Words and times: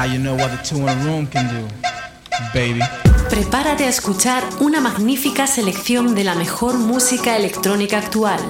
Now 0.00 0.06
you 0.06 0.18
know 0.18 0.34
what 0.34 0.50
the 0.50 0.56
two 0.66 0.78
in 0.78 0.88
a 0.88 0.94
room 1.04 1.26
can 1.26 1.46
do, 1.48 1.68
baby. 2.54 2.80
Prepárate 3.28 3.84
a 3.84 3.90
escuchar 3.90 4.42
una 4.58 4.80
magnífica 4.80 5.46
selección 5.46 6.14
de 6.14 6.24
la 6.24 6.34
mejor 6.34 6.78
música 6.78 7.36
electrónica 7.36 7.98
actual. 7.98 8.40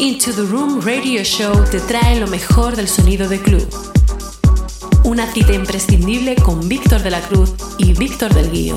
Into 0.00 0.32
the 0.32 0.42
Room 0.42 0.80
Radio 0.80 1.22
Show 1.22 1.64
te 1.70 1.78
trae 1.78 2.18
lo 2.18 2.26
mejor 2.26 2.74
del 2.74 2.88
sonido 2.88 3.28
de 3.28 3.40
club. 3.40 3.68
Una 5.04 5.32
cita 5.32 5.52
imprescindible 5.52 6.34
con 6.34 6.68
Víctor 6.68 7.04
de 7.04 7.10
la 7.12 7.20
Cruz 7.20 7.54
y 7.78 7.92
Víctor 7.92 8.34
del 8.34 8.50
Guío. 8.50 8.76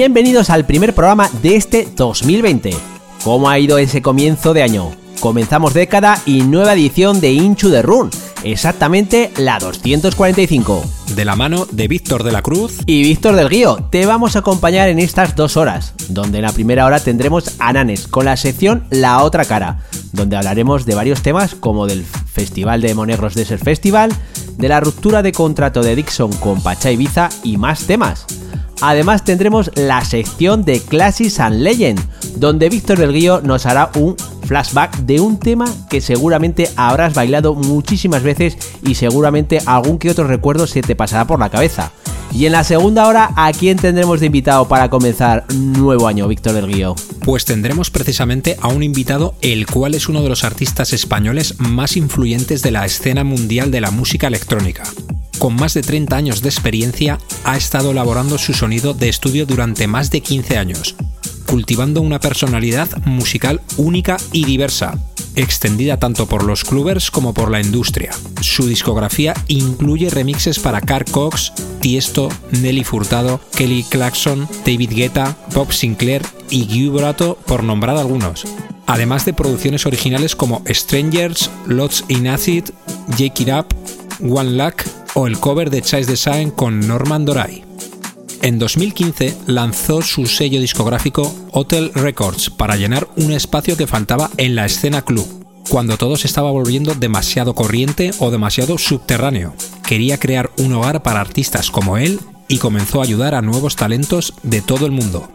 Bienvenidos 0.00 0.48
al 0.48 0.64
primer 0.64 0.94
programa 0.94 1.28
de 1.42 1.56
este 1.56 1.86
2020. 1.94 2.70
¿Cómo 3.22 3.50
ha 3.50 3.58
ido 3.58 3.76
ese 3.76 4.00
comienzo 4.00 4.54
de 4.54 4.62
año? 4.62 4.92
Comenzamos 5.20 5.74
década 5.74 6.18
y 6.24 6.40
nueva 6.40 6.72
edición 6.72 7.20
de 7.20 7.32
Inchu 7.32 7.68
de 7.68 7.82
Run, 7.82 8.08
exactamente 8.42 9.30
la 9.36 9.58
245. 9.58 10.82
De 11.14 11.26
la 11.26 11.36
mano 11.36 11.66
de 11.70 11.86
Víctor 11.86 12.24
de 12.24 12.32
la 12.32 12.40
Cruz 12.40 12.78
y 12.86 13.02
Víctor 13.02 13.36
del 13.36 13.50
Guío, 13.50 13.88
te 13.90 14.06
vamos 14.06 14.36
a 14.36 14.38
acompañar 14.38 14.88
en 14.88 15.00
estas 15.00 15.36
dos 15.36 15.58
horas, 15.58 15.92
donde 16.08 16.38
en 16.38 16.44
la 16.44 16.52
primera 16.52 16.86
hora 16.86 17.00
tendremos 17.00 17.56
a 17.58 17.70
Nanes 17.74 18.08
con 18.08 18.24
la 18.24 18.38
sección 18.38 18.86
La 18.88 19.22
Otra 19.22 19.44
Cara, 19.44 19.80
donde 20.12 20.38
hablaremos 20.38 20.86
de 20.86 20.94
varios 20.94 21.20
temas 21.20 21.54
como 21.54 21.86
del 21.86 22.06
Festival 22.06 22.80
de 22.80 22.94
Monegros 22.94 23.34
Desert 23.34 23.62
Festival, 23.62 24.10
de 24.56 24.68
la 24.70 24.80
ruptura 24.80 25.22
de 25.22 25.32
contrato 25.32 25.82
de 25.82 25.94
Dixon 25.94 26.32
con 26.32 26.62
Pacha 26.62 26.90
Ibiza 26.90 27.28
y 27.44 27.58
más 27.58 27.86
temas. 27.86 28.24
Además 28.80 29.24
tendremos 29.24 29.70
la 29.74 30.04
sección 30.04 30.64
de 30.64 30.80
Classics 30.80 31.40
and 31.40 31.60
Legend, 31.60 32.00
donde 32.36 32.68
Víctor 32.68 32.98
del 32.98 33.12
Guío 33.12 33.40
nos 33.42 33.66
hará 33.66 33.90
un 33.94 34.16
flashback 34.46 34.96
de 35.00 35.20
un 35.20 35.38
tema 35.38 35.66
que 35.88 36.00
seguramente 36.00 36.68
habrás 36.76 37.14
bailado 37.14 37.54
muchísimas 37.54 38.22
veces 38.22 38.56
y 38.82 38.94
seguramente 38.94 39.60
algún 39.66 39.98
que 39.98 40.10
otro 40.10 40.26
recuerdo 40.26 40.66
se 40.66 40.82
te 40.82 40.96
pasará 40.96 41.26
por 41.26 41.38
la 41.38 41.50
cabeza. 41.50 41.92
Y 42.32 42.46
en 42.46 42.52
la 42.52 42.64
segunda 42.64 43.06
hora, 43.08 43.30
¿a 43.36 43.52
quién 43.52 43.76
tendremos 43.76 44.20
de 44.20 44.26
invitado 44.26 44.68
para 44.68 44.88
comenzar 44.88 45.44
nuevo 45.52 46.06
año, 46.06 46.28
Víctor 46.28 46.52
del 46.52 46.68
Guío? 46.68 46.94
Pues 47.24 47.44
tendremos 47.44 47.90
precisamente 47.90 48.56
a 48.60 48.68
un 48.68 48.82
invitado, 48.82 49.34
el 49.42 49.66
cual 49.66 49.94
es 49.94 50.08
uno 50.08 50.22
de 50.22 50.28
los 50.28 50.44
artistas 50.44 50.92
españoles 50.92 51.56
más 51.58 51.96
influyentes 51.96 52.62
de 52.62 52.70
la 52.70 52.86
escena 52.86 53.24
mundial 53.24 53.70
de 53.70 53.80
la 53.80 53.90
música 53.90 54.28
electrónica 54.28 54.84
con 55.40 55.56
más 55.56 55.72
de 55.72 55.80
30 55.80 56.14
años 56.14 56.42
de 56.42 56.50
experiencia, 56.50 57.18
ha 57.44 57.56
estado 57.56 57.92
elaborando 57.92 58.36
su 58.36 58.52
sonido 58.52 58.92
de 58.92 59.08
estudio 59.08 59.46
durante 59.46 59.86
más 59.86 60.10
de 60.10 60.20
15 60.20 60.58
años, 60.58 60.94
cultivando 61.46 62.02
una 62.02 62.20
personalidad 62.20 62.88
musical 63.06 63.62
única 63.78 64.18
y 64.32 64.44
diversa, 64.44 64.98
extendida 65.36 65.98
tanto 65.98 66.26
por 66.26 66.44
los 66.44 66.62
clubbers 66.62 67.10
como 67.10 67.32
por 67.32 67.50
la 67.50 67.60
industria. 67.60 68.10
Su 68.42 68.66
discografía 68.66 69.32
incluye 69.48 70.10
remixes 70.10 70.58
para 70.58 70.82
Carl 70.82 71.10
Cox, 71.10 71.54
Tiesto, 71.80 72.28
Nelly 72.60 72.84
Furtado, 72.84 73.40
Kelly 73.56 73.82
Clarkson, 73.84 74.46
David 74.66 74.90
Guetta, 74.90 75.38
Bob 75.54 75.72
Sinclair 75.72 76.22
y 76.50 76.66
Guy 76.66 76.90
Brato, 76.90 77.38
por 77.46 77.64
nombrar 77.64 77.96
algunos. 77.96 78.44
Además 78.86 79.24
de 79.24 79.32
producciones 79.32 79.86
originales 79.86 80.36
como 80.36 80.62
Strangers, 80.68 81.50
Lots 81.66 82.04
in 82.08 82.28
Acid, 82.28 82.64
Jake 83.16 83.44
It 83.44 83.48
Up, 83.48 83.66
One 84.20 84.50
Luck 84.50 84.82
o 85.14 85.26
el 85.26 85.38
cover 85.38 85.70
de 85.70 85.82
Chase 85.82 86.10
Design 86.10 86.50
con 86.50 86.86
Norman 86.86 87.24
Doray. 87.24 87.64
En 88.42 88.58
2015 88.58 89.36
lanzó 89.46 90.00
su 90.00 90.26
sello 90.26 90.60
discográfico 90.60 91.34
Hotel 91.52 91.92
Records 91.94 92.48
para 92.50 92.76
llenar 92.76 93.08
un 93.16 93.32
espacio 93.32 93.76
que 93.76 93.86
faltaba 93.86 94.30
en 94.38 94.54
la 94.54 94.64
escena 94.64 95.02
club, 95.02 95.26
cuando 95.68 95.98
todo 95.98 96.16
se 96.16 96.26
estaba 96.26 96.50
volviendo 96.50 96.94
demasiado 96.94 97.54
corriente 97.54 98.12
o 98.18 98.30
demasiado 98.30 98.78
subterráneo. 98.78 99.54
Quería 99.86 100.18
crear 100.18 100.50
un 100.58 100.72
hogar 100.72 101.02
para 101.02 101.20
artistas 101.20 101.70
como 101.70 101.98
él 101.98 102.18
y 102.48 102.58
comenzó 102.58 103.00
a 103.00 103.04
ayudar 103.04 103.34
a 103.34 103.42
nuevos 103.42 103.76
talentos 103.76 104.34
de 104.42 104.62
todo 104.62 104.86
el 104.86 104.92
mundo. 104.92 105.30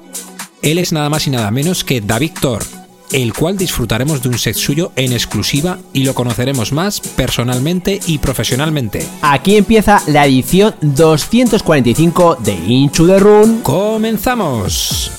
Él 0.61 0.79
es 0.79 0.91
nada 0.91 1.09
más 1.09 1.27
y 1.27 1.29
nada 1.29 1.51
menos 1.51 1.83
que 1.83 2.01
David 2.01 2.31
Thor, 2.41 2.63
el 3.11 3.33
cual 3.33 3.57
disfrutaremos 3.57 4.21
de 4.21 4.29
un 4.29 4.38
set 4.38 4.55
suyo 4.55 4.91
en 4.95 5.13
exclusiva 5.13 5.79
y 5.93 6.03
lo 6.03 6.13
conoceremos 6.13 6.71
más 6.71 6.99
personalmente 6.99 7.99
y 8.07 8.17
profesionalmente. 8.17 9.05
Aquí 9.21 9.57
empieza 9.57 10.01
la 10.07 10.25
edición 10.25 10.75
245 10.81 12.38
de 12.43 12.53
Into 12.53 13.07
the 13.07 13.19
Run. 13.19 13.61
¡Comenzamos! 13.61 15.11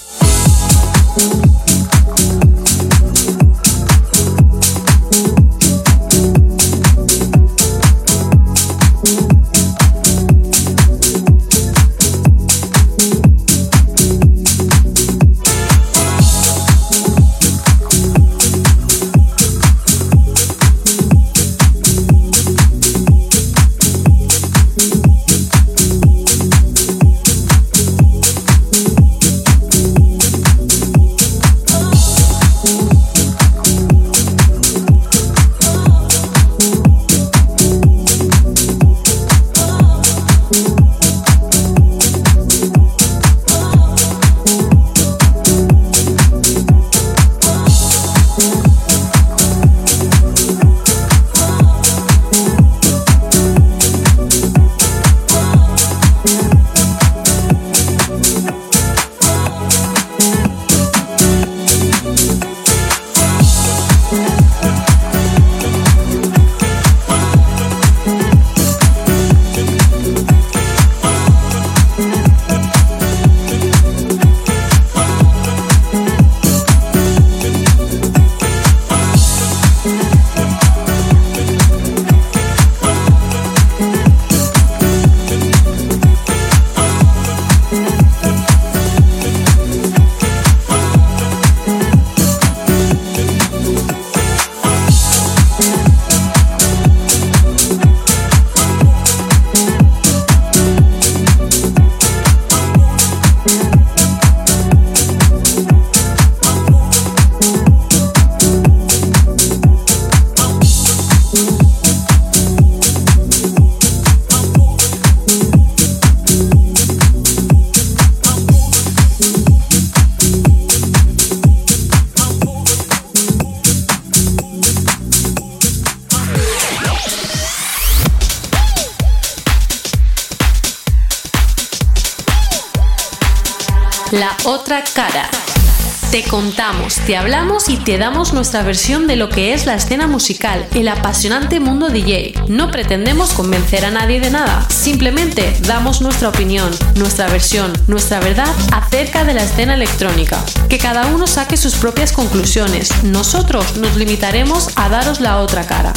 Te 136.16 136.24
contamos, 136.24 136.94
te 137.06 137.14
hablamos 137.14 137.68
y 137.68 137.76
te 137.76 137.98
damos 137.98 138.32
nuestra 138.32 138.62
versión 138.62 139.06
de 139.06 139.16
lo 139.16 139.28
que 139.28 139.52
es 139.52 139.66
la 139.66 139.74
escena 139.74 140.06
musical, 140.06 140.66
el 140.72 140.88
apasionante 140.88 141.60
mundo 141.60 141.90
DJ. 141.90 142.32
No 142.48 142.70
pretendemos 142.70 143.34
convencer 143.34 143.84
a 143.84 143.90
nadie 143.90 144.18
de 144.18 144.30
nada, 144.30 144.66
simplemente 144.70 145.54
damos 145.66 146.00
nuestra 146.00 146.30
opinión, 146.30 146.70
nuestra 146.94 147.28
versión, 147.28 147.70
nuestra 147.86 148.18
verdad 148.18 148.48
acerca 148.72 149.24
de 149.24 149.34
la 149.34 149.42
escena 149.42 149.74
electrónica. 149.74 150.42
Que 150.70 150.78
cada 150.78 151.04
uno 151.04 151.26
saque 151.26 151.58
sus 151.58 151.74
propias 151.74 152.12
conclusiones. 152.12 153.02
Nosotros 153.04 153.76
nos 153.76 153.96
limitaremos 153.96 154.70
a 154.76 154.88
daros 154.88 155.20
la 155.20 155.36
otra 155.42 155.66
cara. 155.66 155.92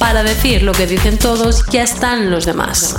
Para 0.00 0.24
decir 0.24 0.64
lo 0.64 0.72
que 0.72 0.88
dicen 0.88 1.16
todos, 1.16 1.64
ya 1.70 1.84
están 1.84 2.28
los 2.32 2.44
demás. 2.44 2.96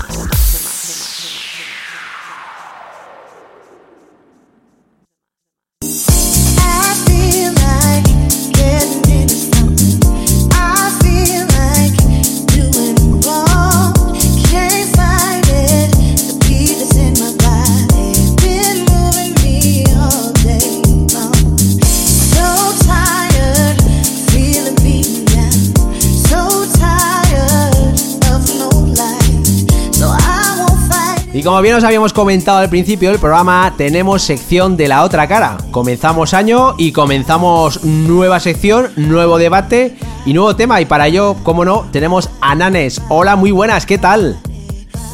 Como 31.46 31.62
bien 31.62 31.76
os 31.76 31.84
habíamos 31.84 32.12
comentado 32.12 32.58
al 32.58 32.70
principio 32.70 33.12
del 33.12 33.20
programa, 33.20 33.76
tenemos 33.78 34.24
sección 34.24 34.76
de 34.78 34.88
la 34.88 35.04
otra 35.04 35.28
cara. 35.28 35.58
Comenzamos 35.70 36.34
año 36.34 36.74
y 36.80 36.92
comenzamos 36.92 37.84
nueva 37.84 38.40
sección, 38.40 38.88
nuevo 38.96 39.38
debate 39.38 39.96
y 40.26 40.34
nuevo 40.34 40.56
tema. 40.56 40.82
Y 40.82 40.86
para 40.86 41.06
ello, 41.06 41.36
como 41.44 41.64
no, 41.64 41.88
tenemos 41.92 42.32
a 42.42 42.56
Nanes. 42.56 43.00
Hola, 43.10 43.36
muy 43.36 43.52
buenas, 43.52 43.86
¿qué 43.86 44.00
tal? 44.00 44.40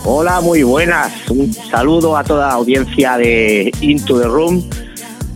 Hola, 0.06 0.40
muy 0.40 0.64
buenas. 0.64 1.12
Un 1.30 1.52
saludo 1.52 2.16
a 2.16 2.24
toda 2.24 2.50
audiencia 2.52 3.18
de 3.18 3.70
Into 3.82 4.18
the 4.18 4.28
Room 4.28 4.64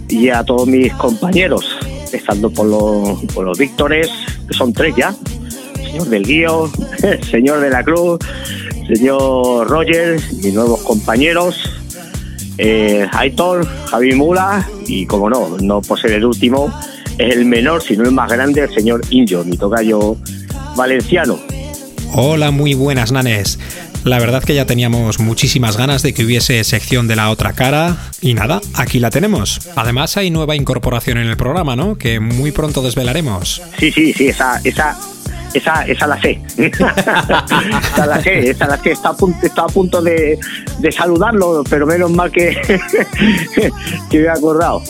y 0.07 0.30
a 0.30 0.45
todos 0.45 0.65
mis 0.65 0.94
compañeros, 0.94 1.77
empezando 2.06 2.50
por 2.50 2.68
los, 2.68 3.21
por 3.33 3.44
los 3.44 3.57
Víctores, 3.57 4.09
que 4.48 4.53
son 4.53 4.71
tres 4.71 4.95
ya. 4.95 5.13
señor 5.75 6.07
del 6.07 6.24
Guío, 6.24 6.71
señor 7.30 7.59
de 7.59 7.69
la 7.69 7.83
Cruz, 7.83 8.19
señor 8.88 9.68
Roger, 9.68 10.19
mis 10.44 10.53
nuevos 10.53 10.75
compañeros, 10.86 11.60
eh, 12.58 13.06
Aitor, 13.12 13.68
Javi 13.88 14.14
Mula 14.14 14.66
y, 14.88 15.06
como 15.06 15.30
no, 15.30 15.58
no 15.60 15.82
por 15.82 16.00
ser 16.00 16.12
el 16.12 16.26
último, 16.26 16.74
es 17.18 17.36
el 17.36 17.46
menor, 17.46 17.82
sino 17.82 18.04
el 18.04 18.12
más 18.12 18.32
grande, 18.32 18.62
el 18.62 18.74
señor 18.74 19.02
Injo, 19.10 19.44
mi 19.44 19.58
tocayo 19.58 20.16
valenciano. 20.76 21.40
Hola, 22.14 22.52
muy 22.52 22.74
buenas, 22.74 23.12
nanes. 23.12 23.60
La 24.06 24.20
verdad 24.20 24.44
que 24.44 24.54
ya 24.54 24.66
teníamos 24.66 25.20
muchísimas 25.20 25.78
ganas 25.78 26.04
de 26.04 26.14
que 26.14 26.24
hubiese 26.24 26.64
sección 26.64 27.08
de 27.08 27.16
la 27.16 27.32
otra 27.32 27.54
cara 27.54 27.98
y 28.22 28.36
nada, 28.36 28.62
aquí 28.76 29.00
la 29.00 29.10
tenemos. 29.10 29.60
Además 29.76 30.16
hay 30.16 30.30
nueva 30.30 30.56
incorporación 30.56 31.18
en 31.18 31.28
el 31.28 31.38
programa, 31.38 31.76
¿no? 31.76 31.98
Que 31.98 32.20
muy 32.20 32.52
pronto 32.52 32.84
desvelaremos. 32.84 33.64
Sí, 33.80 33.92
sí, 33.92 34.14
sí, 34.14 34.28
esa, 34.28 34.62
esa, 34.64 34.96
esa, 35.57 35.86
esa 35.86 36.07
la 36.07 36.22
sé. 36.22 36.42
esa 36.57 38.06
la 38.06 38.22
sé, 38.22 38.50
esa 38.50 38.68
la 38.68 38.78
sé. 38.78 38.92
Está 38.92 39.10
a 39.10 39.13
punto, 39.13 39.46
está 39.46 39.63
a 39.63 39.68
punto 39.68 40.02
de, 40.02 40.38
saludarlo, 40.92 41.63
pero 41.69 41.86
menos 41.86 42.12
mal 42.12 42.31
que, 42.31 42.62
que 44.10 44.19
me 44.19 44.25
he 44.25 44.30
acordado. 44.30 44.81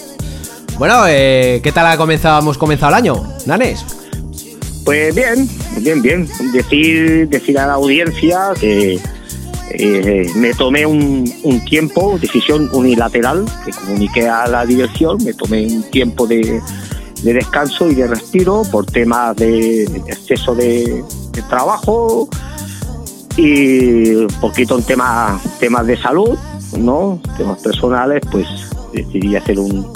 Bueno, 0.77 1.05
eh, 1.07 1.61
¿qué 1.63 1.71
tal 1.71 1.87
ha 1.87 1.97
comenzado, 1.97 2.39
hemos 2.39 2.57
comenzado 2.57 2.89
el 2.89 2.95
año, 2.95 3.23
Nanes? 3.45 3.85
Pues 4.83 5.15
bien, 5.15 5.49
bien, 5.77 6.01
bien. 6.01 6.27
Decir, 6.51 7.29
decir 7.29 7.57
a 7.57 7.67
la 7.67 7.73
audiencia 7.73 8.53
que 8.59 8.99
eh, 9.71 10.27
me 10.35 10.53
tomé 10.53 10.85
un, 10.85 11.31
un, 11.43 11.65
tiempo, 11.65 12.17
decisión 12.19 12.69
unilateral, 12.71 13.45
que 13.65 13.71
comuniqué 13.71 14.27
a 14.27 14.47
la 14.47 14.65
dirección, 14.65 15.17
me 15.23 15.33
tomé 15.33 15.65
un 15.65 15.83
tiempo 15.89 16.27
de, 16.27 16.61
de 17.25 17.33
descanso 17.33 17.89
y 17.89 17.95
de 17.95 18.05
respiro 18.05 18.61
por 18.71 18.85
temas 18.85 19.35
de 19.35 19.83
exceso 20.07 20.53
de, 20.53 21.03
trabajo 21.49 22.29
y 23.35 24.25
poquito 24.39 24.77
en 24.77 24.83
temas 24.83 25.41
temas 25.59 25.85
de 25.85 25.97
salud, 25.97 26.37
¿no? 26.77 27.19
Temas 27.35 27.61
personales, 27.61 28.21
pues 28.31 28.47
decidí 28.93 29.35
hacer 29.35 29.59
un, 29.59 29.91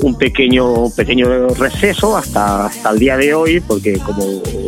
un 0.00 0.18
pequeño 0.18 0.90
pequeño 0.90 1.48
receso 1.54 2.16
hasta 2.16 2.66
hasta 2.66 2.90
el 2.90 2.98
día 2.98 3.16
de 3.16 3.34
hoy 3.34 3.60
porque 3.60 3.98
como 3.98 4.24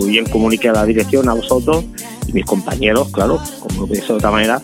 bien 0.06 0.24
comuniqué 0.26 0.70
a 0.70 0.72
la 0.72 0.86
dirección 0.86 1.28
a 1.28 1.34
vosotros 1.34 1.84
y 2.26 2.32
mis 2.32 2.46
compañeros 2.46 3.08
claro 3.12 3.38
como 3.60 3.86
lo 3.86 3.86
de 3.86 4.00
otra 4.00 4.30
manera 4.30 4.62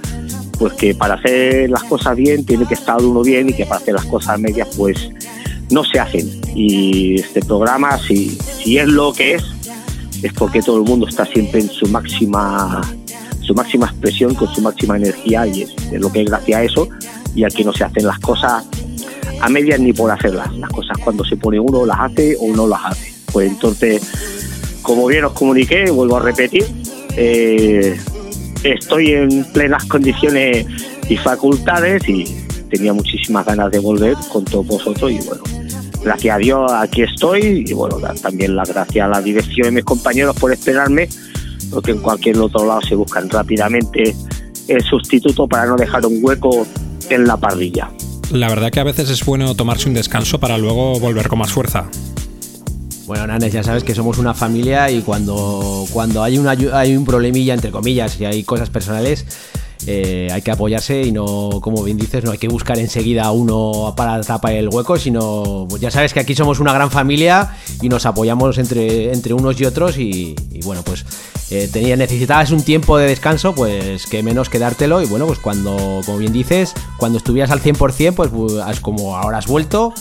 pues 0.59 0.73
que 0.73 0.95
para 0.95 1.15
hacer 1.15 1.69
las 1.69 1.85
cosas 1.85 2.17
bien 2.17 2.47
tiene 2.47 2.67
que 2.67 2.75
estar 2.75 3.03
uno 3.03 3.23
bien 3.23 3.51
y 3.51 3.53
que 3.53 3.67
para 3.67 3.77
hacer 3.77 3.95
las 3.95 4.07
cosas 4.07 4.41
medias 4.41 4.69
pues 4.77 5.11
no 5.71 5.85
se 5.85 5.99
hacen. 5.99 6.46
Y 6.57 7.21
este 7.21 7.41
programa, 7.41 7.99
si, 7.99 8.31
si 8.31 8.79
es 8.79 8.89
lo 8.89 9.13
que 9.13 9.35
es, 9.35 9.45
es 10.23 10.33
porque 10.33 10.63
todo 10.63 10.79
el 10.79 10.85
mundo 10.85 11.07
está 11.07 11.27
siempre 11.27 11.61
en 11.61 11.69
su 11.69 11.87
máxima 11.89 12.81
su 13.47 13.55
máxima 13.55 13.87
expresión, 13.87 14.35
con 14.35 14.53
su 14.53 14.61
máxima 14.61 14.97
energía, 14.97 15.47
y 15.47 15.63
es, 15.63 15.75
lo 15.93 16.11
que 16.11 16.23
es 16.23 16.27
gracias 16.27 16.59
a 16.59 16.65
eso, 16.65 16.89
y 17.35 17.45
aquí 17.45 17.63
no 17.63 17.73
se 17.73 17.85
hacen 17.85 18.05
las 18.05 18.19
cosas 18.19 18.65
a 19.41 19.49
medias 19.49 19.79
ni 19.79 19.93
por 19.93 20.11
hacerlas. 20.11 20.53
Las 20.57 20.71
cosas 20.71 20.99
cuando 21.05 21.25
se 21.25 21.37
pone 21.37 21.61
uno 21.61 21.87
las 21.87 22.01
hace 22.01 22.37
o 22.41 22.49
no 22.55 22.67
las 22.67 22.85
hace. 22.85 23.13
Pues 23.33 23.51
entonces, 23.51 24.03
como 24.83 25.07
bien 25.07 25.25
os 25.25 25.33
comuniqué, 25.33 25.91
vuelvo 25.91 26.17
a 26.17 26.21
repetir, 26.21 26.67
eh, 27.17 27.97
estoy 28.65 29.13
en 29.13 29.45
plenas 29.53 29.85
condiciones 29.85 30.67
y 31.09 31.17
facultades 31.17 32.09
y 32.09 32.25
tenía 32.69 32.93
muchísimas 32.93 33.47
ganas 33.47 33.71
de 33.71 33.79
volver 33.79 34.17
con 34.33 34.45
todos 34.45 34.67
vosotros 34.67 35.13
y 35.13 35.19
bueno, 35.19 35.43
gracias 36.03 36.35
a 36.35 36.39
Dios 36.39 36.73
aquí 36.73 37.03
estoy 37.03 37.65
y 37.67 37.73
bueno, 37.73 37.97
también 38.23 38.57
las 38.57 38.69
gracias 38.69 39.05
a 39.05 39.09
la 39.09 39.21
dirección 39.21 39.69
y 39.69 39.71
mis 39.73 39.85
compañeros 39.85 40.37
por 40.37 40.53
esperarme, 40.53 41.09
porque 41.71 41.93
en 41.93 41.99
cualquier 42.01 42.39
otro 42.39 42.67
lado 42.67 42.81
se 42.83 42.95
buscan 42.95 43.29
rápidamente 43.31 44.15
el 44.69 44.83
sustituto 44.83 45.47
para 45.47 45.67
no 45.67 45.77
dejar 45.77 46.05
un 46.07 46.19
hueco 46.23 46.67
en 47.11 47.27
la 47.27 47.37
parrilla. 47.37 47.91
La 48.31 48.49
verdad 48.49 48.71
que 48.71 48.81
a 48.81 48.85
veces 48.85 49.09
es 49.11 49.25
bueno 49.25 49.55
tomarse 49.55 49.89
un 49.89 49.95
descanso 49.95 50.41
para 50.41 50.59
luego 50.59 50.99
volver 50.99 51.29
con 51.29 51.39
más 51.39 51.53
fuerza. 51.53 51.89
Bueno, 53.07 53.25
Nanes, 53.29 53.53
ya 53.53 53.63
sabes 53.63 53.85
que 53.85 53.95
somos 53.95 54.19
una 54.19 54.35
familia 54.35 54.91
y 54.91 55.01
cuando, 55.01 55.87
cuando 55.93 56.25
hay, 56.25 56.39
una, 56.39 56.57
hay 56.73 56.97
un 56.97 57.05
problemilla, 57.05 57.55
entre 57.55 57.71
comillas, 57.71 58.21
y 58.21 58.25
hay 58.25 58.43
cosas 58.43 58.69
personales, 58.69 59.25
eh, 59.87 60.29
hay 60.33 60.43
que 60.43 60.51
apoyarse 60.51 61.03
y 61.03 61.13
no, 61.13 61.61
como 61.61 61.83
bien 61.83 61.97
dices, 61.97 62.25
no 62.25 62.33
hay 62.33 62.39
que 62.39 62.49
buscar 62.49 62.79
enseguida 62.79 63.31
uno 63.31 63.95
para 63.97 64.21
tapar 64.23 64.53
el 64.53 64.69
hueco, 64.69 64.99
sino 64.99 65.67
pues 65.69 65.81
ya 65.81 65.91
sabes 65.91 66.13
que 66.13 66.21
aquí 66.21 66.35
somos 66.35 66.61
una 66.61 66.73
gran 66.73 66.91
familia 66.91 67.57
y 67.83 67.89
nos 67.89 68.07
apoyamos 68.07 68.59
entre, 68.59 69.13
entre 69.13 69.35
unos 69.35 69.61
y 69.61 69.65
otros 69.65 69.99
y, 69.99 70.35
bueno, 70.65 70.83
pues 70.83 71.05
eh, 71.51 71.95
necesitabas 71.97 72.51
un 72.51 72.63
tiempo 72.63 72.99
de 72.99 73.07
descanso, 73.07 73.55
pues 73.55 74.07
que 74.07 74.23
menos 74.23 74.49
quedártelo 74.49 75.03
y 75.03 75.07
bueno, 75.07 75.27
pues 75.27 75.39
cuando, 75.39 76.01
como 76.05 76.19
bien 76.19 76.33
dices, 76.33 76.75
cuando 76.97 77.19
estuvieras 77.19 77.51
al 77.51 77.61
100%, 77.61 78.15
pues, 78.15 78.31
pues 78.31 78.81
como 78.81 79.17
ahora 79.17 79.39
has 79.39 79.47
vuelto 79.47 79.93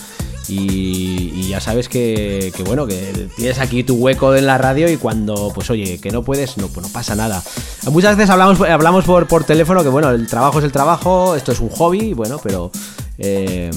y, 0.48 1.48
ya 1.50 1.60
sabes 1.62 1.90
que, 1.90 2.52
bueno, 2.66 2.88
que 2.88 3.30
tienes 3.36 3.60
aquí 3.60 3.84
tu 3.84 3.96
hueco 3.96 4.36
en 4.36 4.46
la 4.46 4.58
radio 4.58 4.90
y 4.90 4.98
cuando, 4.98 5.52
pues 5.54 5.70
oye, 5.70 6.00
que 6.00 6.12
no 6.12 6.24
puedes, 6.24 6.58
no, 6.58 6.68
pues 6.68 6.86
no 6.86 6.92
pasa 6.92 7.16
nada. 7.16 7.44
Muchas 7.90 8.18
veces 8.18 8.30
hablamos, 8.30 8.62
hablamos 8.62 9.06
por, 9.06 9.28
por 9.28 9.44
teléfono 9.44 9.84
que 9.84 9.90
bueno, 9.90 10.10
el 10.10 10.28
trabajo 10.28 10.60
es 10.60 10.66
el 10.66 10.72
trabajo, 10.72 11.36
esto 11.36 11.52
es 11.52 11.60
un 11.60 11.70
hobby, 11.70 12.14
bueno, 12.14 12.40
pero... 12.42 12.72
Eh, 13.18 13.72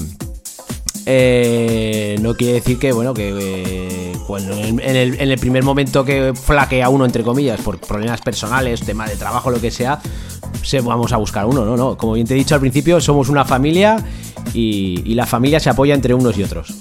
eh, 1.11 2.17
no 2.21 2.35
quiere 2.35 2.53
decir 2.53 2.77
que, 2.77 2.91
bueno, 2.91 3.15
que 3.15 3.29
eh, 3.29 4.13
en, 4.37 4.95
el, 4.95 5.19
en, 5.19 5.31
el, 5.31 5.39
primer 5.39 5.63
momento 5.63 6.05
que 6.05 6.33
flaquea 6.35 6.89
uno, 6.89 7.03
entre 7.03 7.23
comillas, 7.23 7.59
por 7.61 7.79
problemas 7.79 8.21
personales, 8.21 8.81
tema 8.81 9.07
de 9.07 9.15
trabajo, 9.15 9.49
lo 9.49 9.59
que 9.59 9.71
sea, 9.71 9.99
se, 10.63 10.81
vamos 10.81 11.11
a 11.13 11.17
buscar 11.17 11.45
uno, 11.45 11.65
¿no? 11.65 11.75
no 11.75 11.97
Como 11.97 12.13
bien 12.13 12.27
te 12.27 12.33
he 12.33 12.37
dicho 12.37 12.55
al 12.55 12.61
principio, 12.61 12.99
somos 13.01 13.29
una 13.29 13.45
familia 13.45 13.97
y, 14.53 15.13
la 15.13 15.25
familia 15.25 15.59
se 15.59 15.69
apoya 15.69 15.93
entre 15.93 16.13
unos 16.13 16.37
y 16.37 16.43
otros. 16.43 16.73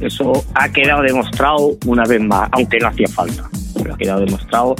Eso 0.00 0.44
ha 0.54 0.68
quedado 0.68 1.02
demostrado 1.02 1.76
una 1.86 2.04
vez 2.04 2.20
más, 2.20 2.48
aunque 2.52 2.78
no 2.78 2.88
hacía 2.88 3.08
falta, 3.08 3.48
pero 3.74 3.94
ha 3.94 3.96
quedado 3.96 4.20
demostrado 4.20 4.76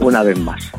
una 0.00 0.22
vez 0.22 0.38
más. 0.38 0.70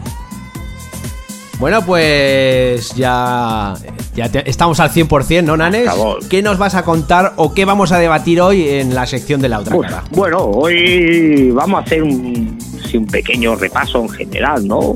Bueno, 1.59 1.86
pues 1.86 2.93
ya, 2.95 3.74
ya 4.15 4.25
estamos 4.45 4.79
al 4.79 4.91
100%, 4.91 5.43
¿no, 5.43 5.57
Nanes? 5.57 5.89
¿Qué 6.29 6.41
nos 6.41 6.57
vas 6.57 6.75
a 6.75 6.83
contar 6.83 7.33
o 7.36 7.53
qué 7.53 7.65
vamos 7.65 7.91
a 7.91 8.00
debatir 8.00 8.39
hoy 8.41 8.67
en 8.67 8.95
la 8.95 9.05
sección 9.05 9.41
de 9.41 9.50
la 9.50 9.59
otra 9.59 9.77
cara? 9.77 10.03
Bueno, 10.12 10.39
hoy 10.39 11.51
vamos 11.51 11.81
a 11.81 11.83
hacer 11.83 12.03
un, 12.03 12.59
un 12.98 13.08
pequeño 13.08 13.55
repaso 13.55 14.01
en 14.01 14.10
general, 14.10 14.67
¿no? 14.67 14.96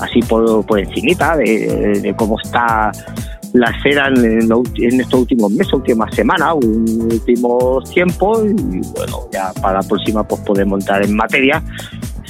así 0.00 0.20
por, 0.22 0.66
por 0.66 0.78
de, 1.36 2.00
cómo 2.16 2.36
está 2.42 2.90
la 3.52 3.70
escena 3.70 4.08
en, 4.08 4.48
estos 5.00 5.20
últimos 5.20 5.50
meses, 5.52 5.72
últimas 5.74 6.12
semanas, 6.14 6.54
últimos 6.54 7.88
tiempos 7.90 8.42
y 8.46 8.80
bueno, 8.96 9.28
ya 9.32 9.52
para 9.60 9.80
la 9.80 9.86
próxima 9.86 10.26
pues 10.26 10.40
podemos 10.40 10.80
entrar 10.80 11.04
en 11.04 11.14
materia 11.14 11.62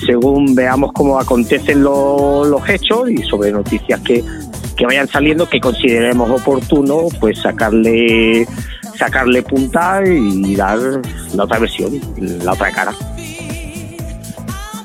según 0.05 0.55
veamos 0.55 0.91
cómo 0.93 1.19
acontecen 1.19 1.83
lo- 1.83 2.45
los 2.45 2.69
hechos 2.69 3.09
y 3.09 3.19
sobre 3.19 3.53
noticias 3.53 4.01
que, 4.01 4.23
que 4.77 4.85
vayan 4.85 5.07
saliendo 5.07 5.49
que 5.49 5.61
consideremos 5.61 6.29
oportuno 6.29 7.07
pues 7.21 7.39
sacarle 7.41 8.47
sacarle 8.99 9.43
punta 9.43 10.03
y 10.05 10.55
dar 10.57 10.79
la 11.35 11.45
otra 11.45 11.59
versión, 11.59 11.93
la 12.19 12.53
otra 12.53 12.71
cara. 12.73 12.93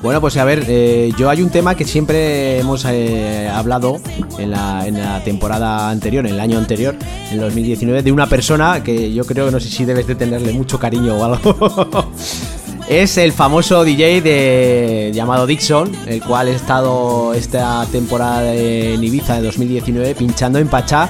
Bueno, 0.02 0.22
pues 0.22 0.38
a 0.38 0.46
ver, 0.46 0.64
eh, 0.68 1.12
yo 1.18 1.30
hay 1.30 1.42
un 1.42 1.50
tema 1.50 1.76
que 1.76 1.84
siempre 1.84 2.60
hemos 2.60 2.86
eh, 2.86 3.50
hablado 3.52 4.00
en 4.38 4.52
la, 4.52 5.22
temporada 5.26 5.90
anterior, 5.90 6.26
en 6.26 6.34
el 6.34 6.40
año 6.40 6.58
anterior, 6.58 6.96
en 7.32 7.40
2019, 7.40 8.04
de 8.04 8.12
una 8.12 8.28
persona 8.28 8.84
que 8.84 9.12
yo 9.14 9.26
creo 9.26 9.48
que 9.48 9.52
no 9.52 9.60
sé 9.60 9.70
si 9.70 9.86
debes 9.86 10.08
de 10.08 10.16
tenerle 10.16 10.54
mucho 10.54 10.80
cariño 10.80 11.16
o 11.18 11.26
algo. 11.26 12.12
es 12.90 13.18
el 13.18 13.34
famoso 13.34 13.84
DJ 13.84 14.22
de, 14.22 15.12
llamado 15.14 15.48
Dixon, 15.48 15.92
el 16.06 16.22
cual 16.22 16.48
ha 16.48 16.52
estado 16.52 17.34
esta 17.34 17.86
temporada 17.92 18.54
en 18.54 19.04
Ibiza 19.04 19.36
de 19.36 19.42
2019 19.42 20.16
pinchando 20.16 20.60
en 20.60 20.68
Pachá. 20.68 21.10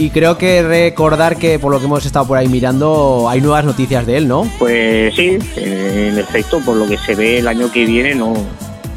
Y 0.00 0.08
creo 0.08 0.38
que 0.38 0.62
recordar 0.62 1.36
que 1.36 1.58
por 1.58 1.70
lo 1.70 1.78
que 1.78 1.84
hemos 1.84 2.06
estado 2.06 2.26
por 2.26 2.38
ahí 2.38 2.48
mirando, 2.48 3.28
hay 3.28 3.42
nuevas 3.42 3.66
noticias 3.66 4.06
de 4.06 4.16
él, 4.16 4.28
¿no? 4.28 4.50
Pues 4.58 5.14
sí, 5.14 5.36
en 5.56 6.18
efecto, 6.18 6.58
por 6.60 6.78
lo 6.78 6.88
que 6.88 6.96
se 6.96 7.14
ve 7.14 7.40
el 7.40 7.46
año 7.46 7.70
que 7.70 7.84
viene 7.84 8.14
no, 8.14 8.32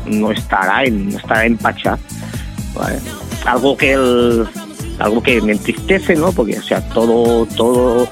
no 0.06 0.32
estará 0.32 0.86
en, 0.86 1.10
no 1.10 1.18
estará 1.18 1.46
en 1.46 1.58
Pachá. 1.58 2.00
Algo 3.44 3.76
que 3.76 3.92
el, 3.92 4.48
algo 4.98 5.22
que 5.22 5.42
me 5.42 5.52
entristece, 5.52 6.16
¿no? 6.16 6.32
Porque 6.32 6.58
o 6.58 6.64
sea, 6.64 6.80
todo, 6.88 7.46
todo 7.48 8.08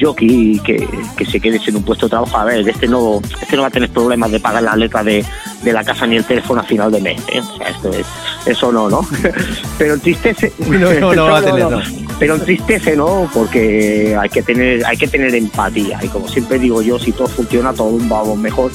jockey 0.00 0.60
que, 0.64 0.86
que 1.16 1.26
se 1.26 1.40
quede 1.40 1.58
sin 1.58 1.76
un 1.76 1.82
puesto 1.82 2.06
de 2.06 2.10
trabajo, 2.10 2.36
a 2.36 2.44
ver, 2.44 2.68
este 2.68 2.86
no, 2.86 3.20
este 3.40 3.56
no 3.56 3.62
va 3.62 3.68
a 3.68 3.70
tener 3.70 3.90
problemas 3.90 4.30
de 4.30 4.40
pagar 4.40 4.62
la 4.62 4.76
letra 4.76 5.02
de, 5.02 5.24
de 5.62 5.72
la 5.72 5.84
casa 5.84 6.06
ni 6.06 6.16
el 6.16 6.24
teléfono 6.24 6.60
a 6.60 6.64
final 6.64 6.90
de 6.90 7.00
mes, 7.00 7.22
¿eh? 7.32 7.40
O 7.40 7.56
sea, 7.56 7.68
esto 7.68 7.92
es, 7.92 8.06
eso 8.46 8.72
no, 8.72 8.88
¿no? 8.88 9.06
Pero 9.78 9.94
entristece. 9.94 10.52
No, 10.58 10.92
no, 10.94 11.14
no 11.14 11.24
va 11.26 11.38
a 11.38 11.42
tener, 11.44 11.70
no. 11.70 11.80
Pero 12.18 12.34
entristece, 12.34 12.96
¿no? 12.96 13.30
Porque 13.32 14.16
hay 14.18 14.28
que 14.28 14.42
tener, 14.42 14.84
hay 14.84 14.96
que 14.96 15.08
tener 15.08 15.34
empatía. 15.34 15.98
Y 16.02 16.08
como 16.08 16.28
siempre 16.28 16.58
digo 16.58 16.82
yo, 16.82 16.98
si 16.98 17.12
todo 17.12 17.28
funciona, 17.28 17.72
todo 17.72 17.96
vamos 18.02 18.38
mejor. 18.38 18.70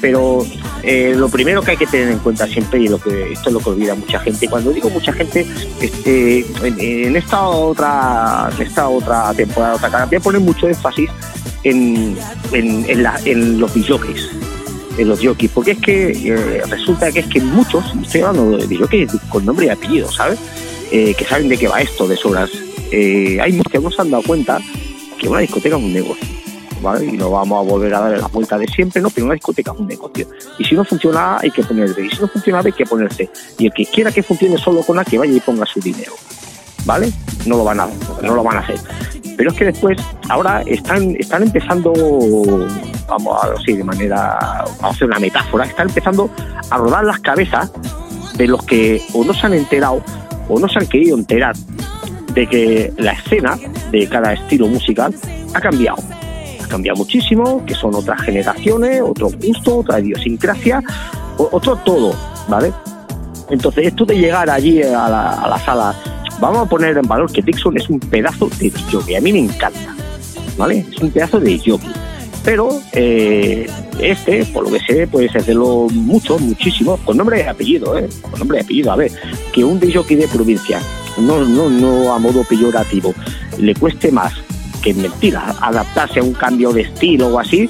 Pero 0.00 0.46
eh, 0.84 1.14
lo 1.16 1.28
primero 1.28 1.60
que 1.62 1.72
hay 1.72 1.76
que 1.76 1.86
tener 1.86 2.08
en 2.08 2.18
cuenta 2.20 2.46
siempre, 2.46 2.80
y 2.80 2.88
lo 2.88 2.98
que 3.00 3.32
esto 3.32 3.48
es 3.48 3.52
lo 3.52 3.58
que 3.60 3.70
olvida 3.70 3.94
mucha 3.96 4.20
gente, 4.20 4.48
cuando 4.48 4.70
digo 4.72 4.88
mucha 4.90 5.12
gente, 5.12 5.44
este, 5.80 6.46
en, 6.62 7.16
esta 7.16 7.48
otra, 7.48 8.48
en 8.56 8.66
esta 8.66 8.88
otra 8.88 9.34
temporada, 9.34 9.74
otra 9.74 9.90
cara, 9.90 10.06
voy 10.06 10.16
a 10.16 10.20
poner 10.20 10.40
mucho 10.40 10.68
énfasis 10.68 11.10
en, 11.64 12.16
en, 12.52 12.84
en, 12.88 13.02
la- 13.02 13.20
en 13.24 13.58
los 13.58 13.72
jockeys 13.72 14.28
en 14.98 15.08
los 15.08 15.20
jockeys, 15.24 15.52
porque 15.54 15.70
es 15.72 15.78
que 15.78 16.10
eh, 16.10 16.62
resulta 16.68 17.12
que 17.12 17.20
es 17.20 17.26
que 17.28 17.40
muchos, 17.40 17.84
estoy 18.02 18.20
hablando 18.22 18.56
de 18.58 18.76
jockeys 18.76 19.12
con 19.28 19.44
nombre 19.46 19.66
y 19.66 19.68
apellido, 19.68 20.10
¿sabes? 20.10 20.40
Eh, 20.90 21.14
que 21.16 21.24
saben 21.24 21.48
de 21.48 21.56
qué 21.56 21.68
va 21.68 21.80
esto, 21.80 22.08
de 22.08 22.16
sobras. 22.16 22.50
Eh, 22.90 23.38
hay 23.40 23.52
muchos 23.52 23.70
que 23.70 23.78
no 23.78 23.92
se 23.92 24.02
han 24.02 24.10
dado 24.10 24.24
cuenta 24.24 24.58
que 25.16 25.28
una 25.28 25.38
discoteca 25.38 25.76
es 25.76 25.82
un 25.84 25.92
negocio, 25.92 26.26
¿vale? 26.80 27.06
Y 27.06 27.12
no 27.12 27.30
vamos 27.30 27.66
a 27.66 27.70
volver 27.70 27.94
a 27.94 28.00
darle 28.00 28.18
la 28.18 28.28
vuelta 28.28 28.58
de 28.58 28.66
siempre, 28.66 29.00
¿no? 29.02 29.10
Pero 29.10 29.26
una 29.26 29.34
discoteca 29.34 29.72
es 29.72 29.78
un 29.78 29.86
negocio. 29.86 30.26
Y 30.58 30.64
si 30.64 30.74
no 30.74 30.84
funciona 30.84 31.38
hay 31.38 31.50
que 31.50 31.62
poner 31.62 31.94
B. 31.94 32.06
Y 32.06 32.10
si 32.10 32.20
no 32.20 32.28
funciona 32.28 32.60
hay 32.64 32.72
que 32.72 32.86
poner 32.86 33.12
C. 33.12 33.28
Y 33.58 33.66
el 33.66 33.72
que 33.72 33.86
quiera 33.86 34.12
que 34.12 34.22
funcione 34.22 34.58
solo 34.58 34.82
con 34.82 34.98
A, 34.98 35.04
que 35.04 35.18
vaya 35.18 35.32
y 35.32 35.40
ponga 35.40 35.66
su 35.66 35.80
dinero, 35.80 36.12
¿vale? 36.84 37.12
No 37.46 37.56
lo 37.56 37.64
van 37.64 37.80
a, 37.80 37.88
no 38.22 38.34
lo 38.34 38.42
van 38.42 38.58
a 38.58 38.60
hacer. 38.60 38.78
Pero 39.36 39.50
es 39.50 39.56
que 39.56 39.64
después, 39.66 39.98
ahora 40.28 40.62
están, 40.66 41.14
están 41.16 41.44
empezando, 41.44 41.92
vamos 43.06 43.44
a 43.44 43.50
decir 43.50 43.76
de 43.76 43.84
manera, 43.84 44.36
vamos 44.40 44.82
a 44.82 44.88
hacer 44.88 45.06
una 45.06 45.18
metáfora, 45.20 45.64
están 45.64 45.88
empezando 45.88 46.30
a 46.70 46.76
rodar 46.76 47.04
las 47.04 47.20
cabezas 47.20 47.70
de 48.36 48.48
los 48.48 48.64
que 48.64 49.00
o 49.14 49.24
no 49.24 49.34
se 49.34 49.46
han 49.46 49.54
enterado 49.54 50.02
o 50.48 50.58
no 50.58 50.68
se 50.68 50.78
han 50.78 50.86
querido 50.86 51.16
enterar 51.16 51.54
de 52.34 52.46
que 52.46 52.92
la 52.96 53.12
escena 53.12 53.58
de 53.90 54.08
cada 54.08 54.32
estilo 54.32 54.66
musical 54.68 55.14
ha 55.54 55.60
cambiado. 55.60 55.98
Cambiado 56.68 56.98
muchísimo, 56.98 57.64
que 57.64 57.74
son 57.74 57.94
otras 57.94 58.20
generaciones, 58.22 59.00
otro 59.02 59.30
gusto, 59.30 59.78
otra 59.78 60.00
idiosincrasia, 60.00 60.82
otro 61.38 61.76
todo, 61.76 62.14
¿vale? 62.48 62.72
Entonces, 63.50 63.86
esto 63.86 64.04
de 64.04 64.18
llegar 64.18 64.50
allí 64.50 64.82
a 64.82 65.08
la, 65.08 65.30
a 65.30 65.48
la 65.48 65.58
sala, 65.58 65.94
vamos 66.40 66.66
a 66.66 66.68
poner 66.68 66.96
en 66.98 67.06
valor 67.06 67.32
que 67.32 67.42
Dixon 67.42 67.76
es 67.78 67.88
un 67.88 67.98
pedazo 67.98 68.48
de 68.58 68.70
jockey, 68.92 69.16
a 69.16 69.20
mí 69.20 69.32
me 69.32 69.40
encanta, 69.40 69.94
¿vale? 70.56 70.84
Es 70.90 70.98
un 70.98 71.10
pedazo 71.10 71.40
de 71.40 71.58
jockey. 71.58 71.90
Pero 72.44 72.80
eh, 72.92 73.68
este, 74.00 74.44
por 74.46 74.64
lo 74.64 74.70
que 74.70 74.80
sé, 74.80 75.06
puede 75.06 75.28
hacerlo 75.28 75.88
mucho, 75.92 76.38
muchísimo, 76.38 76.96
con 76.98 77.16
nombre 77.16 77.40
y 77.40 77.48
apellido, 77.48 77.98
¿eh? 77.98 78.08
Con 78.22 78.38
nombre 78.38 78.58
y 78.58 78.62
apellido. 78.62 78.92
A 78.92 78.96
ver, 78.96 79.10
que 79.52 79.64
un 79.64 79.80
de 79.80 79.88
de 79.88 80.28
provincia, 80.28 80.80
no, 81.18 81.44
no, 81.44 81.68
no 81.68 82.14
a 82.14 82.18
modo 82.18 82.44
peyorativo, 82.44 83.14
le 83.58 83.74
cueste 83.74 84.12
más 84.12 84.34
que 84.80 84.94
mentira 84.94 85.54
adaptarse 85.60 86.20
a 86.20 86.22
un 86.22 86.32
cambio 86.32 86.72
de 86.72 86.82
estilo 86.82 87.28
o 87.28 87.38
así, 87.38 87.68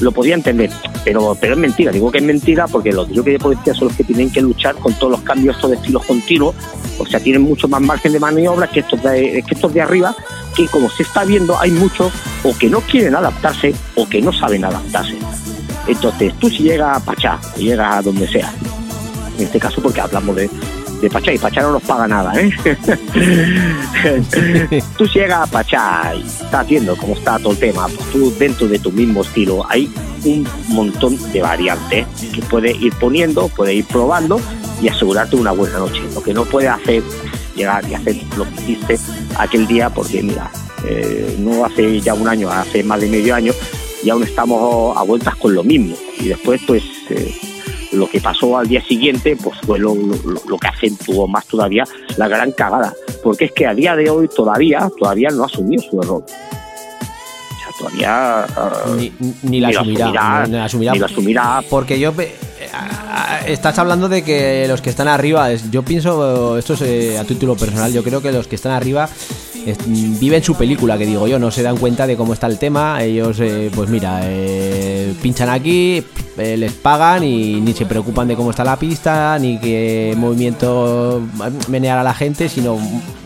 lo 0.00 0.12
podía 0.12 0.34
entender. 0.34 0.70
Pero, 1.04 1.36
pero 1.40 1.54
es 1.54 1.58
mentira, 1.58 1.92
digo 1.92 2.10
que 2.10 2.18
es 2.18 2.24
mentira 2.24 2.66
porque 2.66 2.92
los 2.92 3.08
yo 3.10 3.22
que 3.22 3.38
provincia 3.38 3.74
son 3.74 3.88
los 3.88 3.96
que 3.96 4.04
tienen 4.04 4.30
que 4.30 4.40
luchar 4.40 4.74
con 4.76 4.92
todos 4.94 5.12
los 5.12 5.20
cambios 5.22 5.56
estos 5.56 5.70
de 5.70 5.76
estilos 5.76 6.04
continuos, 6.04 6.54
o 6.98 7.06
sea, 7.06 7.20
tienen 7.20 7.42
mucho 7.42 7.68
más 7.68 7.80
margen 7.80 8.12
de 8.12 8.20
maniobra 8.20 8.66
que 8.66 8.80
estos 8.80 9.02
de, 9.02 9.44
que 9.46 9.54
estos 9.54 9.72
de 9.72 9.80
arriba, 9.80 10.14
que 10.54 10.66
como 10.66 10.90
se 10.90 11.02
está 11.02 11.24
viendo, 11.24 11.58
hay 11.60 11.70
muchos 11.70 12.12
o 12.42 12.56
que 12.56 12.68
no 12.68 12.80
quieren 12.80 13.14
adaptarse 13.14 13.74
o 13.94 14.08
que 14.08 14.20
no 14.20 14.32
saben 14.32 14.64
adaptarse. 14.64 15.16
Entonces, 15.86 16.34
tú 16.40 16.50
si 16.50 16.64
llegas 16.64 16.96
a 16.96 17.04
Pachá, 17.04 17.38
llegas 17.56 17.96
a 17.96 18.02
donde 18.02 18.26
sea, 18.26 18.52
en 19.38 19.44
este 19.44 19.60
caso 19.60 19.80
porque 19.80 20.00
hablamos 20.00 20.34
de, 20.34 20.50
de 21.00 21.10
Pachá 21.10 21.32
y 21.32 21.38
Pachá 21.38 21.62
no 21.62 21.72
nos 21.72 21.82
paga 21.82 22.06
nada, 22.08 22.32
¿eh? 22.40 22.50
tú 24.98 25.06
llegas 25.06 25.48
a 25.48 25.50
Pachá 25.50 26.14
y 26.14 26.22
estás 26.22 26.66
viendo 26.66 26.96
cómo 26.96 27.14
está 27.14 27.38
todo 27.38 27.52
el 27.52 27.58
tema, 27.58 27.86
pues 27.88 28.10
tú 28.10 28.32
dentro 28.38 28.68
de 28.68 28.78
tu 28.78 28.92
mismo 28.92 29.22
estilo 29.22 29.66
hay 29.68 29.90
un 30.24 30.46
montón 30.68 31.18
de 31.32 31.42
variantes 31.42 32.06
que 32.34 32.42
puedes 32.42 32.80
ir 32.80 32.92
poniendo, 32.94 33.48
puedes 33.48 33.76
ir 33.76 33.84
probando 33.84 34.40
y 34.80 34.88
asegurarte 34.88 35.36
una 35.36 35.52
buena 35.52 35.78
noche. 35.78 36.02
Lo 36.14 36.22
que 36.22 36.34
no 36.34 36.44
puedes 36.44 36.70
hacer 36.70 37.02
llegar 37.54 37.84
y 37.88 37.94
hacer 37.94 38.16
lo 38.36 38.44
que 38.44 38.62
hiciste 38.62 38.98
aquel 39.38 39.66
día, 39.66 39.90
porque 39.90 40.22
mira, 40.22 40.50
eh, 40.86 41.36
no 41.38 41.64
hace 41.64 42.00
ya 42.00 42.14
un 42.14 42.28
año, 42.28 42.50
hace 42.50 42.82
más 42.82 43.00
de 43.00 43.08
medio 43.08 43.34
año, 43.34 43.52
y 44.02 44.10
aún 44.10 44.22
estamos 44.22 44.96
a 44.96 45.02
vueltas 45.02 45.34
con 45.36 45.54
lo 45.54 45.64
mismo. 45.64 45.96
Y 46.18 46.28
después, 46.28 46.60
pues, 46.66 46.82
eh, 47.10 47.34
lo 47.96 48.08
que 48.08 48.20
pasó 48.20 48.56
al 48.58 48.68
día 48.68 48.82
siguiente, 48.82 49.36
pues 49.42 49.58
fue 49.66 49.78
lo, 49.78 49.94
lo- 49.94 50.16
lo 50.48 50.58
que 50.58 50.68
acentuó 50.68 51.26
más 51.26 51.46
todavía 51.46 51.84
la 52.16 52.28
gran 52.28 52.52
cagada. 52.52 52.92
Porque 53.22 53.46
es 53.46 53.52
que 53.52 53.66
a 53.66 53.74
día 53.74 53.96
de 53.96 54.08
hoy 54.10 54.28
todavía, 54.28 54.88
todavía 54.98 55.28
no 55.30 55.42
ha 55.42 55.46
asumido 55.46 55.82
su 55.82 56.00
error. 56.00 56.24
O 56.24 57.58
sea, 57.58 57.68
todavía... 57.78 58.44
ah, 58.44 58.72
Ni, 58.96 59.12
ni 59.42 59.60
la 59.60 59.68
ni 59.68 59.74
asumirá. 59.76 60.06
asumirá, 60.06 60.46
ni 60.46 60.52
la 60.56 60.64
asumirá. 60.64 60.92
ni 60.92 61.02
asumirá. 61.02 61.62
Porque 61.68 61.98
yo. 61.98 62.12
Estás 63.46 63.78
hablando 63.78 64.08
de 64.08 64.22
que 64.22 64.66
los 64.68 64.80
que 64.82 64.90
están 64.90 65.08
arriba. 65.08 65.52
Yo 65.70 65.82
pienso, 65.82 66.58
esto 66.58 66.74
es 66.74 66.82
eh, 66.82 67.18
a 67.18 67.24
título 67.24 67.56
personal, 67.56 67.92
yo 67.92 68.02
creo 68.02 68.20
que 68.20 68.32
los 68.32 68.46
que 68.48 68.56
están 68.56 68.72
arriba 68.72 69.08
es- 69.72 70.18
viven 70.20 70.42
su 70.42 70.54
película, 70.54 70.96
que 70.98 71.06
digo 71.06 71.26
yo, 71.26 71.38
no 71.38 71.50
se 71.50 71.62
dan 71.62 71.76
cuenta 71.76 72.06
de 72.06 72.16
cómo 72.16 72.32
está 72.32 72.46
el 72.46 72.58
tema. 72.58 73.02
Ellos, 73.02 73.38
eh, 73.40 73.70
pues 73.74 73.88
mira, 73.90 74.20
eh, 74.24 75.12
pinchan 75.22 75.48
aquí, 75.48 76.02
eh, 76.38 76.56
les 76.56 76.72
pagan 76.72 77.24
y 77.24 77.60
ni 77.60 77.72
se 77.72 77.86
preocupan 77.86 78.28
de 78.28 78.36
cómo 78.36 78.50
está 78.50 78.64
la 78.64 78.76
pista, 78.78 79.38
ni 79.38 79.58
qué 79.58 80.14
movimiento 80.16 81.20
menear 81.68 81.98
a 81.98 82.02
la 82.02 82.14
gente, 82.14 82.48
sino 82.48 82.78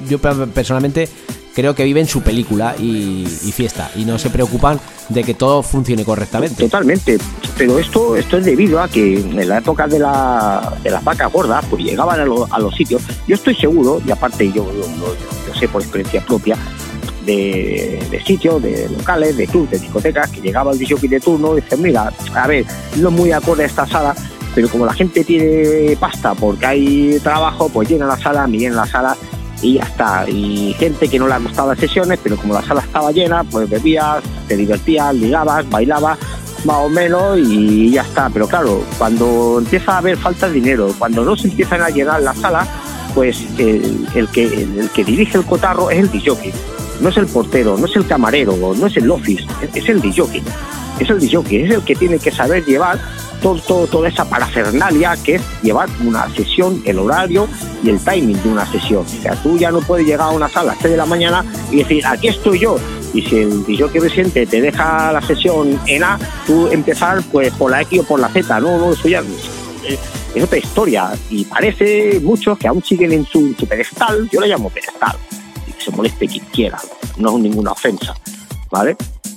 yo 0.08 0.18
pe- 0.18 0.46
personalmente 0.48 1.08
creo 1.54 1.74
que 1.74 1.84
viven 1.84 2.06
su 2.06 2.22
película 2.22 2.74
y, 2.78 3.24
fiesta 3.52 3.90
y 3.96 4.04
no 4.04 4.18
se 4.18 4.30
preocupan 4.30 4.78
de 5.08 5.24
que 5.24 5.34
todo 5.34 5.62
funcione 5.62 6.04
correctamente. 6.04 6.64
Totalmente, 6.64 7.18
pero 7.58 7.78
esto 7.78 8.16
esto 8.16 8.38
es 8.38 8.44
debido 8.44 8.80
a 8.80 8.88
que 8.88 9.18
en 9.18 9.48
la 9.48 9.58
época 9.58 9.86
de, 9.88 9.98
la, 9.98 10.72
de 10.82 10.90
las 10.90 11.02
vacas 11.02 11.32
gordas, 11.32 11.64
pues 11.68 11.82
llegaban 11.82 12.20
a, 12.20 12.24
lo- 12.24 12.46
a 12.52 12.58
los 12.60 12.74
sitios. 12.74 13.02
Yo 13.26 13.34
estoy 13.34 13.54
seguro, 13.56 14.00
y 14.06 14.10
aparte 14.10 14.46
yo 14.52 14.66
yo 14.72 15.54
sé 15.58 15.66
por 15.68 15.82
experiencia 15.82 16.24
propia, 16.24 16.56
de, 17.26 18.02
de 18.10 18.24
sitios, 18.24 18.62
de 18.62 18.88
locales, 18.88 19.36
de 19.36 19.46
clubes, 19.46 19.70
de 19.72 19.78
discotecas, 19.80 20.30
que 20.30 20.40
llegaba 20.40 20.72
el 20.72 20.78
disjockey 20.78 21.08
de 21.08 21.20
turno 21.20 21.56
y 21.56 21.60
dicen, 21.60 21.82
mira, 21.82 22.12
a 22.34 22.46
ver, 22.46 22.64
no 22.96 23.10
muy 23.10 23.32
acorde 23.32 23.64
esta 23.64 23.86
sala, 23.86 24.14
pero 24.54 24.68
como 24.68 24.86
la 24.86 24.94
gente 24.94 25.22
tiene 25.24 25.96
pasta 25.98 26.34
porque 26.34 26.66
hay 26.66 27.18
trabajo, 27.22 27.68
pues 27.68 27.88
llena 27.88 28.06
la 28.06 28.16
sala, 28.18 28.46
llena 28.46 28.76
la 28.76 28.86
sala 28.86 29.16
y 29.62 29.74
ya 29.74 29.82
está. 29.82 30.28
Y 30.28 30.74
gente 30.78 31.08
que 31.08 31.18
no 31.18 31.28
le 31.28 31.34
ha 31.34 31.38
gustado 31.38 31.68
las 31.68 31.78
sesiones, 31.78 32.18
pero 32.22 32.36
como 32.36 32.54
la 32.54 32.62
sala 32.62 32.80
estaba 32.80 33.12
llena, 33.12 33.44
pues 33.44 33.68
bebías, 33.68 34.22
te 34.48 34.56
divertías, 34.56 35.14
ligabas, 35.14 35.68
bailabas, 35.68 36.18
más 36.64 36.76
o 36.76 36.88
menos 36.88 37.38
y 37.38 37.90
ya 37.90 38.02
está. 38.02 38.30
Pero 38.30 38.46
claro, 38.46 38.84
cuando 38.98 39.58
empieza 39.58 39.94
a 39.94 39.98
haber 39.98 40.16
falta 40.16 40.48
de 40.48 40.54
dinero, 40.54 40.94
cuando 40.98 41.24
no 41.24 41.36
se 41.36 41.48
empiezan 41.48 41.82
a 41.82 41.90
llenar 41.90 42.22
las 42.22 42.38
salas, 42.38 42.68
pues 43.14 43.44
el, 43.58 44.06
el 44.14 44.28
que, 44.28 44.44
el, 44.44 44.90
que 44.94 45.04
dirige 45.04 45.38
el 45.38 45.44
cotarro 45.44 45.90
es 45.90 45.98
el 45.98 46.10
DJ. 46.10 46.52
No 47.00 47.08
es 47.08 47.16
el 47.16 47.26
portero, 47.26 47.78
no 47.78 47.86
es 47.86 47.96
el 47.96 48.06
camarero, 48.06 48.54
no 48.56 48.86
es 48.86 48.96
el 48.96 49.10
office, 49.10 49.44
es 49.74 49.88
el 49.88 50.00
DJ. 50.00 50.42
Es 50.98 51.08
el 51.08 51.18
DJ, 51.18 51.64
es 51.64 51.70
el 51.70 51.82
que 51.82 51.96
tiene 51.96 52.18
que 52.18 52.30
saber 52.30 52.64
llevar 52.66 53.00
todo, 53.40 53.86
toda 53.86 54.08
esa 54.08 54.28
parafernalia 54.28 55.16
que 55.22 55.36
es 55.36 55.42
llevar 55.62 55.88
una 56.04 56.28
sesión, 56.34 56.82
el 56.84 56.98
horario 56.98 57.48
y 57.82 57.90
el 57.90 57.98
timing 57.98 58.42
de 58.42 58.48
una 58.48 58.70
sesión. 58.70 59.04
O 59.04 59.22
sea, 59.22 59.34
tú 59.42 59.58
ya 59.58 59.70
no 59.70 59.80
puedes 59.80 60.06
llegar 60.06 60.28
a 60.28 60.30
una 60.30 60.48
sala 60.48 60.72
a 60.72 60.74
las 60.74 60.78
3 60.78 60.92
de 60.92 60.96
la 60.96 61.06
mañana 61.06 61.44
y 61.70 61.76
decir, 61.76 62.06
aquí 62.06 62.28
estoy 62.28 62.60
yo. 62.60 62.76
Y 63.12 63.22
si 63.22 63.38
el 63.38 63.64
DJ 63.64 63.88
que 63.90 64.00
presente 64.00 64.46
te 64.46 64.60
deja 64.60 65.12
la 65.12 65.22
sesión 65.22 65.80
en 65.86 66.04
A, 66.04 66.18
tú 66.46 66.68
empezar 66.68 67.22
pues 67.32 67.52
por 67.54 67.70
la 67.70 67.82
X 67.82 68.00
o 68.00 68.04
por 68.04 68.20
la 68.20 68.28
Z. 68.28 68.60
No, 68.60 68.78
no, 68.78 68.92
eso 68.92 69.08
ya 69.08 69.22
es 70.34 70.44
otra 70.44 70.58
historia. 70.58 71.12
Y 71.28 71.44
parece 71.44 72.20
muchos 72.20 72.58
que 72.58 72.68
aún 72.68 72.82
siguen 72.82 73.12
en 73.12 73.24
su, 73.24 73.54
su 73.58 73.66
pedestal, 73.66 74.28
yo 74.30 74.40
le 74.40 74.48
llamo 74.48 74.70
pedestal, 74.70 75.16
y 75.66 75.72
que 75.72 75.80
se 75.82 75.90
moleste 75.90 76.26
quien 76.26 76.44
quiera, 76.46 76.78
no 77.16 77.36
es 77.36 77.42
ninguna 77.42 77.72
ofensa, 77.72 78.14
¿vale? 78.70 78.96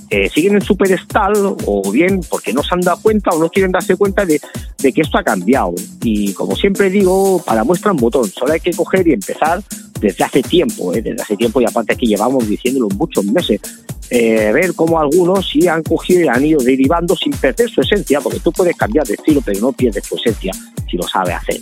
Eh, 0.09 0.29
siguen 0.29 0.55
en 0.55 0.61
su 0.61 0.77
pedestal 0.77 1.33
o 1.65 1.91
bien 1.91 2.21
porque 2.29 2.53
no 2.53 2.61
se 2.61 2.75
han 2.75 2.81
dado 2.81 3.01
cuenta 3.01 3.31
o 3.31 3.39
no 3.39 3.49
quieren 3.49 3.71
darse 3.71 3.95
cuenta 3.95 4.25
de, 4.25 4.39
que 4.39 5.01
esto 5.01 5.17
ha 5.17 5.23
cambiado. 5.23 5.73
Y 6.03 6.33
como 6.33 6.55
siempre 6.55 6.89
digo, 6.89 7.41
para 7.43 7.63
muestra 7.63 7.91
un 7.91 7.97
botón, 7.97 8.29
solo 8.29 8.53
hay 8.53 8.59
que 8.59 8.71
coger 8.73 9.07
y 9.07 9.13
empezar 9.13 9.63
desde 9.99 10.23
hace 10.23 10.43
tiempo, 10.43 10.93
¿eh? 10.93 11.01
desde 11.01 11.21
hace 11.21 11.37
tiempo 11.37 11.61
y 11.61 11.65
aparte 11.65 11.93
aquí 11.93 12.05
llevamos 12.05 12.47
diciéndolo 12.47 12.89
muchos 12.89 13.25
meses, 13.25 13.61
eh, 14.09 14.51
ver 14.53 14.75
cómo 14.75 14.99
algunos 14.99 15.49
sí 15.49 15.67
han 15.67 15.81
cogido 15.81 16.25
y 16.25 16.27
han 16.27 16.45
ido 16.45 16.61
derivando 16.61 17.15
sin 17.15 17.31
perder 17.31 17.69
su 17.69 17.81
esencia, 17.81 18.19
porque 18.19 18.39
tú 18.39 18.51
puedes 18.51 18.75
cambiar 18.75 19.07
de 19.07 19.13
estilo 19.13 19.41
pero 19.43 19.59
no 19.61 19.71
pierdes 19.71 20.03
tu 20.03 20.15
esencia 20.17 20.51
si 20.89 20.97
lo 20.97 21.03
sabes 21.07 21.35
hacer. 21.35 21.61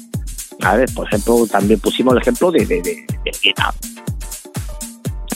Por 0.93 1.07
ejemplo, 1.07 1.47
también 1.47 1.79
pusimos 1.79 2.13
el 2.13 2.21
ejemplo 2.21 2.51
de, 2.51 2.65
de, 2.65 2.81
de, 2.81 3.05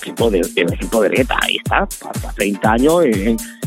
ejemplo 0.06 0.30
de, 0.30 0.40
el 0.40 0.74
ejemplo 0.74 1.02
de 1.02 1.10
Reta, 1.10 1.38
ahí 1.42 1.58
está, 1.58 1.80
hasta 1.80 2.32
30 2.36 2.72
años 2.72 3.04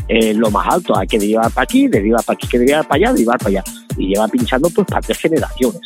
en, 0.07 0.39
lo 0.39 0.49
más 0.49 0.67
alto, 0.67 0.97
hay 0.97 1.05
que 1.05 1.19
derivar 1.19 1.51
para 1.51 1.63
aquí, 1.63 1.87
derivar 1.87 2.23
para 2.23 2.35
aquí, 2.35 2.47
que 2.47 2.57
derivar 2.57 2.87
para 2.87 2.95
allá, 2.95 3.13
derivar 3.13 3.37
para 3.37 3.49
allá, 3.49 3.63
y 3.95 4.07
lleva 4.07 4.27
pinchando 4.27 4.69
pues 4.69 4.87
para 4.87 5.01
tres 5.01 5.19
generaciones. 5.19 5.81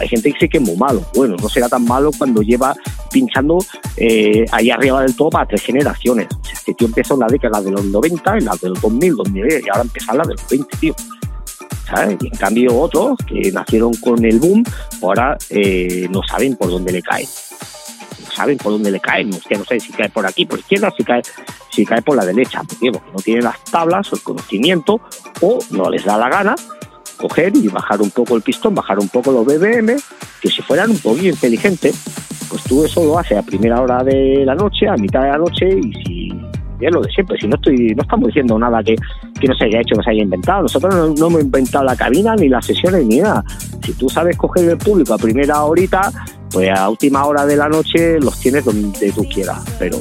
Hay 0.00 0.08
gente 0.08 0.28
que 0.28 0.34
dice 0.34 0.48
que 0.48 0.58
es 0.58 0.64
muy 0.64 0.76
malo, 0.76 1.02
bueno, 1.14 1.36
no 1.40 1.48
será 1.48 1.68
tan 1.68 1.84
malo 1.84 2.10
cuando 2.18 2.42
lleva 2.42 2.74
pinchando 3.10 3.58
eh, 3.96 4.44
ahí 4.50 4.70
arriba 4.70 5.00
del 5.02 5.14
todo 5.14 5.30
para 5.30 5.46
tres 5.46 5.62
generaciones. 5.62 6.26
O 6.28 6.44
sea, 6.44 6.52
este 6.52 6.74
tío 6.74 6.88
empezó 6.88 7.14
en 7.14 7.20
la 7.20 7.26
década 7.28 7.62
de 7.62 7.70
los 7.70 7.84
90, 7.84 8.38
en 8.38 8.44
la 8.44 8.56
de 8.60 8.68
los 8.70 8.82
2000, 8.82 9.16
2010, 9.16 9.64
y 9.64 9.68
ahora 9.70 9.82
empieza 9.82 10.12
en 10.12 10.18
la 10.18 10.24
de 10.24 10.34
los 10.34 10.48
20, 10.48 10.76
tío. 10.78 10.94
¿sabes? 11.86 12.16
Y 12.20 12.26
en 12.26 12.36
cambio 12.36 12.78
otros 12.78 13.16
que 13.26 13.52
nacieron 13.52 13.94
con 13.94 14.24
el 14.24 14.40
boom, 14.40 14.64
ahora 15.00 15.38
eh, 15.48 16.08
no 16.10 16.20
saben 16.28 16.56
por 16.56 16.70
dónde 16.70 16.92
le 16.92 17.02
cae 17.02 17.26
saben 18.34 18.58
por 18.58 18.72
dónde 18.72 18.90
le 18.90 19.00
caen. 19.00 19.30
Usted 19.30 19.58
no 19.58 19.64
sabe 19.64 19.80
si 19.80 19.92
cae 19.92 20.08
por 20.08 20.26
aquí, 20.26 20.46
por 20.46 20.58
izquierda, 20.58 20.92
si 20.96 21.04
cae, 21.04 21.22
si 21.70 21.84
cae 21.84 22.02
por 22.02 22.16
la 22.16 22.24
derecha. 22.24 22.60
¿Por 22.60 22.78
Porque 22.78 23.10
no 23.12 23.18
tienen 23.22 23.44
las 23.44 23.62
tablas 23.64 24.12
o 24.12 24.16
el 24.16 24.22
conocimiento 24.22 25.00
o 25.40 25.58
no 25.70 25.90
les 25.90 26.04
da 26.04 26.18
la 26.18 26.28
gana 26.28 26.54
coger 27.16 27.56
y 27.56 27.68
bajar 27.68 28.02
un 28.02 28.10
poco 28.10 28.36
el 28.36 28.42
pistón, 28.42 28.74
bajar 28.74 28.98
un 28.98 29.08
poco 29.08 29.32
los 29.32 29.46
BBM, 29.46 29.96
que 30.40 30.48
si 30.48 30.62
fueran 30.62 30.90
un 30.90 30.98
poquito 30.98 31.28
inteligentes, 31.28 31.94
pues 32.50 32.62
tú 32.64 32.84
eso 32.84 33.04
lo 33.04 33.18
haces 33.18 33.38
a 33.38 33.42
primera 33.42 33.80
hora 33.80 34.02
de 34.02 34.44
la 34.44 34.54
noche, 34.54 34.88
a 34.88 34.96
mitad 34.96 35.22
de 35.22 35.28
la 35.28 35.38
noche 35.38 35.78
y 35.78 35.92
si 36.04 36.28
es 36.80 36.92
lo 36.92 37.00
de 37.00 37.10
siempre, 37.10 37.38
si 37.38 37.46
no 37.46 37.56
estoy 37.56 37.94
no 37.94 38.02
estamos 38.02 38.26
diciendo 38.26 38.58
nada 38.58 38.82
que, 38.82 38.96
que 39.40 39.48
no 39.48 39.54
se 39.54 39.64
haya 39.64 39.80
hecho, 39.80 39.96
que 39.96 40.02
se 40.02 40.10
haya 40.10 40.22
inventado. 40.22 40.62
Nosotros 40.62 40.94
no, 40.94 41.14
no, 41.14 41.26
hemos 41.28 41.42
inventado 41.42 41.84
la 41.84 41.96
cabina, 41.96 42.34
ni 42.36 42.48
las 42.48 42.66
sesiones, 42.66 43.06
ni 43.06 43.18
nada. 43.18 43.44
Si 43.82 43.92
tú 43.94 44.08
sabes 44.08 44.36
coger 44.36 44.68
el 44.68 44.78
público 44.78 45.14
a 45.14 45.18
primera 45.18 45.62
horita, 45.62 46.12
pues 46.54 46.70
a 46.70 46.88
última 46.88 47.26
hora 47.26 47.44
de 47.44 47.56
la 47.56 47.68
noche 47.68 48.20
los 48.20 48.38
tienes 48.38 48.64
donde 48.64 49.10
tú 49.10 49.28
quieras, 49.28 49.58
pero 49.76 49.98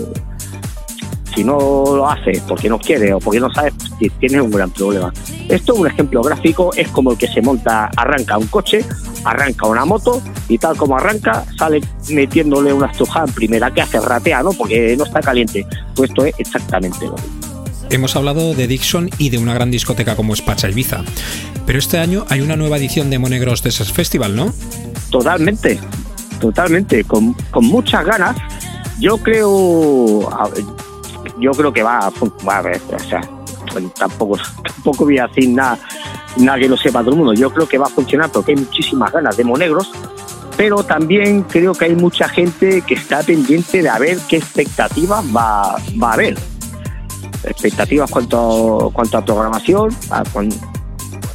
si 1.36 1.44
no 1.44 1.58
lo 1.58 2.08
haces 2.08 2.42
porque 2.48 2.70
no 2.70 2.78
quieres 2.78 3.12
o 3.12 3.18
porque 3.18 3.40
no 3.40 3.52
sabes, 3.52 3.74
pues 4.00 4.12
tienes 4.20 4.40
un 4.40 4.52
gran 4.52 4.70
problema. 4.70 5.12
Esto 5.50 5.74
es 5.74 5.80
un 5.80 5.88
ejemplo 5.88 6.22
gráfico, 6.22 6.72
es 6.76 6.88
como 6.90 7.12
el 7.12 7.18
que 7.18 7.28
se 7.28 7.42
monta, 7.42 7.90
arranca 7.98 8.38
un 8.38 8.46
coche, 8.46 8.86
arranca 9.24 9.66
una 9.66 9.84
moto 9.84 10.22
y 10.48 10.60
tal 10.60 10.78
como 10.78 10.96
arranca, 10.96 11.44
sale 11.58 11.82
metiéndole 12.10 12.72
una 12.72 12.86
estrujada 12.86 13.26
en 13.26 13.34
primera, 13.34 13.72
que 13.72 13.82
hace 13.82 14.00
ratea, 14.00 14.44
¿no? 14.44 14.54
Porque 14.54 14.96
no 14.96 15.06
está 15.06 15.22
caliente. 15.22 15.66
Pues 15.96 16.12
esto 16.12 16.24
es 16.26 16.36
exactamente 16.38 17.08
lo 17.08 17.14
mismo. 17.14 17.88
Hemos 17.90 18.16
hablado 18.16 18.54
de 18.54 18.68
Dixon 18.68 19.10
y 19.18 19.32
de 19.32 19.40
una 19.40 19.56
gran 19.56 19.72
discoteca 19.72 20.16
como 20.16 20.36
Espacha 20.36 20.70
Ibiza. 20.70 21.04
Pero 21.66 21.80
este 21.80 21.98
año 21.98 22.26
hay 22.30 22.42
una 22.42 22.56
nueva 22.56 22.78
edición 22.78 23.10
de 23.10 23.18
Monegros 23.18 23.64
Desert 23.64 23.92
Festival, 23.92 24.36
¿no? 24.36 24.54
Totalmente 25.10 25.80
totalmente, 26.44 27.06
con, 27.06 27.34
con 27.52 27.66
muchas 27.66 28.06
ganas. 28.06 28.36
Yo 29.00 29.18
creo, 29.18 30.30
yo 31.40 31.52
creo 31.52 31.72
que 31.72 31.82
va, 31.82 32.00
a 32.00 32.10
o 32.10 33.00
sea, 33.00 33.22
tampoco, 33.98 34.38
tampoco 34.64 35.06
voy 35.06 35.20
a 35.20 35.28
decir 35.28 35.50
nada, 35.50 35.80
que 36.36 36.68
lo 36.68 36.76
sepa 36.76 37.00
todo 37.00 37.12
el 37.12 37.18
mundo. 37.18 37.34
Yo 37.34 37.50
creo 37.50 37.68
que 37.68 37.78
va 37.78 37.86
a 37.86 37.90
funcionar 37.90 38.30
porque 38.30 38.52
hay 38.52 38.58
muchísimas 38.58 39.14
ganas 39.14 39.38
de 39.38 39.46
Monegros, 39.46 39.90
pero 40.58 40.84
también 40.84 41.44
creo 41.44 41.74
que 41.74 41.86
hay 41.86 41.96
mucha 41.96 42.28
gente 42.28 42.82
que 42.82 42.96
está 42.96 43.24
pendiente 43.24 43.82
de 43.82 43.88
a 43.88 43.98
ver 43.98 44.18
qué 44.28 44.36
expectativas 44.36 45.24
va, 45.34 45.78
va 46.02 46.10
a 46.10 46.14
haber. 46.14 46.38
Expectativas 47.46 48.12
cuanto, 48.12 48.92
cuanto 48.94 49.18
a 49.18 49.24
programación, 49.24 49.96
a, 50.10 50.24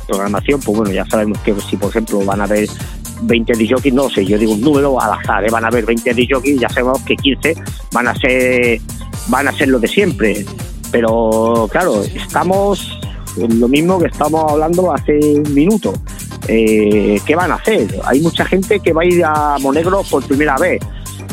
programación, 0.07 0.61
pues 0.61 0.77
bueno, 0.77 0.93
ya 0.93 1.07
sabemos 1.07 1.39
que 1.39 1.55
si 1.61 1.77
por 1.77 1.91
ejemplo 1.91 2.25
van 2.25 2.43
a 2.43 2.45
haber 2.45 2.69
20 3.23 3.53
DJs, 3.53 3.93
no 3.93 4.09
sé, 4.09 4.25
yo 4.25 4.39
digo 4.39 4.53
un 4.53 4.61
número 4.61 5.01
al 5.01 5.13
azar, 5.13 5.45
¿eh? 5.45 5.49
van 5.51 5.65
a 5.65 5.69
haber 5.69 5.85
20 5.85 6.15
DJs, 6.15 6.61
ya 6.61 6.69
sabemos 6.69 7.03
que 7.03 7.17
15 7.17 7.55
van 7.93 8.09
a 8.09 8.15
ser 8.15 8.81
van 9.29 9.49
a 9.49 9.53
ser 9.53 9.69
lo 9.69 9.79
de 9.79 9.89
siempre. 9.89 10.45
Pero 10.91 11.69
claro, 11.71 12.03
estamos 12.03 12.99
lo 13.37 13.69
mismo 13.69 13.99
que 13.99 14.07
estamos 14.07 14.51
hablando 14.51 14.93
hace 14.93 15.19
un 15.19 15.55
minuto. 15.55 15.93
Eh, 16.49 17.21
¿Qué 17.27 17.35
van 17.37 17.53
a 17.53 17.57
hacer? 17.57 17.89
Hay 18.05 18.21
mucha 18.21 18.45
gente 18.45 18.81
que 18.81 18.93
va 18.93 19.03
a 19.03 19.05
ir 19.05 19.23
a 19.25 19.59
Monegro 19.61 20.03
por 20.11 20.27
primera 20.27 20.57
vez, 20.57 20.81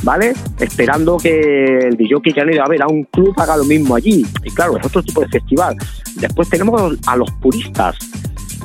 ¿vale? 0.04 0.34
Esperando 0.60 1.17
que 1.17 1.80
el 1.80 1.95
DJ 1.95 2.34
que 2.34 2.41
han 2.41 2.54
ido 2.54 2.63
a 2.63 2.67
ver 2.67 2.82
a 2.82 2.88
un 2.88 3.04
club 3.06 3.34
haga 3.38 3.56
lo 3.56 3.63
mismo 3.63 3.95
allí. 3.95 4.26
Y 4.43 4.52
claro, 4.52 4.78
es 4.78 4.86
otro 4.86 5.02
tipo 5.02 5.21
de 5.21 5.30
festival. 5.30 5.78
Después 6.15 6.50
tenemos 6.50 6.98
a 7.08 7.15
los 7.15 7.32
puristas 7.41 7.95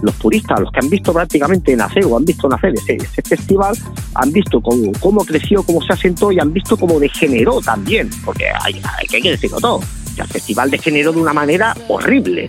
los 0.03 0.15
puristas, 0.15 0.61
los 0.61 0.71
que 0.73 0.81
han 0.81 0.91
visto 0.91 1.13
prácticamente 1.13 1.77
nacer 1.77 2.05
o 2.05 2.17
han 2.17 2.25
visto 2.25 2.49
nacer 2.49 2.75
ese, 2.75 2.99
festival, 3.23 3.77
han 4.15 4.33
visto 4.33 4.61
cómo, 4.61 5.25
creció, 5.25 5.63
cómo 5.63 5.83
se 5.83 5.93
asentó 5.93 6.33
y 6.33 6.39
han 6.39 6.53
visto 6.53 6.77
cómo 6.77 6.99
degeneró 6.99 7.61
también, 7.61 8.09
porque 8.25 8.47
hay, 8.63 8.81
que 9.09 9.31
decirlo 9.31 9.59
todo. 9.59 9.81
El 10.17 10.27
festival 10.27 10.71
degeneró 10.71 11.13
de 11.13 11.21
una 11.21 11.33
manera 11.33 11.75
horrible. 11.89 12.49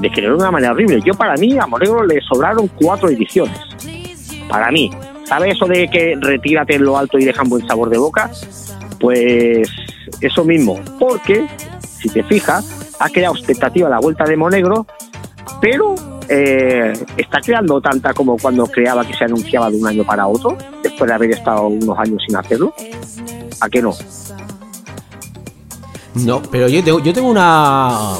Degeneró 0.00 0.36
de 0.36 0.42
una 0.42 0.50
manera 0.50 0.72
horrible. 0.72 1.00
Yo 1.04 1.14
para 1.14 1.34
mí 1.34 1.58
a 1.58 1.66
Monegro 1.66 2.04
le 2.04 2.20
sobraron 2.22 2.68
cuatro 2.68 3.08
ediciones. 3.10 3.58
Para 4.48 4.70
mí. 4.70 4.90
¿Sabes 5.24 5.54
eso 5.56 5.66
de 5.66 5.88
que 5.88 6.14
retírate 6.20 6.74
en 6.74 6.84
lo 6.84 6.98
alto 6.98 7.18
y 7.18 7.24
dejan 7.24 7.48
buen 7.48 7.66
sabor 7.66 7.88
de 7.90 7.98
boca? 7.98 8.30
Pues 9.00 9.68
eso 10.20 10.44
mismo. 10.44 10.80
Porque, 10.98 11.46
si 11.80 12.08
te 12.08 12.22
fijas, 12.22 12.96
ha 12.98 13.08
creado 13.08 13.34
expectativa 13.34 13.88
la 13.88 14.00
vuelta 14.00 14.24
de 14.24 14.36
Monegro, 14.36 14.86
pero 15.60 15.94
eh, 16.28 16.92
está 17.16 17.40
creando 17.40 17.80
tanta 17.80 18.14
como 18.14 18.36
cuando 18.36 18.66
creaba 18.66 19.04
que 19.04 19.14
se 19.14 19.24
anunciaba 19.24 19.70
de 19.70 19.76
un 19.76 19.86
año 19.86 20.04
para 20.04 20.26
otro, 20.26 20.56
después 20.82 21.08
de 21.08 21.14
haber 21.14 21.30
estado 21.32 21.68
unos 21.68 21.98
años 21.98 22.22
sin 22.26 22.36
hacerlo. 22.36 22.74
¿A 23.60 23.68
qué 23.68 23.82
no? 23.82 23.92
No, 26.14 26.42
pero 26.42 26.68
yo 26.68 26.82
tengo, 26.84 27.00
yo 27.00 27.12
tengo 27.12 27.28
una, 27.28 28.14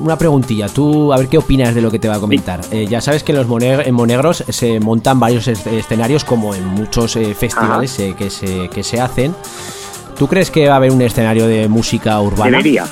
una 0.00 0.18
preguntilla. 0.18 0.68
Tú, 0.68 1.12
a 1.12 1.18
ver 1.18 1.28
qué 1.28 1.38
opinas 1.38 1.74
de 1.74 1.80
lo 1.80 1.90
que 1.90 1.98
te 1.98 2.08
va 2.08 2.16
a 2.16 2.20
comentar. 2.20 2.60
Eh, 2.72 2.86
ya 2.88 3.00
sabes 3.00 3.22
que 3.22 3.32
en 3.32 3.38
los 3.38 3.62
en 3.62 3.94
Monegros 3.94 4.44
se 4.48 4.80
montan 4.80 5.20
varios 5.20 5.46
escenarios, 5.46 6.24
como 6.24 6.54
en 6.54 6.66
muchos 6.66 7.14
eh, 7.16 7.34
festivales 7.34 8.00
que, 8.18 8.30
se, 8.30 8.68
que 8.68 8.82
se 8.82 9.00
hacen. 9.00 9.34
¿Tú 10.18 10.26
crees 10.26 10.50
que 10.50 10.66
va 10.66 10.74
a 10.74 10.76
haber 10.76 10.90
un 10.90 11.00
escenario 11.02 11.46
de 11.46 11.68
música 11.68 12.20
urbana? 12.20 12.50
Debería. 12.50 12.86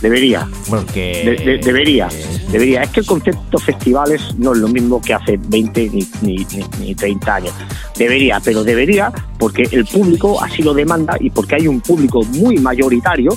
Debería. 0.00 0.48
Porque... 0.68 1.60
debería. 1.62 2.08
Debería. 2.50 2.82
Es 2.82 2.90
que 2.90 3.00
el 3.00 3.06
concepto 3.06 3.58
festivales 3.58 4.34
no 4.38 4.52
es 4.52 4.58
lo 4.58 4.68
mismo 4.68 5.00
que 5.00 5.14
hace 5.14 5.38
20 5.38 5.90
ni, 5.90 6.06
ni, 6.22 6.46
ni, 6.78 6.94
30 6.94 7.34
años. 7.34 7.52
Debería, 7.96 8.40
pero 8.42 8.64
debería 8.64 9.12
porque 9.38 9.68
el 9.70 9.84
público 9.84 10.42
así 10.42 10.62
lo 10.62 10.72
demanda 10.72 11.16
y 11.20 11.30
porque 11.30 11.56
hay 11.56 11.68
un 11.68 11.80
público 11.80 12.22
muy 12.24 12.56
mayoritario 12.56 13.30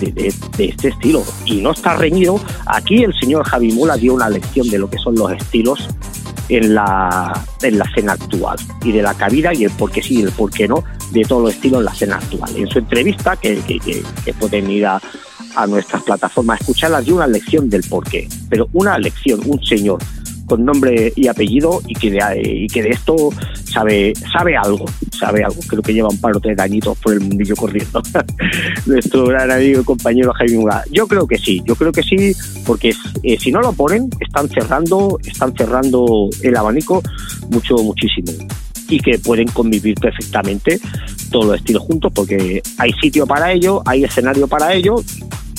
de, 0.00 0.34
este 0.58 0.88
estilo. 0.88 1.22
Y 1.44 1.60
no 1.60 1.72
está 1.72 1.96
reñido. 1.96 2.40
Aquí 2.66 3.04
el 3.04 3.14
señor 3.14 3.44
Javi 3.44 3.72
Mula 3.72 3.96
dio 3.96 4.14
una 4.14 4.28
lección 4.28 4.68
de 4.68 4.78
lo 4.78 4.90
que 4.90 4.98
son 4.98 5.14
los 5.14 5.30
estilos 5.32 5.88
en 6.48 6.74
la, 6.74 7.32
en 7.62 7.78
la 7.78 7.84
escena 7.84 8.12
actual 8.12 8.58
y 8.82 8.92
de 8.92 9.02
la 9.02 9.14
cabida 9.14 9.54
y 9.54 9.64
el 9.64 9.70
por 9.70 9.90
qué 9.92 10.02
sí 10.02 10.18
y 10.18 10.22
el 10.22 10.32
por 10.32 10.50
qué 10.50 10.66
no 10.66 10.82
de 11.12 11.22
todos 11.22 11.42
los 11.42 11.54
estilos 11.54 11.78
en 11.78 11.84
la 11.84 11.92
escena 11.92 12.16
actual. 12.16 12.56
En 12.56 12.68
su 12.68 12.80
entrevista, 12.80 13.36
que, 13.36 13.56
que, 13.60 13.78
que 14.24 14.34
pueden 14.34 14.70
ir 14.70 14.86
a, 14.86 15.00
a 15.54 15.66
nuestras 15.66 16.02
plataformas, 16.02 16.60
escucharlas 16.60 17.06
y 17.06 17.12
una 17.12 17.26
lección 17.26 17.68
del 17.68 17.82
porqué, 17.82 18.28
pero 18.48 18.68
una 18.72 18.98
lección, 18.98 19.40
un 19.46 19.62
señor 19.64 19.98
con 20.46 20.64
nombre 20.64 21.12
y 21.16 21.28
apellido 21.28 21.80
y 21.86 21.94
que 21.94 22.10
de, 22.10 22.42
y 22.44 22.66
que 22.66 22.82
de 22.82 22.90
esto 22.90 23.30
sabe 23.64 24.12
sabe 24.32 24.54
algo, 24.54 24.84
sabe 25.18 25.42
algo. 25.42 25.60
Creo 25.66 25.82
que 25.82 25.94
lleva 25.94 26.10
un 26.10 26.18
par 26.18 26.36
o 26.36 26.40
tres 26.40 26.58
añitos 26.58 26.98
por 26.98 27.14
el 27.14 27.20
mundillo 27.20 27.56
corriendo. 27.56 28.02
Nuestro 28.86 29.26
gran 29.26 29.50
amigo 29.50 29.80
y 29.80 29.84
compañero 29.84 30.32
Jaime 30.34 30.58
Mura. 30.58 30.84
Yo 30.90 31.06
creo 31.06 31.26
que 31.26 31.38
sí, 31.38 31.62
yo 31.64 31.74
creo 31.74 31.90
que 31.90 32.02
sí, 32.02 32.34
porque 32.66 32.94
eh, 33.22 33.38
si 33.40 33.50
no 33.50 33.62
lo 33.62 33.72
ponen, 33.72 34.10
están 34.20 34.48
cerrando, 34.50 35.18
están 35.24 35.54
cerrando 35.56 36.28
el 36.42 36.54
abanico 36.54 37.02
mucho, 37.48 37.76
muchísimo 37.76 38.32
y 38.90 39.00
que 39.00 39.18
pueden 39.18 39.48
convivir 39.48 39.94
perfectamente 39.94 40.78
todos 41.30 41.46
los 41.46 41.56
estilos 41.56 41.82
juntos 41.82 42.12
porque 42.14 42.62
hay 42.76 42.92
sitio 43.00 43.26
para 43.26 43.50
ello, 43.52 43.82
hay 43.86 44.04
escenario 44.04 44.46
para 44.46 44.74
ello 44.74 44.96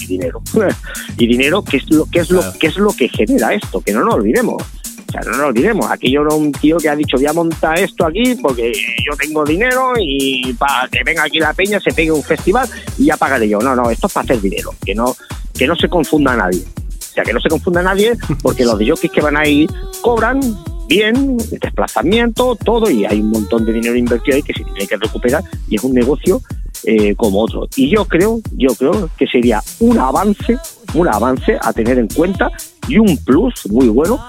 dinero. 0.08 0.42
y 1.18 1.28
dinero 1.28 1.64
que 1.64 1.78
es 1.78 1.90
lo 1.90 2.06
que 2.06 2.20
es 2.20 2.30
lo 2.30 2.42
que 2.60 2.68
es 2.68 2.78
lo 2.78 2.92
que 2.94 3.10
genera 3.10 3.54
esto, 3.54 3.82
que 3.82 3.94
no 3.94 4.04
nos 4.04 4.16
olvidemos. 4.16 4.62
O 4.62 5.12
sea, 5.12 5.22
no 5.22 5.38
nos 5.38 5.48
olvidemos, 5.48 5.92
aquí 5.92 6.12
yo 6.12 6.22
era 6.22 6.34
un 6.34 6.52
tío 6.52 6.78
que 6.78 6.90
ha 6.90 6.96
dicho 6.96 7.18
voy 7.18 7.28
a 7.28 7.34
montar 7.34 7.78
esto 7.78 8.06
aquí 8.06 8.36
porque 8.42 8.72
yo 8.74 9.16
tengo 9.16 9.44
dinero 9.46 9.94
y 10.00 10.54
para 10.54 10.88
que 10.88 11.04
venga 11.04 11.24
aquí 11.24 11.38
la 11.38 11.54
peña 11.54 11.80
se 11.80 11.92
pegue 11.92 12.12
un 12.12 12.24
festival 12.24 12.68
y 12.98 13.06
ya 13.06 13.18
pagaré 13.18 13.48
yo. 13.48 13.60
No, 13.60 13.76
no, 13.76 13.92
esto 13.92 14.08
es 14.08 14.14
para 14.14 14.24
hacer 14.24 14.42
dinero, 14.42 14.74
que 14.84 14.96
no, 14.96 15.16
que 15.54 15.68
no 15.68 15.76
se 15.76 15.88
confunda 15.88 16.36
nadie. 16.36 16.64
O 16.64 17.14
sea, 17.14 17.24
que 17.24 17.34
no 17.34 17.40
se 17.40 17.50
confunda 17.50 17.84
nadie 17.84 18.18
porque 18.42 18.66
los 18.66 18.80
de 18.80 18.90
jockeys 18.90 19.14
que 19.14 19.22
van 19.22 19.38
ahí 19.38 19.68
cobran 20.02 20.40
bien, 20.88 21.38
desplazamiento, 21.38 22.56
todo, 22.56 22.90
y 22.90 23.06
hay 23.06 23.20
un 23.20 23.30
montón 23.30 23.66
de 23.66 23.74
dinero 23.74 23.96
invertido 23.96 24.36
ahí 24.36 24.44
que 24.44 24.54
se 24.54 24.64
tiene 24.64 24.88
que 24.88 24.98
recuperar 24.98 25.44
y 25.70 25.76
es 25.76 25.84
un 25.84 25.94
negocio 25.94 26.42
eh, 26.86 27.16
como 27.16 27.42
otro. 27.42 27.68
Y 27.76 27.90
yo 27.90 28.06
creo, 28.06 28.42
yo 28.52 28.76
creo 28.76 29.10
que 29.18 29.28
sería 29.28 29.62
un 29.80 29.98
avance, 29.98 30.58
un 30.94 31.08
avance 31.08 31.58
a 31.62 31.74
tener 31.74 31.98
en 31.98 32.08
cuenta 32.08 32.52
y 32.88 32.98
un 32.98 33.18
plus 33.18 33.54
muy 33.70 33.88
bueno 33.88 34.20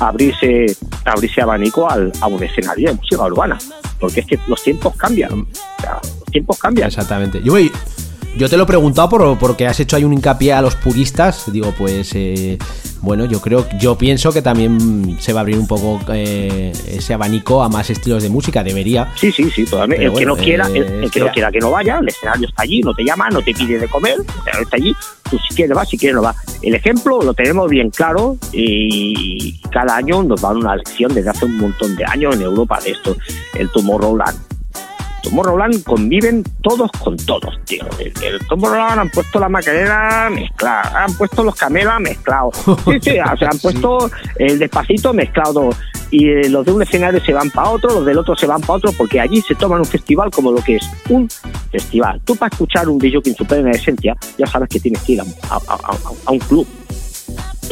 abrirse, 0.00 0.76
abrirse 1.04 1.42
abanico 1.42 1.88
al, 1.88 2.12
a 2.20 2.26
un 2.26 2.42
escenario 2.42 2.90
de 2.90 2.96
música 2.96 3.24
urbana. 3.24 3.58
Porque 3.98 4.20
es 4.20 4.26
que 4.26 4.38
los 4.48 4.62
tiempos 4.62 4.96
cambian. 4.96 5.30
Los 5.30 6.32
tiempos 6.32 6.58
cambian. 6.58 6.88
Exactamente. 6.88 7.40
Yo 7.44 7.52
voy, 7.52 7.70
yo 8.36 8.48
te 8.48 8.56
lo 8.56 8.64
he 8.64 8.66
preguntado 8.66 9.08
por, 9.08 9.38
porque 9.38 9.66
has 9.66 9.80
hecho 9.80 9.96
ahí 9.96 10.04
un 10.04 10.12
hincapié 10.12 10.52
a 10.52 10.62
los 10.62 10.76
puristas. 10.76 11.50
Digo, 11.52 11.74
pues 11.76 12.12
eh, 12.14 12.58
bueno, 13.00 13.24
yo 13.24 13.40
creo, 13.40 13.66
yo 13.78 13.96
pienso 13.96 14.32
que 14.32 14.42
también 14.42 15.16
se 15.20 15.32
va 15.32 15.40
a 15.40 15.42
abrir 15.42 15.58
un 15.58 15.66
poco 15.66 16.00
eh, 16.12 16.72
ese 16.86 17.14
abanico 17.14 17.62
a 17.62 17.68
más 17.68 17.90
estilos 17.90 18.22
de 18.22 18.28
música. 18.28 18.62
Debería. 18.62 19.08
Sí, 19.16 19.32
sí, 19.32 19.50
sí, 19.50 19.64
totalmente. 19.64 20.04
Pero 20.04 20.12
el 20.12 20.18
que 20.18 20.26
no 20.26 20.36
quiera, 20.36 20.68
eh, 20.68 21.00
el, 21.02 21.10
que 21.10 21.20
no 21.20 21.30
quiera 21.32 21.50
que 21.50 21.58
no 21.58 21.70
vaya, 21.70 21.98
el 21.98 22.08
escenario 22.08 22.48
está 22.48 22.62
allí, 22.62 22.80
no 22.82 22.94
te 22.94 23.04
llama, 23.04 23.28
no 23.30 23.42
te 23.42 23.52
pide 23.52 23.78
de 23.78 23.88
comer, 23.88 24.14
el 24.14 24.20
escenario 24.20 24.62
está 24.62 24.76
allí, 24.76 24.94
tú 25.30 25.38
si 25.48 25.54
quieres 25.54 25.74
vas, 25.74 25.88
si 25.88 25.98
quieres 25.98 26.14
no 26.14 26.22
vas. 26.22 26.36
El 26.62 26.74
ejemplo 26.74 27.20
lo 27.22 27.34
tenemos 27.34 27.68
bien 27.68 27.90
claro 27.90 28.36
y 28.52 29.60
cada 29.70 29.96
año 29.96 30.22
nos 30.22 30.42
dan 30.42 30.58
una 30.58 30.76
lección 30.76 31.12
desde 31.14 31.30
hace 31.30 31.46
un 31.46 31.56
montón 31.56 31.96
de 31.96 32.04
años 32.04 32.36
en 32.36 32.42
Europa 32.42 32.78
de 32.84 32.90
esto, 32.92 33.16
el 33.54 33.70
Tomorrowland. 33.70 34.59
Tomorrowland 35.22 35.82
conviven 35.84 36.42
todos 36.62 36.90
con 36.92 37.16
todos, 37.16 37.58
tío. 37.64 37.84
El, 37.98 38.12
el 38.24 38.46
Tomorrowland 38.48 39.00
han 39.00 39.10
puesto 39.10 39.38
la 39.38 39.48
macarena 39.48 40.28
mezclada, 40.30 41.04
han 41.04 41.14
puesto 41.16 41.42
los 41.44 41.54
camelas 41.54 42.00
mezclados. 42.00 42.56
Sí, 42.84 42.98
sí, 43.02 43.10
o 43.20 43.36
sea, 43.36 43.48
han 43.50 43.58
puesto 43.58 44.10
el 44.36 44.58
despacito 44.58 45.12
mezclado. 45.12 45.70
Y 46.12 46.28
eh, 46.28 46.48
los 46.48 46.66
de 46.66 46.72
un 46.72 46.82
escenario 46.82 47.20
se 47.24 47.32
van 47.32 47.50
para 47.50 47.68
otro, 47.70 47.90
los 47.94 48.04
del 48.04 48.18
otro 48.18 48.34
se 48.34 48.44
van 48.46 48.60
para 48.60 48.74
otro, 48.74 48.90
porque 48.98 49.20
allí 49.20 49.40
se 49.42 49.54
toman 49.54 49.78
un 49.78 49.84
festival 49.84 50.28
como 50.32 50.50
lo 50.50 50.60
que 50.60 50.74
es 50.76 50.90
un 51.08 51.28
festival. 51.70 52.20
Tú 52.24 52.34
para 52.34 52.50
escuchar 52.50 52.88
un 52.88 52.98
DJ 52.98 53.20
en 53.26 53.36
su 53.36 53.44
plena 53.44 53.70
esencia, 53.70 54.16
ya 54.36 54.46
sabes 54.46 54.68
que 54.68 54.80
tienes 54.80 55.00
que 55.02 55.12
ir 55.12 55.20
a, 55.20 55.24
a- 55.50 55.56
a- 55.68 55.74
a- 55.92 55.98
a 56.26 56.32
un 56.32 56.38
club. 56.40 56.66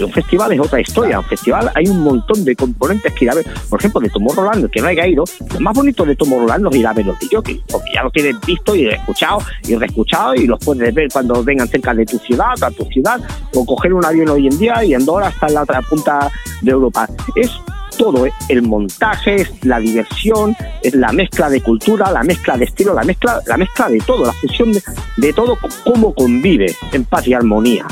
Un 0.00 0.12
festival 0.12 0.52
es 0.52 0.60
otra 0.60 0.80
historia. 0.80 1.18
Un 1.18 1.24
festival 1.24 1.70
hay 1.74 1.86
un 1.88 2.02
montón 2.02 2.44
de 2.44 2.54
componentes 2.54 3.12
que 3.14 3.24
ir 3.24 3.30
a 3.30 3.34
ver. 3.34 3.46
Por 3.68 3.80
ejemplo, 3.80 4.00
de 4.00 4.08
Tomorrowland, 4.10 4.64
el 4.64 4.70
que 4.70 4.80
no 4.80 4.88
haya 4.88 5.06
ido, 5.06 5.24
lo 5.52 5.60
más 5.60 5.74
bonito 5.74 6.04
de 6.04 6.14
Tomorrowland 6.14 6.62
no 6.62 6.70
es 6.70 6.76
ir 6.76 6.86
a 6.86 6.92
ver 6.92 7.06
los 7.06 7.18
DJs, 7.18 7.62
porque 7.68 7.90
ya 7.94 8.02
los 8.02 8.12
tienes 8.12 8.40
visto 8.46 8.74
y 8.74 8.88
escuchado 8.88 9.38
y 9.66 9.74
reescuchado 9.74 10.34
y 10.34 10.46
los 10.46 10.58
puedes 10.64 10.94
ver 10.94 11.08
cuando 11.12 11.42
vengan 11.42 11.68
cerca 11.68 11.94
de 11.94 12.06
tu 12.06 12.18
ciudad, 12.18 12.52
a 12.60 12.70
tu 12.70 12.84
ciudad, 12.84 13.20
o 13.54 13.64
coger 13.64 13.92
un 13.92 14.04
avión 14.04 14.28
hoy 14.28 14.46
en 14.46 14.58
día 14.58 14.84
y 14.84 14.94
horas 14.94 15.34
hasta 15.34 15.48
la 15.48 15.62
otra 15.62 15.82
punta 15.82 16.30
de 16.62 16.70
Europa. 16.70 17.08
Es 17.34 17.50
todo, 17.96 18.26
¿eh? 18.26 18.32
el 18.48 18.62
montaje, 18.62 19.42
es 19.42 19.64
la 19.64 19.80
diversión, 19.80 20.56
es 20.82 20.94
la 20.94 21.12
mezcla 21.12 21.50
de 21.50 21.60
cultura, 21.60 22.10
la 22.10 22.22
mezcla 22.22 22.56
de 22.56 22.64
estilo, 22.64 22.94
la 22.94 23.02
mezcla, 23.02 23.40
la 23.46 23.56
mezcla 23.56 23.88
de 23.88 23.98
todo, 23.98 24.24
la 24.24 24.32
fusión 24.32 24.72
de, 24.72 24.82
de 25.16 25.32
todo, 25.32 25.58
cómo 25.84 26.14
convive 26.14 26.74
en 26.92 27.04
paz 27.04 27.26
y 27.26 27.34
armonía. 27.34 27.86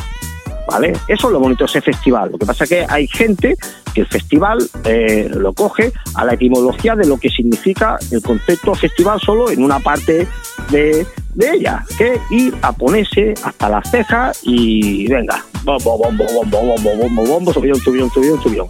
¿Vale? 0.66 0.92
Eso 1.08 1.28
es 1.28 1.32
lo 1.32 1.40
bonito 1.40 1.64
de 1.64 1.70
ese 1.70 1.80
festival. 1.80 2.30
Lo 2.32 2.38
que 2.38 2.46
pasa 2.46 2.64
es 2.64 2.70
que 2.70 2.86
hay 2.88 3.06
gente 3.06 3.56
que 3.94 4.02
el 4.02 4.06
festival 4.06 4.58
eh, 4.84 5.28
lo 5.32 5.52
coge 5.52 5.92
a 6.14 6.24
la 6.24 6.34
etimología 6.34 6.94
de 6.94 7.06
lo 7.06 7.18
que 7.18 7.30
significa 7.30 7.98
el 8.10 8.22
concepto 8.22 8.74
festival 8.74 9.20
solo 9.20 9.50
en 9.50 9.62
una 9.62 9.80
parte 9.80 10.26
de, 10.70 11.06
de 11.34 11.50
ella, 11.52 11.84
que 11.96 12.20
ir 12.30 12.54
a 12.62 12.72
ponerse 12.72 13.34
hasta 13.42 13.68
las 13.68 13.90
cejas 13.90 14.40
y 14.42 15.06
venga, 15.08 15.44
bombo, 15.64 15.98
bombo, 15.98 16.24
bombo, 16.32 16.62
bombo, 16.62 16.96
bombo, 16.96 17.26
bombo, 17.26 17.52
subidón, 17.52 17.80
subidón, 17.80 18.10
subidón, 18.10 18.42
subidón. 18.42 18.68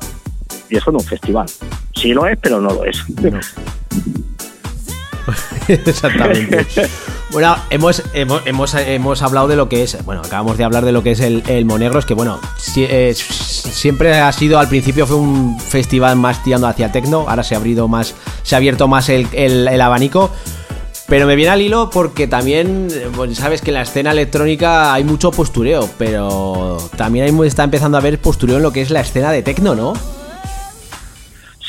Y 0.69 0.77
eso 0.77 0.91
no 0.91 0.99
es 0.99 1.05
un 1.05 1.11
festival. 1.11 1.47
Sí 1.95 2.13
lo 2.13 2.27
es, 2.27 2.39
pero 2.41 2.61
no 2.61 2.71
lo 2.71 2.85
es. 2.85 3.05
Exactamente. 5.69 6.67
Bueno, 7.31 7.57
hemos, 7.71 8.03
hemos, 8.13 8.43
hemos, 8.47 8.75
hemos 8.75 9.23
hablado 9.23 9.49
de 9.49 9.57
lo 9.57 9.69
que 9.69 9.83
es, 9.83 10.05
bueno, 10.05 10.23
acabamos 10.25 10.57
de 10.59 10.65
hablar 10.65 10.85
de 10.85 10.93
lo 10.93 11.03
que 11.03 11.11
es 11.13 11.21
el, 11.21 11.43
el 11.49 11.65
Monegros, 11.65 12.07
que 12.07 12.15
bueno, 12.15 12.41
eh, 12.77 13.15
siempre 13.17 14.15
ha 14.21 14.33
sido, 14.33 14.59
al 14.59 14.69
principio 14.69 15.07
fue 15.07 15.17
un 15.17 15.59
festival 15.61 16.17
más 16.17 16.43
tirando 16.45 16.67
hacia 16.69 16.93
tecno, 16.93 17.27
ahora 17.29 17.43
se 17.43 17.55
ha 17.55 17.59
abrido 17.59 17.89
más, 17.89 18.15
se 18.43 18.55
ha 18.55 18.59
abierto 18.59 18.87
más 18.89 19.09
el, 19.09 19.27
el- 19.33 19.67
el 19.69 19.81
abanico. 19.81 20.31
Pero 21.09 21.27
me 21.29 21.37
viene 21.37 21.51
al 21.53 21.61
hilo 21.63 21.89
porque 21.89 22.27
también, 22.27 22.89
bueno, 23.15 23.33
sabes 23.37 23.61
que 23.63 23.71
en 23.71 23.75
la 23.75 23.83
escena 23.83 24.11
electrónica 24.11 24.93
hay 24.93 25.05
mucho 25.05 25.31
postureo, 25.31 25.89
pero 25.99 26.79
también 26.97 27.27
hay, 27.27 27.47
está 27.47 27.63
empezando 27.63 27.97
a 27.97 28.01
haber 28.01 28.19
postureo 28.21 28.57
en 28.57 28.65
lo 28.65 28.73
que 28.73 28.83
es 28.83 28.91
la 28.91 29.03
escena 29.03 29.31
de 29.31 29.43
tecno, 29.45 29.77
¿no? 29.77 29.93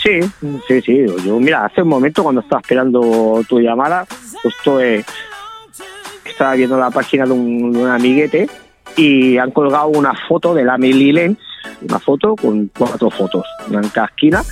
Sí, 0.07 0.21
sí, 0.69 0.81
sí. 0.83 1.05
Yo, 1.25 1.37
mira, 1.37 1.65
hace 1.65 1.81
un 1.81 1.89
momento 1.89 2.23
cuando 2.23 2.39
estaba 2.39 2.61
esperando 2.61 3.43
tu 3.49 3.59
llamada, 3.59 4.07
justo 4.41 4.79
eh, 4.79 5.03
estaba 6.23 6.53
viendo 6.53 6.77
la 6.77 6.89
página 6.91 7.25
de 7.25 7.33
un, 7.33 7.85
amiguete 7.85 8.49
y 8.95 9.37
han 9.37 9.51
colgado 9.51 9.87
una 9.89 10.13
foto 10.29 10.53
de 10.53 10.63
la 10.63 10.77
Millie 10.77 11.11
Lenz, 11.11 11.39
una 11.81 11.99
foto 11.99 12.37
con 12.37 12.71
cuatro 12.77 13.09
fotos, 13.09 13.45
en 13.69 13.89
cada 13.89 14.07
esquina, 14.07 14.43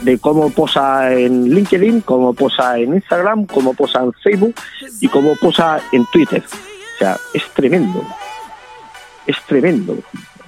de 0.00 0.16
cómo 0.16 0.48
posa 0.48 1.12
en 1.12 1.54
LinkedIn, 1.54 2.00
cómo 2.00 2.32
posa 2.32 2.78
en 2.78 2.94
Instagram, 2.94 3.44
cómo 3.44 3.74
posa 3.74 4.00
en 4.02 4.14
Facebook 4.14 4.54
y 5.02 5.08
cómo 5.08 5.36
posa 5.36 5.78
en 5.92 6.06
Twitter. 6.06 6.42
O 6.42 6.98
sea, 6.98 7.18
es 7.34 7.42
tremendo. 7.50 8.02
Es 9.26 9.36
tremendo. 9.46 9.94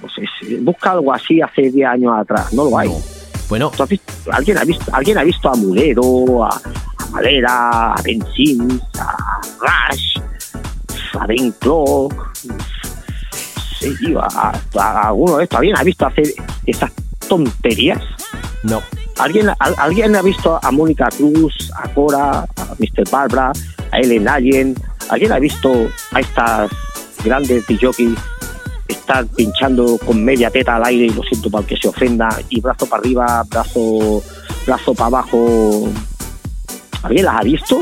O 0.01 0.09
sea, 0.09 0.23
es- 0.23 0.63
busca 0.63 0.93
algo 0.93 1.13
así 1.13 1.39
hace 1.39 1.69
10 1.69 1.87
años 1.87 2.13
atrás, 2.17 2.51
no 2.51 2.63
lo 2.63 2.75
hay. 2.75 2.89
Bueno, 3.49 3.71
¿Tú 3.75 3.83
has 3.83 3.89
visto- 3.89 4.13
¿Alguien, 4.31 4.57
ha 4.57 4.63
visto, 4.63 4.85
¿Alguien 4.93 5.17
ha 5.17 5.23
visto 5.23 5.49
a 5.49 5.55
Mulero, 5.55 6.45
a, 6.45 6.49
a 6.49 7.05
Madera, 7.11 7.93
a 7.93 8.01
Ben 8.03 8.23
Sims, 8.35 8.81
a 8.99 9.41
Rush, 9.59 10.17
a 11.19 11.25
Ben 11.25 11.51
Clock? 11.59 12.13
Sí, 13.79 13.95
tío, 13.99 14.21
a, 14.21 14.53
a 14.77 15.07
alguno 15.07 15.37
de 15.37 15.43
estos. 15.45 15.57
¿Alguien 15.57 15.77
ha 15.77 15.83
visto 15.83 16.05
hacer 16.05 16.25
esas 16.65 16.91
tonterías? 17.27 17.99
no. 18.63 18.81
¿Alguien, 19.17 19.49
al- 19.59 19.75
¿Alguien 19.79 20.15
ha 20.15 20.21
visto 20.21 20.57
a 20.63 20.71
Mónica 20.71 21.09
Cruz, 21.09 21.69
a 21.75 21.89
Cora, 21.89 22.39
a 22.39 22.75
Mr. 22.77 23.03
Barbara, 23.11 23.51
a 23.91 23.99
Ellen 23.99 24.29
Allen? 24.29 24.75
¿Alguien 25.09 25.33
ha 25.33 25.39
visto 25.39 25.69
a 26.13 26.21
estas 26.21 26.71
grandes 27.25 27.67
DJs 27.67 28.17
estar 28.89 29.25
pinchando 29.27 29.97
con 30.05 30.23
media 30.23 30.49
teta 30.49 30.75
al 30.75 30.85
aire 30.85 31.05
y 31.05 31.09
lo 31.09 31.23
siento 31.23 31.49
para 31.49 31.65
que 31.65 31.77
se 31.77 31.87
ofenda 31.87 32.29
y 32.49 32.59
brazo 32.59 32.85
para 32.85 33.01
arriba, 33.01 33.43
brazo, 33.49 34.21
brazo 34.65 34.93
para 34.93 35.07
abajo? 35.07 35.89
¿Alguien 37.03 37.25
las 37.25 37.35
ha 37.35 37.43
visto? 37.43 37.81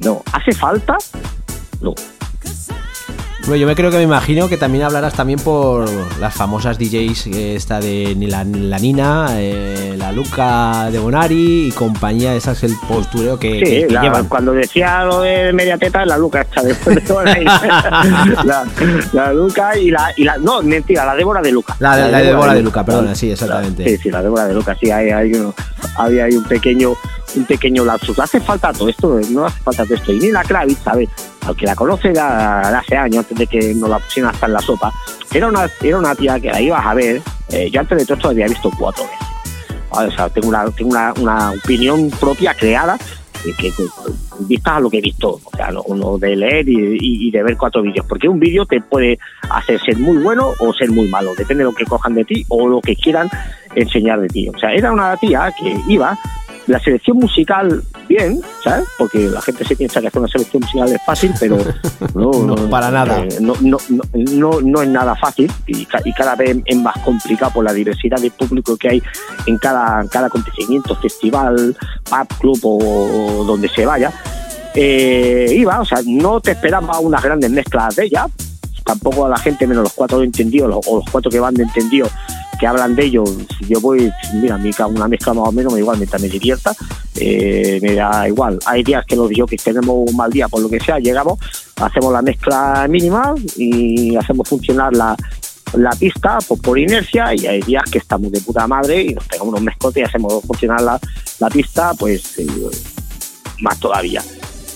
No. 0.00 0.22
¿Hace 0.32 0.52
falta? 0.52 0.96
No. 1.80 1.94
Bueno, 3.46 3.56
yo 3.56 3.66
me 3.66 3.74
creo 3.74 3.90
que 3.90 3.96
me 3.96 4.02
imagino 4.02 4.48
que 4.48 4.56
también 4.58 4.84
hablarás 4.84 5.14
también 5.14 5.38
por 5.38 5.88
las 6.18 6.34
famosas 6.34 6.76
DJs, 6.78 7.28
eh, 7.28 7.54
esta 7.54 7.80
de 7.80 8.14
ni 8.16 8.26
la, 8.26 8.44
la 8.44 8.78
Nina, 8.78 9.28
eh, 9.38 9.94
la 9.96 10.12
Luca 10.12 10.90
de 10.90 10.98
Bonari 10.98 11.68
y 11.68 11.72
compañía, 11.72 12.34
esa 12.34 12.52
es 12.52 12.64
el 12.64 12.74
postureo 12.86 13.38
que, 13.38 13.52
Sí, 13.52 13.64
que- 13.64 13.86
que 13.86 13.92
la- 13.94 14.02
llevan. 14.02 14.26
cuando 14.28 14.52
decía 14.52 15.04
lo 15.04 15.20
de 15.22 15.52
media 15.54 15.78
teta, 15.78 16.04
la 16.04 16.18
Luca 16.18 16.42
está 16.42 16.62
después 16.62 16.96
de 17.06 17.30
ahí. 17.30 17.44
la, 18.44 18.64
la 19.12 19.32
Luca 19.32 19.78
y 19.78 19.90
la, 19.90 20.12
y 20.16 20.24
la. 20.24 20.36
No, 20.36 20.60
mentira, 20.60 21.06
la 21.06 21.14
Débora 21.14 21.40
de 21.40 21.52
Luca. 21.52 21.74
La, 21.78 21.96
Débora 21.96 22.52
de 22.54 22.62
Luca, 22.62 22.84
perdona, 22.84 23.14
sí, 23.14 23.30
exactamente. 23.30 23.88
Sí, 23.88 23.96
sí, 24.02 24.10
la 24.10 24.20
Débora 24.20 24.46
de 24.46 24.54
Luca, 24.54 24.76
sí, 24.78 24.90
hay, 24.90 25.10
hay 25.10 25.32
había 25.96 26.24
ahí 26.24 26.34
un 26.34 26.44
pequeño, 26.44 26.94
un 27.36 27.44
pequeño 27.44 27.84
lapsus. 27.84 28.18
Hace 28.18 28.40
falta 28.40 28.72
todo 28.72 28.88
esto, 28.88 29.20
no 29.30 29.46
hace 29.46 29.60
falta 29.62 29.84
todo 29.84 29.94
esto. 29.94 30.12
Y 30.12 30.18
Nina 30.20 30.42
Kravitz, 30.42 30.80
¿sabes? 30.82 31.08
Al 31.46 31.56
que 31.56 31.66
la 31.66 31.74
conoce 31.74 32.08
de 32.10 32.20
hace 32.20 32.96
años, 32.96 33.18
antes 33.18 33.38
de 33.38 33.46
que 33.46 33.74
nos 33.74 33.88
la 33.90 33.98
pusieran 33.98 34.34
hasta 34.34 34.46
en 34.46 34.52
la 34.52 34.60
sopa, 34.60 34.92
era 35.32 35.46
una, 35.48 35.68
era 35.82 35.98
una 35.98 36.14
tía 36.14 36.38
que 36.40 36.48
la 36.50 36.60
ibas 36.60 36.84
a 36.84 36.94
ver. 36.94 37.22
eh, 37.50 37.70
yo 37.70 37.80
antes 37.80 37.98
de 37.98 38.04
todo 38.04 38.14
esto 38.16 38.28
la 38.28 38.32
había 38.32 38.48
visto 38.48 38.70
cuatro 38.78 39.04
veces. 39.04 39.18
¿vale? 39.90 40.08
O 40.08 40.12
sea, 40.12 40.28
tengo 40.28 40.48
una, 40.48 40.70
tengo 40.70 40.90
una, 40.90 41.12
una 41.20 41.50
opinión 41.52 42.10
propia 42.20 42.54
creada 42.54 42.98
que, 43.42 43.52
que, 43.54 43.70
que, 43.70 44.58
a 44.64 44.80
lo 44.80 44.90
que 44.90 44.98
he 44.98 45.00
visto, 45.00 45.40
o 45.44 45.56
sea, 45.56 45.70
no, 45.70 45.84
no 45.94 46.18
de 46.18 46.34
leer 46.34 46.68
y- 46.68 47.28
y 47.28 47.30
de 47.30 47.42
ver 47.44 47.56
cuatro 47.56 47.82
vídeos, 47.82 48.04
porque 48.08 48.28
un 48.28 48.40
vídeo 48.40 48.66
te 48.66 48.80
puede 48.80 49.18
hacer 49.50 49.80
ser 49.80 49.96
muy 49.96 50.18
bueno 50.18 50.52
o 50.58 50.72
ser 50.74 50.90
muy 50.90 51.06
malo, 51.08 51.34
depende 51.36 51.62
de 51.62 51.70
lo 51.70 51.74
que 51.74 51.84
cojan 51.84 52.14
de 52.14 52.24
ti 52.24 52.44
o 52.48 52.66
lo 52.68 52.80
que 52.80 52.96
quieran 52.96 53.30
enseñar 53.76 54.20
de 54.20 54.26
ti. 54.28 54.48
O 54.48 54.58
sea, 54.58 54.72
era 54.72 54.92
una 54.92 55.16
tía 55.18 55.52
que 55.58 55.76
iba, 55.86 56.18
la 56.68 56.78
selección 56.78 57.16
musical, 57.16 57.82
bien, 58.08 58.40
¿sabes? 58.62 58.86
Porque 58.98 59.18
la 59.28 59.40
gente 59.42 59.64
se 59.64 59.74
piensa 59.74 60.00
que 60.00 60.06
hacer 60.08 60.20
una 60.20 60.28
selección 60.30 60.62
musical 60.62 60.88
es 60.92 61.00
fácil, 61.04 61.32
pero 61.40 61.56
no, 62.14 62.30
No, 62.30 62.54
para 62.70 62.90
nada. 62.90 63.20
eh, 63.24 63.38
no, 63.40 63.54
no, 63.60 63.78
no, 63.88 64.02
no, 64.14 64.60
no 64.60 64.82
es 64.82 64.88
nada 64.88 65.16
fácil 65.16 65.50
y, 65.66 65.84
ca- 65.86 66.02
y 66.04 66.12
cada 66.12 66.36
vez 66.36 66.56
es 66.64 66.76
más 66.76 66.96
complicado 67.04 67.52
por 67.52 67.64
la 67.64 67.72
diversidad 67.72 68.20
de 68.20 68.30
público 68.30 68.76
que 68.76 68.88
hay 68.90 69.02
en 69.46 69.58
cada, 69.58 70.02
en 70.02 70.08
cada 70.08 70.26
acontecimiento, 70.28 70.94
festival, 70.96 71.76
pub, 72.08 72.38
club 72.38 72.60
o, 72.62 73.40
o 73.40 73.44
donde 73.44 73.68
se 73.68 73.84
vaya. 73.84 74.12
Eh, 74.74 75.52
iba, 75.56 75.80
o 75.80 75.84
sea, 75.84 75.98
no 76.06 76.40
te 76.40 76.52
esperaba 76.52 77.00
unas 77.00 77.22
grandes 77.22 77.50
mezclas 77.50 77.96
de 77.96 78.04
ella, 78.04 78.26
tampoco 78.84 79.26
a 79.26 79.28
la 79.30 79.38
gente, 79.38 79.66
menos 79.66 79.82
los 79.84 79.92
cuatro 79.94 80.22
entendidos 80.22 80.86
o 80.86 80.96
los 80.98 81.04
cuatro 81.10 81.30
que 81.30 81.40
van 81.40 81.54
de 81.54 81.62
entendido 81.64 82.08
que 82.58 82.66
hablan 82.66 82.94
de 82.94 83.04
ello, 83.04 83.24
yo 83.60 83.80
voy, 83.80 84.10
mira, 84.34 84.56
una 84.88 85.08
mezcla 85.08 85.34
más 85.34 85.48
o 85.48 85.52
menos 85.52 85.72
me 85.72 85.78
da 85.78 85.82
igual, 85.82 85.98
mientras 85.98 86.20
me 86.20 86.28
divierta, 86.28 86.74
eh, 87.16 87.78
me 87.82 87.94
da 87.94 88.28
igual. 88.28 88.58
Hay 88.66 88.82
días 88.82 89.04
que 89.06 89.16
los 89.16 89.30
que 89.30 89.56
tenemos 89.56 89.94
un 90.08 90.16
mal 90.16 90.30
día, 90.30 90.48
por 90.48 90.60
lo 90.60 90.68
que 90.68 90.80
sea, 90.80 90.98
llegamos, 90.98 91.38
hacemos 91.76 92.12
la 92.12 92.22
mezcla 92.22 92.86
mínima 92.88 93.34
y 93.56 94.16
hacemos 94.16 94.48
funcionar 94.48 94.92
la, 94.92 95.16
la 95.74 95.90
pista 95.90 96.38
pues, 96.46 96.60
por 96.60 96.78
inercia 96.78 97.34
y 97.34 97.46
hay 97.46 97.62
días 97.62 97.84
que 97.90 97.98
estamos 97.98 98.32
de 98.32 98.40
puta 98.40 98.66
madre 98.66 99.02
y 99.02 99.14
nos 99.14 99.24
pegamos 99.26 99.52
unos 99.52 99.62
mezcotes 99.62 100.02
y 100.02 100.04
hacemos 100.04 100.42
funcionar 100.44 100.80
la, 100.80 100.98
la 101.38 101.48
pista, 101.48 101.94
pues 101.94 102.38
eh, 102.38 102.46
más 103.60 103.78
todavía. 103.78 104.22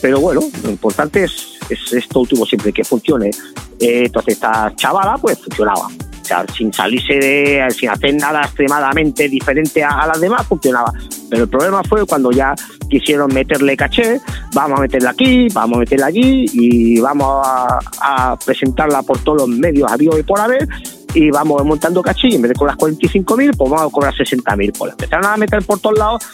Pero 0.01 0.21
bueno, 0.21 0.41
lo 0.63 0.71
importante 0.71 1.25
es, 1.25 1.59
es 1.71 1.93
esto 1.93 2.21
último 2.21 2.45
siempre, 2.45 2.73
que 2.73 2.85
funcione. 2.85 3.31
Eh, 3.79 4.05
entonces 4.07 4.35
esta 4.35 4.73
chavala 4.77 5.17
pues 5.19 5.39
funcionaba. 5.39 5.89
O 6.23 6.25
sea, 6.25 6.47
sin 6.55 6.73
salirse 6.73 7.15
de, 7.15 7.67
sin 7.71 7.89
hacer 7.89 8.15
nada 8.15 8.43
extremadamente 8.43 9.29
diferente 9.29 9.83
a, 9.83 10.01
a 10.01 10.07
las 10.07 10.21
demás, 10.21 10.47
funcionaba. 10.47 10.93
Pero 11.29 11.45
el 11.45 11.49
problema 11.49 11.83
fue 11.83 12.07
cuando 12.07 12.31
ya 12.31 12.55
quisieron 12.89 13.33
meterle 13.33 13.77
caché, 13.77 14.21
vamos 14.55 14.79
a 14.79 14.83
meterla 14.83 15.11
aquí, 15.11 15.49
vamos 15.53 15.77
a 15.77 15.81
meterla 15.81 16.07
allí 16.07 16.47
y 16.53 17.01
vamos 17.01 17.47
a, 17.47 17.79
a 18.01 18.37
presentarla 18.37 19.03
por 19.03 19.19
todos 19.19 19.43
los 19.43 19.49
medios 19.49 19.91
habidos 19.91 20.19
y 20.21 20.23
por 20.23 20.39
haber 20.41 20.69
y 21.15 21.31
vamos 21.31 21.65
montando 21.65 22.03
caché 22.03 22.29
y 22.29 22.37
en 22.37 22.43
vez 22.43 22.51
de 22.51 22.55
cobrar 22.55 22.77
45.000, 22.77 23.57
pues 23.57 23.71
vamos 23.71 23.87
a 23.87 23.91
cobrar 23.91 24.15
60.000. 24.15 24.73
Pues 24.79 24.93
empezaron 24.93 25.27
a 25.27 25.37
meter 25.37 25.63
por 25.65 25.81
todos 25.81 25.99
lados 25.99 26.25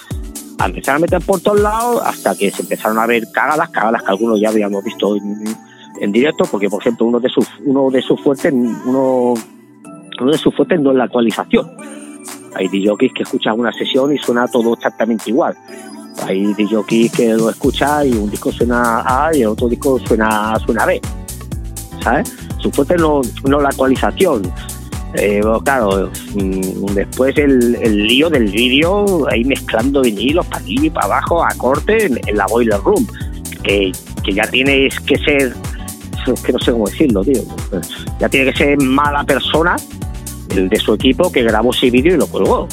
a 0.59 0.67
empezar 0.67 0.97
a 0.97 0.99
meter 0.99 1.21
por 1.21 1.41
todos 1.41 1.61
lados 1.61 2.03
hasta 2.05 2.37
que 2.37 2.51
se 2.51 2.63
empezaron 2.63 2.99
a 2.99 3.07
ver 3.07 3.31
cagadas, 3.33 3.71
cagadas 3.71 4.03
que 4.03 4.11
algunos 4.11 4.41
ya 4.41 4.49
habíamos 4.49 4.83
visto 4.83 5.17
en, 5.17 5.45
en 6.01 6.13
directo, 6.13 6.45
porque 6.51 6.69
por 6.69 6.81
ejemplo 6.81 7.07
uno 7.07 7.21
de 7.21 7.29
sus 7.29 7.47
uno 7.65 7.91
de 7.91 8.03
sus 8.03 8.21
fuertes 8.21 8.53
uno, 8.53 9.35
uno 10.21 10.33
de 10.33 10.79
no 10.79 10.91
es 10.91 10.97
la 10.97 11.05
actualización. 11.05 11.71
Hay 12.55 12.69
DJs 12.69 13.13
que 13.15 13.23
escuchan 13.23 13.59
una 13.59 13.73
sesión 13.73 14.13
y 14.13 14.19
suena 14.19 14.47
todo 14.49 14.75
exactamente 14.75 15.31
igual. 15.31 15.57
Hay 16.27 16.53
DJs 16.55 17.13
que 17.13 17.35
lo 17.35 17.51
escucha 17.51 18.05
y 18.05 18.13
un 18.13 18.31
disco 18.31 18.51
suena 18.51 19.03
A 19.07 19.35
y 19.35 19.43
el 19.43 19.49
otro 19.49 19.69
disco 19.69 19.99
suena 20.01 20.59
suena 20.65 20.87
B. 20.87 21.01
¿Sabes? 22.03 22.35
Su 22.59 22.71
fuerte 22.71 22.97
no, 22.97 23.21
no 23.45 23.61
la 23.61 23.69
actualización. 23.69 24.43
Eh, 25.15 25.41
claro, 25.65 26.11
mm, 26.35 26.95
después 26.95 27.37
el, 27.39 27.77
el 27.77 28.07
lío 28.07 28.29
del 28.29 28.51
vídeo, 28.51 29.27
ahí 29.31 29.43
mezclando 29.45 30.03
vinilos 30.03 30.47
para 30.47 30.63
y 30.67 30.91
para 30.91 31.07
abajo 31.07 31.43
a 31.43 31.49
corte 31.57 32.07
en, 32.07 32.37
la 32.37 32.47
Boiler 32.47 32.79
Room, 32.81 33.07
que, 33.63 33.91
que 34.23 34.33
ya 34.33 34.47
tienes 34.49 35.01
que 35.01 35.17
ser, 35.17 35.55
que 36.45 36.53
no 36.53 36.59
sé 36.59 36.73
cómo 36.73 36.87
decirlo, 36.87 37.25
tío, 37.25 37.41
ya 38.21 38.29
tiene 38.29 38.53
que 38.53 38.59
ser 38.59 38.79
mala 38.83 39.25
persona 39.25 39.77
de 40.49 40.77
su 40.79 40.95
equipo 40.95 41.31
que 41.31 41.43
grabó 41.43 41.71
ese 41.73 41.91
vídeo 41.91 42.15
y 42.15 42.19
lo 42.19 42.27
colgó. 42.27 42.69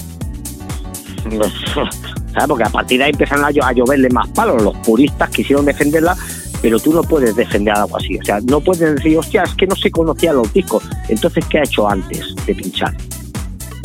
¿Sabes? 1.73 2.47
Porque 2.47 2.63
a 2.63 2.69
partir 2.69 2.97
de 2.99 3.05
ahí 3.05 3.11
empezaron 3.11 3.45
a, 3.45 3.49
llo- 3.51 3.63
a 3.65 3.73
lloverle 3.73 4.09
más 4.09 4.27
palos. 4.29 4.61
Los 4.61 4.75
puristas 4.77 5.29
quisieron 5.29 5.65
defenderla, 5.65 6.15
pero 6.61 6.79
tú 6.79 6.93
no 6.93 7.01
puedes 7.03 7.35
defender 7.35 7.73
algo 7.73 7.97
así. 7.97 8.17
O 8.17 8.23
sea, 8.25 8.39
no 8.41 8.59
puedes 8.61 8.95
decir, 8.95 9.17
hostia, 9.17 9.43
es 9.43 9.53
que 9.55 9.65
no 9.67 9.75
se 9.75 9.89
conocían 9.91 10.35
los 10.35 10.51
discos. 10.53 10.83
Entonces, 11.09 11.45
¿qué 11.49 11.59
ha 11.59 11.63
hecho 11.63 11.89
antes 11.89 12.35
de 12.45 12.55
pinchar? 12.55 12.95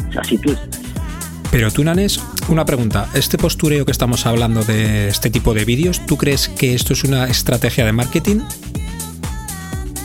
O 0.09 0.13
sea, 0.13 0.25
si 0.25 0.37
tú. 0.39 0.55
Pero 1.51 1.71
tú, 1.71 1.83
Nanes, 1.85 2.21
una 2.49 2.65
pregunta. 2.65 3.09
Este 3.15 3.39
postureo 3.39 3.85
que 3.85 3.93
estamos 3.93 4.27
hablando 4.27 4.63
de 4.63 5.09
este 5.09 5.31
tipo 5.31 5.55
de 5.55 5.65
vídeos, 5.65 6.05
¿tú 6.07 6.17
crees 6.17 6.49
que 6.49 6.75
esto 6.75 6.93
es 6.93 7.05
una 7.05 7.27
estrategia 7.29 7.85
de 7.85 7.93
marketing? 7.93 8.41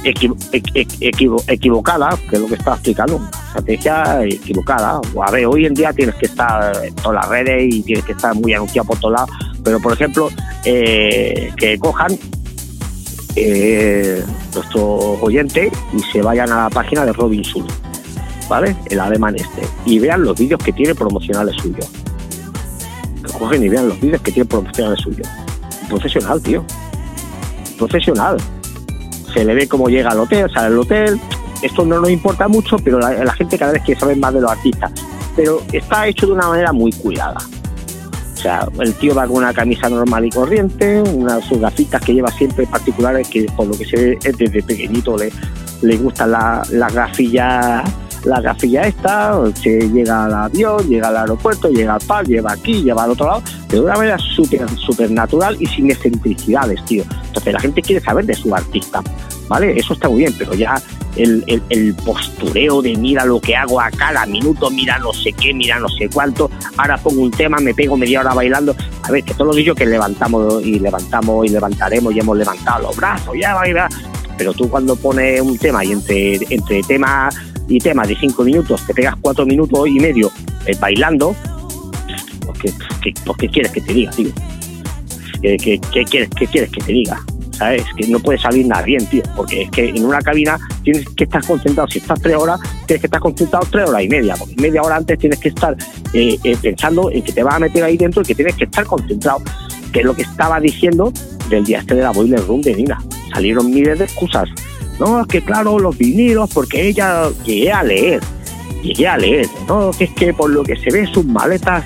Equi- 0.05 0.97
equivo- 1.01 1.43
equivocada, 1.47 2.17
que 2.29 2.35
es 2.35 2.41
lo 2.41 2.47
que 2.47 2.55
estaba 2.55 2.75
explicando, 2.75 3.21
estrategia 3.47 4.23
equivocada. 4.23 4.99
A 5.25 5.31
ver, 5.31 5.45
hoy 5.47 5.65
en 5.65 5.73
día 5.73 5.91
tienes 5.93 6.15
que 6.15 6.25
estar 6.27 6.85
en 6.85 6.93
todas 6.95 7.15
las 7.15 7.29
redes 7.29 7.73
y 7.73 7.81
tienes 7.83 8.05
que 8.05 8.11
estar 8.13 8.33
muy 8.35 8.53
anunciado 8.53 8.87
por 8.87 8.99
todos 8.99 9.13
lados, 9.13 9.29
pero 9.63 9.79
por 9.79 9.93
ejemplo, 9.93 10.29
eh, 10.63 11.51
que 11.57 11.77
cojan 11.79 12.11
eh, 13.35 14.23
nuestros 14.53 15.19
oyentes 15.21 15.71
y 15.93 15.99
se 16.11 16.21
vayan 16.21 16.51
a 16.51 16.63
la 16.63 16.69
página 16.69 17.05
de 17.05 17.11
Robin 17.13 17.43
¿vale? 18.49 18.75
El 18.89 18.99
alemán 18.99 19.35
este, 19.35 19.61
y 19.85 19.99
vean 19.99 20.23
los 20.23 20.37
vídeos 20.37 20.61
que 20.63 20.71
tiene 20.71 20.95
promocionales 20.95 21.55
suyos. 21.61 21.89
Que 23.25 23.33
cogen 23.33 23.63
y 23.63 23.69
vean 23.69 23.89
los 23.89 23.99
vídeos 23.99 24.21
que 24.21 24.31
tiene 24.31 24.47
promocionales 24.47 24.99
suyos. 25.01 25.27
Profesional, 25.89 26.41
tío. 26.41 26.63
Profesional 27.77 28.37
se 29.36 29.43
le 29.43 29.54
ve 29.54 29.67
cómo 29.67 29.89
llega 29.89 30.12
al 30.12 30.19
hotel, 30.19 30.50
sale 30.52 30.67
al 30.67 30.80
hotel. 30.80 31.19
Esto 31.62 31.86
no 31.86 32.00
nos 32.00 32.10
importa 32.10 32.48
mucho, 32.48 32.78
pero 32.78 33.00
la, 33.00 33.34
gente 33.34 33.58
cada 33.58 33.74
vez 33.74 33.84
quiere 33.84 34.00
saber 34.00 34.17
más 34.17 34.34
de 34.34 34.41
los 34.41 34.52
artistas. 34.52 34.91
Pero 35.36 35.62
está 35.71 36.08
hecho 36.08 36.28
de 36.28 36.34
una 36.34 36.48
manera 36.48 36.71
muy 36.71 36.91
cuidada. 36.93 37.38
O 38.34 38.38
sea, 38.38 38.67
el 38.80 38.93
tío 38.93 39.15
va 39.15 39.28
con 39.28 39.38
una 39.38 39.54
camisa 39.54 39.89
normal 39.89 40.26
y 40.26 40.30
corriente, 40.30 41.02
unas 41.02 41.43
sus 41.45 41.60
gafitas 41.60 42.02
que 42.02 42.13
lleva 42.13 42.32
siempre 42.32 42.65
particulares, 42.67 43.28
que 43.28 43.43
por 43.56 43.67
lo 43.67 43.78
que 43.78 43.86
se 43.86 43.98
ve 43.98 44.19
es 44.24 44.38
desde 44.38 44.62
pequeñito 44.62 45.17
le, 45.17 45.32
le 45.82 45.98
gustan 45.98 46.32
las 46.32 46.69
la 46.69 46.89
gafillas 46.89 47.84
la 48.25 48.41
gafilla 48.41 48.81
esta, 48.81 49.39
se 49.53 49.79
llega 49.89 50.25
al 50.25 50.33
avión, 50.33 50.88
llega 50.89 51.09
al 51.09 51.17
aeropuerto, 51.17 51.69
llega 51.69 51.93
al 51.93 52.01
par, 52.01 52.25
lleva 52.25 52.53
aquí, 52.53 52.81
lleva 52.81 53.03
al 53.03 53.11
otro 53.11 53.27
lado, 53.27 53.43
de 53.69 53.79
una 53.79 53.95
manera 53.95 54.17
súper 54.17 54.67
súper 54.77 55.11
natural 55.11 55.55
y 55.59 55.67
sin 55.67 55.89
excentricidades, 55.91 56.83
tío. 56.85 57.03
Entonces 57.27 57.53
la 57.53 57.59
gente 57.59 57.81
quiere 57.81 58.03
saber 58.03 58.25
de 58.25 58.33
su 58.33 58.53
artista, 58.53 59.01
¿vale? 59.47 59.77
Eso 59.77 59.93
está 59.93 60.09
muy 60.09 60.19
bien, 60.19 60.33
pero 60.38 60.53
ya 60.55 60.75
el, 61.15 61.63
el, 61.69 61.93
postureo 61.93 62.81
de 62.81 62.95
mira 62.95 63.25
lo 63.25 63.39
que 63.39 63.55
hago 63.55 63.79
a 63.79 63.89
cada 63.91 64.25
minuto, 64.25 64.69
mira 64.69 64.97
no 64.99 65.13
sé 65.13 65.31
qué, 65.31 65.53
mira 65.53 65.79
no 65.79 65.88
sé 65.88 66.09
cuánto, 66.09 66.49
ahora 66.77 66.97
pongo 66.97 67.21
un 67.21 67.31
tema, 67.31 67.57
me 67.57 67.73
pego 67.73 67.95
media 67.95 68.21
hora 68.21 68.33
bailando. 68.33 68.75
A 69.03 69.11
ver, 69.11 69.23
que 69.23 69.33
todos 69.33 69.47
los 69.47 69.55
vídeos 69.55 69.77
que 69.77 69.85
levantamos 69.85 70.63
y 70.63 70.79
levantamos 70.79 71.45
y 71.45 71.49
levantaremos 71.49 72.13
y 72.13 72.19
hemos 72.19 72.38
levantado 72.38 72.83
los 72.83 72.95
brazos, 72.95 73.35
ya 73.39 73.53
va. 73.53 73.88
Pero 74.38 74.53
tú 74.53 74.69
cuando 74.69 74.95
pones 74.97 75.39
un 75.39 75.57
tema 75.57 75.85
y 75.85 75.93
entre, 75.93 76.35
entre 76.49 76.83
tema 76.83 77.29
y 77.67 77.80
tema 77.80 78.06
de 78.06 78.15
cinco 78.15 78.43
minutos 78.43 78.86
te 78.86 78.93
pegas 78.93 79.15
cuatro 79.21 79.45
minutos 79.45 79.88
y 79.88 79.99
medio 79.99 80.32
eh, 80.65 80.75
bailando, 80.80 81.36
pues 82.45 82.73
¿qué, 83.01 83.13
pues, 83.25 83.38
¿qué 83.38 83.49
quieres 83.49 83.71
que 83.71 83.82
te 83.82 83.93
diga, 83.93 84.12
tío? 84.12 84.30
¿Qué, 85.41 85.58
qué, 85.58 85.80
qué 85.93 86.04
quieres, 86.06 86.30
¿Qué 86.38 86.47
quieres 86.47 86.71
que 86.71 86.82
te 86.82 86.91
diga? 86.91 87.19
¿Sabes? 87.51 87.84
Que 87.95 88.08
no 88.08 88.19
puede 88.19 88.38
salir 88.38 88.67
nada 88.67 88.82
bien, 88.82 89.06
tío, 89.08 89.23
porque 89.36 89.63
es 89.63 89.71
que 89.71 89.89
en 89.89 90.04
una 90.04 90.19
cabina 90.19 90.60
tienes 90.84 91.08
que 91.10 91.23
estar 91.23 91.45
concentrado. 91.45 91.88
Si 91.89 91.99
estás 91.99 92.19
tres 92.19 92.36
horas, 92.36 92.60
tienes 92.86 93.01
que 93.01 93.08
estar 93.08 93.21
concentrado 93.21 93.65
tres 93.71 93.88
horas 93.88 94.04
y 94.04 94.10
media, 94.10 94.36
porque 94.38 94.56
media 94.58 94.82
hora 94.82 94.97
antes 94.97 95.17
tienes 95.17 95.39
que 95.39 95.49
estar 95.49 95.75
eh, 96.13 96.38
eh, 96.43 96.58
pensando 96.62 97.10
en 97.12 97.21
que 97.21 97.32
te 97.32 97.43
vas 97.43 97.56
a 97.56 97.60
meter 97.60 97.84
ahí 97.84 97.95
dentro 97.95 98.23
y 98.23 98.25
que 98.25 98.36
tienes 98.36 98.56
que 98.56 98.65
estar 98.65 98.86
concentrado, 98.86 99.41
que 99.93 99.99
es 99.99 100.06
lo 100.06 100.13
que 100.13 100.23
estaba 100.23 100.60
diciendo 100.60 101.13
del 101.49 101.63
día 101.63 101.80
este 101.80 101.95
de 101.95 102.01
la 102.01 102.12
Boiler 102.12 102.45
Room 102.45 102.62
de 102.62 102.75
Nina. 102.75 103.01
Salieron 103.34 103.69
miles 103.69 103.99
de 103.99 104.06
excusas. 104.06 104.49
No, 104.99 105.21
es 105.21 105.27
que 105.27 105.41
claro, 105.41 105.77
los 105.79 105.97
vinilos, 105.97 106.49
porque 106.53 106.88
ella 106.88 107.29
llegué 107.43 107.71
a 107.71 107.84
leer, 107.84 108.21
llegué 108.81 109.08
a 109.08 109.17
leer, 109.17 109.47
no, 109.67 109.91
que 109.91 110.05
es 110.05 110.12
que 110.12 110.34
por 110.34 110.49
lo 110.49 110.63
que 110.63 110.75
se 110.77 110.91
ve 110.91 111.05
sus 111.08 111.25
maletas 111.25 111.84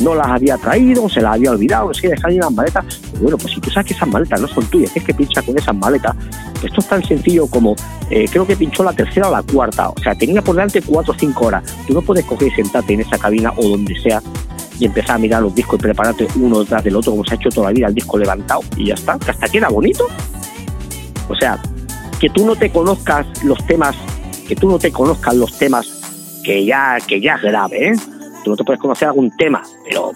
no 0.00 0.14
las 0.14 0.28
había 0.28 0.56
traído, 0.56 1.08
se 1.08 1.20
las 1.20 1.34
había 1.34 1.50
olvidado, 1.50 1.90
es 1.90 2.00
que 2.00 2.08
dejar 2.08 2.30
ahí 2.30 2.38
las 2.38 2.52
maletas. 2.52 3.00
Bueno, 3.20 3.36
pues 3.36 3.54
si 3.54 3.60
tú 3.60 3.70
sabes 3.70 3.88
que 3.88 3.94
esas 3.94 4.08
maletas 4.08 4.40
no 4.40 4.48
son 4.48 4.64
tuyas, 4.66 4.96
es 4.96 5.02
que 5.02 5.14
pincha 5.14 5.42
con 5.42 5.58
esas 5.58 5.74
maletas. 5.74 6.14
Esto 6.62 6.80
es 6.80 6.88
tan 6.88 7.04
sencillo 7.04 7.46
como, 7.46 7.74
eh, 8.10 8.26
creo 8.30 8.46
que 8.46 8.56
pinchó 8.56 8.82
la 8.82 8.92
tercera 8.92 9.28
o 9.28 9.32
la 9.32 9.42
cuarta, 9.42 9.88
o 9.90 9.98
sea, 10.02 10.14
tenía 10.14 10.42
por 10.42 10.54
delante 10.54 10.82
cuatro 10.82 11.14
o 11.14 11.18
cinco 11.18 11.46
horas. 11.46 11.64
Tú 11.86 11.94
no 11.94 12.02
puedes 12.02 12.24
coger 12.24 12.48
y 12.48 12.50
sentarte 12.52 12.94
en 12.94 13.00
esa 13.00 13.18
cabina 13.18 13.52
o 13.56 13.68
donde 13.68 13.94
sea 14.00 14.22
y 14.78 14.84
empezar 14.84 15.16
a 15.16 15.18
mirar 15.18 15.42
los 15.42 15.54
discos 15.54 15.78
y 15.78 15.82
prepararte 15.82 16.28
uno 16.36 16.60
detrás 16.60 16.84
del 16.84 16.94
otro 16.94 17.12
como 17.12 17.24
se 17.24 17.34
ha 17.34 17.36
hecho 17.36 17.48
toda 17.50 17.68
la 17.68 17.72
vida, 17.72 17.88
el 17.88 17.94
disco 17.94 18.16
levantado 18.16 18.60
y 18.76 18.86
ya 18.86 18.94
está, 18.94 19.18
que 19.18 19.30
hasta 19.30 19.46
aquí 19.46 19.56
era 19.56 19.68
bonito. 19.68 20.06
O 21.28 21.34
sea, 21.34 21.60
que 22.18 22.30
tú 22.30 22.44
no 22.46 22.56
te 22.56 22.70
conozcas 22.70 23.26
los 23.44 23.64
temas, 23.66 23.96
que 24.46 24.56
tú 24.56 24.68
no 24.68 24.78
te 24.78 24.90
conozcas 24.90 25.34
los 25.34 25.56
temas 25.58 26.40
que 26.42 26.64
ya, 26.64 26.98
que 27.06 27.20
ya 27.20 27.34
es 27.34 27.42
grave, 27.42 27.88
¿eh? 27.88 27.92
Tú 28.44 28.50
no 28.50 28.56
te 28.56 28.64
puedes 28.64 28.80
conocer 28.80 29.08
algún 29.08 29.30
tema, 29.36 29.62
pero 29.84 30.12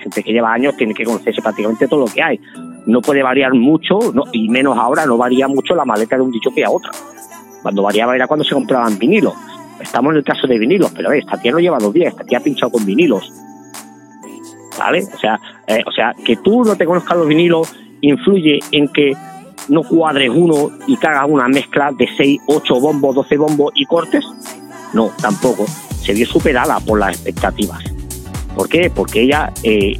gente 0.00 0.22
que 0.22 0.32
lleva 0.32 0.52
años 0.52 0.76
tiene 0.76 0.94
que 0.94 1.04
conocerse 1.04 1.40
prácticamente 1.42 1.86
todo 1.86 2.00
lo 2.00 2.06
que 2.06 2.22
hay. 2.22 2.40
No 2.86 3.00
puede 3.00 3.22
variar 3.22 3.54
mucho, 3.54 3.98
no, 4.12 4.24
y 4.32 4.48
menos 4.48 4.76
ahora, 4.76 5.06
no 5.06 5.16
varía 5.16 5.46
mucho 5.48 5.74
la 5.74 5.84
maleta 5.84 6.16
de 6.16 6.22
un 6.22 6.30
dicho 6.30 6.50
que 6.54 6.64
a 6.64 6.70
otra. 6.70 6.90
Cuando 7.62 7.82
variaba 7.82 8.14
era 8.14 8.26
cuando 8.26 8.44
se 8.44 8.54
compraban 8.54 8.98
vinilos. 8.98 9.34
Estamos 9.80 10.12
en 10.12 10.18
el 10.18 10.24
caso 10.24 10.46
de 10.46 10.58
vinilos, 10.58 10.92
pero 10.94 11.12
esta 11.12 11.40
tía 11.40 11.52
no 11.52 11.58
lleva 11.58 11.78
dos 11.78 11.92
días, 11.92 12.12
esta 12.12 12.24
tía 12.24 12.38
ha 12.38 12.42
pinchado 12.42 12.72
con 12.72 12.84
vinilos. 12.84 13.32
¿Vale? 14.78 15.04
O 15.14 15.18
sea, 15.18 15.38
eh, 15.66 15.82
o 15.86 15.92
sea, 15.92 16.14
que 16.24 16.36
tú 16.36 16.64
no 16.64 16.76
te 16.76 16.86
conozcas 16.86 17.16
los 17.16 17.26
vinilos 17.26 17.74
influye 18.00 18.60
en 18.72 18.88
que 18.88 19.12
no 19.68 19.82
cuadres 19.82 20.30
uno 20.32 20.70
y 20.86 20.96
que 20.96 21.06
hagas 21.06 21.26
una 21.28 21.48
mezcla 21.48 21.90
de 21.96 22.08
6, 22.16 22.42
8 22.46 22.80
bombos, 22.80 23.14
12 23.14 23.36
bombos 23.36 23.72
y 23.74 23.84
cortes. 23.86 24.24
No, 24.92 25.10
tampoco. 25.20 25.66
Se 26.02 26.12
vio 26.12 26.26
superada 26.26 26.80
por 26.80 26.98
las 26.98 27.16
expectativas. 27.16 27.82
¿Por 28.54 28.68
qué? 28.68 28.90
Porque 28.90 29.22
ella 29.22 29.52
eh, 29.62 29.96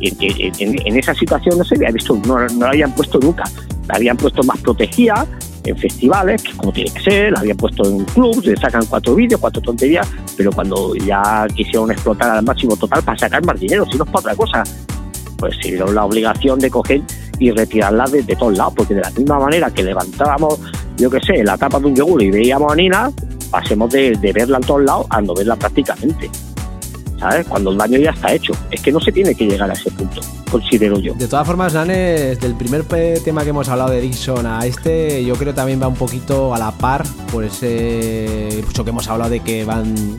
en, 0.59 0.97
esa 0.99 1.15
situación 1.15 1.59
no 1.59 1.65
se 1.65 1.77
había 1.77 1.91
visto, 1.91 2.19
no, 2.27 2.39
no 2.47 2.61
la 2.61 2.71
habían 2.71 2.95
puesto 2.95 3.19
nunca. 3.19 3.45
La 3.89 3.97
habían 3.97 4.17
puesto 4.17 4.43
más 4.43 4.59
protegida 4.61 5.27
en 5.65 5.77
festivales, 5.77 6.43
que 6.43 6.53
como 6.57 6.73
tiene 6.73 6.91
que 6.91 7.01
ser, 7.01 7.33
la 7.33 7.41
habían 7.41 7.57
puesto 7.57 7.85
en 7.85 8.05
clubs, 8.07 8.45
le 8.45 8.57
sacan 8.57 8.85
cuatro 8.87 9.15
vídeos, 9.15 9.41
cuatro 9.41 9.61
tonterías, 9.61 10.09
pero 10.37 10.51
cuando 10.53 10.95
ya 10.95 11.47
quisieron 11.55 11.91
explotar 11.91 12.31
al 12.31 12.45
máximo 12.45 12.77
total 12.77 13.03
para 13.03 13.19
sacar 13.19 13.45
más 13.45 13.61
dinero, 13.61 13.85
si 13.91 13.99
no 13.99 14.05
es 14.05 14.11
para 14.11 14.21
otra 14.21 14.35
cosa, 14.35 14.65
pues 15.39 15.57
se 15.61 15.69
dieron 15.69 15.95
la 15.95 16.05
obligación 16.05 16.59
de 16.59 16.71
coger 16.71 17.03
y 17.41 17.51
retirarla 17.51 18.05
de, 18.05 18.23
de 18.23 18.37
todos 18.37 18.57
lados, 18.57 18.75
porque 18.77 18.95
de 18.95 19.01
la 19.01 19.11
misma 19.11 19.41
manera 19.41 19.71
que 19.71 19.83
levantábamos, 19.83 20.61
yo 20.97 21.11
qué 21.11 21.19
sé, 21.21 21.43
la 21.43 21.59
tapa 21.59 21.81
de 21.81 21.87
un 21.87 21.97
yogur 21.97 22.23
y 22.23 22.31
veíamos 22.31 22.73
a 22.73 22.77
Nina, 22.77 23.11
pasemos 23.51 23.91
de, 23.91 24.17
verla 24.33 24.59
en 24.59 24.63
todos 24.63 24.83
lados 24.83 25.07
a 25.11 25.21
no 25.21 25.35
verla 25.35 25.57
prácticamente. 25.57 26.31
¿Sabes? 27.19 27.47
Cuando 27.47 27.71
el 27.71 27.77
daño 27.77 27.99
ya 27.99 28.13
está 28.13 28.33
hecho. 28.33 28.55
Es 28.71 28.81
que 28.81 28.91
no 28.91 28.99
se 28.99 29.13
tiene 29.13 29.35
que 29.35 29.45
llegar 29.45 29.69
a 29.69 29.75
ese 29.75 29.91
punto, 29.91 30.23
considero 30.51 30.99
yo. 30.99 31.13
De 31.13 31.29
todas 31.29 31.47
formas, 31.47 31.75
Nanes, 31.75 32.41
del 32.41 32.55
primer 32.55 32.85
tema 32.85 33.43
que 33.43 33.51
hemos 33.51 33.69
hablado 33.69 33.91
de 33.91 34.01
Dixon 34.01 34.47
a 34.47 34.65
este, 34.65 35.23
yo 35.23 35.35
creo 35.35 35.53
también 35.53 35.83
va 35.83 35.89
un 35.89 35.97
poquito 35.97 36.55
a 36.55 36.59
la 36.59 36.71
par 36.71 37.05
por 37.31 37.45
ese 37.45 38.63
mucho 38.65 38.85
que 38.85 38.91
hemos 38.91 39.07
hablado 39.09 39.31
de 39.31 39.41
que 39.41 39.67
van 39.67 40.19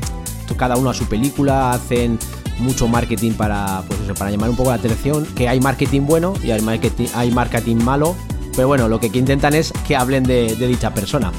cada 0.56 0.78
uno 0.78 0.90
a 0.90 0.94
su 0.94 1.06
película, 1.06 1.72
hacen 1.72 2.20
mucho 2.60 2.88
marketing 2.88 3.32
para 3.34 3.84
pues 3.88 4.00
para 4.18 4.30
llamar 4.30 4.50
un 4.50 4.56
poco 4.56 4.70
la 4.70 4.76
atención, 4.76 5.26
que 5.36 5.50
hay 5.50 5.60
marketing 5.60 6.02
bueno 6.02 6.34
y 6.44 6.52
hay 6.52 6.62
marketing, 6.62 7.08
hay 7.16 7.32
marketing 7.32 7.78
malo, 7.78 8.16
pero 8.56 8.68
bueno, 8.68 8.88
lo 8.88 9.00
que 9.00 9.08
intentan 9.08 9.54
es 9.54 9.74
que 9.88 9.96
hablen 9.96 10.24
de 10.24 10.56
dicha 10.56 10.94
persona. 10.94 11.32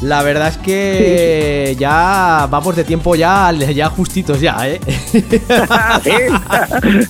La 0.00 0.22
verdad 0.22 0.48
es 0.48 0.56
que 0.58 1.76
ya 1.78 2.46
vamos 2.50 2.76
de 2.76 2.84
tiempo 2.84 3.14
ya, 3.16 3.50
ya 3.74 3.88
justitos 3.88 4.40
ya, 4.40 4.56
¿eh? 4.68 4.80
¿Sí? 5.10 6.10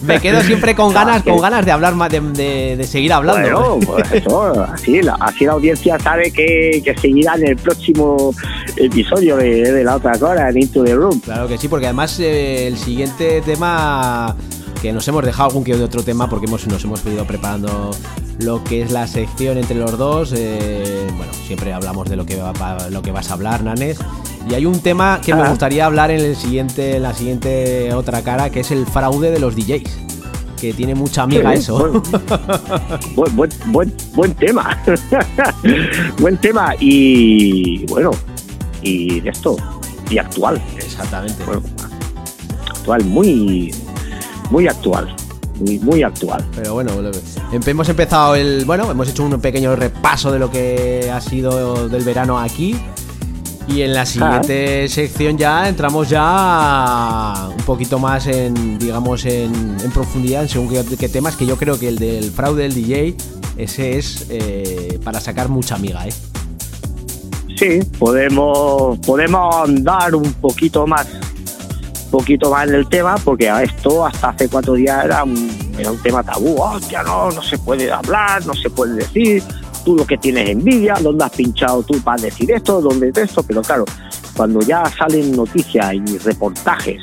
Me 0.02 0.20
quedo 0.20 0.40
siempre 0.42 0.74
con 0.74 0.90
Ah, 0.96 1.04
ganas, 1.04 1.22
con 1.22 1.38
ganas 1.40 1.64
de 1.66 1.72
hablar 1.72 1.94
más, 1.94 2.10
de, 2.10 2.20
de- 2.20 2.76
de 2.78 2.84
seguir 2.84 3.12
hablando. 3.12 3.76
Bueno, 3.76 3.86
pues 3.86 4.12
eso, 4.12 4.62
así, 4.72 5.02
la, 5.02 5.14
así 5.20 5.44
la 5.44 5.52
audiencia 5.52 5.98
sabe 5.98 6.30
que, 6.30 6.80
que 6.84 6.96
seguirá 6.98 7.34
en 7.34 7.48
el 7.48 7.56
próximo 7.56 8.34
episodio 8.76 9.36
de, 9.36 9.70
de 9.72 9.84
la 9.84 9.96
otra 9.96 10.12
cosa, 10.18 10.48
en 10.48 10.58
Into 10.62 10.82
the 10.84 10.94
Room. 10.94 11.20
Claro 11.20 11.46
que 11.46 11.58
sí, 11.58 11.68
porque 11.68 11.86
además 11.86 12.18
eh, 12.20 12.66
el 12.68 12.78
siguiente 12.78 13.42
tema 13.42 14.34
que 14.80 14.92
nos 14.92 15.06
hemos 15.08 15.24
dejado 15.24 15.48
algún 15.48 15.64
que 15.64 15.74
otro 15.74 16.02
tema 16.02 16.28
porque 16.30 16.46
hemos, 16.46 16.66
nos 16.66 16.82
hemos 16.84 17.04
ido 17.04 17.24
preparando 17.26 17.90
lo 18.40 18.62
que 18.62 18.82
es 18.82 18.92
la 18.92 19.06
sección 19.06 19.58
entre 19.58 19.76
los 19.76 19.98
dos. 19.98 20.32
eh, 20.36 21.06
bueno, 21.16 21.32
siempre 21.46 21.72
hablamos 21.72 22.08
de 22.08 22.16
lo 22.16 22.24
que, 22.26 22.36
va, 22.36 22.88
lo 22.90 23.02
que 23.02 23.10
vas 23.10 23.30
a 23.30 23.34
hablar, 23.34 23.62
Nanes. 23.64 23.98
Y 24.48 24.54
hay 24.54 24.64
un 24.66 24.80
tema 24.80 25.20
que 25.24 25.34
me 25.34 25.42
Ah. 25.42 25.48
gustaría 25.50 25.84
hablar 25.86 26.10
en 26.10 26.20
el 26.20 26.36
siguiente, 26.36 26.96
en 26.96 27.02
la 27.02 27.12
siguiente 27.14 27.92
otra 27.92 28.22
cara, 28.22 28.50
que 28.50 28.60
es 28.60 28.70
el 28.70 28.86
fraude 28.86 29.30
de 29.30 29.40
los 29.40 29.54
DJs. 29.56 29.98
Que 30.60 30.72
tiene 30.72 30.94
mucha 30.96 31.22
amiga 31.22 31.52
Sí, 31.52 31.58
eso. 31.60 32.02
Buen, 33.14 33.36
buen, 33.36 33.36
buen, 33.36 33.50
buen, 33.66 33.94
buen 34.14 34.34
tema. 34.34 34.76
buen 36.18 36.36
tema 36.38 36.74
y 36.80 37.84
bueno, 37.86 38.10
y 38.82 39.20
de 39.20 39.30
esto, 39.30 39.56
y 40.10 40.18
actual. 40.18 40.60
Exactamente. 40.76 41.44
Bueno, 41.44 41.62
actual, 42.70 43.04
muy, 43.04 43.72
muy 44.50 44.66
actual. 44.68 45.14
Muy, 45.60 45.78
muy 45.80 46.02
actual. 46.02 46.46
Pero 46.54 46.74
bueno, 46.74 46.92
em- 47.52 47.60
hemos 47.66 47.88
empezado 47.88 48.34
el. 48.36 48.64
Bueno, 48.64 48.90
hemos 48.90 49.08
hecho 49.08 49.24
un 49.24 49.40
pequeño 49.40 49.74
repaso 49.74 50.30
de 50.30 50.38
lo 50.38 50.50
que 50.50 51.10
ha 51.12 51.20
sido 51.20 51.88
del 51.88 52.04
verano 52.04 52.38
aquí. 52.38 52.76
Y 53.66 53.82
en 53.82 53.92
la 53.92 54.06
siguiente 54.06 54.88
sección 54.88 55.36
ya 55.36 55.68
entramos 55.68 56.08
ya 56.08 57.50
un 57.54 57.64
poquito 57.64 57.98
más 57.98 58.26
en, 58.26 58.78
digamos, 58.78 59.26
en, 59.26 59.76
en 59.84 59.90
profundidad 59.90 60.42
en 60.44 60.48
según 60.48 60.70
qué, 60.70 60.82
qué 60.96 61.08
temas, 61.10 61.36
que 61.36 61.44
yo 61.44 61.58
creo 61.58 61.78
que 61.78 61.88
el 61.88 61.98
del 61.98 62.30
fraude 62.30 62.62
del 62.62 62.72
DJ, 62.72 63.14
ese 63.58 63.98
es 63.98 64.24
eh, 64.30 64.98
para 65.04 65.20
sacar 65.20 65.50
mucha 65.50 65.74
amiga, 65.74 66.06
¿eh? 66.08 66.12
Sí, 67.58 67.80
podemos, 67.98 68.98
podemos 69.00 69.54
andar 69.68 70.14
un 70.14 70.32
poquito 70.34 70.86
más 70.86 71.06
poquito 72.08 72.50
más 72.50 72.68
en 72.68 72.74
el 72.74 72.88
tema 72.88 73.16
porque 73.16 73.50
esto 73.62 74.06
hasta 74.06 74.30
hace 74.30 74.48
cuatro 74.48 74.74
días 74.74 75.04
era 75.04 75.24
un, 75.24 75.72
era 75.78 75.90
un 75.90 75.98
tema 76.02 76.22
tabú. 76.22 76.60
Hostia, 76.60 77.02
no, 77.02 77.30
no 77.30 77.42
se 77.42 77.58
puede 77.58 77.90
hablar, 77.90 78.44
no 78.46 78.54
se 78.54 78.70
puede 78.70 78.94
decir. 78.94 79.42
Tú 79.84 79.96
lo 79.96 80.06
que 80.06 80.18
tienes 80.18 80.48
envidia, 80.48 80.94
dónde 81.00 81.24
has 81.24 81.30
pinchado 81.30 81.82
tú 81.82 82.00
para 82.00 82.20
decir 82.20 82.50
esto, 82.50 82.80
dónde 82.80 83.08
es 83.08 83.16
esto. 83.16 83.42
Pero 83.42 83.62
claro, 83.62 83.84
cuando 84.36 84.60
ya 84.60 84.84
salen 84.86 85.32
noticias 85.32 85.94
y 85.94 86.18
reportajes 86.18 87.02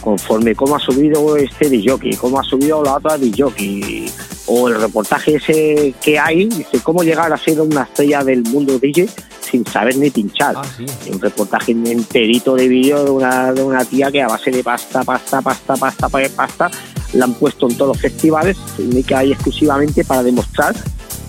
conforme 0.00 0.54
cómo 0.54 0.76
ha 0.76 0.80
subido 0.80 1.36
este 1.36 1.70
DJ, 1.70 2.18
cómo 2.18 2.38
ha 2.38 2.42
subido 2.42 2.84
la 2.84 2.96
otra 2.96 3.16
DJ, 3.16 4.06
o 4.46 4.68
el 4.68 4.78
reportaje 4.78 5.36
ese 5.36 5.94
que 6.02 6.18
hay, 6.18 6.44
dice 6.44 6.80
cómo 6.82 7.02
llegar 7.02 7.32
a 7.32 7.38
ser 7.38 7.58
una 7.60 7.84
estrella 7.84 8.22
del 8.22 8.42
mundo 8.42 8.78
DJ 8.78 9.08
sin 9.54 9.64
saber 9.66 9.96
ni 9.96 10.10
pinchar. 10.10 10.54
Ah, 10.56 10.64
sí. 10.64 10.84
Un 11.12 11.20
reportaje 11.20 11.70
enterito 11.70 12.56
de 12.56 12.66
vídeo 12.66 13.04
de 13.04 13.10
una, 13.12 13.52
de 13.52 13.62
una 13.62 13.84
tía 13.84 14.10
que 14.10 14.20
a 14.20 14.26
base 14.26 14.50
de 14.50 14.64
pasta, 14.64 15.04
pasta, 15.04 15.40
pasta, 15.40 15.76
pasta, 15.76 16.08
pasta, 16.08 16.34
pasta, 16.34 16.70
la 17.12 17.26
han 17.26 17.34
puesto 17.34 17.70
en 17.70 17.76
todos 17.76 17.94
los 17.94 18.00
festivales, 18.00 18.56
única 18.78 19.24
y 19.24 19.30
exclusivamente 19.30 20.04
para 20.04 20.24
demostrar 20.24 20.74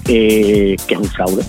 eh, 0.07 0.75
que 0.87 0.93
es 0.95 0.99
un 0.99 1.07
fraude. 1.07 1.43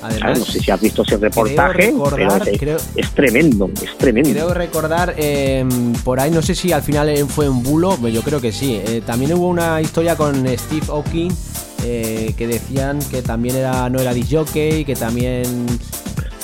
Además, 0.00 0.38
No 0.38 0.44
sé 0.44 0.60
si 0.60 0.70
has 0.70 0.80
visto 0.80 1.02
ese 1.02 1.16
reportaje, 1.16 1.90
recordar- 1.90 2.38
pero 2.42 2.52
es, 2.52 2.58
creo- 2.58 2.76
es 2.94 3.10
tremendo, 3.10 3.68
es 3.82 3.98
tremendo. 3.98 4.30
Creo 4.30 4.54
recordar, 4.54 5.14
eh, 5.16 5.66
por 6.04 6.20
ahí, 6.20 6.30
no 6.30 6.40
sé 6.40 6.54
si 6.54 6.70
al 6.72 6.82
final 6.82 7.08
eh, 7.08 7.24
fue 7.26 7.48
un 7.48 7.62
bulo, 7.64 7.96
pero 7.96 8.08
yo 8.08 8.22
creo 8.22 8.40
que 8.40 8.52
sí. 8.52 8.80
Eh, 8.86 9.02
también 9.04 9.32
hubo 9.34 9.48
una 9.48 9.80
historia 9.80 10.14
con 10.16 10.46
Steve 10.56 10.86
Hawking 10.86 11.30
eh, 11.84 12.32
que 12.36 12.46
decían 12.46 13.00
que 13.10 13.22
también 13.22 13.56
era 13.56 13.88
no 13.90 14.00
era 14.00 14.14
disc 14.14 14.30
jockey, 14.32 14.84
que 14.84 14.94
también... 14.94 15.66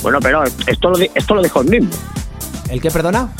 Bueno, 0.02 0.18
pero 0.20 0.42
esto 0.66 0.90
lo, 0.90 0.98
esto 0.98 1.34
lo 1.34 1.42
dijo 1.42 1.60
el 1.60 1.68
mismo. 1.68 1.90
¿El 2.68 2.80
qué, 2.80 2.90
perdona? 2.90 3.32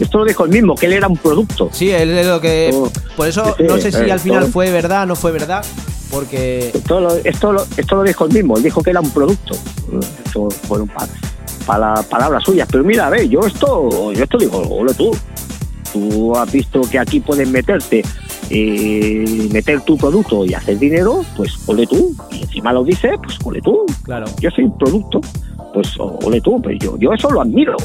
Esto 0.00 0.18
lo 0.18 0.24
dijo 0.24 0.44
el 0.44 0.50
mismo, 0.50 0.74
que 0.74 0.86
él 0.86 0.92
era 0.92 1.08
un 1.08 1.16
producto. 1.16 1.70
Sí, 1.72 1.90
él 1.90 2.10
es 2.18 2.26
lo 2.26 2.40
que... 2.40 2.70
Oh, 2.72 2.90
Por 3.16 3.26
eso 3.28 3.54
no 3.60 3.78
sé 3.78 3.90
si 3.92 4.10
al 4.10 4.20
final 4.20 4.46
fue 4.52 4.70
verdad, 4.70 5.06
no 5.06 5.16
fue 5.16 5.32
verdad, 5.32 5.64
porque... 6.18 6.70
Esto 6.74 7.00
lo, 7.00 7.14
esto, 7.16 7.52
lo, 7.52 7.62
esto 7.76 7.96
lo 7.96 8.02
dijo 8.02 8.24
el 8.26 8.32
mismo, 8.32 8.56
él 8.56 8.62
dijo 8.62 8.82
que 8.82 8.90
era 8.90 9.00
un 9.00 9.10
producto. 9.10 9.54
Eso 10.26 10.50
fueron 10.50 10.88
pa- 10.88 11.06
para 11.66 11.94
palabras 12.02 12.42
suyas. 12.44 12.66
Pero 12.70 12.82
mira, 12.84 13.06
a 13.06 13.10
ver, 13.10 13.28
yo 13.28 13.40
esto, 13.40 14.12
yo 14.12 14.24
esto 14.24 14.38
digo, 14.38 14.58
ole 14.68 14.94
tú. 14.94 15.16
Tú 15.92 16.36
has 16.36 16.50
visto 16.52 16.82
que 16.82 16.98
aquí 16.98 17.20
puedes 17.20 17.48
meterte, 17.48 18.02
eh, 18.50 19.48
meter 19.52 19.80
tu 19.82 19.96
producto 19.96 20.44
y 20.44 20.52
hacer 20.54 20.78
dinero, 20.78 21.24
pues 21.36 21.54
ole 21.66 21.86
tú. 21.86 22.14
Y 22.30 22.42
encima 22.42 22.72
lo 22.72 22.84
dices, 22.84 23.12
pues 23.22 23.38
ole 23.44 23.60
tú. 23.62 23.86
Claro. 24.02 24.26
Yo 24.40 24.50
soy 24.50 24.64
un 24.64 24.76
producto, 24.76 25.20
pues 25.72 25.88
ole 25.98 26.40
tú. 26.40 26.60
Pero 26.60 26.78
yo, 26.78 26.98
yo 26.98 27.12
eso 27.12 27.30
lo 27.30 27.40
admiro. 27.40 27.76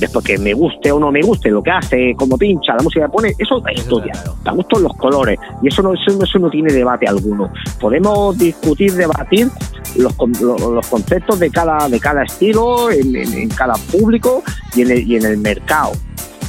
Después 0.00 0.24
que 0.24 0.38
me 0.38 0.54
guste 0.54 0.90
o 0.90 0.98
no 0.98 1.12
me 1.12 1.20
guste 1.22 1.50
lo 1.50 1.62
que 1.62 1.70
hace, 1.70 2.14
como 2.16 2.36
pincha, 2.38 2.74
la 2.74 2.82
música 2.82 3.04
que 3.04 3.12
pone, 3.12 3.34
eso 3.38 3.62
es 3.68 3.78
historia. 3.78 4.12
Da 4.42 4.52
gusto 4.52 4.78
los 4.78 4.94
colores. 4.94 5.38
Y 5.62 5.68
eso 5.68 5.82
no, 5.82 5.92
eso, 5.92 6.22
eso 6.24 6.38
no 6.38 6.48
tiene 6.50 6.72
debate 6.72 7.06
alguno. 7.06 7.52
Podemos 7.78 8.36
discutir, 8.38 8.94
debatir 8.94 9.48
los, 9.96 10.14
los 10.40 10.86
conceptos 10.88 11.38
de 11.38 11.50
cada, 11.50 11.88
de 11.88 12.00
cada 12.00 12.22
estilo, 12.24 12.90
en, 12.90 13.14
en- 13.14 13.34
en 13.34 13.48
cada 13.50 13.74
público 13.92 14.42
y 14.74 14.82
en, 14.82 14.90
el, 14.90 15.06
y 15.06 15.16
en 15.16 15.26
el 15.26 15.36
mercado. 15.38 15.92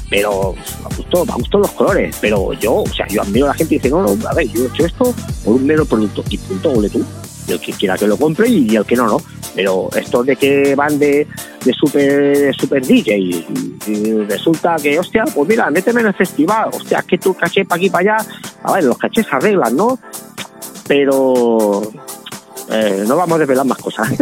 Pero 0.10 0.54
me 0.90 0.96
gustó, 0.98 1.26
me 1.26 1.34
gustó 1.34 1.58
los 1.60 1.72
colores. 1.72 2.18
Pero 2.22 2.54
yo, 2.54 2.76
o 2.84 2.88
sea, 2.88 3.08
yo 3.08 3.22
admiro 3.22 3.46
a 3.46 3.50
la 3.50 3.54
gente 3.54 3.76
y 3.76 3.78
dice, 3.80 3.90
no, 3.90 4.02
no, 4.02 4.28
a 4.30 4.34
ver, 4.34 4.48
yo 4.50 4.64
he 4.64 4.68
hecho 4.68 4.86
esto 4.86 5.14
por 5.44 5.56
un 5.56 5.66
mero 5.66 5.86
producto. 5.86 6.24
Y 6.30 6.38
punto, 6.38 6.72
ole 6.72 6.90
tú. 6.90 7.04
Y 7.52 7.54
el 7.54 7.60
que 7.60 7.74
quiera 7.74 7.98
que 7.98 8.08
lo 8.08 8.16
compre 8.18 8.48
y 8.48 8.76
el 8.76 8.86
que 8.86 8.96
no, 8.96 9.06
no. 9.08 9.18
Pero 9.54 9.90
estos 9.96 10.26
de 10.26 10.38
que 10.38 10.74
van 10.76 10.98
de, 10.98 11.28
de 11.66 11.74
super, 11.74 12.56
super 12.56 12.86
DJ 12.86 13.18
y, 13.18 13.46
y 13.88 14.14
resulta 14.24 14.78
que, 14.82 14.98
hostia, 14.98 15.26
pues 15.36 15.50
mira, 15.50 15.70
méteme 15.70 16.00
en 16.02 16.08
el 16.08 16.14
festival, 16.14 16.70
hostia, 16.74 17.00
es 17.00 17.06
que 17.06 17.18
tú 17.18 17.34
caché 17.34 17.66
para 17.66 17.78
aquí 17.78 17.90
para 17.90 18.16
allá, 18.16 18.26
a 18.64 18.74
ver, 18.74 18.86
los 18.86 18.98
cachés 18.98 19.26
se 19.30 19.36
arreglan, 19.36 19.76
¿no? 19.76 20.00
Pero 20.88 21.82
eh, 22.70 23.04
no 23.06 23.18
vamos 23.18 23.36
a 23.36 23.40
desvelar 23.40 23.66
más 23.66 23.78
cosas. 23.80 24.08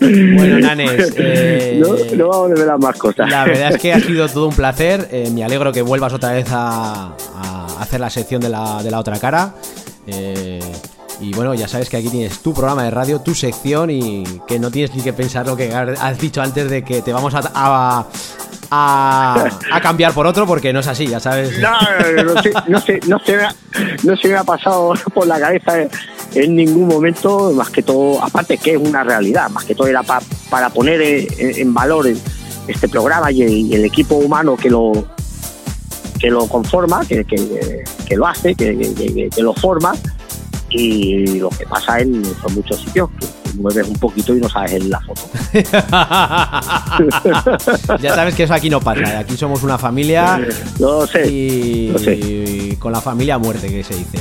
Bueno, 0.00 0.58
Nanes, 0.58 1.12
eh, 1.16 1.80
no, 1.80 1.94
no 2.16 2.28
vamos 2.28 2.46
a 2.46 2.48
desvelar 2.50 2.78
más 2.78 2.96
cosas. 2.96 3.30
La 3.30 3.44
verdad 3.44 3.72
es 3.74 3.80
que 3.80 3.92
ha 3.92 4.00
sido 4.00 4.28
todo 4.28 4.48
un 4.48 4.54
placer. 4.54 5.08
eh, 5.10 5.30
me 5.32 5.44
alegro 5.44 5.72
que 5.72 5.82
vuelvas 5.82 6.12
otra 6.12 6.32
vez 6.32 6.46
a, 6.50 7.14
a 7.36 7.66
hacer 7.80 8.00
la 8.00 8.10
sección 8.10 8.40
de 8.40 8.48
la, 8.48 8.82
de 8.82 8.90
la 8.90 8.98
otra 8.98 9.18
cara. 9.18 9.54
Eh, 10.06 10.60
y 11.20 11.32
bueno, 11.34 11.54
ya 11.54 11.68
sabes 11.68 11.88
que 11.88 11.96
aquí 11.96 12.08
tienes 12.08 12.40
tu 12.40 12.52
programa 12.52 12.82
de 12.84 12.90
radio, 12.90 13.20
tu 13.20 13.34
sección 13.34 13.90
y 13.90 14.24
que 14.48 14.58
no 14.58 14.70
tienes 14.70 14.94
ni 14.96 15.02
que 15.02 15.12
pensar 15.12 15.46
lo 15.46 15.56
que 15.56 15.72
has 15.72 16.18
dicho 16.18 16.42
antes 16.42 16.68
de 16.68 16.82
que 16.84 17.02
te 17.02 17.12
vamos 17.12 17.32
a, 17.34 17.40
a, 17.54 18.06
a- 18.70 19.80
cambiar 19.80 20.12
por 20.12 20.26
otro 20.26 20.46
porque 20.46 20.72
no 20.72 20.80
es 20.80 20.86
así, 20.88 21.06
ya 21.06 21.20
sabes. 21.20 21.58
No, 21.58 21.70
no, 22.24 22.42
sé, 22.42 22.52
no, 22.66 22.80
sé, 22.80 23.00
no, 23.06 23.18
se 23.20 23.36
me 23.36 23.44
ha, 23.44 23.54
no 24.02 24.16
se 24.16 24.28
me 24.28 24.34
ha 24.36 24.44
pasado 24.44 24.92
por 25.14 25.26
la 25.26 25.38
cabeza 25.38 25.72
en, 26.34 26.56
ningún 26.56 26.88
momento, 26.88 27.52
más 27.52 27.70
que 27.70 27.82
todo, 27.82 28.22
aparte 28.22 28.58
que 28.58 28.72
es 28.72 28.78
una 28.78 29.04
realidad, 29.04 29.48
más 29.50 29.64
que 29.64 29.74
todo 29.74 29.86
era 29.86 30.02
pa- 30.02 30.22
para 30.50 30.70
poner 30.70 31.00
en, 31.00 31.26
en 31.38 31.72
valor 31.74 32.06
este 32.66 32.88
programa 32.88 33.30
y 33.30 33.72
el 33.74 33.84
equipo 33.84 34.16
humano 34.16 34.56
que 34.56 34.70
lo 34.70 35.06
que 36.18 36.30
lo 36.30 36.46
conforma, 36.46 37.04
que, 37.06 37.24
que- 37.24 37.84
que 38.06 38.16
lo 38.16 38.26
hace, 38.26 38.54
que, 38.54 38.76
que- 39.34 39.42
lo 39.42 39.54
forma 39.54 39.92
y 40.70 41.38
lo 41.38 41.48
que 41.50 41.66
pasa 41.66 42.00
en, 42.00 42.24
son 42.24 42.54
muchos 42.54 42.80
sitios, 42.80 43.08
mueves 43.56 43.86
un 43.86 43.94
poquito 43.94 44.34
y 44.36 44.40
no 44.40 44.48
sabes 44.48 44.72
en 44.72 44.90
la 44.90 45.00
foto. 45.00 45.22
ya 48.00 48.14
sabes 48.14 48.34
que 48.34 48.44
eso 48.44 48.54
aquí 48.54 48.70
no 48.70 48.80
pasa. 48.80 49.18
Aquí 49.20 49.36
somos 49.36 49.62
una 49.62 49.78
familia 49.78 50.40
Lo 50.78 51.06
sé, 51.06 51.26
y, 51.30 51.88
lo 51.92 51.98
sé. 51.98 52.14
y 52.16 52.76
con 52.78 52.92
la 52.92 53.00
familia 53.00 53.36
a 53.36 53.38
muerte 53.38 53.68
que 53.68 53.82
se 53.84 53.94
dice. 53.94 54.18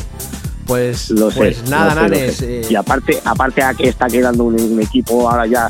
Pues, 0.66 1.10
Lo 1.10 1.30
sé. 1.30 1.38
pues 1.40 1.70
nada, 1.70 2.08
lo 2.08 2.16
sé, 2.16 2.32
sé. 2.32 2.62
eh, 2.62 2.68
Y 2.70 2.76
aparte, 2.76 3.20
aparte 3.26 3.62
a 3.64 3.74
que 3.74 3.90
está 3.90 4.08
quedando 4.08 4.46
un, 4.46 4.60
un 4.60 4.82
equipo 4.82 5.30
ahora 5.30 5.46
ya 5.46 5.70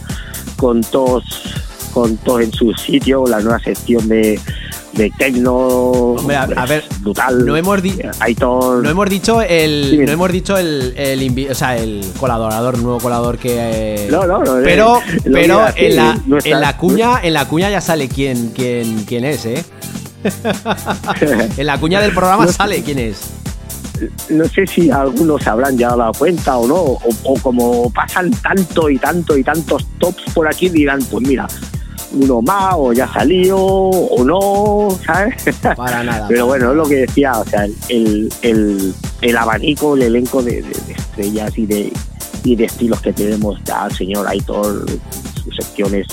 con 0.56 0.82
todos, 0.82 1.24
con 1.94 2.16
todos 2.18 2.42
en 2.42 2.54
su 2.54 2.72
sitio, 2.74 3.26
la 3.28 3.40
nueva 3.40 3.60
sección 3.60 4.08
de, 4.08 4.40
de 4.94 5.12
Tecno. 5.18 5.54
Hombre, 5.56 6.36
a- 6.36 6.44
a 6.44 6.66
ver, 6.66 6.84
brutal. 7.02 7.46
no 7.46 7.58
hemos 7.58 7.82
Aitor- 8.20 8.82
No 8.84 8.90
hemos 8.90 9.10
dicho 9.10 9.42
el. 9.42 9.88
Sí. 9.92 9.98
No 9.98 10.12
hemos 10.12 10.32
dicho 10.32 10.58
el, 10.58 10.94
el, 10.96 11.48
o 11.50 11.56
sea, 11.56 11.78
el 11.78 12.02
colaborador, 12.20 12.78
nuevo 12.78 13.00
colaborador 13.00 13.38
que. 13.38 13.56
eh, 13.58 14.08
No, 14.12 14.26
no, 14.26 14.40
no, 14.44 14.56
Pero, 14.64 14.98
eh, 15.00 15.20
pero 15.32 15.66
decir, 15.66 15.84
en 15.86 15.96
la, 15.96 16.20
no 16.28 16.38
está- 16.38 16.50
en 16.50 16.62
la 16.62 16.78
cuña, 16.78 17.20
en 17.24 17.34
la 17.34 17.48
cuña 17.48 17.70
ya 17.70 17.82
sale 17.82 18.08
quién, 18.08 18.52
quién, 18.56 19.04
quién 19.06 19.26
es, 19.26 19.46
¿eh? 19.46 19.64
en 21.58 21.66
la 21.66 21.80
cuña 21.80 22.00
del 22.02 22.14
programa 22.14 22.48
sale 22.48 22.82
quién 22.84 23.00
es. 23.00 23.18
no 24.30 24.46
sé 24.46 24.66
si 24.68 24.90
algunos 24.90 25.42
se 25.44 25.50
habrán 25.50 25.78
ya 25.78 25.90
dado 25.96 26.12
cuenta 26.14 26.58
o 26.58 26.68
no, 26.68 26.76
o, 26.76 27.00
o 27.24 27.34
como 27.42 27.90
pasan 27.92 28.32
tanto 28.32 28.90
y 28.90 28.98
tanto 28.98 29.38
y 29.38 29.44
tantos 29.44 29.86
tops 30.00 30.24
por 30.34 30.48
aquí, 30.48 30.70
dirán, 30.70 31.00
pues 31.12 31.26
mira, 31.28 31.48
uno 32.14 32.42
más, 32.42 32.76
o 32.78 32.94
ya 32.94 33.12
salió, 33.12 33.58
o 33.58 34.24
no, 34.24 34.96
¿sabes? 35.06 35.36
Para 35.76 36.04
nada. 36.04 36.26
Pero 36.30 36.46
bueno, 36.48 36.72
es 36.72 36.78
lo 36.78 36.86
que 36.86 36.96
decía, 36.98 37.34
o 37.40 37.46
sea, 37.46 37.66
el, 37.90 38.32
el, 38.42 38.94
el 39.22 39.38
abanico, 39.38 39.96
el 39.96 40.04
elenco 40.04 40.42
de, 40.44 40.62
de- 40.62 40.70
de 40.88 40.94
estrellas 40.94 41.58
y 41.58 41.66
de, 41.66 41.92
y 42.44 42.56
de 42.56 42.66
estilos 42.66 43.02
que 43.02 43.14
tenemos 43.14 43.60
ya, 43.66 43.86
el 43.88 43.96
señor 43.96 44.28
Aitor, 44.28 44.86
sus 45.44 45.56
secciones 45.56 46.08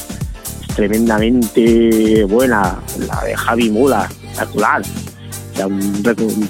tremendamente 0.75 2.25
buena, 2.25 2.79
la 3.07 3.25
de 3.25 3.37
Javi 3.37 3.71
Mula, 3.71 4.05
espectacular. 4.11 4.83
O 4.83 5.57
sea, 5.57 5.67
un, 5.67 6.49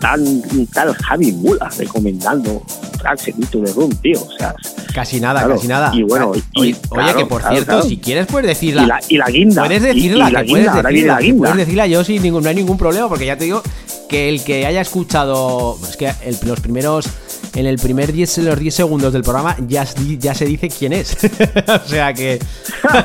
tan, 0.00 0.20
un 0.22 0.66
tal 0.72 0.94
Javi 0.94 1.32
Mula 1.32 1.70
recomendando 1.78 2.52
un 2.52 2.98
track 2.98 3.24
de 3.34 3.72
Room, 3.72 3.90
tío. 4.02 4.20
O 4.22 4.30
sea, 4.38 4.54
Casi 4.94 5.20
nada, 5.20 5.40
Claro, 5.40 5.54
casi 5.56 5.68
nada. 5.68 5.90
y 5.94 6.02
bueno, 6.02 6.30
Oye, 6.30 6.42
y- 6.54 6.58
oye, 6.60 6.76
claro, 6.90 7.18
que 7.18 7.26
por 7.26 7.40
claro, 7.42 7.56
cierto, 7.56 7.82
si 7.82 7.96
quieres 7.98 8.26
puedes 8.26 8.48
decirla. 8.48 8.82
y 8.82 8.86
la, 8.86 9.00
y 9.08 9.16
la 9.18 9.26
guinda. 9.26 9.62
Puedes 9.64 9.82
decirla, 9.82 10.28
y, 10.28 10.32
la 10.32 10.40
que 10.40 10.46
guinda, 10.46 10.82
decirla, 10.82 11.14
la 11.14 11.20
que 11.20 11.34
puedes 11.34 11.56
decirla 11.56 11.86
yo 11.86 12.04
sin 12.04 12.22
ningún, 12.22 12.42
no 12.42 12.48
hay 12.48 12.54
ningún 12.56 12.76
problema, 12.78 13.08
porque 13.08 13.26
ya 13.26 13.36
te 13.36 13.44
digo 13.44 13.62
que 14.08 14.28
el 14.28 14.42
que 14.42 14.66
haya 14.66 14.80
escuchado, 14.80 15.78
es 15.88 15.96
que 15.96 16.12
el- 16.24 16.36
los 16.44 16.58
primeros, 16.60 17.06
en 17.54 17.66
el 17.66 17.78
primer 17.78 18.12
10, 18.12 18.38
los 18.38 18.58
10 18.58 18.74
segundos 18.74 19.12
del 19.12 19.22
programa 19.22 19.56
ya, 19.68 19.86
ya 20.18 20.34
se 20.34 20.44
dice 20.46 20.68
quién 20.68 20.92
es. 20.92 21.16
o 21.86 21.88
sea 21.88 22.12
que, 22.12 22.40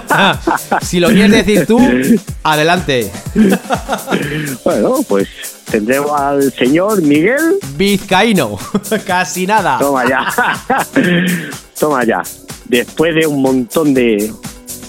si 0.81 0.99
lo 0.99 1.09
quieres 1.09 1.31
decir 1.45 1.65
tú, 1.67 1.79
adelante. 2.43 3.11
Bueno, 4.63 4.95
pues 5.07 5.27
tendremos 5.69 6.19
al 6.19 6.51
señor 6.53 7.01
Miguel 7.01 7.57
Vizcaíno, 7.77 8.57
casi 9.05 9.45
nada. 9.45 9.77
Toma 9.79 10.03
ya. 10.07 10.25
Toma 11.79 12.03
ya. 12.05 12.23
Después 12.65 13.13
de 13.15 13.27
un 13.27 13.41
montón 13.41 13.93
de, 13.93 14.31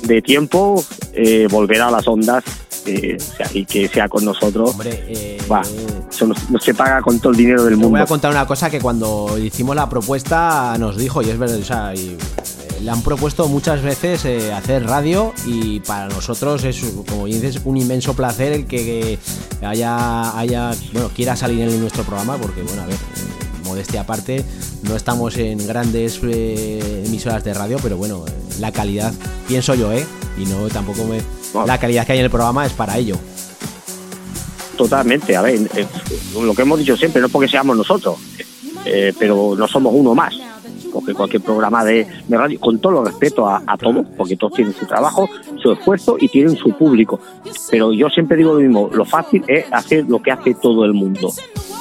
de 0.02 0.22
tiempo, 0.22 0.82
eh, 1.12 1.46
volverá 1.50 1.88
a 1.88 1.90
las 1.90 2.06
ondas 2.08 2.44
eh, 2.86 3.16
o 3.20 3.36
sea, 3.36 3.50
y 3.52 3.64
que 3.64 3.88
sea 3.88 4.08
con 4.08 4.24
nosotros. 4.24 4.70
Hombre, 4.70 5.04
eh, 5.08 5.38
Va, 5.50 5.62
eso 6.08 6.26
no, 6.26 6.34
no 6.50 6.58
se 6.60 6.74
paga 6.74 7.02
con 7.02 7.18
todo 7.18 7.32
el 7.32 7.38
dinero 7.38 7.64
del 7.64 7.74
Te 7.74 7.76
voy 7.76 7.84
mundo. 7.90 8.02
a 8.02 8.06
contar 8.06 8.30
una 8.30 8.46
cosa 8.46 8.70
que 8.70 8.80
cuando 8.80 9.36
hicimos 9.38 9.74
la 9.76 9.88
propuesta 9.88 10.76
nos 10.78 10.96
dijo, 10.96 11.22
y 11.22 11.30
es 11.30 11.38
verdad, 11.38 11.58
o 11.58 11.64
sea, 11.64 11.94
y, 11.94 12.10
eh, 12.10 12.80
le 12.80 12.90
han 12.90 13.02
propuesto 13.02 13.48
muchas 13.48 13.82
veces 13.82 14.24
eh, 14.24 14.52
hacer 14.52 14.84
radio 14.84 15.32
y 15.46 15.80
para 15.80 16.08
nosotros 16.08 16.64
es, 16.64 16.80
como 17.08 17.26
dices, 17.26 17.60
un 17.64 17.76
inmenso 17.76 18.14
placer 18.14 18.52
el 18.52 18.66
que 18.66 19.18
haya, 19.62 20.38
haya 20.38 20.72
bueno, 20.92 21.10
quiera 21.14 21.36
salir 21.36 21.62
en 21.62 21.80
nuestro 21.80 22.04
programa, 22.04 22.36
porque, 22.36 22.62
bueno, 22.62 22.82
a 22.82 22.86
ver, 22.86 22.96
modestia 23.66 24.00
aparte, 24.02 24.44
no 24.82 24.96
estamos 24.96 25.36
en 25.36 25.66
grandes 25.66 26.20
eh, 26.22 27.04
emisoras 27.06 27.44
de 27.44 27.52
radio, 27.52 27.78
pero 27.82 27.96
bueno, 27.96 28.24
la 28.60 28.72
calidad, 28.72 29.12
pienso 29.46 29.74
yo, 29.74 29.92
¿eh? 29.92 30.06
Y 30.38 30.46
no 30.46 30.68
tampoco 30.68 31.04
me... 31.04 31.20
Bueno. 31.52 31.66
La 31.66 31.78
calidad 31.78 32.06
que 32.06 32.12
hay 32.12 32.18
en 32.18 32.24
el 32.24 32.30
programa 32.30 32.64
es 32.66 32.72
para 32.72 32.96
ello. 32.96 33.16
Totalmente, 34.76 35.36
a 35.36 35.42
ver, 35.42 35.54
eh, 35.74 35.86
lo 36.40 36.54
que 36.54 36.62
hemos 36.62 36.78
dicho 36.78 36.96
siempre, 36.96 37.20
no 37.20 37.28
porque 37.28 37.48
seamos 37.48 37.76
nosotros, 37.76 38.16
eh, 38.84 39.12
pero 39.18 39.54
no 39.56 39.66
somos 39.66 39.92
uno 39.94 40.14
más. 40.14 40.34
Porque 40.96 41.14
cualquier 41.14 41.42
programa 41.42 41.84
de, 41.84 42.06
de 42.26 42.36
radio, 42.36 42.58
con 42.58 42.78
todo 42.78 43.00
el 43.00 43.06
respeto 43.06 43.46
a, 43.46 43.62
a 43.66 43.76
todos, 43.76 44.06
porque 44.16 44.36
todos 44.36 44.54
tienen 44.54 44.72
su 44.72 44.86
trabajo, 44.86 45.28
su 45.62 45.72
esfuerzo 45.72 46.16
y 46.18 46.28
tienen 46.28 46.56
su 46.56 46.70
público. 46.70 47.20
Pero 47.70 47.92
yo 47.92 48.08
siempre 48.08 48.36
digo 48.36 48.54
lo 48.54 48.60
mismo, 48.60 48.88
lo 48.92 49.04
fácil 49.04 49.44
es 49.46 49.66
hacer 49.70 50.06
lo 50.08 50.22
que 50.22 50.32
hace 50.32 50.54
todo 50.54 50.84
el 50.84 50.94
mundo. 50.94 51.30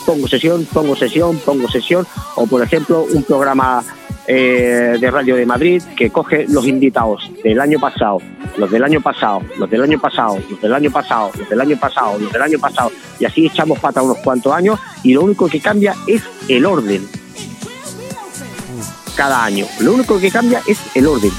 Pongo 0.06 0.28
sesión, 0.28 0.68
pongo 0.72 0.96
sesión, 0.96 1.38
pongo 1.46 1.70
sesión, 1.70 2.06
o 2.36 2.46
por 2.46 2.62
ejemplo, 2.62 3.06
un 3.14 3.24
programa 3.24 3.84
eh, 4.28 4.98
de 5.00 5.12
Radio 5.12 5.36
de 5.36 5.46
Madrid 5.46 5.84
que 5.96 6.10
coge 6.10 6.46
los 6.50 6.66
invitados 6.68 7.32
del 7.44 7.60
año 7.60 7.80
pasado, 7.80 8.20
los 8.58 8.72
del 8.72 8.84
año 8.84 9.00
pasado, 9.00 9.42
los 9.58 9.70
del 9.70 9.84
año 9.84 10.00
pasado, 10.00 10.40
los 10.50 10.62
del 10.62 10.74
año 10.74 10.92
pasado, 10.92 11.32
los 11.38 11.50
del 11.50 11.62
año 11.62 11.78
pasado, 11.78 12.18
los 12.20 12.32
del 12.32 12.42
año 12.42 12.60
pasado, 12.60 12.92
y 13.20 13.26
así 13.26 13.46
echamos 13.46 13.80
pata 13.80 14.02
unos 14.02 14.18
cuantos 14.18 14.52
años 14.52 14.80
y 15.04 15.14
lo 15.14 15.22
único 15.22 15.48
que 15.48 15.60
cambia 15.60 15.96
es 16.08 16.24
el 16.50 16.66
orden 16.66 17.08
cada 19.16 19.44
año. 19.44 19.66
Lo 19.80 19.94
único 19.94 20.20
que 20.20 20.32
cambia 20.32 20.62
es 20.68 20.80
el 20.94 21.08
orden. 21.08 21.32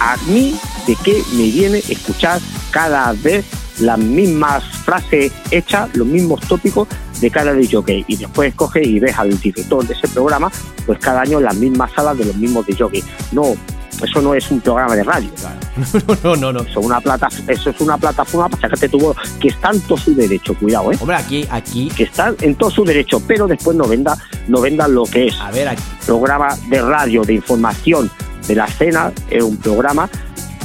A 0.00 0.16
mí, 0.26 0.58
¿de 0.86 0.96
qué 1.04 1.22
me 1.32 1.44
viene 1.44 1.78
escuchar 1.88 2.40
cada 2.70 3.12
vez 3.12 3.44
las 3.80 3.98
mismas 3.98 4.64
frases 4.84 5.32
hechas, 5.50 5.88
los 5.94 6.06
mismos 6.06 6.40
tópicos 6.42 6.88
de 7.20 7.30
cada 7.30 7.52
de? 7.52 8.04
Y 8.06 8.16
después 8.16 8.54
coges 8.54 8.86
y 8.86 9.00
ves 9.00 9.18
al 9.18 9.38
director 9.38 9.86
de 9.86 9.94
ese 9.94 10.08
programa, 10.08 10.50
pues 10.86 10.98
cada 10.98 11.22
año 11.22 11.40
las 11.40 11.56
mismas 11.56 11.92
salas 11.92 12.18
de 12.18 12.24
los 12.24 12.36
mismos 12.36 12.66
de. 12.66 13.04
No, 13.32 13.54
eso 14.02 14.20
no 14.20 14.34
es 14.34 14.50
un 14.50 14.60
programa 14.60 14.94
de 14.96 15.04
radio. 15.04 15.30
no, 16.24 16.36
no, 16.36 16.52
no. 16.52 16.60
Eso 16.60 16.80
es 16.80 16.86
una, 16.86 17.00
plata, 17.00 17.28
eso 17.48 17.70
es 17.70 17.80
una 17.80 17.96
plataforma 17.96 18.48
para 18.48 18.62
sacarte 18.62 18.88
tu 18.88 18.98
voz, 18.98 19.16
que 19.40 19.48
está 19.48 19.70
en 19.70 19.80
todo 19.80 19.98
su 19.98 20.14
derecho, 20.14 20.54
cuidado, 20.54 20.92
¿eh? 20.92 20.98
Hombre, 21.00 21.16
aquí, 21.16 21.46
aquí, 21.50 21.88
que 21.88 22.04
está 22.04 22.34
en 22.40 22.54
todo 22.54 22.70
su 22.70 22.84
derecho, 22.84 23.20
pero 23.26 23.46
después 23.46 23.76
no 23.76 23.86
venda, 23.86 24.16
no 24.48 24.60
venda 24.60 24.88
lo 24.88 25.04
que 25.04 25.28
es 25.28 25.40
a 25.40 25.50
ver, 25.50 25.68
aquí, 25.68 25.82
programa 26.06 26.56
de 26.68 26.82
radio, 26.82 27.22
de 27.22 27.34
información 27.34 28.10
de 28.46 28.54
la 28.54 28.66
escena, 28.66 29.12
es 29.30 29.42
un 29.42 29.56
programa, 29.56 30.08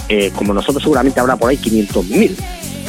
eh, 0.08 0.32
como 0.36 0.54
nosotros 0.54 0.84
seguramente 0.84 1.20
habrá 1.20 1.36
por 1.36 1.50
ahí 1.50 1.58
500.000, 1.58 2.36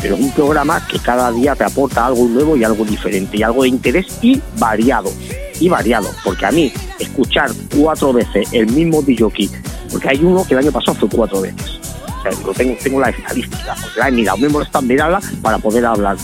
pero 0.01 0.15
es 0.15 0.21
un 0.21 0.33
programa 0.33 0.87
que 0.87 0.99
cada 0.99 1.31
día 1.31 1.55
te 1.55 1.65
aporta 1.65 2.07
algo 2.07 2.27
nuevo 2.27 2.57
y 2.57 2.65
algo 2.65 2.85
diferente, 2.85 3.37
y 3.37 3.43
algo 3.43 3.63
de 3.63 3.69
interés 3.69 4.07
y 4.23 4.41
variado, 4.59 5.13
y 5.61 5.69
variado, 5.69 6.11
porque 6.25 6.47
a 6.47 6.51
mí 6.51 6.73
escuchar 6.99 7.51
cuatro 7.77 8.13
veces 8.13 8.49
el 8.53 8.67
mismo 8.67 9.03
DJ, 9.03 9.51
porque 9.91 10.09
hay 10.09 10.25
uno 10.25 10.45
que 10.45 10.55
el 10.55 10.61
año 10.61 10.73
pasado 10.73 10.99
fue 10.99 11.09
cuatro 11.09 11.43
veces, 11.43 11.79
o 12.19 12.23
sea, 12.23 12.33
lo 12.45 12.53
tengo, 12.53 12.77
tengo 12.83 12.99
la 12.99 13.11
estadística, 13.11 13.77
porque 13.81 14.01
la 14.01 14.09
he 14.09 14.13
mirado, 14.13 14.39
me 14.39 14.49
molesta 14.49 14.81
mirarla 14.81 15.21
para 15.43 15.59
poder 15.59 15.87
hablar, 15.87 16.17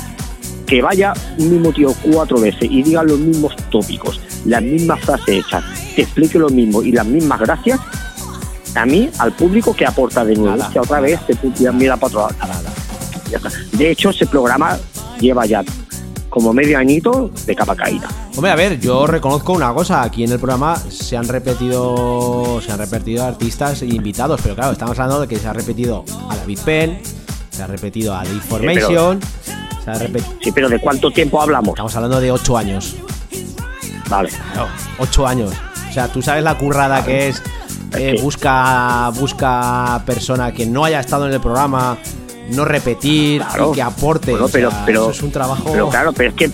que 0.66 0.82
vaya 0.82 1.12
un 1.38 1.50
mismo 1.50 1.72
tío 1.72 1.94
cuatro 2.02 2.40
veces 2.40 2.68
y 2.70 2.82
diga 2.82 3.02
los 3.02 3.18
mismos 3.18 3.54
tópicos, 3.70 4.20
las 4.44 4.62
mismas 4.62 5.00
frases 5.00 5.28
hechas, 5.28 5.64
te 5.94 6.02
explique 6.02 6.38
lo 6.38 6.48
mismo 6.48 6.82
y 6.82 6.92
las 6.92 7.06
mismas 7.06 7.38
gracias, 7.40 7.78
a 8.74 8.84
mí, 8.84 9.08
al 9.18 9.32
público, 9.32 9.74
que 9.74 9.86
aporta 9.86 10.24
de 10.24 10.36
nuevo? 10.36 10.62
Que 10.70 10.78
otra 10.78 11.00
vez 11.00 11.18
te 11.26 11.34
mira 11.72 11.96
para 11.96 12.26
otro 12.26 12.28
lado. 12.46 12.68
De 13.72 13.90
hecho, 13.90 14.10
ese 14.10 14.26
programa 14.26 14.78
lleva 15.18 15.46
ya 15.46 15.64
como 16.36 16.52
medio 16.52 16.76
añito 16.76 17.30
de 17.46 17.56
capa 17.56 17.74
caída. 17.74 18.10
Hombre, 18.34 18.50
a 18.50 18.56
ver, 18.56 18.78
yo 18.78 19.06
reconozco 19.06 19.54
una 19.54 19.72
cosa, 19.72 20.02
aquí 20.02 20.22
en 20.22 20.32
el 20.32 20.38
programa 20.38 20.76
se 20.76 21.16
han 21.16 21.26
repetido 21.26 22.60
se 22.60 22.70
han 22.70 22.78
repetido 22.78 23.24
artistas 23.24 23.80
e 23.80 23.86
invitados, 23.86 24.42
pero 24.42 24.54
claro, 24.54 24.72
estamos 24.72 24.98
hablando 24.98 25.22
de 25.22 25.28
que 25.28 25.38
se 25.38 25.48
ha 25.48 25.54
repetido 25.54 26.04
a 26.28 26.36
David 26.36 26.58
Penn, 26.62 26.98
se 27.48 27.62
ha 27.62 27.66
repetido 27.66 28.14
a 28.14 28.22
The 28.22 28.34
Information, 28.34 29.18
se 29.82 29.90
ha 29.90 29.94
repetido... 29.94 30.34
Sí, 30.42 30.52
pero 30.52 30.68
¿de 30.68 30.78
cuánto 30.78 31.10
tiempo 31.10 31.40
hablamos? 31.40 31.70
Estamos 31.70 31.96
hablando 31.96 32.20
de 32.20 32.30
8 32.30 32.58
años. 32.58 32.96
Vale. 34.10 34.28
8 34.98 35.26
años. 35.26 35.54
O 35.88 35.92
sea, 35.94 36.08
tú 36.08 36.20
sabes 36.20 36.44
la 36.44 36.58
currada 36.58 37.02
que 37.02 37.28
es 37.28 37.42
eh, 37.94 38.12
Sí. 38.14 38.22
busca 38.22 39.08
busca 39.18 40.02
persona 40.04 40.52
que 40.52 40.66
no 40.66 40.84
haya 40.84 41.00
estado 41.00 41.26
en 41.28 41.32
el 41.32 41.40
programa, 41.40 41.96
no 42.50 42.64
repetir 42.64 43.42
Claro. 43.42 43.70
y 43.72 43.74
que 43.76 43.82
aporte. 43.82 44.30
Bueno, 44.32 44.46
O 44.46 44.48
sea, 44.48 44.84
pero, 44.86 45.02
eso 45.02 45.10
es 45.10 45.22
un 45.22 45.32
trabajo. 45.32 45.70
Pero 45.72 45.88
claro, 45.88 46.12
pero 46.12 46.30
es 46.30 46.34
que, 46.36 46.50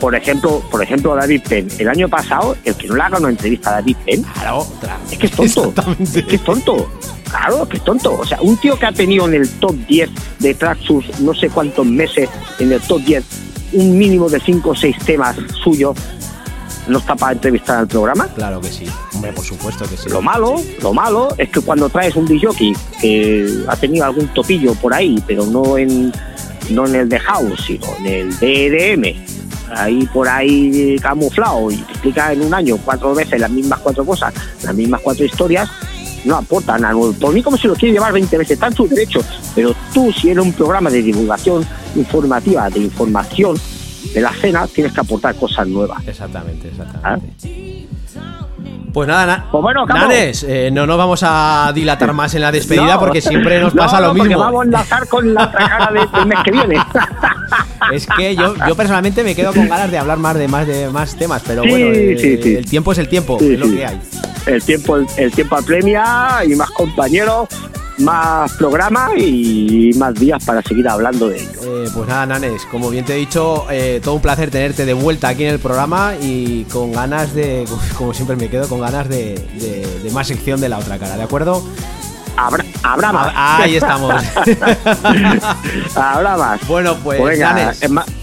por 0.00 0.14
ejemplo, 0.14 0.62
por 0.70 0.82
ejemplo, 0.82 1.14
David 1.14 1.42
Penn, 1.48 1.68
el 1.78 1.88
año 1.88 2.08
pasado, 2.08 2.56
el 2.64 2.74
que 2.74 2.86
no 2.88 2.96
le 2.96 3.02
haga 3.02 3.18
una 3.18 3.30
entrevista 3.30 3.70
a 3.70 3.72
David 3.74 3.96
Penn, 4.04 4.22
Claro, 4.22 4.66
claro. 4.80 5.00
es 5.10 5.18
que 5.18 5.26
es 5.26 5.32
tonto. 5.54 5.84
Es 6.00 6.24
que 6.24 6.36
es 6.36 6.44
tonto. 6.44 6.90
Claro, 7.28 7.68
que 7.68 7.78
es 7.78 7.84
tonto. 7.84 8.14
O 8.18 8.24
sea, 8.24 8.40
un 8.42 8.56
tío 8.58 8.78
que 8.78 8.86
ha 8.86 8.92
tenido 8.92 9.26
en 9.26 9.34
el 9.34 9.48
top 9.58 9.74
10 9.88 10.10
de 10.38 10.54
Traxxus 10.54 11.20
no 11.20 11.34
sé 11.34 11.48
cuántos 11.50 11.84
meses 11.86 12.28
en 12.60 12.72
el 12.72 12.80
top 12.80 13.00
10 13.02 13.24
un 13.72 13.98
mínimo 13.98 14.28
de 14.28 14.38
5 14.38 14.70
o 14.70 14.74
6 14.76 14.96
temas 15.04 15.34
suyos, 15.64 15.96
no 16.88 16.98
está 16.98 17.16
para 17.16 17.32
entrevistar 17.32 17.78
al 17.78 17.88
programa. 17.88 18.28
Claro 18.28 18.60
que 18.60 18.70
sí. 18.70 18.86
Hombre, 19.14 19.32
por 19.32 19.44
supuesto 19.44 19.88
que 19.88 19.96
sí. 19.96 20.08
Lo 20.08 20.20
malo, 20.20 20.56
lo 20.82 20.92
malo 20.92 21.34
es 21.38 21.48
que 21.48 21.60
cuando 21.60 21.88
traes 21.88 22.16
un 22.16 22.26
DJ 22.26 22.74
que 23.00 23.64
ha 23.68 23.76
tenido 23.76 24.04
algún 24.04 24.28
topillo 24.28 24.74
por 24.74 24.94
ahí, 24.94 25.22
pero 25.26 25.46
no 25.46 25.78
en 25.78 26.12
no 26.70 26.86
en 26.86 26.94
el 26.94 27.08
de 27.08 27.20
house, 27.20 27.60
sino 27.66 27.86
en 27.98 28.06
el 28.06 28.30
DDM, 28.38 29.14
ahí 29.76 30.06
por 30.12 30.28
ahí 30.28 30.96
camuflado 31.00 31.70
y 31.70 31.76
te 31.76 31.92
explica 31.92 32.32
en 32.32 32.42
un 32.42 32.54
año 32.54 32.78
cuatro 32.84 33.14
veces 33.14 33.40
las 33.40 33.50
mismas 33.50 33.80
cuatro 33.80 34.04
cosas, 34.04 34.32
las 34.62 34.74
mismas 34.74 35.00
cuatro 35.02 35.24
historias, 35.24 35.68
no 36.24 36.36
aporta 36.36 36.78
nada 36.78 36.94
nuevo. 36.94 37.12
Por 37.12 37.34
mí 37.34 37.42
como 37.42 37.56
si 37.56 37.68
lo 37.68 37.74
quiere 37.74 37.92
llevar 37.92 38.12
20 38.12 38.38
veces, 38.38 38.52
está 38.52 38.68
en 38.68 38.74
su 38.74 38.88
derecho, 38.88 39.20
pero 39.54 39.74
tú 39.92 40.12
si 40.12 40.30
eres 40.30 40.42
un 40.42 40.52
programa 40.52 40.90
de 40.90 41.02
divulgación 41.02 41.66
informativa, 41.96 42.70
de 42.70 42.80
información 42.80 43.56
de 44.14 44.20
la 44.20 44.32
cena, 44.32 44.66
tienes 44.66 44.92
que 44.92 45.00
aportar 45.00 45.34
cosas 45.34 45.66
nuevas. 45.66 46.06
Exactamente, 46.06 46.68
exactamente. 46.68 47.86
Pues 48.92 49.08
nada, 49.08 49.26
na- 49.26 49.46
Pues 49.50 49.60
bueno. 49.60 49.84
Nanes, 49.86 50.44
eh, 50.48 50.70
no 50.72 50.86
nos 50.86 50.96
vamos 50.96 51.20
a 51.24 51.72
dilatar 51.74 52.12
más 52.12 52.32
en 52.34 52.42
la 52.42 52.52
despedida 52.52 52.94
No. 52.94 53.00
porque 53.00 53.20
siempre 53.20 53.60
nos 53.60 53.74
No, 53.74 53.82
pasa 53.82 53.96
no, 53.98 54.06
lo 54.06 54.12
porque 54.14 54.28
mismo. 54.28 54.44
vamos 54.44 54.60
a 54.60 54.64
enlazar 54.66 55.08
con 55.08 55.34
la 55.34 55.50
cara 55.50 55.90
de- 55.92 56.16
del 56.18 56.26
mes 56.26 56.38
que 56.44 56.50
viene. 56.52 56.76
Es 57.92 58.06
que 58.06 58.34
yo, 58.34 58.54
yo 58.66 58.74
personalmente 58.76 59.22
me 59.22 59.34
quedo 59.34 59.52
con 59.52 59.68
ganas 59.68 59.90
de 59.90 59.98
hablar 59.98 60.16
más 60.18 60.34
de 60.36 60.48
más 60.48 60.66
de 60.66 60.88
más 60.88 61.16
temas, 61.16 61.42
pero 61.46 61.62
Sí, 61.64 61.68
bueno, 61.68 61.86
eh, 61.92 62.16
sí, 62.18 62.38
sí. 62.42 62.54
el 62.54 62.64
tiempo 62.64 62.92
es 62.92 62.98
el 62.98 63.08
tiempo, 63.08 63.36
Sí, 63.38 63.52
es 63.54 63.58
lo 63.60 63.66
sí. 63.66 63.76
que 63.76 63.86
hay. 63.86 64.00
El 64.46 64.62
tiempo, 64.62 64.96
el, 64.96 65.06
el 65.18 65.32
tiempo 65.32 65.56
apremia 65.56 66.38
y 66.48 66.54
más 66.54 66.70
compañeros, 66.70 67.48
más 67.98 68.52
programas 68.54 69.12
y 69.16 69.90
más 69.96 70.14
días 70.14 70.44
para 70.44 70.60
seguir 70.62 70.88
hablando 70.88 71.28
de 71.28 71.40
ello. 71.40 71.84
Eh, 71.84 71.88
pues 71.94 72.08
nada, 72.08 72.26
Nanes, 72.26 72.62
como 72.70 72.90
bien 72.90 73.04
te 73.04 73.14
he 73.14 73.16
dicho, 73.16 73.66
eh, 73.70 74.00
todo 74.02 74.14
un 74.14 74.20
placer 74.22 74.50
tenerte 74.50 74.84
de 74.84 74.92
vuelta 74.94 75.28
aquí 75.28 75.44
en 75.44 75.50
el 75.50 75.58
programa 75.60 76.12
y 76.20 76.64
con 76.64 76.92
ganas 76.92 77.34
de, 77.34 77.64
como 77.96 78.12
siempre 78.14 78.36
me 78.36 78.48
quedo, 78.48 78.68
con 78.68 78.80
ganas 78.80 79.08
de, 79.08 79.34
de- 79.60 80.00
de 80.02 80.10
más 80.10 80.26
sección 80.26 80.60
de 80.60 80.68
la 80.68 80.78
otra 80.78 80.98
cara, 80.98 81.16
¿de 81.16 81.22
acuerdo? 81.22 81.62
Habrá, 82.36 82.64
habrá 82.82 83.12
más. 83.12 83.32
Ah, 83.34 83.58
ahí 83.62 83.76
estamos. 83.76 84.12
habrá 85.94 86.36
más. 86.36 86.66
Bueno, 86.66 86.96
pues 87.02 87.22
Venga, 87.22 87.52
Nanes, 87.54 87.80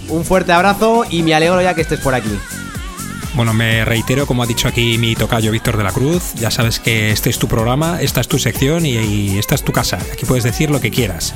un 0.10 0.26
fuerte 0.26 0.52
abrazo 0.52 1.06
y 1.10 1.24
me 1.24 1.34
alegro 1.34 1.62
ya 1.62 1.74
que 1.74 1.82
estés 1.82 2.00
por 2.02 2.14
aquí. 2.14 2.38
Bueno, 3.34 3.54
me 3.54 3.86
reitero, 3.86 4.28
como 4.28 4.44
ha 4.44 4.46
dicho 4.46 4.68
aquí 4.68 4.98
mi 4.98 5.16
tocayo 5.16 5.52
Víctor 5.52 5.78
de 5.78 5.84
la 5.84 5.92
Cruz, 5.94 6.34
ya 6.36 6.52
sabes 6.52 6.80
que 6.80 7.12
este 7.12 7.30
es 7.30 7.40
tu 7.40 7.48
programa, 7.48 8.02
esta 8.02 8.20
es 8.20 8.28
tu 8.28 8.38
sección 8.38 8.86
y, 8.86 8.98
y 8.98 9.38
esta 9.40 9.56
es 9.56 9.64
tu 9.64 9.72
casa. 9.72 9.98
Aquí 10.12 10.26
puedes 10.26 10.44
decir 10.44 10.70
lo 10.70 10.82
que 10.82 10.92
quieras. 10.92 11.34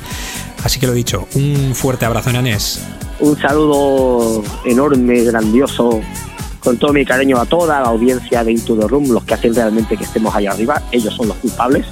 Así 0.62 0.78
que 0.78 0.86
lo 0.86 0.92
dicho, 0.92 1.26
un 1.34 1.74
fuerte 1.74 2.04
abrazo, 2.04 2.30
Nanés. 2.32 2.82
Un 3.18 3.38
saludo 3.40 4.44
enorme, 4.66 5.22
grandioso, 5.24 6.00
con 6.60 6.76
todo 6.76 6.92
mi 6.92 7.06
cariño 7.06 7.40
a 7.40 7.46
toda 7.46 7.80
la 7.80 7.88
audiencia 7.88 8.44
de 8.44 8.52
Into 8.52 8.76
the 8.76 8.86
Room, 8.86 9.10
los 9.10 9.24
que 9.24 9.32
hacen 9.32 9.54
realmente 9.54 9.96
que 9.96 10.04
estemos 10.04 10.34
allá 10.34 10.50
arriba, 10.52 10.82
ellos 10.92 11.14
son 11.14 11.28
los 11.28 11.36
culpables, 11.38 11.86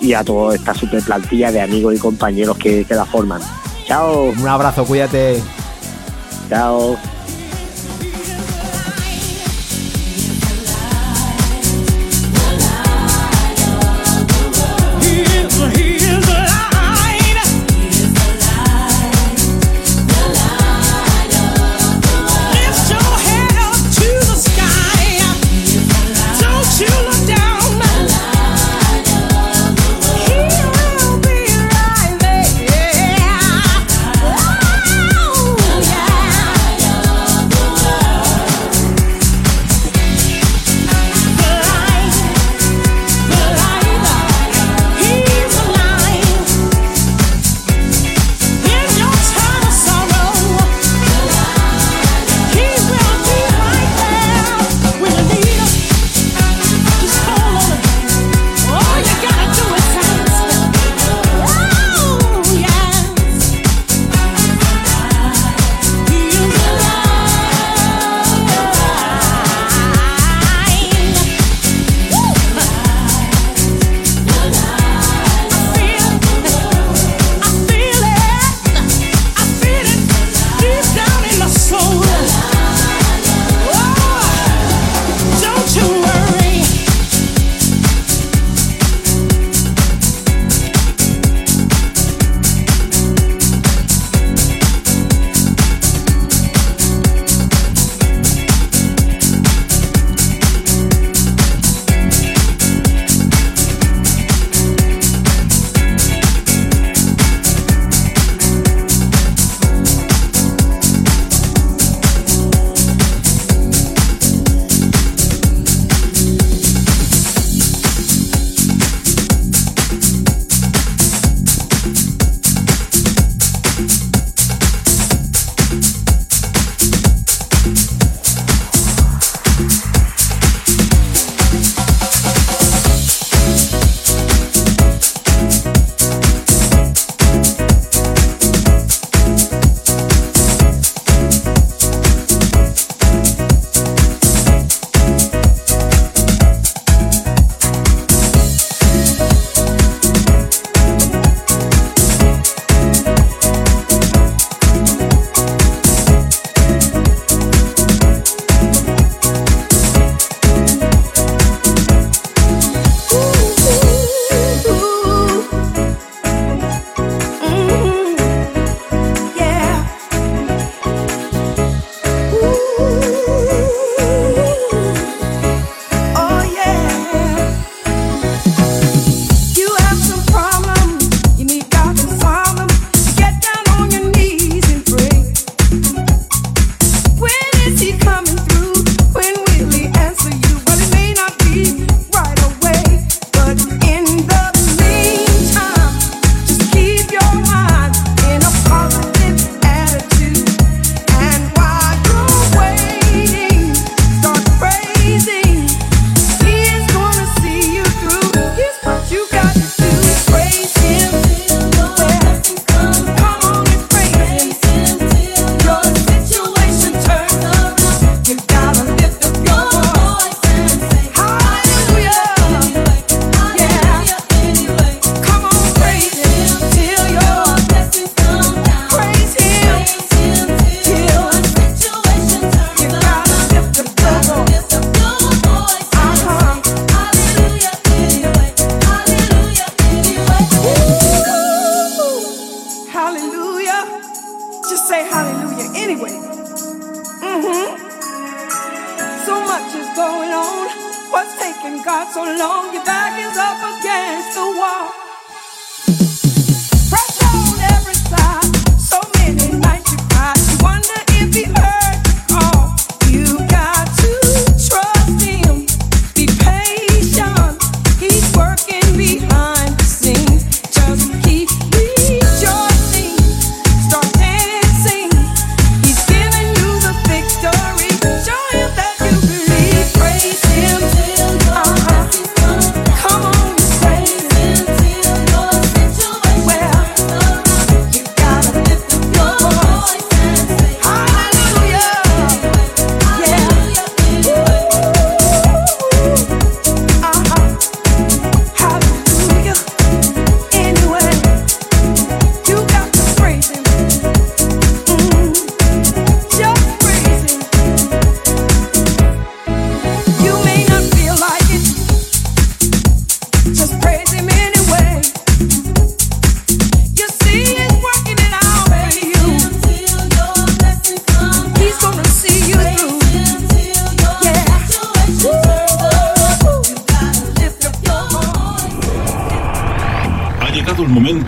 y 0.00 0.14
a 0.14 0.24
toda 0.24 0.56
esta 0.56 0.74
super 0.74 1.00
plantilla 1.02 1.52
de 1.52 1.60
amigos 1.60 1.94
y 1.94 1.98
compañeros 1.98 2.58
que, 2.58 2.84
que 2.84 2.94
la 2.94 3.04
forman. 3.04 3.40
Chao, 3.86 4.32
Un 4.36 4.48
abrazo, 4.48 4.84
cuídate. 4.84 5.40
chao. 6.48 6.96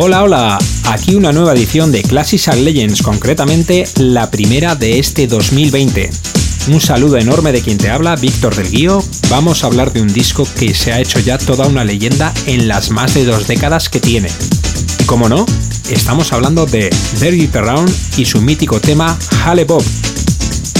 Hola, 0.00 0.22
hola, 0.22 0.58
aquí 0.84 1.16
una 1.16 1.32
nueva 1.32 1.54
edición 1.54 1.90
de 1.90 2.02
Classics 2.02 2.46
and 2.46 2.62
Legends, 2.62 3.02
concretamente 3.02 3.84
la 3.96 4.30
primera 4.30 4.76
de 4.76 5.00
este 5.00 5.26
2020. 5.26 6.08
Un 6.68 6.80
saludo 6.80 7.16
enorme 7.16 7.50
de 7.50 7.62
quien 7.62 7.78
te 7.78 7.90
habla, 7.90 8.14
Víctor 8.14 8.54
del 8.54 8.70
Guío. 8.70 9.02
Vamos 9.28 9.64
a 9.64 9.66
hablar 9.66 9.92
de 9.92 10.00
un 10.00 10.06
disco 10.06 10.46
que 10.56 10.72
se 10.72 10.92
ha 10.92 11.00
hecho 11.00 11.18
ya 11.18 11.36
toda 11.36 11.66
una 11.66 11.84
leyenda 11.84 12.32
en 12.46 12.68
las 12.68 12.92
más 12.92 13.14
de 13.14 13.24
dos 13.24 13.48
décadas 13.48 13.88
que 13.88 13.98
tiene. 13.98 14.28
Y 15.00 15.04
como 15.04 15.28
no, 15.28 15.44
estamos 15.90 16.32
hablando 16.32 16.64
de 16.64 16.90
Dirty 17.18 17.50
Around 17.58 17.92
y 18.18 18.24
su 18.24 18.40
mítico 18.40 18.80
tema 18.80 19.18
Halle 19.44 19.64
Bob. 19.64 19.82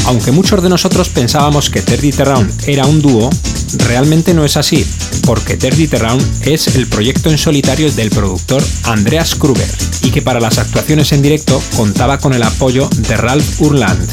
Aunque 0.07 0.31
muchos 0.31 0.63
de 0.63 0.69
nosotros 0.69 1.09
pensábamos 1.09 1.71
que 1.71 1.83
Dirty 1.83 2.13
Around 2.23 2.69
era 2.69 2.87
un 2.87 3.03
dúo, 3.03 3.31
realmente 3.77 4.35
no 4.35 4.45
es 4.45 4.57
así 4.57 4.87
porque 5.25 5.57
Dirty 5.57 5.87
Round 5.87 6.25
es 6.47 6.77
el 6.77 6.87
proyecto 6.87 7.31
en 7.31 7.39
solitario 7.39 7.91
del 7.93 8.11
productor 8.11 8.63
Andreas 8.85 9.35
Kruger 9.35 9.69
y 10.03 10.11
que 10.11 10.23
para 10.23 10.41
las 10.41 10.59
actuaciones 10.59 11.13
en 11.13 11.23
directo 11.23 11.63
contaba 11.77 12.19
con 12.19 12.33
el 12.35 12.43
apoyo 12.43 12.89
de 12.97 13.17
Ralph 13.17 13.61
Urland. 13.61 14.09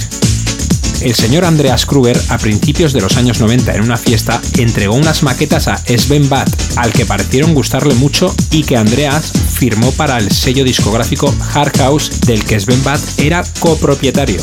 El 1.01 1.13
señor 1.13 1.45
Andreas 1.45 1.85
Kruger, 1.85 2.19
a 2.29 2.37
principios 2.37 2.93
de 2.93 3.01
los 3.01 3.17
años 3.17 3.39
90 3.39 3.75
en 3.75 3.83
una 3.83 3.97
fiesta, 3.97 4.41
entregó 4.57 4.95
unas 4.95 5.23
maquetas 5.23 5.67
a 5.67 5.77
Sven 5.77 6.27
Bad, 6.29 6.47
al 6.77 6.91
que 6.91 7.05
parecieron 7.05 7.53
gustarle 7.53 7.93
mucho 7.93 8.33
y 8.51 8.63
que 8.63 8.77
Andreas 8.77 9.31
firmó 9.31 9.91
para 9.91 10.17
el 10.17 10.31
sello 10.31 10.63
discográfico 10.63 11.33
Hard 11.53 11.77
House 11.77 12.21
del 12.25 12.43
que 12.43 12.59
Sven 12.59 12.83
Bad 12.83 12.99
era 13.17 13.43
copropietario. 13.59 14.41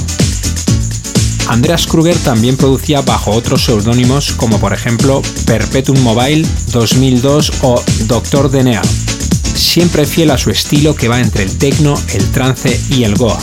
Andreas 1.48 1.86
Kruger 1.86 2.16
también 2.18 2.56
producía 2.56 3.02
bajo 3.02 3.32
otros 3.32 3.64
seudónimos 3.64 4.32
como 4.32 4.58
por 4.58 4.72
ejemplo 4.72 5.22
Perpetuum 5.46 6.00
Mobile 6.00 6.46
2002 6.72 7.52
o 7.62 7.82
Doctor 8.06 8.50
DNA, 8.50 8.82
siempre 9.54 10.06
fiel 10.06 10.30
a 10.30 10.38
su 10.38 10.50
estilo 10.50 10.94
que 10.94 11.08
va 11.08 11.20
entre 11.20 11.44
el 11.44 11.56
techno, 11.56 11.94
el 12.14 12.30
trance 12.30 12.80
y 12.90 13.04
el 13.04 13.16
goa, 13.16 13.38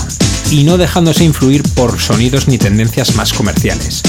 y 0.51 0.63
no 0.63 0.77
dejándose 0.77 1.23
influir 1.23 1.63
por 1.73 1.99
sonidos 1.99 2.47
ni 2.47 2.57
tendencias 2.57 3.15
más 3.15 3.33
comerciales. 3.33 4.01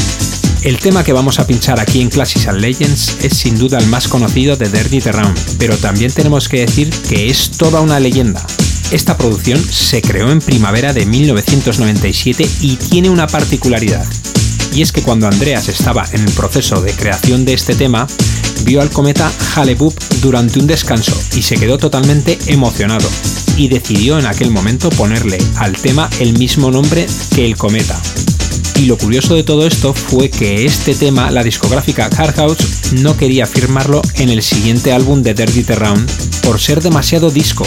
El 0.63 0.79
tema 0.79 1.03
que 1.03 1.15
vamos 1.15 1.39
a 1.39 1.47
pinchar 1.47 1.81
aquí 1.81 2.03
en 2.03 2.11
Classics 2.11 2.47
and 2.47 2.61
Legends 2.61 3.17
es 3.23 3.39
sin 3.39 3.59
duda 3.59 3.79
el 3.79 3.87
más 3.87 4.09
conocido 4.09 4.57
de 4.57 4.69
Dirty 4.69 5.01
Round, 5.01 5.39
pero 5.59 5.77
también 5.79 6.13
tenemos 6.13 6.49
que 6.49 6.61
decir 6.61 6.91
que 7.09 7.31
es 7.31 7.51
toda 7.53 7.81
una 7.81 7.99
leyenda, 7.99 8.45
esta 8.91 9.17
producción 9.17 9.63
se 9.63 10.03
creó 10.03 10.31
en 10.31 10.41
primavera 10.41 10.93
de 10.93 11.07
1997 11.07 12.49
y 12.61 12.77
tiene 12.77 13.11
una 13.11 13.27
particularidad. 13.27 14.05
Y 14.75 14.83
es 14.83 14.93
que 14.93 15.03
cuando 15.03 15.27
Andreas 15.27 15.69
estaba 15.69 16.05
en 16.13 16.23
el 16.23 16.33
proceso 16.33 16.81
de 16.81 16.93
creación 16.93 17.45
de 17.45 17.55
este 17.55 17.75
tema, 17.75 18.07
vio 18.65 18.81
al 18.81 18.91
cometa 18.91 19.31
hale 19.57 19.77
durante 20.21 20.59
un 20.59 20.67
descanso 20.67 21.17
y 21.35 21.43
se 21.43 21.57
quedó 21.57 21.79
totalmente 21.79 22.39
emocionado 22.47 23.09
y 23.57 23.69
decidió 23.69 24.19
en 24.19 24.27
aquel 24.27 24.51
momento 24.51 24.91
ponerle 24.91 25.39
al 25.57 25.73
tema 25.73 26.09
el 26.19 26.39
mismo 26.39 26.71
nombre 26.71 27.07
que 27.35 27.45
el 27.45 27.57
cometa. 27.57 28.01
Y 28.77 28.87
lo 28.87 28.97
curioso 28.97 29.35
de 29.35 29.43
todo 29.43 29.67
esto 29.67 29.93
fue 29.93 30.31
que 30.31 30.65
este 30.65 30.95
tema 30.95 31.31
la 31.31 31.45
discográfica 31.45 32.09
House 32.35 32.93
no 32.93 33.17
quería 33.17 33.47
firmarlo 33.47 34.01
en 34.15 34.31
el 34.31 34.43
siguiente 34.43 34.93
álbum 34.93 35.23
de 35.23 35.35
Dirty 35.35 35.63
Round 35.75 36.11
por 36.43 36.59
ser 36.59 36.81
demasiado 36.83 37.31
disco, 37.31 37.67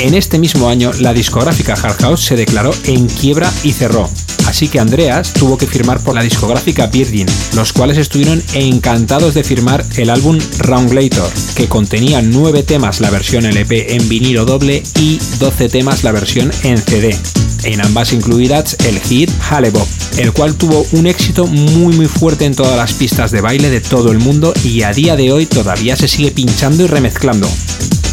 en 0.00 0.14
este 0.14 0.38
mismo 0.38 0.68
año, 0.68 0.92
la 1.00 1.12
discográfica 1.12 1.74
Hard 1.74 2.00
House 2.02 2.24
se 2.24 2.36
declaró 2.36 2.72
en 2.84 3.06
quiebra 3.06 3.52
y 3.62 3.72
cerró. 3.72 4.10
Así 4.46 4.68
que 4.68 4.78
Andreas 4.78 5.32
tuvo 5.32 5.56
que 5.56 5.66
firmar 5.66 6.00
por 6.00 6.14
la 6.14 6.22
discográfica 6.22 6.86
Virgin, 6.86 7.26
los 7.54 7.72
cuales 7.72 7.98
estuvieron 7.98 8.42
encantados 8.54 9.34
de 9.34 9.44
firmar 9.44 9.84
el 9.96 10.10
álbum 10.10 10.38
Roundlator, 10.58 11.30
que 11.54 11.68
contenía 11.68 12.22
9 12.22 12.62
temas 12.62 13.00
la 13.00 13.10
versión 13.10 13.46
LP 13.46 13.94
en 13.94 14.08
vinilo 14.08 14.44
doble 14.44 14.82
y 15.00 15.18
12 15.38 15.68
temas 15.68 16.04
la 16.04 16.12
versión 16.12 16.50
en 16.62 16.78
CD. 16.78 17.16
En 17.64 17.80
ambas 17.80 18.12
incluidas 18.12 18.76
el 18.86 19.00
hit 19.00 19.30
Halle 19.50 19.72
el 20.18 20.32
cual 20.32 20.54
tuvo 20.54 20.86
un 20.92 21.06
éxito 21.06 21.46
muy 21.46 21.96
muy 21.96 22.06
fuerte 22.06 22.44
en 22.44 22.54
todas 22.54 22.76
las 22.76 22.92
pistas 22.92 23.30
de 23.30 23.40
baile 23.40 23.70
de 23.70 23.80
todo 23.80 24.12
el 24.12 24.18
mundo 24.18 24.52
y 24.62 24.82
a 24.82 24.92
día 24.92 25.16
de 25.16 25.32
hoy 25.32 25.46
todavía 25.46 25.96
se 25.96 26.08
sigue 26.08 26.30
pinchando 26.30 26.84
y 26.84 26.86
remezclando. 26.86 27.48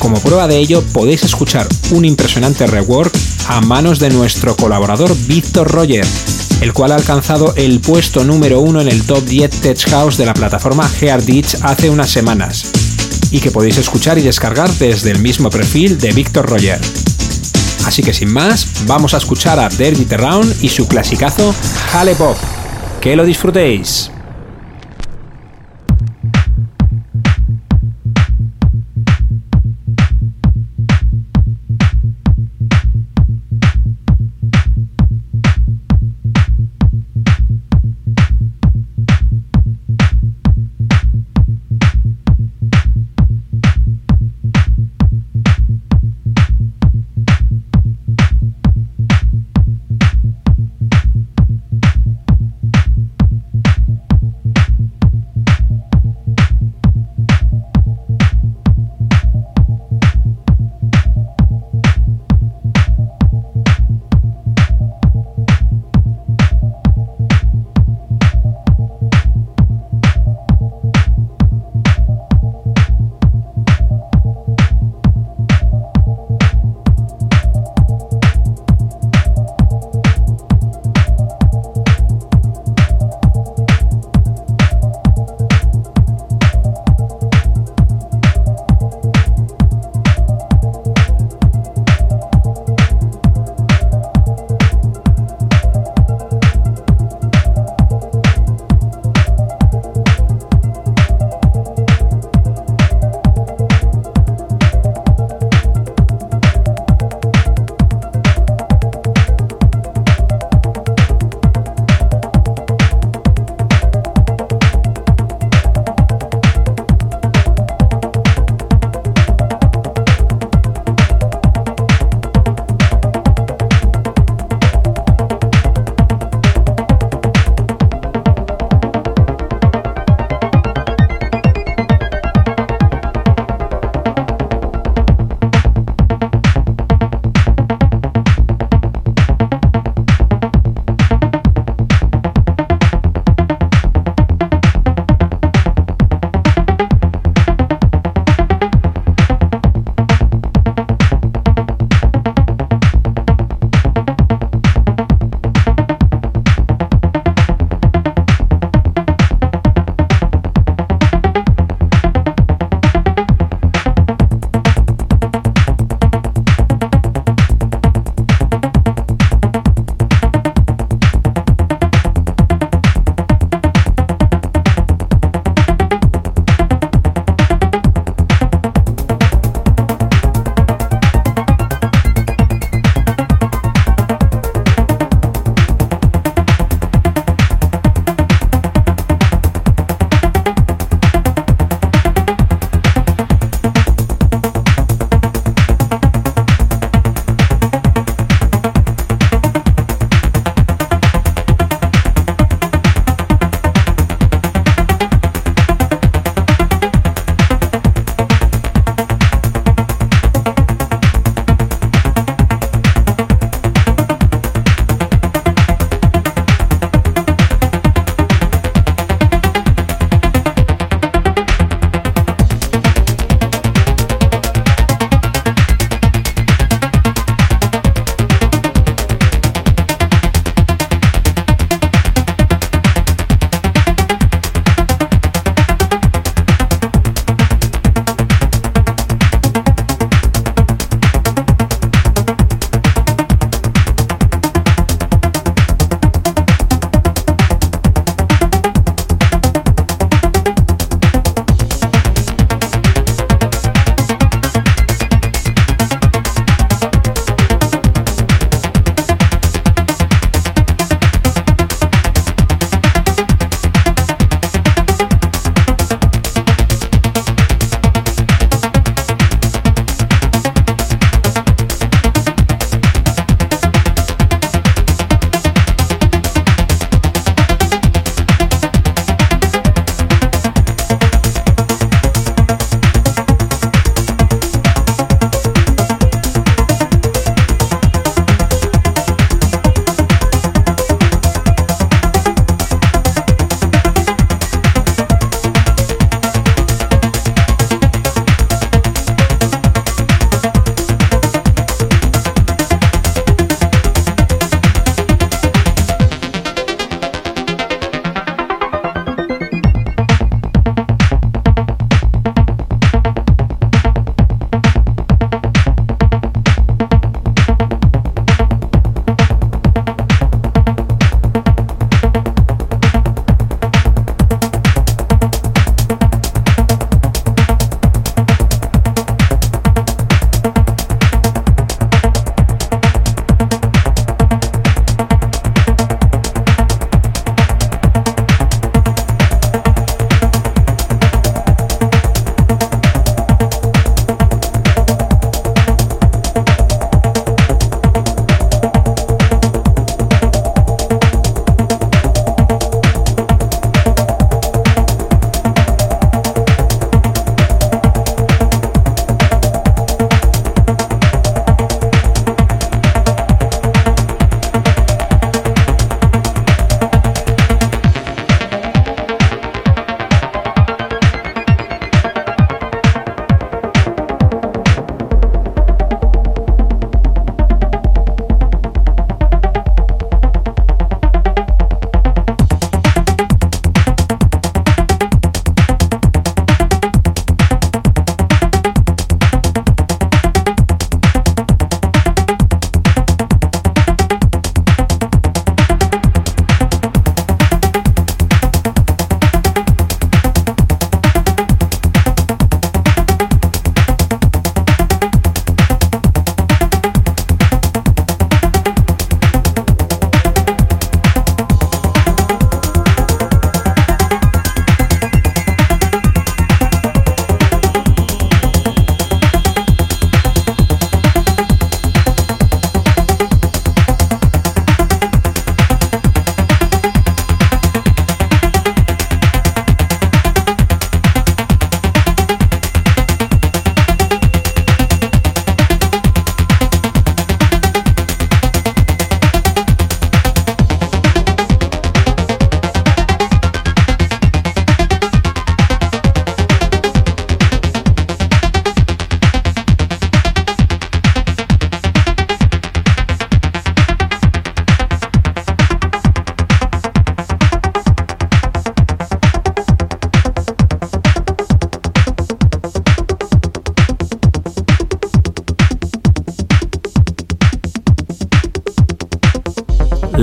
Como 0.01 0.19
prueba 0.19 0.47
de 0.47 0.57
ello, 0.57 0.83
podéis 0.93 1.23
escuchar 1.23 1.67
un 1.91 2.05
impresionante 2.05 2.65
rework 2.65 3.15
a 3.47 3.61
manos 3.61 3.99
de 3.99 4.09
nuestro 4.09 4.55
colaborador 4.55 5.15
Víctor 5.27 5.69
Roger, 5.69 6.03
el 6.59 6.73
cual 6.73 6.91
ha 6.91 6.95
alcanzado 6.95 7.53
el 7.55 7.79
puesto 7.79 8.23
número 8.23 8.61
uno 8.61 8.81
en 8.81 8.87
el 8.87 9.03
top 9.03 9.23
10 9.23 9.61
Tech 9.61 9.89
House 9.91 10.17
de 10.17 10.25
la 10.25 10.33
plataforma 10.33 10.89
Hearditch 10.99 11.57
hace 11.61 11.91
unas 11.91 12.09
semanas, 12.09 12.71
y 13.29 13.39
que 13.41 13.51
podéis 13.51 13.77
escuchar 13.77 14.17
y 14.17 14.23
descargar 14.23 14.71
desde 14.71 15.11
el 15.11 15.19
mismo 15.19 15.51
perfil 15.51 15.99
de 15.99 16.11
Víctor 16.13 16.49
Roger. 16.49 16.81
Así 17.85 18.01
que 18.01 18.11
sin 18.11 18.33
más, 18.33 18.65
vamos 18.87 19.13
a 19.13 19.17
escuchar 19.17 19.59
a 19.59 19.69
Dirty 19.69 20.05
Terrown 20.05 20.51
y 20.61 20.69
su 20.69 20.87
clasicazo 20.87 21.53
Halle 21.93 22.15
Pop. 22.15 22.37
Que 22.99 23.15
lo 23.15 23.23
disfrutéis. 23.23 24.09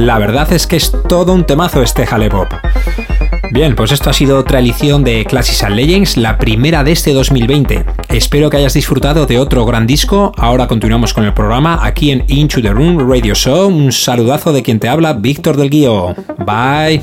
La 0.09 0.17
verdad 0.17 0.51
es 0.55 0.67
que 0.67 0.77
es 0.77 0.91
todo 1.07 1.35
un 1.35 1.45
temazo 1.45 1.83
este 1.83 2.07
Pop. 2.31 2.49
Bien, 3.53 3.77
pues 3.77 3.93
esto 3.93 4.09
ha 4.09 4.15
sido 4.15 4.39
otra 4.39 4.59
edición 4.59 5.05
de 5.05 5.27
Classics 5.27 5.65
and 5.65 5.77
Legends, 5.77 6.17
la 6.17 6.39
primera 6.39 6.83
de 6.83 6.93
este 6.93 7.13
2020. 7.13 7.85
Espero 8.09 8.49
que 8.49 8.57
hayas 8.57 8.73
disfrutado 8.73 9.27
de 9.27 9.39
otro 9.39 9.67
gran 9.67 9.87
disco. 9.87 10.33
Ahora 10.39 10.67
continuamos 10.67 11.13
con 11.13 11.25
el 11.25 11.35
programa 11.35 11.81
aquí 11.83 12.11
en 12.11 12.25
Into 12.29 12.63
the 12.63 12.71
Room 12.71 13.07
Radio 13.07 13.35
Show. 13.35 13.69
Un 13.69 13.93
saludazo 13.93 14.55
de 14.55 14.63
quien 14.63 14.81
te 14.81 14.89
habla, 14.89 15.13
Víctor 15.13 15.59
del 15.59 15.69
Guío. 15.69 16.15
Bye. 16.39 17.03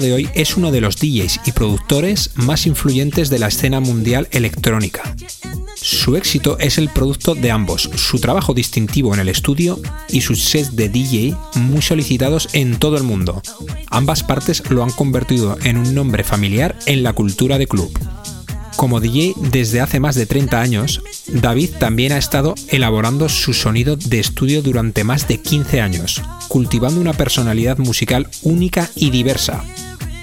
De 0.00 0.12
hoy 0.12 0.28
es 0.34 0.56
uno 0.56 0.70
de 0.70 0.80
los 0.80 0.96
DJs 0.96 1.40
y 1.46 1.52
productores 1.52 2.30
más 2.34 2.66
influyentes 2.66 3.30
de 3.30 3.38
la 3.38 3.48
escena 3.48 3.80
mundial 3.80 4.28
electrónica. 4.30 5.14
Su 5.76 6.16
éxito 6.16 6.58
es 6.58 6.78
el 6.78 6.88
producto 6.88 7.34
de 7.34 7.50
ambos, 7.50 7.90
su 7.94 8.18
trabajo 8.18 8.54
distintivo 8.54 9.12
en 9.14 9.20
el 9.20 9.28
estudio 9.28 9.80
y 10.08 10.22
sus 10.22 10.42
sets 10.42 10.76
de 10.76 10.88
DJ 10.88 11.36
muy 11.56 11.82
solicitados 11.82 12.48
en 12.52 12.78
todo 12.78 12.96
el 12.96 13.02
mundo. 13.02 13.42
Ambas 13.88 14.22
partes 14.22 14.62
lo 14.70 14.82
han 14.82 14.90
convertido 14.90 15.58
en 15.64 15.76
un 15.76 15.94
nombre 15.94 16.24
familiar 16.24 16.76
en 16.86 17.02
la 17.02 17.12
cultura 17.12 17.58
de 17.58 17.66
club. 17.66 17.92
Como 18.76 19.00
DJ 19.00 19.34
desde 19.52 19.80
hace 19.80 20.00
más 20.00 20.14
de 20.14 20.26
30 20.26 20.60
años, 20.60 21.00
David 21.28 21.70
también 21.78 22.12
ha 22.12 22.18
estado 22.18 22.54
elaborando 22.68 23.28
su 23.28 23.54
sonido 23.54 23.96
de 23.96 24.20
estudio 24.20 24.62
durante 24.62 25.04
más 25.04 25.28
de 25.28 25.40
15 25.40 25.80
años, 25.80 26.22
cultivando 26.48 27.00
una 27.00 27.12
personalidad 27.12 27.78
musical 27.78 28.28
única 28.42 28.90
y 28.96 29.10
diversa, 29.10 29.64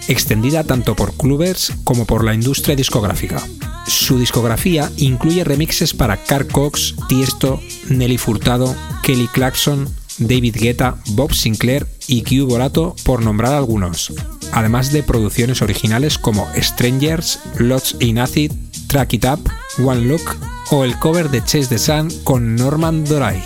extendida 0.08 0.64
tanto 0.64 0.96
por 0.96 1.14
clubers 1.14 1.74
como 1.84 2.06
por 2.06 2.24
la 2.24 2.34
industria 2.34 2.76
discográfica. 2.76 3.42
Su 3.88 4.20
discografía 4.20 4.92
incluye 4.98 5.44
remixes 5.44 5.94
para 5.94 6.18
Carl 6.18 6.48
Cox, 6.48 6.96
Tiesto, 7.08 7.60
Nelly 7.90 8.18
Furtado, 8.18 8.76
Kelly 9.04 9.28
Clarkson, 9.28 9.90
David 10.18 10.56
Guetta, 10.60 10.98
Bob 11.08 11.34
Sinclair 11.34 11.88
y 12.08 12.22
Q 12.24 12.46
Borato, 12.48 12.96
por 13.04 13.24
nombrar 13.24 13.54
algunos, 13.54 14.14
además 14.52 14.92
de 14.92 15.04
producciones 15.04 15.62
originales 15.62 16.18
como 16.18 16.48
Strangers, 16.56 17.40
Lots 17.58 17.96
in 18.00 18.20
Acid, 18.20 18.52
Track 18.88 19.14
It 19.14 19.26
Up, 19.26 19.50
One 19.84 20.02
Look 20.02 20.36
o 20.70 20.84
el 20.84 20.98
cover 21.00 21.30
de 21.30 21.40
Chase 21.44 21.68
the 21.68 21.78
Sun 21.78 22.10
con 22.24 22.56
Norman 22.56 23.04
Doray, 23.04 23.42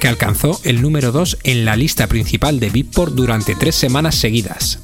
que 0.00 0.08
alcanzó 0.08 0.60
el 0.64 0.82
número 0.82 1.12
2 1.12 1.38
en 1.44 1.64
la 1.64 1.76
lista 1.76 2.06
principal 2.06 2.58
de 2.58 2.70
Beatport 2.70 3.14
durante 3.14 3.54
tres 3.54 3.74
semanas 3.74 4.16
seguidas. 4.16 4.78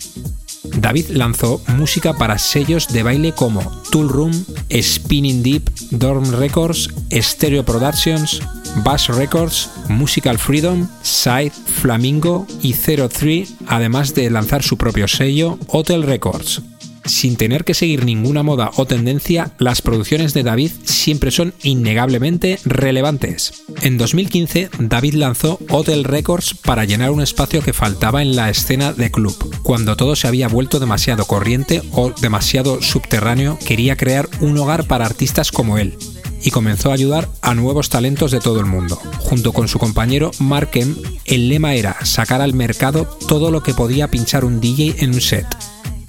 David 0.65 1.11
lanzó 1.11 1.61
música 1.69 2.15
para 2.15 2.39
sellos 2.39 2.89
de 2.89 3.03
baile 3.03 3.33
como 3.33 3.61
Tool 3.91 4.09
Room, 4.09 4.45
Spinning 4.71 5.43
Deep, 5.43 5.71
Dorm 5.91 6.31
Records, 6.33 6.89
Stereo 7.13 7.65
Productions, 7.65 8.41
Bass 8.85 9.09
Records, 9.09 9.71
Musical 9.89 10.39
Freedom, 10.39 10.87
Side, 11.03 11.51
Flamingo 11.51 12.47
y 12.63 12.75
Zero 12.75 13.09
Three, 13.09 13.49
además 13.67 14.15
de 14.15 14.31
lanzar 14.31 14.63
su 14.63 14.77
propio 14.77 15.09
sello, 15.09 15.59
Hotel 15.69 16.03
Records. 16.03 16.63
Sin 17.11 17.35
tener 17.35 17.65
que 17.65 17.75
seguir 17.75 18.05
ninguna 18.05 18.45
moda 18.45 18.71
o 18.77 18.87
tendencia, 18.87 19.51
las 19.59 19.83
producciones 19.83 20.33
de 20.33 20.45
David 20.45 20.71
siempre 20.85 21.33
son 21.33 21.53
innegablemente 21.65 22.61
relevantes. 22.65 23.65
En 23.83 23.99
2015, 23.99 24.71
David 24.79 25.15
lanzó 25.15 25.59
Hotel 25.71 26.05
Records 26.05 26.55
para 26.55 26.85
llenar 26.85 27.11
un 27.11 27.21
espacio 27.21 27.63
que 27.63 27.73
faltaba 27.73 28.23
en 28.23 28.37
la 28.37 28.49
escena 28.49 28.93
de 28.93 29.11
club. 29.11 29.35
Cuando 29.65 29.97
todo 29.97 30.15
se 30.15 30.29
había 30.29 30.47
vuelto 30.47 30.79
demasiado 30.79 31.25
corriente 31.25 31.83
o 31.91 32.11
demasiado 32.11 32.81
subterráneo, 32.81 33.59
quería 33.67 33.97
crear 33.97 34.29
un 34.39 34.57
hogar 34.57 34.87
para 34.87 35.05
artistas 35.05 35.51
como 35.51 35.79
él, 35.79 35.99
y 36.45 36.53
comenzó 36.53 36.93
a 36.93 36.95
ayudar 36.95 37.29
a 37.43 37.57
nuevos 37.57 37.89
talentos 37.89 38.31
de 38.31 38.39
todo 38.39 38.61
el 38.61 38.67
mundo. 38.67 38.95
Junto 39.19 39.53
con 39.53 39.67
su 39.67 39.81
compañero 39.81 40.31
Markem, 40.39 40.95
el 41.25 41.49
lema 41.49 41.75
era 41.75 41.97
sacar 42.05 42.41
al 42.41 42.55
mercado 42.55 43.05
todo 43.27 43.51
lo 43.51 43.65
que 43.65 43.75
podía 43.75 44.09
pinchar 44.09 44.45
un 44.45 44.61
DJ 44.61 44.95
en 45.01 45.13
un 45.13 45.21
set 45.21 45.47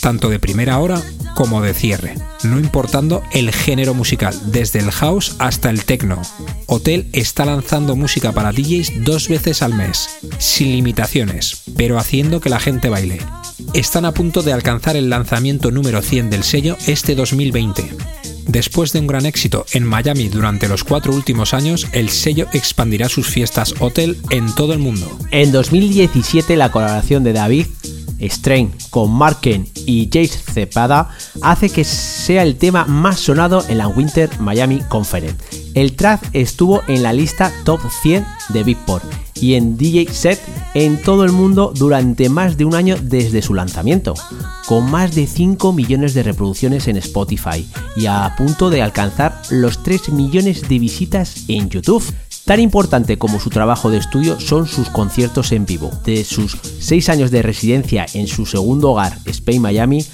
tanto 0.01 0.29
de 0.29 0.39
primera 0.39 0.79
hora 0.79 1.01
como 1.35 1.61
de 1.61 1.73
cierre, 1.73 2.15
no 2.43 2.59
importando 2.59 3.23
el 3.31 3.51
género 3.51 3.93
musical, 3.93 4.37
desde 4.47 4.79
el 4.79 4.91
house 4.91 5.35
hasta 5.39 5.69
el 5.69 5.85
techno. 5.85 6.21
Hotel 6.65 7.07
está 7.13 7.45
lanzando 7.45 7.95
música 7.95 8.33
para 8.33 8.51
DJs 8.51 9.03
dos 9.05 9.29
veces 9.29 9.61
al 9.61 9.73
mes, 9.73 10.09
sin 10.39 10.71
limitaciones, 10.71 11.63
pero 11.77 11.97
haciendo 11.97 12.41
que 12.41 12.49
la 12.49 12.59
gente 12.59 12.89
baile. 12.89 13.19
Están 13.73 14.05
a 14.05 14.13
punto 14.13 14.41
de 14.41 14.53
alcanzar 14.53 14.97
el 14.97 15.09
lanzamiento 15.09 15.71
número 15.71 16.01
100 16.01 16.29
del 16.29 16.43
sello 16.43 16.77
este 16.87 17.15
2020. 17.15 17.89
Después 18.47 18.91
de 18.91 18.99
un 18.99 19.07
gran 19.07 19.25
éxito 19.25 19.65
en 19.71 19.85
Miami 19.85 20.27
durante 20.27 20.67
los 20.67 20.83
cuatro 20.83 21.13
últimos 21.13 21.53
años, 21.53 21.87
el 21.93 22.09
sello 22.09 22.47
expandirá 22.53 23.07
sus 23.07 23.27
fiestas 23.27 23.75
hotel 23.79 24.17
en 24.29 24.53
todo 24.55 24.73
el 24.73 24.79
mundo. 24.79 25.07
En 25.31 25.51
2017 25.51 26.57
la 26.57 26.71
colaboración 26.71 27.23
de 27.23 27.33
David 27.33 27.67
Strain 28.21 28.71
con 28.89 29.11
Marken 29.11 29.67
y 29.85 30.05
Jace 30.05 30.39
Cepada 30.39 31.09
hace 31.41 31.69
que 31.69 31.83
sea 31.83 32.43
el 32.43 32.57
tema 32.57 32.85
más 32.85 33.19
sonado 33.19 33.63
en 33.67 33.77
la 33.77 33.87
Winter 33.87 34.29
Miami 34.39 34.81
Conference. 34.89 35.37
El 35.73 35.95
track 35.95 36.29
estuvo 36.33 36.81
en 36.87 37.03
la 37.03 37.13
lista 37.13 37.51
Top 37.63 37.79
100 38.01 38.25
de 38.49 38.63
Beatport 38.63 39.05
y 39.35 39.55
en 39.55 39.77
DJ 39.77 40.07
Set 40.13 40.39
en 40.73 41.01
todo 41.01 41.25
el 41.25 41.31
mundo 41.31 41.73
durante 41.75 42.29
más 42.29 42.57
de 42.57 42.65
un 42.65 42.75
año 42.75 42.95
desde 43.01 43.41
su 43.41 43.53
lanzamiento, 43.53 44.13
con 44.67 44.89
más 44.89 45.15
de 45.15 45.27
5 45.27 45.73
millones 45.73 46.13
de 46.13 46.23
reproducciones 46.23 46.87
en 46.87 46.97
Spotify 46.97 47.67
y 47.95 48.05
a 48.05 48.33
punto 48.37 48.69
de 48.69 48.81
alcanzar 48.81 49.41
los 49.49 49.81
3 49.83 50.09
millones 50.09 50.69
de 50.69 50.79
visitas 50.79 51.45
en 51.47 51.69
YouTube. 51.69 52.03
Tan 52.51 52.59
importante 52.59 53.17
como 53.17 53.39
su 53.39 53.49
trabajo 53.49 53.89
de 53.89 53.97
estudio 53.97 54.37
son 54.37 54.67
sus 54.67 54.89
conciertos 54.89 55.53
en 55.53 55.65
vivo. 55.65 55.89
De 56.03 56.25
sus 56.25 56.57
seis 56.81 57.07
años 57.07 57.31
de 57.31 57.41
residencia 57.41 58.05
en 58.13 58.27
su 58.27 58.45
segundo 58.45 58.91
hogar, 58.91 59.17
Spain 59.23 59.61
Miami, 59.61 60.05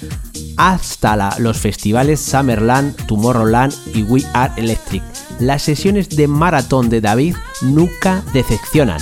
hasta 0.56 1.36
los 1.40 1.58
festivales 1.58 2.20
Summerland, 2.20 2.94
Tomorrowland 3.06 3.74
y 3.92 4.04
We 4.04 4.22
Are 4.34 4.52
Electric. 4.56 5.02
Las 5.40 5.62
sesiones 5.62 6.10
de 6.10 6.28
maratón 6.28 6.88
de 6.90 7.00
David 7.00 7.34
nunca 7.60 8.22
decepcionan. 8.32 9.00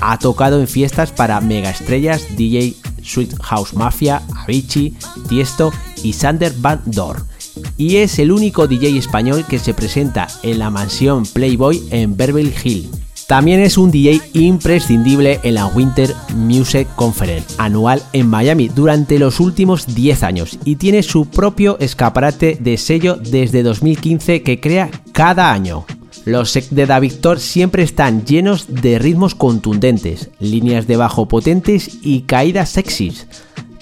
Ha 0.00 0.18
tocado 0.18 0.58
en 0.58 0.66
fiestas 0.66 1.12
para 1.12 1.42
megaestrellas 1.42 2.34
DJ 2.34 2.76
Sweet 3.02 3.42
House 3.42 3.74
Mafia, 3.74 4.22
Avicii, 4.34 4.96
Tiesto 5.28 5.70
y 6.02 6.14
Sander 6.14 6.54
Van 6.56 6.80
Dor 6.86 7.33
y 7.76 7.96
es 7.96 8.18
el 8.18 8.32
único 8.32 8.66
DJ 8.66 8.98
español 8.98 9.44
que 9.48 9.58
se 9.58 9.74
presenta 9.74 10.28
en 10.42 10.58
la 10.58 10.70
mansión 10.70 11.24
Playboy 11.26 11.82
en 11.90 12.16
Beverly 12.16 12.54
Hill. 12.62 12.90
También 13.26 13.60
es 13.60 13.78
un 13.78 13.90
DJ 13.90 14.20
imprescindible 14.34 15.40
en 15.42 15.54
la 15.54 15.66
Winter 15.66 16.14
Music 16.34 16.86
Conference 16.94 17.54
anual 17.56 18.02
en 18.12 18.28
Miami 18.28 18.68
durante 18.68 19.18
los 19.18 19.40
últimos 19.40 19.94
10 19.94 20.22
años 20.22 20.58
y 20.64 20.76
tiene 20.76 21.02
su 21.02 21.26
propio 21.26 21.78
escaparate 21.78 22.58
de 22.60 22.76
sello 22.76 23.16
desde 23.16 23.62
2015 23.62 24.42
que 24.42 24.60
crea 24.60 24.90
cada 25.12 25.52
año. 25.52 25.86
Los 26.26 26.50
sets 26.50 26.74
de 26.74 26.86
Da 26.86 27.00
Victor 27.00 27.38
siempre 27.38 27.82
están 27.82 28.24
llenos 28.24 28.66
de 28.68 28.98
ritmos 28.98 29.34
contundentes, 29.34 30.30
líneas 30.38 30.86
de 30.86 30.96
bajo 30.96 31.26
potentes 31.26 31.98
y 32.02 32.22
caídas 32.22 32.70
sexys. 32.70 33.26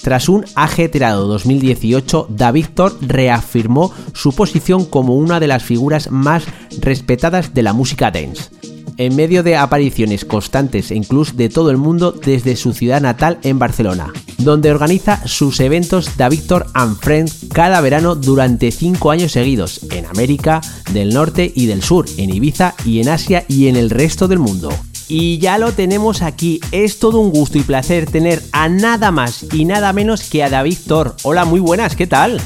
Tras 0.03 0.29
un 0.29 0.45
ajetreado 0.57 1.29
2018, 1.29 2.27
Da 2.29 2.51
Victor 2.51 2.99
reafirmó 3.01 3.93
su 4.13 4.33
posición 4.33 4.85
como 4.85 5.17
una 5.17 5.39
de 5.39 5.47
las 5.47 5.63
figuras 5.63 6.11
más 6.11 6.43
respetadas 6.81 7.55
de 7.55 7.63
la 7.63 7.73
música 7.73 8.11
dance. 8.11 8.51
En 8.97 9.15
medio 9.15 9.45
de 9.45 9.57
apariciones 9.57 10.25
constantes 10.25 10.91
en 10.91 11.05
clubs 11.05 11.37
de 11.37 11.49
todo 11.49 11.71
el 11.71 11.77
mundo 11.77 12.13
desde 12.13 12.57
su 12.57 12.73
ciudad 12.73 13.01
natal 13.01 13.39
en 13.45 13.61
Barcelona, 13.61 14.13
donde 14.39 14.73
organiza 14.73 15.27
sus 15.27 15.61
eventos 15.61 16.17
Da 16.17 16.29
Victor 16.29 16.67
and 16.75 16.99
Friends 16.99 17.47
cada 17.53 17.81
verano 17.81 18.17
durante 18.17 18.73
5 18.73 19.11
años 19.11 19.33
seguidos, 19.33 19.81
en 19.91 20.07
América 20.07 20.61
del 20.93 21.15
Norte 21.15 21.51
y 21.55 21.67
del 21.67 21.83
Sur, 21.83 22.07
en 22.17 22.35
Ibiza 22.35 22.75
y 22.85 23.01
en 23.01 23.09
Asia 23.09 23.45
y 23.49 23.69
en 23.69 23.77
el 23.77 23.89
resto 23.89 24.27
del 24.27 24.41
mundo 24.41 24.71
Y 25.15 25.37
ya 25.37 25.59
lo 25.59 25.73
tenemos 25.73 26.23
aquí. 26.23 26.59
Es 26.71 26.99
todo 26.99 27.19
un 27.19 27.33
gusto 27.33 27.59
y 27.59 27.63
placer 27.63 28.11
tener 28.11 28.43
a 28.51 28.71
nada 28.71 29.11
más 29.11 29.45
y 29.53 29.67
nada 29.67 29.93
menos 29.93 30.23
que 30.23 30.43
a 30.43 30.49
David 30.49 30.79
Thor. 30.89 31.15
Hola, 31.23 31.45
muy 31.45 31.61
buenas, 31.61 31.97
¿qué 31.97 32.07
tal? 32.07 32.41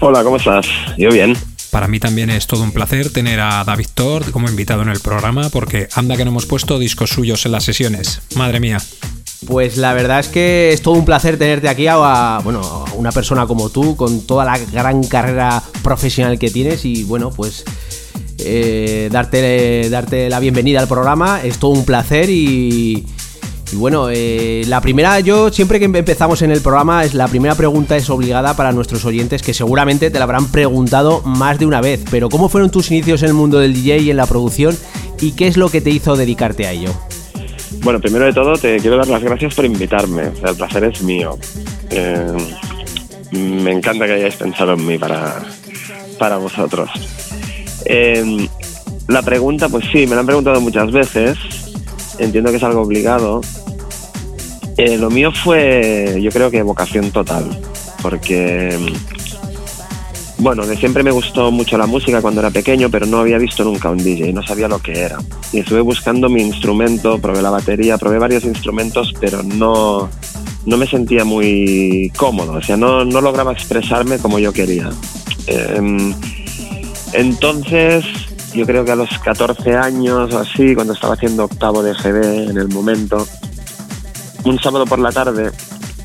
Hola, 0.00 0.24
¿cómo 0.24 0.36
estás? 0.36 0.66
Yo 0.96 1.10
bien. 1.10 1.36
Para 1.70 1.88
mí 1.88 2.00
también 2.00 2.30
es 2.30 2.46
todo 2.46 2.62
un 2.62 2.72
placer 2.72 3.12
tener 3.12 3.38
a 3.40 3.62
David 3.64 3.88
Thor 3.92 4.30
como 4.30 4.48
invitado 4.48 4.80
en 4.80 4.88
el 4.88 5.00
programa 5.00 5.50
porque 5.50 5.88
anda 5.94 6.16
que 6.16 6.24
no 6.24 6.30
hemos 6.30 6.46
puesto 6.46 6.78
discos 6.78 7.10
suyos 7.10 7.44
en 7.44 7.52
las 7.52 7.64
sesiones. 7.64 8.22
Madre 8.34 8.60
mía. 8.60 8.78
Pues 9.46 9.76
la 9.76 9.92
verdad 9.92 10.20
es 10.20 10.28
que 10.28 10.72
es 10.72 10.80
todo 10.80 10.94
un 10.94 11.04
placer 11.04 11.38
tenerte 11.38 11.68
aquí 11.68 11.86
a, 11.86 12.40
bueno, 12.42 12.62
a 12.62 12.94
una 12.94 13.12
persona 13.12 13.46
como 13.46 13.68
tú, 13.68 13.94
con 13.94 14.22
toda 14.22 14.46
la 14.46 14.56
gran 14.56 15.04
carrera 15.04 15.62
profesional 15.82 16.38
que 16.38 16.50
tienes 16.50 16.86
y 16.86 17.04
bueno, 17.04 17.30
pues 17.30 17.62
eh, 18.38 19.08
darte, 19.10 19.88
darte 19.90 20.28
la 20.28 20.40
bienvenida 20.40 20.80
al 20.80 20.88
programa. 20.88 21.40
Es 21.42 21.58
todo 21.58 21.72
un 21.72 21.84
placer 21.84 22.28
y, 22.30 23.06
bueno, 23.72 24.08
eh, 24.10 24.64
la 24.66 24.80
primera, 24.80 25.20
yo 25.20 25.50
siempre 25.50 25.78
que 25.78 25.86
empezamos 25.86 26.42
en 26.42 26.50
el 26.50 26.60
programa, 26.60 27.04
es 27.04 27.14
la 27.14 27.28
primera 27.28 27.54
pregunta 27.54 27.96
es 27.96 28.08
obligada 28.10 28.54
para 28.56 28.72
nuestros 28.72 29.04
oyentes 29.04 29.42
que 29.42 29.54
seguramente 29.54 30.10
te 30.10 30.18
la 30.18 30.24
habrán 30.24 30.46
preguntado 30.48 31.22
más 31.22 31.58
de 31.58 31.66
una 31.66 31.80
vez. 31.80 32.04
Pero 32.10 32.28
¿cómo 32.28 32.48
fueron 32.48 32.70
tus 32.70 32.90
inicios 32.90 33.22
en 33.22 33.28
el 33.28 33.34
mundo 33.34 33.58
del 33.58 33.74
DJ 33.74 33.98
y 33.98 34.10
en 34.10 34.16
la 34.16 34.26
producción 34.26 34.76
y 35.20 35.32
qué 35.32 35.46
es 35.46 35.56
lo 35.56 35.68
que 35.68 35.80
te 35.80 35.90
hizo 35.90 36.16
dedicarte 36.16 36.66
a 36.66 36.72
ello? 36.72 36.90
Bueno, 37.82 38.00
primero 38.00 38.24
de 38.24 38.32
todo 38.32 38.56
te 38.56 38.78
quiero 38.78 38.96
dar 38.96 39.08
las 39.08 39.22
gracias 39.22 39.54
por 39.54 39.64
invitarme. 39.64 40.22
el 40.22 40.56
placer 40.56 40.84
es 40.84 41.02
mío. 41.02 41.38
Eh, 41.90 42.36
me 43.32 43.72
encanta 43.72 44.06
que 44.06 44.12
hayáis 44.12 44.36
pensado 44.36 44.74
en 44.74 44.86
mí 44.86 44.98
para, 44.98 45.42
para 46.18 46.36
vosotros. 46.36 46.90
Eh, 47.88 48.48
la 49.08 49.22
pregunta, 49.22 49.68
pues 49.68 49.86
sí, 49.92 50.06
me 50.06 50.14
la 50.14 50.20
han 50.20 50.26
preguntado 50.26 50.60
muchas 50.60 50.90
veces. 50.90 51.38
Entiendo 52.18 52.50
que 52.50 52.56
es 52.56 52.62
algo 52.62 52.82
obligado. 52.82 53.40
Eh, 54.76 54.98
lo 54.98 55.08
mío 55.10 55.32
fue, 55.32 56.18
yo 56.20 56.30
creo 56.30 56.50
que 56.50 56.60
vocación 56.60 57.10
total, 57.10 57.58
porque, 58.02 58.76
bueno, 60.36 60.66
de 60.66 60.76
siempre 60.76 61.02
me 61.02 61.10
gustó 61.10 61.50
mucho 61.50 61.78
la 61.78 61.86
música 61.86 62.20
cuando 62.20 62.40
era 62.40 62.50
pequeño, 62.50 62.90
pero 62.90 63.06
no 63.06 63.20
había 63.20 63.38
visto 63.38 63.64
nunca 63.64 63.88
un 63.88 63.96
DJ, 63.96 64.34
no 64.34 64.42
sabía 64.42 64.68
lo 64.68 64.78
que 64.80 65.00
era. 65.00 65.16
Y 65.50 65.60
estuve 65.60 65.80
buscando 65.80 66.28
mi 66.28 66.42
instrumento, 66.42 67.18
probé 67.18 67.40
la 67.40 67.48
batería, 67.48 67.96
probé 67.96 68.18
varios 68.18 68.44
instrumentos, 68.44 69.14
pero 69.18 69.42
no, 69.42 70.10
no 70.66 70.76
me 70.76 70.86
sentía 70.86 71.24
muy 71.24 72.12
cómodo, 72.14 72.52
o 72.52 72.62
sea, 72.62 72.76
no, 72.76 73.02
no 73.02 73.22
lograba 73.22 73.52
expresarme 73.52 74.18
como 74.18 74.38
yo 74.38 74.52
quería. 74.52 74.90
Eh, 75.46 76.12
entonces, 77.12 78.04
yo 78.54 78.66
creo 78.66 78.84
que 78.84 78.92
a 78.92 78.96
los 78.96 79.10
14 79.18 79.76
años 79.76 80.34
así, 80.34 80.74
cuando 80.74 80.92
estaba 80.92 81.14
haciendo 81.14 81.44
octavo 81.44 81.82
de 81.82 81.92
GB 81.92 82.50
en 82.50 82.58
el 82.58 82.68
momento, 82.68 83.26
un 84.44 84.58
sábado 84.60 84.86
por 84.86 84.98
la 84.98 85.12
tarde, 85.12 85.50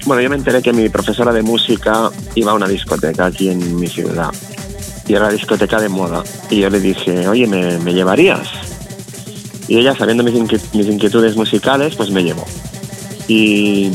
bueno, 0.06 0.22
yo 0.22 0.30
me 0.30 0.36
enteré 0.36 0.62
que 0.62 0.74
mi 0.74 0.89
profesora 0.89 1.32
de 1.32 1.43
música 1.43 2.10
iba 2.36 2.52
a 2.52 2.56
una 2.56 2.68
discoteca 2.68 3.28
aquí 3.28 3.49
en 3.49 3.80
mi 3.80 3.88
ciudad. 3.88 4.32
Y 5.08 5.14
era 5.14 5.28
la 5.28 5.34
discoteca 5.34 5.80
de 5.80 5.89
moda. 5.89 6.24
Y 6.49 6.62
yo 6.62 6.70
le 6.70 6.80
dije, 6.80 7.28
oye, 7.28 7.45
¿me, 7.47 7.93
llevarías? 7.93 8.47
Y 9.68 9.78
ella, 9.78 9.95
sabiendo 9.95 10.24
mis, 10.24 10.34
inquietudes 10.74 11.36
musicales, 11.36 11.95
pues 11.95 12.10
me 12.10 12.24
llevó. 12.24 12.45
Y, 13.28 13.91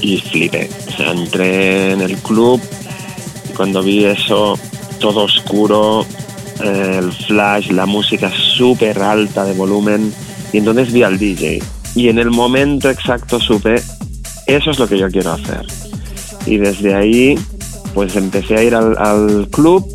y 0.00 0.18
flipé. 0.18 0.70
O 0.88 0.96
sea, 0.96 1.12
entré 1.12 1.92
en 1.92 2.00
el 2.00 2.16
club 2.18 2.60
y 3.50 3.52
cuando 3.52 3.82
vi 3.82 4.04
eso 4.04 4.58
todo 4.98 5.24
oscuro, 5.24 6.06
eh, 6.62 6.96
el 6.98 7.12
flash, 7.12 7.70
la 7.70 7.86
música 7.86 8.30
súper 8.30 9.00
alta 9.00 9.44
de 9.44 9.54
volumen. 9.54 10.12
Y 10.52 10.58
entonces 10.58 10.92
vi 10.92 11.02
al 11.02 11.18
DJ. 11.18 11.62
Y 11.94 12.08
en 12.08 12.18
el 12.18 12.30
momento 12.30 12.90
exacto 12.90 13.40
supe, 13.40 13.82
eso 14.46 14.70
es 14.70 14.78
lo 14.78 14.88
que 14.88 14.98
yo 14.98 15.10
quiero 15.10 15.32
hacer. 15.32 15.66
Y 16.46 16.58
desde 16.58 16.94
ahí, 16.94 17.38
pues 17.94 18.16
empecé 18.16 18.56
a 18.56 18.62
ir 18.62 18.74
al, 18.74 19.48
club, 19.50 19.86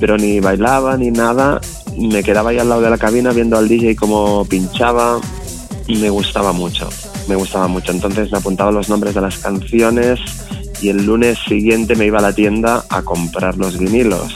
pero 0.00 0.16
ni 0.16 0.40
bailaba 0.40 0.96
ni 0.96 1.10
nada. 1.10 1.60
Me 1.96 2.22
quedaba 2.22 2.50
ahí 2.50 2.58
al 2.58 2.68
lado 2.68 2.80
de 2.80 2.90
la 2.90 2.98
cabina 2.98 3.32
viendo 3.32 3.58
al 3.58 3.68
DJ 3.68 3.96
cómo 3.96 4.44
pinchaba. 4.44 5.20
Y 5.86 5.96
me 5.96 6.10
gustaba 6.10 6.52
mucho, 6.52 6.88
me 7.28 7.34
gustaba 7.34 7.66
mucho. 7.66 7.92
Entonces 7.92 8.30
me 8.30 8.38
apuntaba 8.38 8.70
los 8.70 8.88
nombres 8.88 9.14
de 9.14 9.22
las 9.22 9.38
canciones 9.38 10.20
y 10.80 10.88
el 10.88 11.04
lunes 11.04 11.38
siguiente 11.46 11.94
me 11.94 12.06
iba 12.06 12.18
a 12.18 12.22
la 12.22 12.32
tienda 12.32 12.84
a 12.88 13.02
comprar 13.02 13.56
los 13.56 13.78
vinilos. 13.78 14.32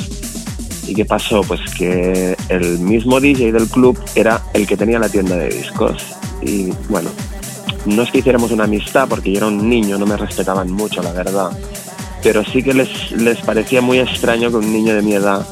¿Y 0.87 0.95
qué 0.95 1.05
pasó? 1.05 1.43
Pues 1.43 1.61
que 1.77 2.37
el 2.49 2.79
mismo 2.81 3.21
DJ 3.21 3.53
del 3.53 3.69
club 3.69 3.99
era 4.15 4.43
el 4.53 4.67
que 4.67 4.77
tenía 4.77 4.99
la 4.99 5.09
tienda 5.09 5.37
de 5.37 5.49
discos. 5.49 6.03
Y 6.43 6.71
bueno, 6.89 7.11
no 7.87 8.03
es 8.03 8.11
que 8.11 8.19
hiciéramos 8.19 8.51
una 8.51 8.65
amistad 8.65 9.09
porque 9.09 9.31
yo 9.31 9.39
era 9.39 9.47
un 9.47 9.69
niño, 9.69 9.99
no 9.99 10.07
me 10.07 10.17
respetaban 10.17 10.71
mucho, 10.71 11.03
la 11.03 11.13
verdad. 11.13 11.51
Pero 12.23 12.45
sí 12.45 12.63
que 12.63 12.75
les, 12.75 13.13
les 13.13 13.39
parecía 13.41 13.81
muy 13.81 13.99
extraño 13.99 14.51
que 14.51 14.57
un 14.57 14.73
niño 14.73 14.95
de 14.95 15.03
mi 15.03 15.15
edad 15.15 15.47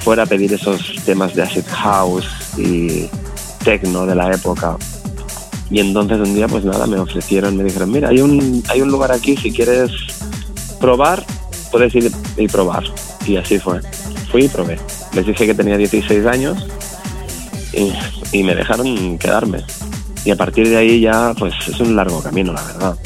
fuera 0.00 0.22
a 0.22 0.26
pedir 0.26 0.52
esos 0.52 0.94
temas 1.04 1.34
de 1.34 1.42
acid 1.42 1.64
house 1.68 2.28
y 2.56 3.08
techno 3.64 4.06
de 4.06 4.14
la 4.14 4.32
época. 4.32 4.76
Y 5.70 5.80
entonces 5.80 6.18
un 6.18 6.34
día, 6.34 6.46
pues 6.46 6.64
nada, 6.64 6.86
me 6.86 6.98
ofrecieron, 6.98 7.56
me 7.56 7.64
dijeron, 7.64 7.90
mira, 7.90 8.10
hay 8.10 8.20
un, 8.20 8.62
hay 8.68 8.80
un 8.80 8.88
lugar 8.88 9.10
aquí, 9.10 9.36
si 9.36 9.50
quieres 9.50 9.90
probar, 10.80 11.24
puedes 11.70 11.94
ir 11.94 12.10
y 12.36 12.48
probar. 12.48 12.84
Y 13.26 13.36
así 13.36 13.58
fue. 13.58 13.80
Fui 14.30 14.44
y 14.44 14.48
probé. 14.48 14.78
Les 15.14 15.26
dije 15.26 15.46
que 15.46 15.54
tenía 15.54 15.76
16 15.76 16.26
años 16.26 16.66
y, 18.32 18.42
me 18.42 18.54
dejaron 18.54 19.18
quedarme. 19.18 19.64
Y 20.24 20.30
a 20.30 20.36
partir 20.36 20.68
de 20.68 20.76
ahí 20.76 21.00
ya, 21.00 21.34
pues 21.38 21.54
es 21.68 21.78
un 21.80 21.94
largo 21.96 22.22
camino, 22.22 22.52
la 22.52 22.62
verdad. 22.62 22.96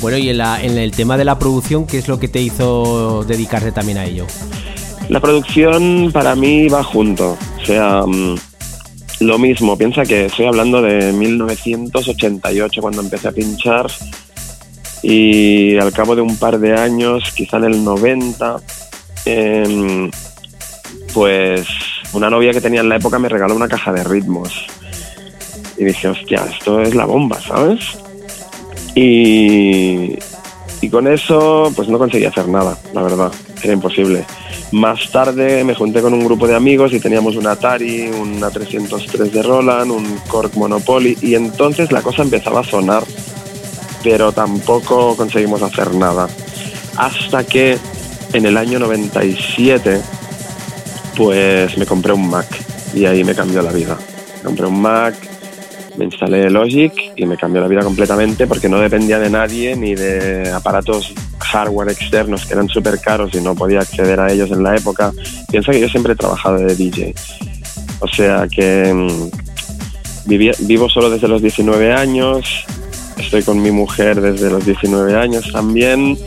Bueno, 0.00 0.18
y 0.18 0.28
en, 0.28 0.38
la, 0.38 0.62
en 0.62 0.78
el 0.78 0.92
tema 0.92 1.16
de 1.16 1.24
la 1.24 1.38
producción, 1.38 1.86
¿qué 1.86 1.98
es 1.98 2.08
lo 2.08 2.20
que 2.20 2.28
te 2.28 2.40
hizo 2.40 3.24
dedicarte 3.24 3.72
también 3.72 3.98
a 3.98 4.04
ello? 4.04 4.26
La 5.08 5.20
producción 5.20 6.10
para 6.12 6.34
mí 6.34 6.68
va 6.68 6.84
junto. 6.84 7.36
O 7.62 7.64
sea, 7.64 8.02
mm, 8.06 8.36
lo 9.20 9.38
mismo, 9.38 9.76
piensa 9.78 10.04
que 10.04 10.26
estoy 10.26 10.46
hablando 10.46 10.82
de 10.82 11.12
1988 11.12 12.80
cuando 12.82 13.00
empecé 13.00 13.28
a 13.28 13.32
pinchar 13.32 13.86
y 15.02 15.76
al 15.78 15.92
cabo 15.92 16.16
de 16.16 16.22
un 16.22 16.36
par 16.36 16.58
de 16.58 16.74
años, 16.74 17.32
quizá 17.34 17.58
en 17.58 17.64
el 17.64 17.84
90, 17.84 18.56
em, 19.24 20.10
pues 21.12 21.66
una 22.12 22.30
novia 22.30 22.52
que 22.52 22.60
tenía 22.60 22.80
en 22.80 22.88
la 22.88 22.96
época 22.96 23.18
me 23.18 23.28
regaló 23.28 23.54
una 23.54 23.68
caja 23.68 23.92
de 23.92 24.04
ritmos. 24.04 24.66
Y 25.76 25.84
dije, 25.84 26.08
hostia, 26.08 26.44
esto 26.50 26.80
es 26.80 26.94
la 26.94 27.04
bomba, 27.04 27.40
¿sabes? 27.40 27.80
Y, 28.94 30.18
y 30.80 30.88
con 30.88 31.06
eso 31.06 31.70
pues 31.76 31.88
no 31.88 31.98
conseguí 31.98 32.24
hacer 32.24 32.48
nada, 32.48 32.78
la 32.94 33.02
verdad, 33.02 33.32
era 33.62 33.72
imposible. 33.72 34.24
Más 34.72 35.10
tarde 35.12 35.62
me 35.64 35.74
junté 35.74 36.00
con 36.00 36.12
un 36.12 36.24
grupo 36.24 36.46
de 36.48 36.56
amigos 36.56 36.92
y 36.92 37.00
teníamos 37.00 37.36
un 37.36 37.46
Atari, 37.46 38.08
una 38.08 38.50
303 38.50 39.32
de 39.32 39.42
Roland, 39.42 39.90
un 39.92 40.18
Cork 40.26 40.54
Monopoly 40.54 41.16
y 41.22 41.34
entonces 41.34 41.92
la 41.92 42.02
cosa 42.02 42.22
empezaba 42.22 42.60
a 42.60 42.64
sonar 42.64 43.04
pero 44.08 44.30
tampoco 44.30 45.16
conseguimos 45.16 45.62
hacer 45.62 45.92
nada. 45.92 46.28
Hasta 46.96 47.42
que 47.42 47.76
en 48.32 48.46
el 48.46 48.56
año 48.56 48.78
97, 48.78 50.00
pues 51.16 51.76
me 51.76 51.86
compré 51.86 52.12
un 52.12 52.30
Mac 52.30 52.46
y 52.94 53.04
ahí 53.04 53.24
me 53.24 53.34
cambió 53.34 53.62
la 53.62 53.72
vida. 53.72 53.98
compré 54.44 54.66
un 54.66 54.80
Mac, 54.80 55.16
me 55.96 56.04
instalé 56.04 56.48
Logic 56.50 56.92
y 57.16 57.26
me 57.26 57.36
cambió 57.36 57.60
la 57.60 57.66
vida 57.66 57.82
completamente 57.82 58.46
porque 58.46 58.68
no 58.68 58.78
dependía 58.78 59.18
de 59.18 59.28
nadie 59.28 59.74
ni 59.74 59.96
de 59.96 60.52
aparatos 60.52 61.12
hardware 61.40 61.90
externos 61.90 62.46
que 62.46 62.52
eran 62.52 62.68
súper 62.68 63.00
caros 63.00 63.34
y 63.34 63.40
no 63.40 63.56
podía 63.56 63.80
acceder 63.80 64.20
a 64.20 64.32
ellos 64.32 64.52
en 64.52 64.62
la 64.62 64.76
época. 64.76 65.12
Piensa 65.50 65.72
que 65.72 65.80
yo 65.80 65.88
siempre 65.88 66.12
he 66.12 66.16
trabajado 66.16 66.58
de 66.58 66.76
DJ. 66.76 67.12
O 67.98 68.06
sea 68.06 68.46
que 68.46 68.94
mm, 68.94 69.30
vivo 70.60 70.88
solo 70.88 71.10
desde 71.10 71.26
los 71.26 71.42
19 71.42 71.92
años, 71.92 72.64
Estoy 73.16 73.42
con 73.42 73.62
mi 73.62 73.70
mujer 73.70 74.20
desde 74.20 74.50
los 74.50 74.64
19 74.64 75.16
años 75.16 75.50
también. 75.52 76.18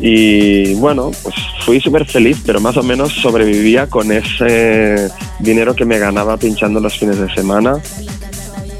Y 0.00 0.74
bueno, 0.74 1.10
pues 1.22 1.34
fui 1.64 1.80
súper 1.80 2.06
feliz, 2.06 2.38
pero 2.46 2.60
más 2.60 2.76
o 2.76 2.82
menos 2.82 3.12
sobrevivía 3.12 3.88
con 3.88 4.12
ese 4.12 5.10
dinero 5.40 5.74
que 5.74 5.84
me 5.84 5.98
ganaba 5.98 6.36
pinchando 6.36 6.80
los 6.80 6.96
fines 6.98 7.18
de 7.18 7.32
semana. 7.34 7.80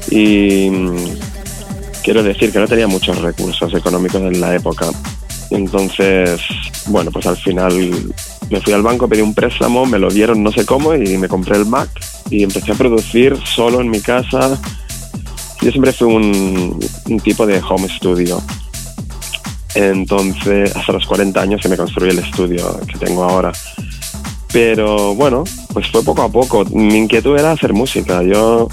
Y 0.09 0.69
mm, 0.69 0.95
quiero 2.03 2.23
decir 2.23 2.51
que 2.51 2.59
no 2.59 2.67
tenía 2.67 2.87
muchos 2.87 3.21
recursos 3.21 3.73
económicos 3.73 4.21
en 4.21 4.39
la 4.39 4.55
época. 4.55 4.87
Entonces, 5.51 6.39
bueno, 6.87 7.11
pues 7.11 7.25
al 7.25 7.37
final 7.37 7.73
me 8.49 8.61
fui 8.61 8.73
al 8.73 8.81
banco, 8.81 9.07
pedí 9.07 9.21
un 9.21 9.33
préstamo, 9.33 9.85
me 9.85 9.99
lo 9.99 10.09
dieron 10.09 10.41
no 10.43 10.51
sé 10.51 10.65
cómo 10.65 10.95
y 10.95 11.17
me 11.17 11.27
compré 11.27 11.57
el 11.57 11.65
Mac 11.65 11.89
y 12.29 12.43
empecé 12.43 12.71
a 12.71 12.75
producir 12.75 13.37
solo 13.43 13.81
en 13.81 13.89
mi 13.89 13.99
casa 13.99 14.59
yo 15.61 15.71
siempre 15.71 15.93
fui 15.93 16.07
un, 16.07 16.79
tipo 17.23 17.45
de 17.45 17.61
home 17.61 17.87
studio. 17.89 18.41
Entonces, 19.75 20.75
hasta 20.75 20.93
los 20.93 21.05
40 21.05 21.39
años 21.39 21.61
que 21.61 21.69
me 21.69 21.77
construí 21.77 22.09
el 22.09 22.19
estudio 22.19 22.79
que 22.87 22.97
tengo 22.97 23.23
ahora. 23.23 23.51
Pero 24.51 25.13
bueno, 25.15 25.43
pues 25.73 25.87
fue 25.87 26.03
poco 26.03 26.23
a 26.23 26.29
poco. 26.29 26.65
Mi 26.65 26.97
inquietud 26.97 27.37
era 27.37 27.51
hacer 27.51 27.73
música. 27.73 28.23
Yo 28.23 28.67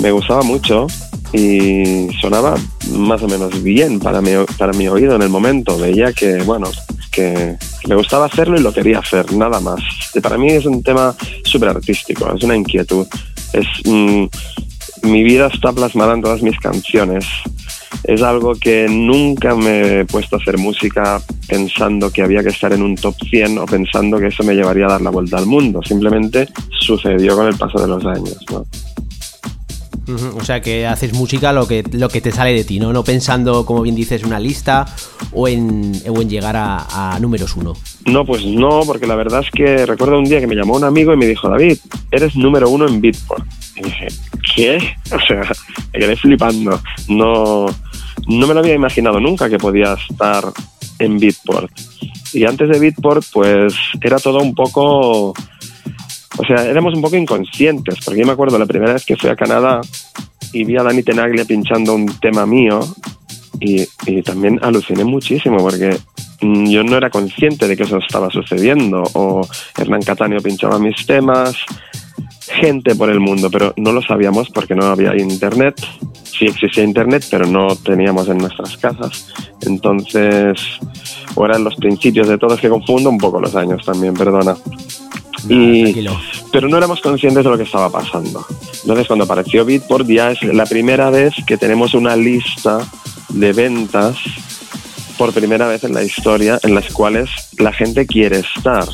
me 0.00 0.10
gustaba 0.10 0.42
mucho 0.42 0.86
y 1.32 2.08
sonaba 2.20 2.56
más 2.92 3.22
o 3.22 3.28
menos 3.28 3.62
bien 3.62 3.98
para 3.98 4.20
mi, 4.20 4.30
para 4.58 4.72
mi 4.72 4.88
oído 4.88 5.16
en 5.16 5.22
el 5.22 5.28
momento. 5.28 5.76
Veía 5.76 6.12
que, 6.12 6.38
bueno, 6.42 6.70
que 7.10 7.56
me 7.88 7.94
gustaba 7.94 8.26
hacerlo 8.26 8.58
y 8.58 8.62
lo 8.62 8.72
quería 8.72 9.00
hacer, 9.00 9.32
nada 9.34 9.60
más. 9.60 9.80
Y 10.14 10.20
para 10.20 10.38
mí 10.38 10.50
es 10.50 10.64
un 10.66 10.82
tema 10.82 11.14
súper 11.44 11.70
artístico, 11.70 12.32
es 12.34 12.42
una 12.42 12.56
inquietud. 12.56 13.06
Es, 13.52 13.66
mm, 13.84 14.24
mi 15.02 15.22
vida 15.22 15.48
está 15.52 15.72
plasmada 15.72 16.14
en 16.14 16.22
todas 16.22 16.42
mis 16.42 16.58
canciones. 16.58 17.24
Es 18.04 18.22
algo 18.22 18.54
que 18.54 18.88
nunca 18.88 19.54
me 19.54 20.00
he 20.00 20.04
puesto 20.04 20.36
a 20.36 20.38
hacer 20.40 20.58
música 20.58 21.20
pensando 21.46 22.10
que 22.10 22.22
había 22.22 22.42
que 22.42 22.48
estar 22.48 22.72
en 22.72 22.82
un 22.82 22.96
top 22.96 23.14
100 23.30 23.58
o 23.58 23.66
pensando 23.66 24.18
que 24.18 24.28
eso 24.28 24.42
me 24.42 24.54
llevaría 24.54 24.86
a 24.86 24.92
dar 24.92 25.02
la 25.02 25.10
vuelta 25.10 25.38
al 25.38 25.46
mundo. 25.46 25.80
Simplemente 25.82 26.48
sucedió 26.80 27.36
con 27.36 27.46
el 27.46 27.56
paso 27.56 27.80
de 27.80 27.88
los 27.88 28.04
años. 28.04 28.38
¿no? 28.50 28.64
O 30.36 30.44
sea 30.44 30.60
que 30.60 30.86
haces 30.86 31.12
música 31.12 31.52
lo 31.52 31.66
que, 31.68 31.84
lo 31.92 32.08
que 32.08 32.20
te 32.20 32.32
sale 32.32 32.52
de 32.52 32.64
ti, 32.64 32.80
¿no? 32.80 32.92
No 32.92 33.04
pensando, 33.04 33.64
como 33.64 33.82
bien 33.82 33.94
dices, 33.94 34.24
una 34.24 34.40
lista 34.40 34.86
o 35.32 35.46
en, 35.46 35.92
en 36.04 36.28
llegar 36.28 36.56
a, 36.56 37.18
números 37.20 37.56
uno. 37.56 37.74
No, 38.06 38.24
pues 38.24 38.44
no, 38.44 38.82
porque 38.84 39.06
la 39.06 39.14
verdad 39.14 39.40
es 39.40 39.50
que 39.50 39.86
recuerdo 39.86 40.18
un 40.18 40.24
día 40.24 40.40
que 40.40 40.46
me 40.46 40.56
llamó 40.56 40.76
un 40.76 40.84
amigo 40.84 41.12
y 41.12 41.16
me 41.16 41.26
dijo, 41.26 41.48
David, 41.48 41.78
eres 42.10 42.34
número 42.36 42.68
uno 42.68 42.88
en 42.88 43.00
Beatport. 43.00 43.46
Y 43.76 43.82
dije, 43.82 44.08
¿qué? 44.54 44.78
O 45.12 45.20
sea, 45.20 45.42
me 45.92 46.00
quedé 46.00 46.16
flipando. 46.16 46.80
No, 47.08 47.66
no 48.26 48.46
me 48.46 48.54
lo 48.54 48.60
había 48.60 48.74
imaginado 48.74 49.20
nunca 49.20 49.48
que 49.48 49.58
podía 49.58 49.94
estar 49.94 50.44
en 50.98 51.18
Beatport. 51.18 51.70
Y 52.32 52.44
antes 52.44 52.68
de 52.68 52.78
Beatport, 52.78 53.24
pues 53.32 53.74
era 54.00 54.18
todo 54.18 54.38
un 54.38 54.54
poco 54.54 55.34
o 56.38 56.44
sea, 56.44 56.64
éramos 56.64 56.94
un 56.94 57.02
poco 57.02 57.16
inconscientes, 57.16 57.98
porque 58.04 58.20
yo 58.20 58.26
me 58.26 58.32
acuerdo 58.32 58.58
la 58.58 58.66
primera 58.66 58.94
vez 58.94 59.04
que 59.04 59.16
fui 59.16 59.28
a 59.28 59.36
Canadá 59.36 59.80
y 60.52 60.64
vi 60.64 60.76
a 60.76 60.82
Dani 60.82 61.02
Tenaglia 61.02 61.44
pinchando 61.44 61.94
un 61.94 62.06
tema 62.20 62.46
mío 62.46 62.80
y, 63.60 63.86
también 64.22 64.58
aluciné 64.62 65.04
muchísimo 65.04 65.58
porque 65.58 65.96
yo 66.42 66.82
no 66.82 66.96
era 66.96 67.08
consciente 67.08 67.68
de 67.68 67.76
que 67.76 67.84
eso 67.84 67.98
estaba 67.98 68.30
sucediendo 68.30 69.04
o 69.14 69.46
Hernán 69.78 70.02
Cataño 70.02 70.38
pinchaba 70.40 70.78
mis 70.78 71.06
temas, 71.06 71.56
gente 72.46 72.94
por 72.96 73.10
el 73.10 73.20
mundo, 73.20 73.48
pero 73.50 73.72
no 73.76 73.92
lo 73.92 74.02
sabíamos 74.02 74.50
porque 74.50 74.74
no 74.74 74.86
había 74.86 75.16
internet. 75.16 75.74
Sí 76.24 76.46
existía 76.46 76.82
internet, 76.82 77.24
pero 77.30 77.46
no 77.46 77.76
teníamos 77.76 78.28
en 78.28 78.38
nuestras 78.38 78.76
casas. 78.76 79.32
Entonces, 79.62 80.58
o 81.34 81.44
eran 81.44 81.62
los 81.62 81.76
principios 81.76 82.28
de 82.28 82.38
todo, 82.38 82.54
es 82.54 82.60
que 82.60 82.68
confundo 82.68 83.10
un 83.10 83.18
poco 83.18 83.40
los 83.40 83.54
años 83.54 83.84
también, 83.84 84.14
perdona. 84.14 84.56
Y, 85.48 86.06
pero 86.52 86.68
no 86.68 86.76
éramos 86.76 87.00
conscientes 87.00 87.44
de 87.44 87.50
lo 87.50 87.56
que 87.56 87.64
estaba 87.64 87.90
pasando. 87.90 88.44
Entonces, 88.82 89.06
cuando 89.06 89.24
apareció 89.24 89.64
Beatport, 89.64 90.08
ya 90.08 90.32
es 90.32 90.42
la 90.42 90.66
primera 90.66 91.10
vez 91.10 91.34
que 91.46 91.56
tenemos 91.56 91.94
una 91.94 92.16
lista 92.16 92.80
de 93.28 93.52
ventas 93.52 94.16
por 95.16 95.32
primera 95.32 95.66
vez 95.66 95.84
en 95.84 95.94
la 95.94 96.02
historia 96.02 96.58
en 96.62 96.74
las 96.74 96.92
cuales 96.92 97.30
la 97.58 97.72
gente 97.72 98.06
quiere 98.06 98.40
estar. 98.40 98.86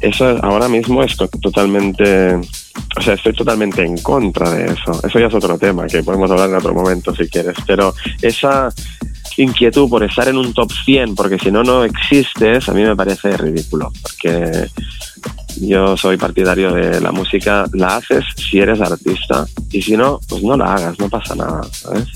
Eso 0.00 0.38
ahora 0.42 0.68
mismo 0.68 1.02
es 1.02 1.16
totalmente, 1.16 2.34
o 2.34 3.02
sea, 3.02 3.14
estoy 3.14 3.32
totalmente 3.32 3.82
en 3.82 3.96
contra 3.98 4.50
de 4.50 4.66
eso. 4.66 5.00
Eso 5.02 5.18
ya 5.18 5.26
es 5.26 5.34
otro 5.34 5.58
tema 5.58 5.86
que 5.86 6.02
podemos 6.02 6.30
hablar 6.30 6.50
en 6.50 6.56
otro 6.56 6.74
momento 6.74 7.14
si 7.14 7.28
quieres, 7.28 7.56
pero 7.66 7.94
esa 8.20 8.68
inquietud 9.38 9.88
por 9.88 10.02
estar 10.02 10.28
en 10.28 10.36
un 10.36 10.52
top 10.52 10.70
100, 10.84 11.14
porque 11.14 11.38
si 11.38 11.50
no, 11.50 11.62
no 11.62 11.84
existes, 11.84 12.68
a 12.68 12.72
mí 12.72 12.82
me 12.82 12.96
parece 12.96 13.36
ridículo, 13.36 13.90
porque 14.02 14.68
yo 15.60 15.96
soy 15.96 16.16
partidario 16.16 16.72
de 16.72 17.00
la 17.00 17.12
música, 17.12 17.66
la 17.72 17.96
haces 17.96 18.24
si 18.36 18.58
eres 18.58 18.80
artista 18.80 19.46
y 19.70 19.82
si 19.82 19.96
no, 19.96 20.20
pues 20.28 20.42
no 20.42 20.56
la 20.56 20.74
hagas, 20.74 20.98
no 20.98 21.08
pasa 21.08 21.34
nada, 21.34 21.62
¿sabes? 21.72 22.06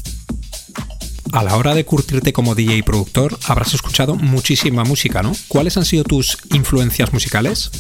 A 1.33 1.43
la 1.43 1.57
hora 1.57 1.75
de 1.75 1.87
curtirte 1.87 2.33
como 2.35 2.55
DJ 2.55 2.77
y 2.77 2.83
productor, 2.83 3.39
habrás 3.49 3.73
escuchado 3.73 4.17
muchísima 4.17 4.85
música, 4.85 5.23
¿no? 5.23 5.33
¿Cuáles 5.49 5.79
han 5.79 5.87
sido 5.87 6.05
tus 6.05 6.37
influencias 6.53 7.11
musicales? 7.15 7.71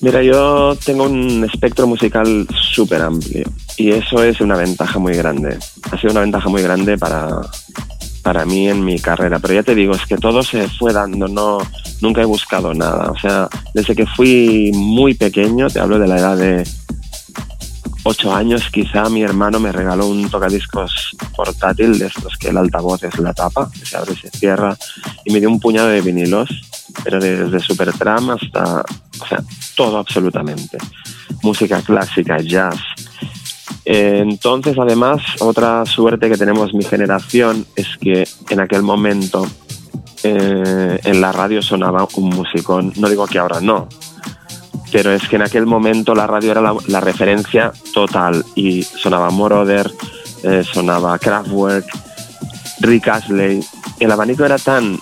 Mira, 0.00 0.22
yo 0.22 0.76
tengo 0.82 1.04
un 1.04 1.44
espectro 1.44 1.86
musical 1.86 2.46
súper 2.74 3.02
amplio 3.02 3.44
y 3.76 3.90
eso 3.90 4.24
es 4.24 4.40
una 4.40 4.56
ventaja 4.56 4.98
muy 4.98 5.12
grande. 5.12 5.58
Ha 5.90 6.00
sido 6.00 6.12
una 6.12 6.22
ventaja 6.22 6.48
muy 6.48 6.62
grande 6.62 6.96
para, 6.96 7.42
para 8.22 8.46
mí 8.46 8.68
en 8.68 8.82
mi 8.82 8.98
carrera. 8.98 9.38
Pero 9.40 9.54
ya 9.54 9.62
te 9.62 9.74
digo, 9.74 9.94
es 9.94 10.06
que 10.06 10.16
todo 10.16 10.42
se 10.42 10.66
fue 10.66 10.92
dando, 10.92 11.28
no, 11.28 11.58
nunca 12.00 12.22
he 12.22 12.24
buscado 12.24 12.72
nada. 12.72 13.10
O 13.10 13.18
sea, 13.18 13.48
desde 13.74 13.94
que 13.94 14.06
fui 14.06 14.72
muy 14.74 15.12
pequeño, 15.14 15.68
te 15.68 15.80
hablo 15.80 15.98
de 15.98 16.08
la 16.08 16.18
edad 16.18 16.36
de 16.36 16.66
ocho 18.06 18.34
años, 18.34 18.70
quizá 18.70 19.08
mi 19.08 19.22
hermano 19.22 19.58
me 19.60 19.72
regaló 19.72 20.06
un 20.06 20.30
tocadiscos 20.30 21.16
portátil 21.34 21.98
de 21.98 22.06
estos 22.06 22.36
que 22.36 22.48
el 22.48 22.56
altavoz 22.56 23.02
es 23.02 23.18
la 23.18 23.34
tapa, 23.34 23.68
que 23.70 23.84
se 23.84 23.96
abre 23.96 24.12
y 24.12 24.16
se 24.16 24.30
cierra, 24.30 24.76
y 25.24 25.32
me 25.32 25.40
dio 25.40 25.50
un 25.50 25.60
puñado 25.60 25.88
de 25.88 26.00
vinilos, 26.00 26.48
pero 27.02 27.20
desde 27.20 27.60
Supertram 27.60 28.30
hasta, 28.30 28.82
o 29.20 29.26
sea, 29.26 29.42
todo 29.74 29.98
absolutamente. 29.98 30.78
Música 31.42 31.82
clásica, 31.82 32.38
jazz, 32.38 32.78
entonces, 33.88 34.76
además, 34.78 35.20
otra 35.38 35.86
suerte 35.86 36.28
que 36.28 36.36
tenemos 36.36 36.74
mi 36.74 36.82
generación 36.82 37.64
es 37.76 37.86
que 38.00 38.26
en 38.50 38.60
aquel 38.60 38.82
momento 38.82 39.46
eh, 40.24 40.98
en 41.04 41.20
la 41.20 41.30
radio 41.30 41.62
sonaba 41.62 42.08
un 42.16 42.30
musicón. 42.30 42.92
No 42.96 43.08
digo 43.08 43.28
que 43.28 43.38
ahora 43.38 43.60
no, 43.60 43.88
pero 44.92 45.12
es 45.12 45.28
que 45.28 45.36
en 45.36 45.42
aquel 45.42 45.66
momento 45.66 46.14
la 46.14 46.26
radio 46.26 46.52
era 46.52 46.74
la, 46.86 47.00
referencia 47.00 47.72
total 47.92 48.44
y 48.54 48.82
sonaba 48.82 49.30
Moroder, 49.30 49.90
eh, 50.42 50.64
sonaba 50.64 51.18
Kraftwerk, 51.18 51.86
Rick 52.80 53.08
Astley. 53.08 53.64
El 53.98 54.12
abanico 54.12 54.44
era 54.44 54.58
tan 54.58 54.98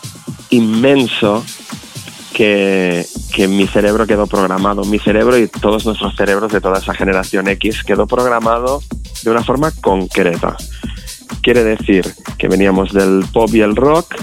inmenso 0.51 1.45
que, 2.33 3.07
que, 3.33 3.47
mi 3.47 3.67
cerebro 3.67 4.07
quedó 4.07 4.27
programado, 4.27 4.85
mi 4.85 4.99
cerebro 4.99 5.39
y 5.39 5.49
todos 5.49 5.85
nuestros 5.87 6.17
cerebros 6.17 6.53
de 6.53 6.61
toda 6.61 6.79
esa 6.79 6.95
generación 6.95 7.49
X 7.49 7.85
quedó 7.85 8.07
programado 8.07 8.83
de 9.23 9.31
una 9.31 9.43
forma 9.43 9.71
concreta. 9.71 10.57
Quiere 11.43 11.63
decir 11.63 12.15
que 12.39 12.49
veníamos 12.49 12.93
del 12.93 13.25
pop 13.33 13.51
y 13.55 13.61
el 13.61 13.77
rock, 13.77 14.15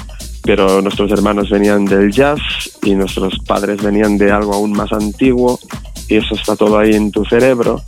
pero 0.44 0.82
nuestros 0.82 1.12
hermanos 1.12 1.50
venían 1.50 1.86
del 1.86 2.12
jazz 2.12 2.40
y 2.84 2.96
nuestros 2.96 3.40
padres 3.40 3.82
venían 3.82 4.18
de 4.18 4.32
algo 4.32 4.54
aún 4.54 4.72
más 4.72 4.92
antiguo 4.92 5.60
y 6.08 6.18
eso 6.18 6.36
está 6.36 6.56
todo 6.56 6.78
ahí 6.78 6.94
en 6.94 7.12
tu 7.12 7.24
cerebro 7.26 7.82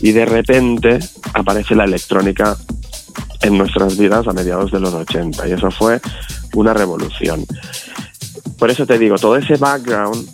y 0.00 0.12
de 0.12 0.26
repente 0.26 0.98
aparece 1.34 1.74
la 1.74 1.84
electrónica 1.84 2.56
en 3.42 3.56
nuestras 3.56 3.96
vidas 3.96 4.26
a 4.26 4.32
mediados 4.32 4.70
de 4.70 4.80
los 4.80 4.92
80 4.92 5.48
y 5.48 5.52
eso 5.52 5.70
fue 5.70 6.00
una 6.54 6.74
revolución. 6.74 7.44
Por 8.58 8.70
eso 8.70 8.86
te 8.86 8.98
digo, 8.98 9.16
todo 9.16 9.36
ese 9.36 9.56
background, 9.56 10.28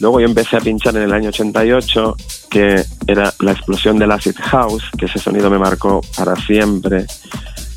luego 0.00 0.20
yo 0.20 0.26
empecé 0.26 0.56
a 0.56 0.60
pinchar 0.60 0.96
en 0.96 1.02
el 1.02 1.12
año 1.12 1.30
88, 1.30 2.16
que 2.50 2.84
era 3.06 3.32
la 3.40 3.52
explosión 3.52 3.98
del 3.98 4.12
acid 4.12 4.36
house, 4.38 4.84
que 4.98 5.06
ese 5.06 5.18
sonido 5.18 5.48
me 5.48 5.58
marcó 5.58 6.02
para 6.16 6.36
siempre. 6.36 7.06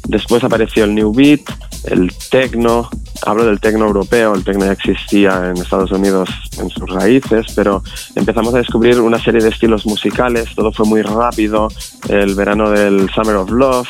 Después 0.07 0.43
apareció 0.43 0.83
el 0.83 0.95
new 0.95 1.13
beat, 1.13 1.41
el 1.85 2.11
techno, 2.29 2.89
hablo 3.25 3.45
del 3.45 3.59
techno 3.59 3.85
europeo, 3.85 4.35
el 4.35 4.43
techno 4.43 4.65
ya 4.65 4.73
existía 4.73 5.49
en 5.49 5.57
Estados 5.57 5.91
Unidos 5.91 6.29
en 6.59 6.69
sus 6.69 6.89
raíces, 6.89 7.47
pero 7.55 7.81
empezamos 8.15 8.53
a 8.53 8.57
descubrir 8.57 8.99
una 8.99 9.21
serie 9.23 9.41
de 9.41 9.49
estilos 9.49 9.85
musicales, 9.85 10.53
todo 10.55 10.71
fue 10.71 10.85
muy 10.85 11.01
rápido, 11.01 11.69
el 12.09 12.35
verano 12.35 12.69
del 12.69 13.09
Summer 13.11 13.35
of 13.35 13.51
Love, 13.51 13.87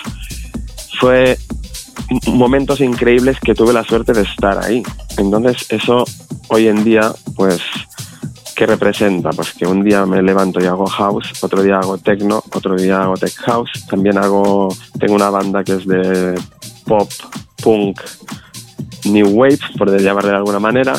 fue 0.99 1.37
momentos 2.27 2.79
increíbles 2.79 3.39
que 3.39 3.55
tuve 3.55 3.73
la 3.73 3.83
suerte 3.83 4.13
de 4.13 4.21
estar 4.21 4.63
ahí. 4.63 4.83
Entonces 5.17 5.65
eso 5.69 6.05
hoy 6.49 6.67
en 6.67 6.83
día, 6.83 7.11
pues, 7.35 7.59
¿qué 8.55 8.65
representa? 8.65 9.31
Pues 9.31 9.53
que 9.53 9.65
un 9.65 9.83
día 9.83 10.05
me 10.05 10.21
levanto 10.21 10.61
y 10.61 10.65
hago 10.65 10.85
house, 10.85 11.31
otro 11.41 11.61
día 11.61 11.77
hago 11.77 11.97
techno, 11.97 12.43
otro 12.53 12.75
día 12.75 13.01
hago 13.01 13.15
tech 13.15 13.35
house, 13.35 13.85
también 13.89 14.17
hago, 14.17 14.69
tengo 14.99 15.15
una 15.15 15.29
banda 15.29 15.63
que 15.63 15.73
es 15.73 15.87
de 15.87 16.39
pop, 16.85 17.09
punk, 17.61 18.01
new 19.05 19.27
wave, 19.29 19.59
por 19.77 19.99
llamarle 19.99 20.31
de 20.31 20.37
alguna 20.37 20.59
manera. 20.59 20.93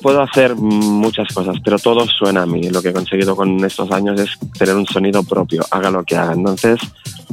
Puedo 0.00 0.22
hacer 0.22 0.54
muchas 0.54 1.32
cosas, 1.34 1.56
pero 1.64 1.78
todo 1.78 2.06
suena 2.06 2.42
a 2.42 2.46
mí. 2.46 2.70
Lo 2.70 2.80
que 2.80 2.90
he 2.90 2.92
conseguido 2.92 3.34
con 3.34 3.64
estos 3.64 3.90
años 3.90 4.20
es 4.20 4.30
tener 4.56 4.76
un 4.76 4.86
sonido 4.86 5.24
propio, 5.24 5.64
haga 5.72 5.90
lo 5.90 6.04
que 6.04 6.16
haga. 6.16 6.34
Entonces, 6.34 6.78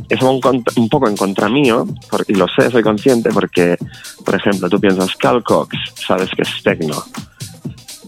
es 0.09 0.21
un, 0.21 0.41
un, 0.75 0.89
poco 0.89 1.07
en 1.07 1.15
contra 1.15 1.47
mío, 1.47 1.85
y 2.27 2.33
lo 2.33 2.47
sé, 2.47 2.71
soy 2.71 2.81
consciente, 2.81 3.29
porque, 3.29 3.77
por 4.25 4.33
ejemplo, 4.33 4.67
tú 4.67 4.79
piensas 4.79 5.15
Cal 5.15 5.43
Cox, 5.43 5.77
sabes 5.95 6.29
que 6.35 6.41
es 6.41 6.63
techno. 6.63 7.03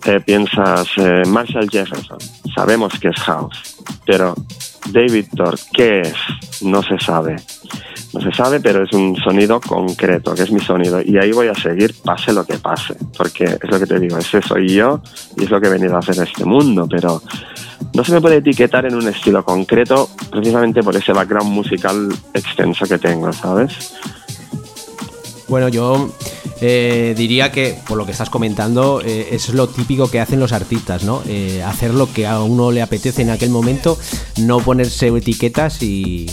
Eh, 0.08 0.22
piensas 0.22 0.88
eh, 0.96 1.24
Marshall 1.28 1.70
Jefferson, 1.70 2.18
sabemos 2.56 2.98
que 2.98 3.10
es 3.10 3.20
house, 3.24 3.76
pero 4.06 4.34
David 4.90 5.26
Thor, 5.36 5.60
¿qué 5.74 6.00
es? 6.00 6.14
No 6.62 6.82
se 6.82 6.98
sabe. 6.98 7.36
no 8.14 8.22
se 8.22 8.32
sabe, 8.32 8.62
pero 8.62 8.86
es 8.86 8.94
un 8.94 9.18
sonido 9.18 9.60
concreto, 9.60 10.34
que 10.34 10.44
es 10.44 10.52
mi 10.52 10.62
sonido. 10.62 11.02
Y 11.02 11.18
ahí 11.18 11.34
voy 11.34 11.50
a 11.50 11.54
seguir, 11.54 11.94
pase 12.06 12.32
lo 12.32 12.46
que 12.46 12.58
pase, 12.58 12.96
porque 13.18 13.44
es 13.44 13.70
lo 13.70 13.78
que 13.78 13.86
te 13.86 14.00
digo, 14.00 14.18
ese 14.18 14.42
soy 14.42 14.70
yo 14.70 15.02
y 15.36 15.44
es 15.44 15.50
lo 15.50 15.60
que 15.60 15.68
he 15.68 15.72
venido 15.72 15.98
a 15.98 16.00
hacer 16.00 16.16
en 16.16 16.24
este 16.24 16.46
mundo, 16.46 16.88
pero 16.90 17.22
no 17.94 18.04
se 18.06 18.14
me 18.14 18.22
puede 18.22 18.38
etiquetar 18.38 18.86
en 18.86 18.96
un 18.96 19.10
estilo 19.10 19.44
concreto 19.44 20.10
precisamente 20.32 20.84
por 20.84 20.96
ese 20.96 21.12
background 21.12 21.52
musical 21.52 22.08
extenso 22.34 22.86
que 22.86 22.98
tengo, 22.98 23.34
¿sabes? 23.34 23.94
Bueno, 25.48 25.70
yo 25.70 26.10
eh, 26.60 27.14
diría 27.16 27.52
que, 27.52 27.80
por 27.88 27.98
lo 27.98 28.06
que 28.06 28.12
estás 28.12 28.30
comentando, 28.30 29.02
eh, 29.02 29.30
es 29.32 29.50
lo 29.50 29.68
típico 29.68 30.12
que 30.12 30.20
hacen 30.20 30.40
los 30.40 30.52
artistas, 30.52 31.04
¿no? 31.04 31.22
Eh, 31.26 31.64
hacer 31.64 31.94
lo 31.94 32.12
que 32.12 32.28
a 32.28 32.42
uno 32.42 32.72
le 32.72 32.82
apetece 32.82 33.22
en 33.22 33.30
aquel 33.30 33.50
momento, 33.50 33.98
no 34.38 34.60
ponerse 34.60 35.08
etiquetas 35.08 35.82
y, 35.82 36.30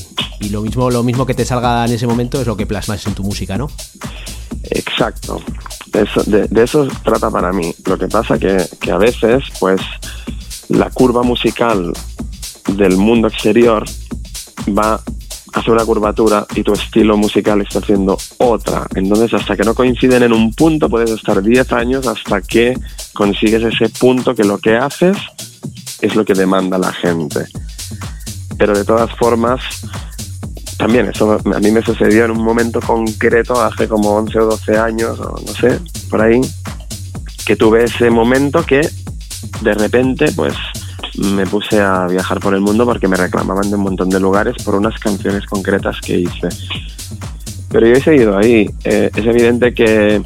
lo 0.51 0.61
mismo 0.61 0.91
lo 0.91 1.03
mismo 1.03 1.24
que 1.24 1.32
te 1.32 1.47
salga 1.47 1.86
en 1.86 1.93
ese 1.93 2.07
momento 2.07 2.39
es 2.39 2.47
lo 2.47 2.55
que 2.55 2.66
plasmas 2.66 3.07
en 3.07 3.15
tu 3.15 3.23
música, 3.23 3.57
¿no? 3.57 3.70
Exacto. 4.65 5.41
de, 6.27 6.62
eso 6.62 6.86
trata 7.03 7.31
para 7.31 7.51
mí. 7.53 7.74
Lo 7.86 7.97
que 7.97 8.09
pasa 8.09 8.39
que, 8.39 8.62
que 8.81 8.91
a 8.91 8.99
veces, 8.99 9.45
pues, 9.59 9.81
la 10.69 10.91
curva 10.91 11.23
musical 11.23 11.93
del 12.77 12.97
mundo 12.97 13.28
exterior 13.28 13.85
va 14.77 15.01
hace 15.55 15.70
una 15.70 15.85
curvatura 15.85 16.47
y 16.55 16.62
tu 16.62 16.72
estilo 16.72 17.16
musical 17.16 17.60
está 17.60 17.78
haciendo 17.78 18.18
otra. 18.39 18.86
Entonces, 18.94 19.32
hasta 19.35 19.56
que 19.56 19.62
no 19.62 19.74
coinciden 19.74 20.24
en 20.24 20.32
un 20.32 20.52
punto, 20.52 20.89
puedes 20.89 21.10
estar 21.10 21.40
10 21.40 21.72
años 21.72 22.06
hasta 22.06 22.43
que 22.43 22.76
consigues 23.12 23.62
ese 23.62 23.89
punto 23.89 24.35
que 24.35 24.44
lo 24.44 24.59
que 24.59 24.76
haces 24.76 25.16
es 26.01 26.16
lo 26.16 26.24
que 26.24 26.35
demanda 26.35 26.76
la 26.76 26.93
gente. 26.93 27.47
Pero 28.59 28.76
de 28.76 28.85
todas 28.85 29.14
formas, 29.16 29.60
también 30.76 31.06
eso 31.06 31.32
a 31.32 31.60
mí 31.60 31.70
me 31.70 31.82
sucedió 31.82 32.24
en 32.24 32.32
un 32.32 32.43
momento 32.43 32.81
concreto 32.81 33.60
hace 33.62 33.89
como 33.89 34.10
11 34.10 34.39
o 34.40 34.47
12 34.47 34.76
años, 34.76 35.20
o 35.20 35.40
no 35.40 35.52
sé, 35.55 35.78
por 36.10 36.20
ahí, 36.20 36.40
que 37.47 37.55
tuve 37.55 37.85
ese 37.85 38.10
momento 38.10 38.64
que 38.66 38.89
de 39.62 39.74
repente, 39.74 40.32
pues 40.35 40.55
me 41.19 41.47
puse 41.47 41.81
a 41.81 42.07
viajar 42.07 42.41
por 42.41 42.55
el 42.55 42.61
mundo 42.61 42.85
porque 42.85 43.09
me 43.09 43.16
reclamaban 43.16 43.69
de 43.70 43.77
un 43.77 43.82
montón 43.82 44.09
de 44.09 44.20
lugares 44.20 44.55
por 44.65 44.74
unas 44.74 44.99
canciones 44.99 45.47
concretas 45.47 46.01
que 46.01 46.19
hice. 46.19 46.49
Pero 47.70 47.86
yo 47.86 47.95
he 47.95 48.01
seguido 48.01 48.36
ahí. 48.36 48.69
Eh, 48.85 49.11
es 49.15 49.27
evidente 49.27 49.74
que 49.74 50.23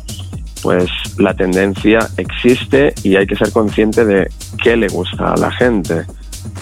pues 0.62 0.90
la 1.18 1.34
tendencia 1.34 2.00
existe 2.16 2.92
y 3.02 3.16
hay 3.16 3.26
que 3.26 3.36
ser 3.36 3.52
consciente 3.52 4.04
de 4.04 4.28
qué 4.62 4.76
le 4.76 4.88
gusta 4.88 5.32
a 5.32 5.36
la 5.36 5.50
gente. 5.50 6.04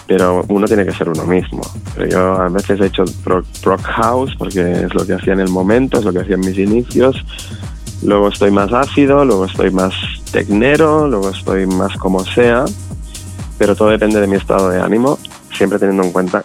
Pero 0.07 0.45
uno 0.49 0.67
tiene 0.67 0.85
que 0.85 0.93
ser 0.93 1.09
uno 1.09 1.25
mismo. 1.25 1.63
Yo 2.11 2.41
a 2.41 2.49
veces 2.49 2.81
he 2.81 2.87
hecho 2.87 3.05
rock 3.25 3.83
house 3.83 4.35
porque 4.39 4.85
es 4.85 4.95
lo 4.95 5.07
que 5.07 5.15
hacía 5.15 5.33
en 5.33 5.41
el 5.41 5.49
momento, 5.49 5.99
es 5.99 6.05
lo 6.05 6.13
que 6.13 6.21
hacía 6.21 6.35
en 6.35 6.41
mis 6.41 6.59
inicios. 6.59 7.25
Luego 8.03 8.29
estoy 8.29 8.51
más 8.51 8.73
ácido, 8.73 9.25
luego 9.25 9.47
estoy 9.47 9.71
más 9.71 9.95
tecnero, 10.31 11.09
luego 11.09 11.31
estoy 11.31 11.67
más 11.67 11.97
como 11.97 12.25
sea 12.25 12.65
pero 13.59 13.75
todo 13.75 13.89
depende 13.89 14.21
de 14.21 14.27
mi 14.27 14.37
estado 14.37 14.71
de 14.71 14.81
ánimo, 14.81 15.19
siempre 15.53 15.79
teniendo 15.79 16.05
en 16.05 16.13
cuenta 16.13 16.45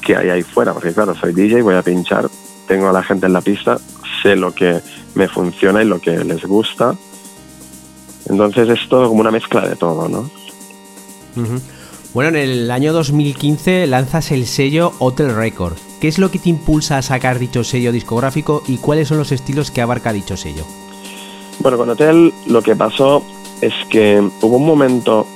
que 0.00 0.16
hay 0.16 0.30
ahí 0.30 0.42
fuera, 0.42 0.72
porque 0.72 0.92
claro, 0.92 1.14
soy 1.14 1.32
DJ, 1.32 1.62
voy 1.62 1.74
a 1.74 1.82
pinchar, 1.82 2.28
tengo 2.66 2.88
a 2.88 2.92
la 2.92 3.02
gente 3.02 3.26
en 3.26 3.32
la 3.32 3.40
pista, 3.40 3.78
sé 4.22 4.36
lo 4.36 4.54
que 4.54 4.80
me 5.14 5.28
funciona 5.28 5.82
y 5.82 5.86
lo 5.86 6.00
que 6.00 6.24
les 6.24 6.44
gusta. 6.44 6.94
Entonces 8.28 8.68
es 8.68 8.88
todo 8.88 9.08
como 9.08 9.20
una 9.20 9.30
mezcla 9.30 9.66
de 9.66 9.76
todo, 9.76 10.08
¿no? 10.08 10.30
Bueno, 12.12 12.30
en 12.30 12.36
el 12.36 12.70
año 12.70 12.92
2015 12.92 13.86
lanzas 13.86 14.30
el 14.32 14.46
sello 14.46 14.92
Hotel 14.98 15.34
Record. 15.34 15.74
¿Qué 16.00 16.08
es 16.08 16.18
lo 16.18 16.30
que 16.30 16.38
te 16.38 16.48
impulsa 16.48 16.98
a 16.98 17.02
sacar 17.02 17.38
dicho 17.38 17.62
sello 17.62 17.92
discográfico 17.92 18.62
y 18.66 18.78
cuáles 18.78 19.08
son 19.08 19.18
los 19.18 19.32
estilos 19.32 19.70
que 19.70 19.80
abarca 19.80 20.12
dicho 20.12 20.36
sello? 20.36 20.64
Bueno, 21.60 21.76
con 21.76 21.90
Hotel 21.90 22.32
lo 22.46 22.62
que 22.62 22.74
pasó 22.74 23.22
es 23.60 23.74
que 23.90 24.20
hubo 24.40 24.56
un 24.56 24.66
momento 24.66 25.26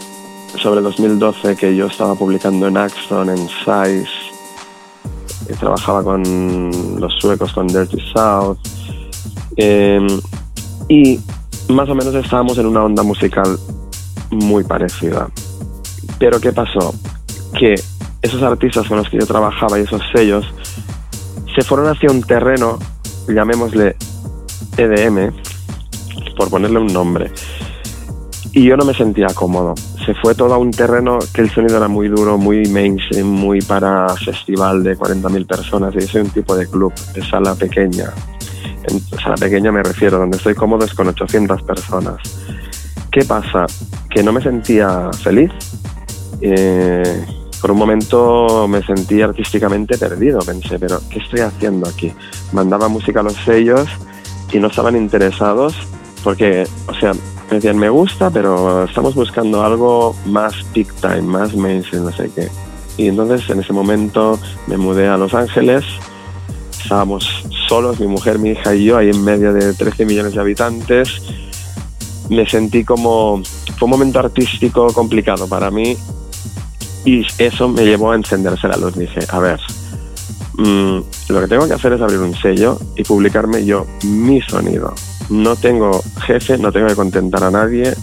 sobre 0.59 0.81
2012 0.81 1.56
que 1.56 1.74
yo 1.74 1.86
estaba 1.86 2.14
publicando 2.14 2.66
en 2.68 2.76
Axton, 2.76 3.31
en 3.31 3.48
Size, 3.48 4.09
y 5.48 5.52
trabajaba 5.55 6.02
con 6.02 7.01
los 7.01 7.12
suecos, 7.20 7.52
con 7.52 7.66
Dirty 7.66 7.98
South, 8.12 8.59
em, 9.56 10.06
y 10.89 11.20
más 11.68 11.89
o 11.89 11.94
menos 11.94 12.14
estábamos 12.14 12.59
en 12.59 12.66
una 12.66 12.85
onda 12.85 13.02
musical 13.02 13.59
muy 14.31 14.64
parecida. 14.64 15.28
Pero 16.18 16.40
¿qué 16.40 16.52
pasó? 16.52 16.94
Que 17.59 17.74
esos 18.22 18.43
artistas 18.43 18.86
con 18.86 18.98
los 18.98 19.09
que 19.09 19.18
yo 19.18 19.26
trabajaba 19.26 19.78
y 19.78 19.82
esos 19.82 20.02
sellos 20.14 20.47
se 21.55 21.62
fueron 21.62 21.89
hacia 21.89 22.10
un 22.10 22.22
terreno, 22.22 22.78
llamémosle 23.28 23.97
EDM, 24.76 25.32
por 26.36 26.51
ponerle 26.51 26.78
un 26.78 26.93
nombre, 26.93 27.31
y 28.52 28.64
yo 28.64 28.76
no 28.76 28.85
me 28.85 28.94
sentía 28.94 29.28
cómodo 29.35 29.74
se 30.05 30.14
fue 30.14 30.35
todo 30.35 30.55
a 30.55 30.59
un 30.59 30.70
terreno 30.70 31.18
que 31.32 31.40
el 31.40 31.51
sonido 31.51 31.78
era 31.78 31.89
muy 31.89 32.09
duro, 32.09 32.36
muy 32.36 32.66
mainstream, 32.66 33.26
muy 33.26 33.60
para 33.60 34.09
festival 34.16 34.82
de 34.82 34.97
40.000 34.98 35.47
personas. 35.47 35.94
Yo 35.94 36.01
soy 36.02 36.22
un 36.22 36.31
tipo 36.31 36.55
de 36.56 36.66
club, 36.66 36.93
de 37.14 37.24
sala 37.24 37.55
pequeña. 37.55 38.12
En 38.85 39.01
sala 39.18 39.36
pequeña 39.36 39.72
me 39.72 39.82
refiero, 39.82 40.18
donde 40.18 40.36
estoy 40.36 40.55
cómodo 40.55 40.85
es 40.85 40.94
con 40.94 41.09
800 41.09 41.62
personas. 41.62 42.16
¿Qué 43.10 43.24
pasa? 43.24 43.66
Que 44.10 44.22
no 44.22 44.32
me 44.32 44.43
sentía 44.43 45.10
feliz. 45.22 45.51
Eh, 46.40 47.24
por 47.60 47.70
un 47.70 47.78
momento 47.78 48.68
me 48.68 48.82
sentí 48.82 49.22
artísticamente 49.22 49.97
perdido. 49.97 50.40
Pensé, 50.40 50.78
pero 50.78 51.01
¿qué 51.09 51.20
estoy 51.20 51.40
haciendo 51.40 51.89
aquí? 51.89 52.12
Mandaba 52.52 52.89
música 52.89 53.20
a 53.20 53.22
los 53.22 53.36
sellos 53.36 53.89
y 54.52 54.59
no 54.59 54.68
estaban 54.68 54.97
interesados 54.97 55.74
porque, 56.22 56.66
o 56.89 56.94
sea, 56.94 57.12
me 57.51 57.57
decían, 57.57 57.79
me 57.79 57.89
gusta, 57.89 58.31
pero 58.31 58.85
estamos 58.85 59.15
buscando 59.15 59.65
algo 59.65 60.15
más 60.27 60.55
peak 60.73 60.93
time, 61.01 61.23
más 61.23 61.55
mainstream, 61.55 62.05
no 62.05 62.12
sé 62.12 62.31
qué. 62.35 62.49
Y 62.97 63.09
entonces 63.09 63.49
en 63.51 63.61
ese 63.61 63.73
momento 63.73 64.39
me 64.66 64.77
mudé 64.77 65.09
a 65.09 65.16
Los 65.16 65.35
Ángeles, 65.35 65.85
estábamos 66.71 67.45
solos, 67.69 67.99
mi 68.01 68.07
mujer, 68.07 68.39
mi 68.39 68.51
hija 68.51 68.75
y 68.75 68.85
yo, 68.85 68.97
ahí 68.97 69.11
en 69.11 69.23
medio 69.25 69.53
de 69.53 69.75
13 69.75 70.05
millones 70.07 70.35
de 70.35 70.41
habitantes. 70.41 71.23
Me 72.29 72.49
sentí 72.49 72.85
como, 72.85 73.43
fue 73.79 73.87
un 73.87 73.91
momento 73.91 74.19
artístico 74.19 74.87
complicado 74.93 75.49
para 75.49 75.71
mí 75.71 75.97
y 77.05 77.25
eso 77.39 77.69
me 77.69 77.85
llevó 77.85 78.12
a 78.12 78.16
encenderse 78.16 78.69
la 78.69 78.77
luz. 78.77 78.97
Dije, 78.97 79.21
a 79.29 79.39
ver, 79.39 79.61
mm, 80.56 80.98
lo 81.28 81.40
que 81.40 81.48
tengo 81.48 81.66
que 81.66 81.74
hacer 81.74 81.93
es 81.93 82.01
abrir 82.01 82.18
un 82.18 82.35
sello 82.35 82.78
y 82.97 83.02
publicarme 83.05 83.64
yo 83.64 83.86
mi 84.05 84.40
sonido 84.43 84.94
no 85.28 85.56
tengo 85.56 86.02
jefe, 86.26 86.59
no 86.59 86.72
tengo 86.72 86.86
que 86.86 86.94
contentar 86.94 87.44
a 87.44 87.51
nadie, 87.51 87.94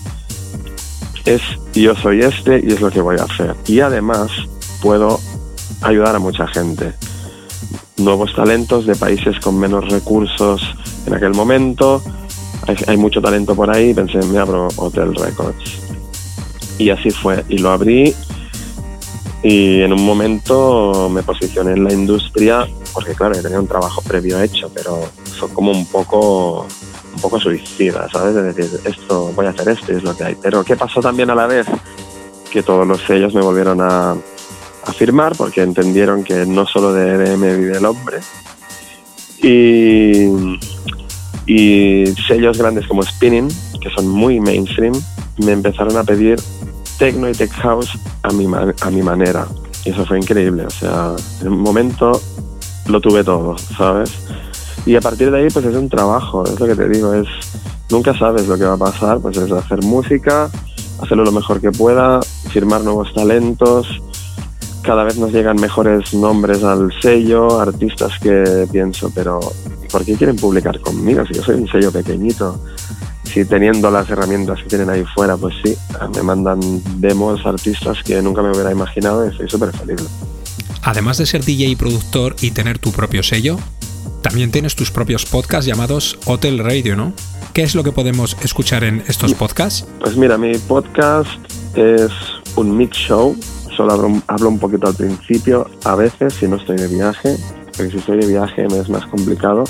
es 1.25 1.41
yo 1.73 1.95
soy 1.95 2.21
este 2.21 2.61
y 2.63 2.73
es 2.73 2.81
lo 2.81 2.89
que 2.89 3.01
voy 3.01 3.17
a 3.19 3.23
hacer. 3.23 3.55
Y 3.67 3.79
además 3.79 4.31
puedo 4.81 5.19
ayudar 5.81 6.15
a 6.15 6.19
mucha 6.19 6.47
gente. 6.47 6.93
Nuevos 7.97 8.33
talentos 8.35 8.85
de 8.85 8.95
países 8.95 9.39
con 9.39 9.59
menos 9.59 9.87
recursos 9.89 10.61
en 11.05 11.13
aquel 11.13 11.33
momento. 11.33 12.01
Hay, 12.87 12.97
mucho 12.97 13.21
talento 13.21 13.55
por 13.55 13.75
ahí. 13.75 13.93
Pensé, 13.93 14.19
me 14.25 14.39
abro 14.39 14.67
Hotel 14.75 15.15
Records. 15.15 15.81
Y 16.77 16.89
así 16.89 17.09
fue. 17.11 17.43
Y 17.49 17.59
lo 17.59 17.71
abrí. 17.71 18.13
Y 19.43 19.81
en 19.81 19.91
un 19.91 20.05
momento 20.05 21.09
me 21.09 21.23
posicioné 21.23 21.73
en 21.73 21.83
la 21.83 21.93
industria, 21.93 22.67
porque 22.93 23.13
claro, 23.13 23.41
tenía 23.41 23.59
un 23.59 23.67
trabajo 23.67 24.01
previo 24.01 24.39
hecho, 24.39 24.69
pero 24.73 25.01
fue 25.39 25.49
como 25.49 25.71
un 25.71 25.85
poco 25.87 26.67
un 27.13 27.21
poco 27.21 27.39
suicida, 27.39 28.07
¿sabes? 28.11 28.35
De 28.35 28.53
decir, 28.53 28.79
esto, 28.85 29.31
voy 29.35 29.45
a 29.45 29.49
hacer 29.49 29.69
esto 29.69 29.91
y 29.91 29.95
es 29.97 30.03
lo 30.03 30.15
que 30.15 30.23
hay. 30.23 30.35
Pero 30.41 30.63
¿qué 30.63 30.75
pasó 30.75 31.01
también 31.01 31.29
a 31.29 31.35
la 31.35 31.47
vez? 31.47 31.67
Que 32.51 32.63
todos 32.63 32.87
los 32.87 33.01
sellos 33.01 33.33
me 33.33 33.41
volvieron 33.41 33.81
a, 33.81 34.11
a 34.11 34.93
firmar 34.93 35.35
porque 35.35 35.61
entendieron 35.61 36.23
que 36.23 36.45
no 36.45 36.65
solo 36.65 36.93
de 36.93 37.15
EDM 37.15 37.57
vive 37.57 37.77
el 37.77 37.85
hombre. 37.85 38.19
Y, 39.41 40.57
y 41.47 42.05
sellos 42.27 42.57
grandes 42.57 42.87
como 42.87 43.03
Spinning, 43.03 43.49
que 43.81 43.89
son 43.89 44.07
muy 44.07 44.39
mainstream, 44.39 44.93
me 45.37 45.51
empezaron 45.51 45.97
a 45.97 46.03
pedir 46.03 46.39
techno 47.01 47.27
y 47.27 47.31
tech 47.31 47.49
house 47.53 47.97
a 48.21 48.31
mi, 48.31 48.45
a 48.45 48.89
mi 48.91 49.01
manera. 49.01 49.47
Y 49.83 49.89
eso 49.89 50.05
fue 50.05 50.19
increíble. 50.19 50.67
O 50.67 50.69
sea, 50.69 51.15
en 51.41 51.47
un 51.47 51.61
momento 51.61 52.21
lo 52.85 53.01
tuve 53.01 53.23
todo, 53.23 53.57
¿sabes? 53.57 54.11
Y 54.85 54.95
a 54.95 55.01
partir 55.01 55.31
de 55.31 55.39
ahí, 55.39 55.47
pues 55.51 55.65
es 55.65 55.75
un 55.75 55.89
trabajo, 55.89 56.43
es 56.43 56.59
lo 56.59 56.67
que 56.67 56.75
te 56.75 56.87
digo, 56.87 57.11
es 57.15 57.27
nunca 57.89 58.15
sabes 58.15 58.47
lo 58.47 58.55
que 58.55 58.65
va 58.65 58.73
a 58.73 58.77
pasar, 58.77 59.19
pues 59.19 59.35
es 59.35 59.51
hacer 59.51 59.81
música, 59.81 60.47
hacerlo 61.01 61.23
lo 61.23 61.31
mejor 61.31 61.59
que 61.59 61.71
pueda, 61.71 62.19
firmar 62.51 62.81
nuevos 62.81 63.11
talentos, 63.15 63.87
cada 64.83 65.03
vez 65.03 65.17
nos 65.17 65.31
llegan 65.31 65.59
mejores 65.59 66.13
nombres 66.13 66.63
al 66.63 66.91
sello, 67.01 67.59
artistas 67.59 68.11
que 68.21 68.67
pienso, 68.71 69.11
pero 69.13 69.39
¿por 69.91 70.05
qué 70.05 70.13
quieren 70.13 70.35
publicar 70.35 70.79
conmigo? 70.79 71.25
Si 71.25 71.33
yo 71.33 71.41
soy 71.41 71.55
un 71.55 71.67
sello 71.67 71.91
pequeñito, 71.91 72.59
si 73.33 73.45
teniendo 73.45 73.89
las 73.89 74.09
herramientas 74.09 74.59
que 74.61 74.69
tienen 74.69 74.89
ahí 74.89 75.03
fuera, 75.15 75.37
pues 75.37 75.55
sí, 75.63 75.75
me 76.15 76.21
mandan 76.21 76.59
demos 76.99 77.45
artistas 77.45 77.97
que 78.03 78.21
nunca 78.21 78.41
me 78.41 78.51
hubiera 78.51 78.71
imaginado 78.71 79.25
y 79.25 79.29
estoy 79.29 79.49
súper 79.49 79.71
feliz. 79.71 80.01
Además 80.83 81.17
de 81.17 81.25
ser 81.25 81.45
DJ 81.45 81.67
y 81.67 81.75
productor 81.75 82.35
y 82.41 82.51
tener 82.51 82.79
tu 82.79 82.91
propio 82.91 83.23
sello, 83.23 83.57
También 84.21 84.51
tienes 84.51 84.75
tus 84.75 84.91
propios 84.91 85.25
podcasts 85.25 85.65
llamados 85.65 86.19
Hotel 86.25 86.59
Radio, 86.59 86.95
¿no? 86.95 87.13
¿Qué 87.53 87.63
es 87.63 87.73
lo 87.73 87.83
que 87.83 87.91
podemos 87.91 88.37
escuchar 88.43 88.83
en 88.83 89.03
estos 89.07 89.33
podcasts? 89.33 89.85
Pues 89.99 90.15
mira, 90.15 90.37
mi 90.37 90.57
podcast 90.57 91.27
es 91.75 92.11
un 92.55 92.77
mix 92.77 92.95
show. 92.95 93.35
Solo 93.75 93.93
hablo, 93.93 94.21
hablo 94.27 94.49
un 94.49 94.59
poquito 94.59 94.87
al 94.87 94.93
principio, 94.93 95.69
a 95.85 95.95
veces 95.95 96.33
si 96.35 96.47
no 96.47 96.57
estoy 96.57 96.77
de 96.77 96.87
viaje, 96.87 97.35
porque 97.75 97.89
si 97.91 97.97
estoy 97.97 98.19
de 98.19 98.27
viaje 98.27 98.67
me 98.69 98.77
es 98.77 98.89
más 98.89 99.05
complicado. 99.07 99.63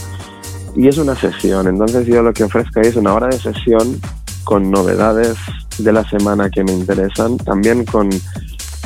Y 0.75 0.87
es 0.87 0.97
una 0.97 1.15
sesión, 1.15 1.67
entonces 1.67 2.07
yo 2.07 2.21
lo 2.23 2.33
que 2.33 2.43
ofrezco 2.43 2.79
ahí 2.79 2.87
es 2.87 2.95
una 2.95 3.13
hora 3.13 3.27
de 3.27 3.39
sesión 3.39 3.99
con 4.43 4.71
novedades 4.71 5.37
de 5.77 5.91
la 5.91 6.07
semana 6.09 6.49
que 6.49 6.63
me 6.63 6.71
interesan, 6.71 7.37
también 7.37 7.85
con 7.85 8.09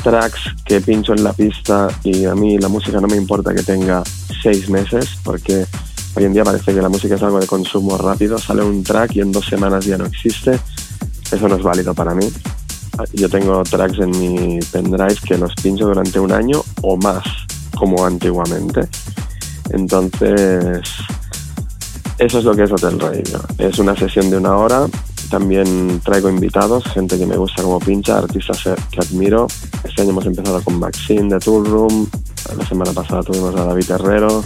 tracks 0.04 0.54
que 0.66 0.82
pincho 0.82 1.14
en 1.14 1.24
la 1.24 1.34
pista 1.34 1.88
y 2.04 2.26
a 2.26 2.36
mí 2.36 2.58
la 2.58 2.68
música 2.68 3.00
no 3.00 3.08
me 3.08 3.18
importa 3.18 3.54
que 3.54 3.64
tenga 3.64 4.04
seis 4.44 4.70
meses 4.70 5.18
porque 5.24 5.66
hoy 6.16 6.24
en 6.26 6.34
día 6.34 6.44
parece 6.44 6.74
que 6.74 6.82
la 6.82 6.90
música 6.90 7.16
es 7.16 7.24
algo 7.24 7.40
de 7.40 7.48
consumo 7.48 7.98
rápido, 7.98 8.38
sale 8.38 8.64
un 8.64 8.84
track 8.84 9.16
y 9.16 9.22
en 9.22 9.32
dos 9.32 9.46
semanas 9.46 9.86
ya 9.86 9.98
no 9.98 10.06
existe, 10.06 10.60
eso 11.32 11.48
no 11.48 11.56
es 11.56 11.64
válido 11.64 11.94
para 11.94 12.14
mí. 12.14 12.28
Yo 13.14 13.30
tengo 13.30 13.64
tracks 13.64 14.00
en 14.00 14.12
mi 14.12 14.60
pendrive 14.72 15.18
que 15.28 15.38
los 15.38 15.54
pincho 15.56 15.88
durante 15.88 16.20
un 16.20 16.32
año 16.32 16.64
o 16.82 16.96
más, 16.96 17.24
como 17.78 18.06
antiguamente. 18.06 18.88
Entonces, 19.72 20.82
eso 22.18 22.40
es 22.40 22.46
lo 22.46 22.56
que 22.56 22.64
es 22.64 22.72
Hotel 22.72 23.00
Radio. 23.00 23.40
Es 23.58 23.80
una 23.80 23.96
sesión 23.96 24.30
de 24.30 24.38
una 24.38 24.56
hora 24.58 24.88
también 25.30 26.02
traigo 26.04 26.30
invitados, 26.30 26.84
gente 26.86 27.18
que 27.18 27.26
me 27.26 27.36
gusta 27.36 27.64
como 27.64 27.80
pincha, 27.80 28.18
artistas 28.18 28.64
que 28.64 29.00
admiro. 29.00 29.48
Este 29.84 30.02
año 30.02 30.12
hemos 30.12 30.26
empezado 30.26 30.62
con 30.64 30.80
Maxine 30.80 31.34
de 31.34 31.40
Tool 31.40 31.66
Room, 31.66 32.08
la 32.58 32.66
semana 32.66 32.94
pasada 32.94 33.24
tuvimos 33.24 33.56
a 33.56 33.66
David 33.66 33.92
Herrero. 33.92 34.44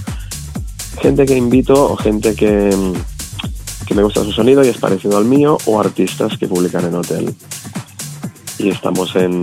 Gente 1.01 1.25
que 1.25 1.35
invito 1.35 1.91
o 1.91 1.95
gente 1.95 2.33
que, 2.33 2.75
que 3.85 3.93
me 3.93 4.03
gusta 4.03 4.23
su 4.23 4.31
sonido 4.31 4.63
y 4.63 4.69
es 4.69 4.77
parecido 4.77 5.17
al 5.17 5.25
mío, 5.25 5.57
o 5.65 5.79
artistas 5.79 6.37
que 6.37 6.47
publican 6.47 6.85
en 6.85 6.95
hotel. 6.95 7.35
Y 8.57 8.69
estamos 8.69 9.15
en, 9.15 9.41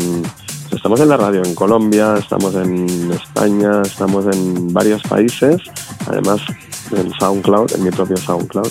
estamos 0.72 1.00
en 1.00 1.08
la 1.08 1.16
radio 1.16 1.42
en 1.44 1.54
Colombia, 1.54 2.16
estamos 2.18 2.54
en 2.54 3.12
España, 3.12 3.82
estamos 3.82 4.26
en 4.34 4.72
varios 4.72 5.02
países, 5.02 5.60
además 6.06 6.40
en 6.92 7.12
SoundCloud, 7.18 7.74
en 7.74 7.84
mi 7.84 7.90
propio 7.90 8.16
SoundCloud 8.16 8.70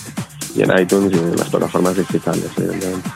y 0.55 0.61
en 0.61 0.79
iTunes 0.79 1.13
y 1.13 1.17
en 1.17 1.35
las 1.35 1.49
plataformas 1.49 1.95
digitales, 1.97 2.45
evidentemente. 2.57 3.09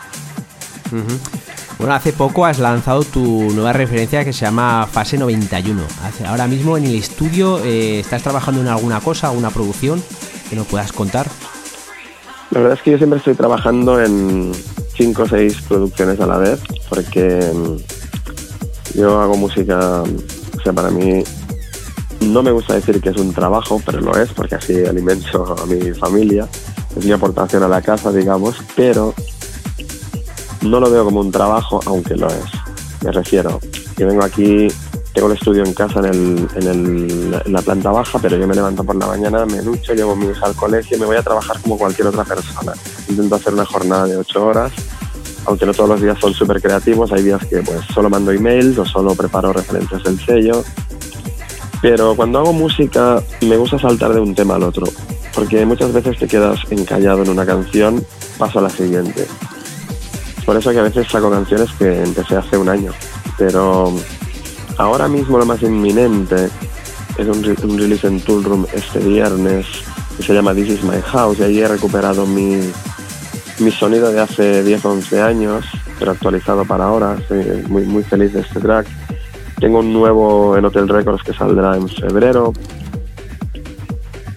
Bueno, 1.77 1.93
hace 1.93 2.11
poco 2.11 2.45
has 2.45 2.59
lanzado 2.59 3.03
tu 3.03 3.51
nueva 3.51 3.71
referencia 3.71 4.26
que 4.26 4.34
se 4.34 4.45
llama 4.45 4.85
Fase 4.91 5.17
91. 5.17 5.81
Ahora 6.27 6.47
mismo 6.47 6.77
en 6.77 6.85
el 6.85 6.95
estudio 6.95 7.59
eh, 7.63 7.99
estás 7.99 8.23
trabajando 8.23 8.61
en 8.61 8.67
alguna 8.67 8.99
cosa, 8.99 9.27
alguna 9.27 9.49
producción 9.49 10.03
que 10.49 10.55
nos 10.55 10.67
puedas 10.67 10.91
contar. 10.91 11.27
La 12.51 12.59
verdad 12.59 12.77
es 12.77 12.84
que 12.84 12.91
yo 12.91 12.97
siempre 12.97 13.19
estoy 13.19 13.35
trabajando 13.35 14.01
en 14.03 14.51
cinco 14.97 15.23
o 15.23 15.27
seis 15.27 15.61
producciones 15.61 16.19
a 16.19 16.26
la 16.26 16.38
vez, 16.38 16.59
porque 16.89 17.39
mm, 17.53 18.97
yo 18.97 19.21
hago 19.21 19.38
música, 19.38 20.01
o 20.01 20.61
sea, 20.61 20.73
para 20.73 20.89
mí 20.89 21.23
no 22.30 22.43
me 22.43 22.51
gusta 22.51 22.76
decir 22.76 23.01
que 23.01 23.10
es 23.10 23.18
un 23.18 23.34
trabajo, 23.34 23.81
pero 23.85 23.99
lo 23.99 24.15
es, 24.18 24.31
porque 24.34 24.56
así 24.56 24.85
alimento 24.85 25.56
a 25.61 25.65
mi 25.65 25.91
familia 25.93 26.47
es 26.95 27.06
mi 27.06 27.11
aportación 27.11 27.64
a 27.64 27.68
la 27.68 27.81
casa, 27.81 28.11
digamos, 28.11 28.56
pero 28.76 29.14
no 30.61 30.80
lo 30.80 30.89
veo 30.89 31.06
como 31.06 31.22
un 31.22 31.31
trabajo, 31.31 31.80
aunque 31.85 32.15
lo 32.15 32.27
es. 32.27 32.45
Me 33.03 33.11
refiero, 33.11 33.60
que 33.95 34.06
vengo 34.06 34.23
aquí, 34.23 34.68
tengo 35.14 35.27
el 35.27 35.38
estudio 35.38 35.64
en 35.64 35.73
casa 35.73 35.99
en, 35.99 36.47
en, 36.56 37.31
la 37.31 37.61
planta 37.61 37.91
baja, 37.91 38.19
pero 38.19 38.38
yo 38.38 38.47
me 38.47 38.56
levanto 38.56 38.84
por 38.84 38.95
la 38.95 39.07
mañana, 39.07 39.45
me 39.45 39.61
ducho, 39.61 39.93
llevo 39.93 40.14
a 40.14 40.15
mi 40.15 40.27
hija 40.27 40.45
al 40.45 40.56
colegio 40.56 40.97
y 40.97 40.99
me 40.99 41.06
voy 41.06 41.18
a 41.18 41.23
trabajar 41.23 41.60
como 41.61 41.77
cualquier 41.77 42.07
otra 42.07 42.23
persona. 42.23 42.73
Intento 43.07 43.35
hacer 43.35 43.53
una 43.53 43.65
jornada 43.65 44.06
de 44.06 44.18
ocho 44.18 44.45
horas, 44.45 44.72
aunque 45.45 45.65
no 45.65 45.73
todos 45.73 45.89
los 45.89 46.01
días 46.01 46.18
son 46.19 46.34
súper 46.34 46.61
creativos, 46.61 47.11
hay 47.11 47.23
días 47.23 47.43
que 47.45 47.61
pues 47.61 47.80
solo 47.93 48.10
mando 48.10 48.31
emails 48.31 48.77
o 48.77 48.85
solo 48.85 49.15
preparo 49.15 49.53
referencias 49.53 50.03
del 50.03 50.19
sello. 50.19 50.64
Pero 51.81 52.15
cuando 52.15 52.39
hago 52.39 52.53
música 52.53 53.22
me 53.41 53.57
gusta 53.57 53.80
saltar 53.80 54.14
de 54.14 54.19
un 54.19 54.35
tema 54.35 54.56
al 54.56 54.64
otro 54.64 54.85
porque 55.34 55.65
muchas 55.65 55.93
veces 55.93 56.18
te 56.18 56.27
quedas 56.27 56.60
encallado 56.69 57.23
en 57.23 57.30
una 57.30 57.45
canción, 57.45 58.03
paso 58.38 58.60
a 58.60 58.64
la 58.64 58.69
siguiente. 58.69 59.26
Por 60.45 60.57
eso 60.57 60.72
que 60.72 60.80
a 60.80 60.84
veces 60.84 61.07
saco 61.07 61.30
canciones 61.30 61.69
que 61.77 62.03
empecé 62.03 62.35
hace 62.35 62.57
un 62.57 62.69
año, 62.69 62.91
pero 63.38 63.93
ahora 64.77 65.07
mismo 65.07 65.38
lo 65.38 65.45
más 65.45 65.61
inminente 65.61 66.49
es 67.18 67.27
un, 67.27 67.77
release 67.77 68.07
en 68.07 68.19
Tool 68.22 68.43
Room 68.43 68.65
este 68.73 68.99
viernes 68.99 69.65
que 70.18 70.23
se 70.23 70.34
llama 70.34 70.53
This 70.53 70.69
Is 70.69 70.84
My 70.84 71.01
House 71.06 71.39
y 71.39 71.43
ahí 71.43 71.60
he 71.60 71.68
recuperado 71.68 72.26
mi, 72.26 72.60
mi 73.60 73.72
sonido 73.72 74.11
de 74.11 74.19
hace 74.19 74.64
10 74.64 74.85
o 74.85 74.91
11 74.91 75.22
años, 75.22 75.65
pero 75.97 76.11
actualizado 76.11 76.65
para 76.65 76.85
ahora. 76.85 77.15
Estoy 77.19 77.64
muy, 77.68 77.84
muy 77.84 78.03
feliz 78.03 78.34
de 78.34 78.41
este 78.41 78.60
track. 78.60 78.88
Tengo 79.60 79.80
un 79.80 79.91
nuevo 79.91 80.57
en 80.57 80.65
Hotel 80.65 80.88
Records 80.88 81.23
que 81.23 81.34
saldrá 81.34 81.76
en 81.76 81.88
febrero 81.90 82.53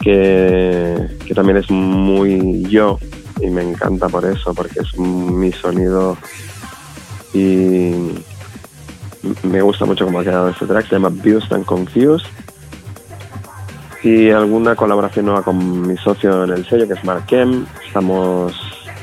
que, 0.02 1.08
también 1.34 1.58
es 1.58 1.70
muy 1.70 2.62
yo 2.68 2.98
y 3.40 3.48
me 3.48 3.62
encanta 3.62 4.08
por 4.08 4.24
eso, 4.24 4.52
porque 4.52 4.80
es 4.80 4.98
mi 4.98 5.50
sonido 5.52 6.16
y 7.32 7.94
me 9.44 9.62
gusta 9.62 9.84
mucho 9.84 10.04
cómo 10.04 10.20
ha 10.20 10.24
quedado 10.24 10.50
este 10.50 10.66
track, 10.66 10.88
se 10.88 10.96
llama 10.96 11.08
Views 11.10 11.50
and 11.50 11.64
Confused 11.64 12.26
y 14.02 14.30
alguna 14.30 14.74
colaboración 14.74 15.26
nueva 15.26 15.42
con 15.42 15.86
mi 15.86 15.96
socio 15.96 16.44
en 16.44 16.50
el 16.50 16.66
sello 16.68 16.88
que 16.88 16.94
es 16.94 17.04
Mark 17.04 17.24
M. 17.30 17.64
Estamos 17.86 18.52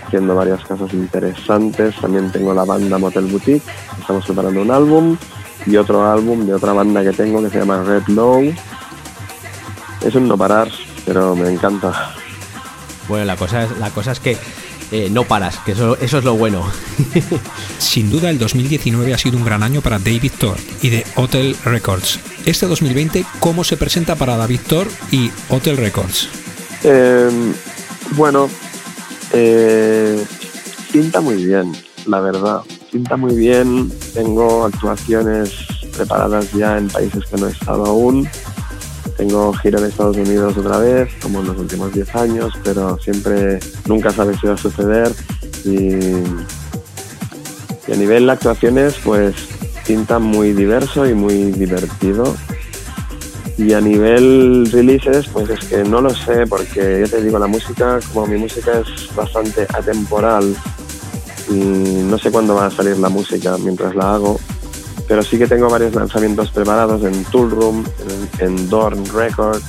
haciendo 0.06 0.36
varias 0.36 0.64
cosas 0.66 0.94
interesantes, 0.94 1.96
también 1.96 2.32
tengo 2.32 2.54
la 2.54 2.66
banda 2.66 2.98
Motel 2.98 3.26
Boutique, 3.26 3.64
estamos 4.00 4.26
preparando 4.26 4.62
un 4.62 4.72
álbum 4.72 5.18
y 5.66 5.76
otro 5.78 6.10
álbum 6.10 6.46
de 6.46 6.54
otra 6.54 6.74
banda 6.74 7.04
que 7.04 7.12
tengo 7.12 7.42
que 7.42 7.50
se 7.50 7.60
llama 7.60 7.84
Red 7.84 8.08
Low. 8.08 8.54
Es 10.06 10.16
un 10.16 10.28
no 10.28 10.38
parar, 10.38 10.70
pero 11.06 11.36
me 11.36 11.50
encanta. 11.50 12.14
Bueno, 13.08 13.26
la 13.26 13.36
cosa 13.36 13.64
es, 13.64 13.78
la 13.78 13.90
cosa 13.90 14.12
es 14.12 14.20
que 14.20 14.38
eh, 14.92 15.10
no 15.12 15.24
paras, 15.24 15.60
que 15.66 15.74
eso, 15.74 15.98
eso 15.98 16.18
es 16.18 16.24
lo 16.24 16.36
bueno. 16.36 16.66
Sin 17.78 18.10
duda, 18.10 18.30
el 18.30 18.40
2019 18.40 19.14
ha 19.14 19.18
sido 19.18 19.38
un 19.38 19.46
gran 19.46 19.62
año 19.62 19.82
para 19.82 20.00
David 20.00 20.32
Thor 20.40 20.58
y 20.82 20.90
de 20.90 21.06
Hotel 21.16 21.56
Records. 21.64 22.20
Este 22.46 22.66
2020, 22.66 23.26
¿cómo 23.40 23.64
se 23.64 23.78
presenta 23.78 24.16
para 24.16 24.38
David 24.38 24.62
Thor 24.68 24.88
y 25.12 25.32
Hotel 25.50 25.78
Records? 25.78 26.30
Em, 26.84 27.54
bueno, 28.16 28.50
eh, 29.34 30.24
pinta 30.92 31.22
muy 31.22 31.44
bien, 31.46 31.72
la 32.06 32.20
verdad. 32.22 32.62
Pinta 32.92 33.18
muy 33.18 33.36
bien. 33.36 33.92
Tengo 34.14 34.66
actuaciones 34.66 35.54
preparadas 35.96 36.52
ya 36.54 36.78
en 36.78 36.88
países 36.88 37.24
que 37.26 37.38
no 37.38 37.48
he 37.48 37.52
estado 37.52 37.86
aún. 37.86 38.28
Tengo 39.16 39.54
gira 39.54 39.80
en 39.80 39.86
Estados 39.86 40.18
Unidos 40.18 40.58
otra 40.58 40.80
vez, 40.80 41.10
como 41.22 41.42
en 41.42 41.48
los 41.48 41.58
últimos 41.58 41.94
10 41.94 42.16
años, 42.16 42.54
pero 42.64 42.98
siempre, 43.00 43.60
nunca 43.86 44.12
sabes 44.12 44.40
si 44.40 44.48
va 44.48 44.54
a 44.54 44.58
suceder. 44.58 45.12
Y, 45.66 45.94
a 47.92 47.96
nivel 47.96 48.28
de 48.28 48.32
actuaciones, 48.32 48.96
pues 49.04 49.36
pinta 49.86 50.20
muy 50.20 50.54
diverso 50.54 51.08
y 51.08 51.14
muy 51.14 51.52
divertido. 51.52 52.36
Y 53.58 53.74
a 53.74 53.82
nivel 53.82 54.70
releases, 54.72 55.28
pues 55.28 55.50
es 55.50 55.66
que 55.66 55.84
no 55.84 56.00
lo 56.02 56.12
sé, 56.12 56.48
porque 56.48 57.04
ya 57.06 57.12
te 57.12 57.22
digo, 57.22 57.38
la 57.38 57.48
música, 57.48 58.00
como 58.14 58.26
mi 58.26 58.38
música 58.38 58.72
es 58.80 59.14
bastante 59.16 59.68
atemporal 59.74 60.56
no 61.56 62.18
sé 62.18 62.32
cuándo 62.32 62.56
va 62.56 62.68
a 62.68 62.72
salir 62.72 62.98
la 62.98 63.10
música 63.10 63.58
mientras 63.58 63.96
la 63.96 64.14
hago, 64.14 64.40
pero 65.08 65.24
sí 65.24 65.38
que 65.38 65.48
tengo 65.48 65.70
varios 65.70 65.96
lanzamientos 65.96 66.52
preparados 66.52 67.04
en 67.04 67.24
Tool 67.26 67.50
Room, 67.50 67.84
en, 68.40 68.70
Dorn 68.70 69.04
Records, 69.14 69.66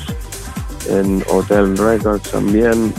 en 0.88 1.24
Hotel 1.28 1.76
Records 1.76 2.30
también, 2.30 2.92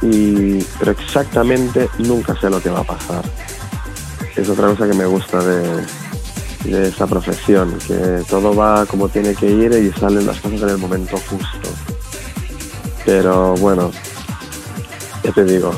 y, 0.00 0.62
pero 0.78 0.92
exactamente 0.92 1.88
nunca 1.98 2.38
sé 2.40 2.48
lo 2.48 2.60
que 2.62 2.70
va 2.70 2.80
a 2.80 2.84
pasar. 2.84 3.24
Es 4.34 4.48
otra 4.48 4.68
cosa 4.68 4.88
que 4.88 4.94
me 4.94 5.04
gusta 5.04 5.44
de, 5.44 5.84
de 6.64 6.90
profesión, 7.06 7.78
que 7.86 8.22
todo 8.28 8.54
va 8.54 8.86
como 8.86 9.08
tiene 9.08 9.34
que 9.34 9.46
ir 9.46 9.72
y 9.72 9.92
salen 9.98 10.26
las 10.26 10.40
cosas 10.40 10.62
en 10.62 10.70
el 10.70 10.78
momento 10.78 11.18
justo. 11.28 11.68
Pero 13.04 13.54
bueno, 13.56 13.90
ya 15.22 15.32
te 15.32 15.44
digo, 15.44 15.70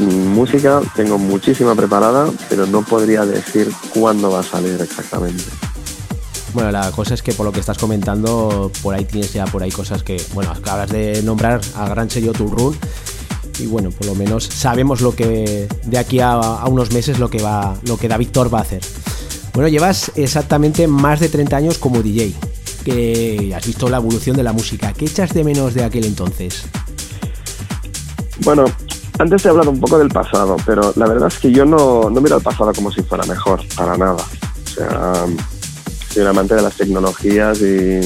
música 0.00 0.80
tengo 0.94 1.18
muchísima 1.18 1.74
preparada, 1.74 2.30
pero 2.48 2.66
no 2.66 2.82
podría 2.82 3.24
decir 3.24 3.70
cuándo 3.94 4.30
va 4.30 4.40
a 4.40 4.42
salir 4.42 4.80
exactamente. 4.80 5.44
Bueno, 6.52 6.72
la 6.72 6.90
cosa 6.90 7.14
es 7.14 7.22
que 7.22 7.32
por 7.32 7.46
lo 7.46 7.52
que 7.52 7.60
estás 7.60 7.78
comentando, 7.78 8.72
por 8.82 8.94
ahí 8.94 9.04
tienes 9.04 9.32
ya 9.32 9.44
por 9.44 9.62
ahí 9.62 9.70
cosas 9.70 10.02
que, 10.02 10.20
bueno, 10.34 10.50
acabas 10.50 10.90
de 10.90 11.22
nombrar 11.22 11.60
a 11.76 11.88
gran 11.88 12.10
sello 12.10 12.32
Run 12.32 12.76
y 13.60 13.66
bueno, 13.66 13.90
por 13.90 14.06
lo 14.06 14.14
menos 14.14 14.44
sabemos 14.44 15.00
lo 15.00 15.14
que 15.14 15.68
de 15.84 15.98
aquí 15.98 16.20
a, 16.20 16.64
unos 16.66 16.92
meses 16.92 17.18
lo 17.18 17.28
que 17.28 17.42
va, 17.42 17.76
lo 17.84 17.96
que 17.96 18.08
David 18.08 18.28
Thor 18.32 18.52
va 18.52 18.58
a 18.58 18.62
hacer. 18.62 18.80
Bueno, 19.52 19.68
llevas 19.68 20.12
exactamente 20.16 20.86
más 20.86 21.20
de 21.20 21.28
30 21.28 21.56
años 21.56 21.78
como 21.78 22.02
DJ. 22.02 22.34
Que 22.84 23.52
has 23.54 23.66
visto 23.66 23.90
la 23.90 23.98
evolución 23.98 24.36
de 24.36 24.42
la 24.42 24.54
música. 24.54 24.94
¿Qué 24.94 25.04
echas 25.04 25.34
de 25.34 25.44
menos 25.44 25.74
de 25.74 25.84
aquel 25.84 26.06
entonces? 26.06 26.64
Bueno, 28.42 28.64
antes 29.20 29.44
he 29.44 29.50
hablado 29.50 29.70
un 29.70 29.78
poco 29.78 29.98
del 29.98 30.08
pasado, 30.08 30.56
pero 30.64 30.94
la 30.96 31.06
verdad 31.06 31.28
es 31.28 31.38
que 31.38 31.52
yo 31.52 31.66
no, 31.66 32.08
no 32.08 32.20
miro 32.22 32.36
al 32.36 32.42
pasado 32.42 32.72
como 32.72 32.90
si 32.90 33.02
fuera 33.02 33.22
mejor, 33.26 33.60
para 33.76 33.94
nada. 33.96 34.14
O 34.14 34.68
sea, 34.68 35.26
soy 36.08 36.22
un 36.22 36.28
amante 36.28 36.54
de 36.54 36.62
las 36.62 36.74
tecnologías 36.74 37.60
y, 37.60 38.00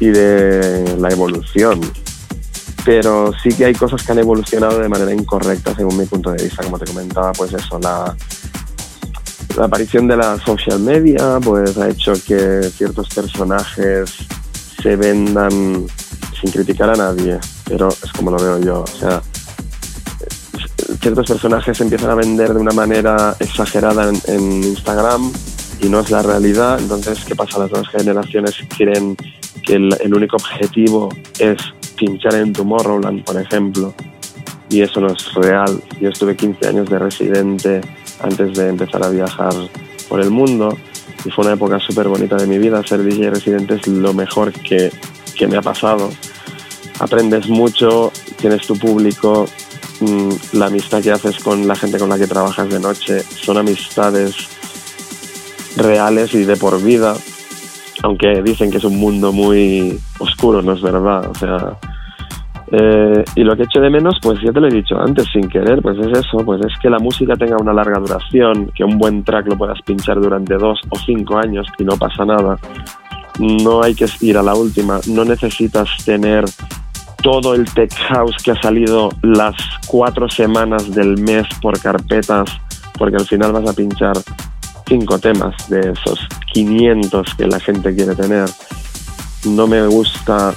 y 0.00 0.08
de 0.08 0.94
la 0.98 1.08
evolución. 1.08 1.80
Pero 2.84 3.32
sí 3.42 3.48
que 3.48 3.64
hay 3.64 3.74
cosas 3.74 4.02
que 4.02 4.12
han 4.12 4.18
evolucionado 4.18 4.78
de 4.78 4.90
manera 4.90 5.12
incorrecta 5.12 5.74
según 5.74 5.96
mi 5.96 6.04
punto 6.04 6.32
de 6.32 6.44
vista, 6.44 6.64
como 6.64 6.78
te 6.78 6.84
comentaba, 6.84 7.32
pues 7.32 7.54
eso, 7.54 7.78
la, 7.78 8.14
aparición 9.58 10.06
de 10.06 10.18
la 10.18 10.38
social 10.38 10.80
media 10.80 11.40
pues 11.42 11.78
ha 11.78 11.88
hecho 11.88 12.12
que 12.12 12.70
ciertos 12.76 13.08
personajes 13.08 14.18
se 14.82 14.96
vendan 14.96 15.86
sin 16.40 16.52
criticar 16.52 16.90
a 16.90 16.94
nadie, 16.94 17.38
pero 17.64 17.88
es 17.88 18.12
como 18.12 18.30
lo 18.30 18.36
veo 18.36 18.60
yo. 18.60 18.80
O 18.82 18.86
sea, 18.86 19.20
ciertos 21.00 21.26
personajes 21.26 21.80
empiezan 21.80 22.10
a 22.10 22.14
vender 22.14 22.52
de 22.52 22.60
una 22.60 22.72
manera 22.72 23.36
exagerada 23.38 24.10
en, 24.26 24.62
Instagram 24.62 25.32
y 25.80 25.88
no 25.88 26.00
es 26.00 26.10
la 26.10 26.22
realidad. 26.22 26.78
Entonces, 26.80 27.24
¿qué 27.24 27.34
pasa? 27.34 27.58
Las 27.58 27.70
nuevas 27.70 27.88
generaciones 27.90 28.56
quieren 28.76 29.16
que 29.64 29.74
el, 29.74 30.14
único 30.14 30.36
objetivo 30.36 31.08
es 31.38 31.56
pinchar 31.96 32.34
en 32.34 32.52
Tomorrowland, 32.52 33.24
por 33.24 33.40
ejemplo, 33.40 33.94
y 34.70 34.82
eso 34.82 35.00
no 35.00 35.08
es 35.08 35.34
real. 35.34 35.80
Yo 36.00 36.10
estuve 36.10 36.36
15 36.36 36.68
años 36.68 36.90
de 36.90 36.98
residente 36.98 37.80
antes 38.20 38.54
de 38.54 38.68
empezar 38.68 39.04
a 39.04 39.10
viajar 39.10 39.52
por 40.08 40.20
el 40.20 40.30
mundo 40.30 40.76
y 41.24 41.30
fue 41.30 41.44
una 41.44 41.54
época 41.54 41.78
súper 41.78 42.08
bonita 42.08 42.36
de 42.36 42.46
mi 42.46 42.58
vida. 42.58 42.82
Ser 42.82 43.02
DJ 43.02 43.30
residente 43.30 43.74
es 43.74 43.86
lo 43.86 44.12
mejor 44.12 44.52
que, 44.52 44.90
que 45.36 45.46
me 45.46 45.56
ha 45.56 45.62
pasado. 45.62 46.10
Aprendes 46.98 47.48
mucho, 47.48 48.12
tienes 48.40 48.66
tu 48.66 48.76
público, 48.76 49.46
la 50.52 50.66
amistad 50.66 51.02
que 51.02 51.10
haces 51.10 51.38
con 51.42 51.66
la 51.66 51.74
gente 51.74 51.98
con 51.98 52.08
la 52.08 52.18
que 52.18 52.26
trabajas 52.26 52.68
de 52.68 52.78
noche 52.78 53.20
son 53.20 53.58
amistades 53.58 54.48
reales 55.76 56.34
y 56.34 56.44
de 56.44 56.56
por 56.56 56.82
vida, 56.82 57.14
aunque 58.02 58.42
dicen 58.42 58.70
que 58.70 58.78
es 58.78 58.84
un 58.84 58.98
mundo 58.98 59.32
muy 59.32 59.98
oscuro, 60.18 60.62
no 60.62 60.72
es 60.72 60.82
verdad. 60.82 61.28
O 61.28 61.34
sea, 61.34 61.76
eh, 62.70 63.24
y 63.34 63.44
lo 63.44 63.56
que 63.56 63.62
echo 63.62 63.80
de 63.80 63.88
menos, 63.88 64.16
pues 64.22 64.38
ya 64.42 64.52
te 64.52 64.60
lo 64.60 64.68
he 64.68 64.72
dicho 64.72 65.00
antes, 65.00 65.26
sin 65.32 65.48
querer, 65.48 65.80
pues 65.80 65.98
es 65.98 66.18
eso, 66.18 66.38
pues 66.44 66.60
es 66.64 66.78
que 66.80 66.90
la 66.90 66.98
música 66.98 67.34
tenga 67.34 67.56
una 67.56 67.72
larga 67.72 67.98
duración, 67.98 68.70
que 68.74 68.84
un 68.84 68.98
buen 68.98 69.24
track 69.24 69.46
lo 69.48 69.56
puedas 69.56 69.80
pinchar 69.82 70.20
durante 70.20 70.54
dos 70.56 70.78
o 70.90 70.98
cinco 70.98 71.38
años 71.38 71.66
y 71.78 71.84
no 71.84 71.96
pasa 71.96 72.24
nada. 72.24 72.58
No 73.38 73.82
hay 73.82 73.94
que 73.94 74.06
ir 74.20 74.36
a 74.36 74.42
la 74.42 74.54
última, 74.54 75.00
no 75.08 75.24
necesitas 75.24 75.88
tener 76.04 76.44
todo 77.22 77.54
el 77.54 77.64
tech 77.72 77.92
house 78.08 78.36
que 78.42 78.52
ha 78.52 78.62
salido 78.62 79.10
las 79.22 79.54
cuatro 79.86 80.28
semanas 80.28 80.90
del 80.94 81.18
mes 81.18 81.46
por 81.60 81.80
carpetas, 81.80 82.48
porque 82.96 83.16
al 83.16 83.26
final 83.26 83.52
vas 83.52 83.68
a 83.68 83.72
pinchar 83.72 84.16
cinco 84.86 85.18
temas 85.18 85.68
de 85.68 85.80
esos 85.80 86.26
500 86.52 87.34
que 87.34 87.46
la 87.46 87.60
gente 87.60 87.94
quiere 87.94 88.14
tener. 88.14 88.48
No 89.44 89.66
me 89.66 89.86
gusta 89.86 90.54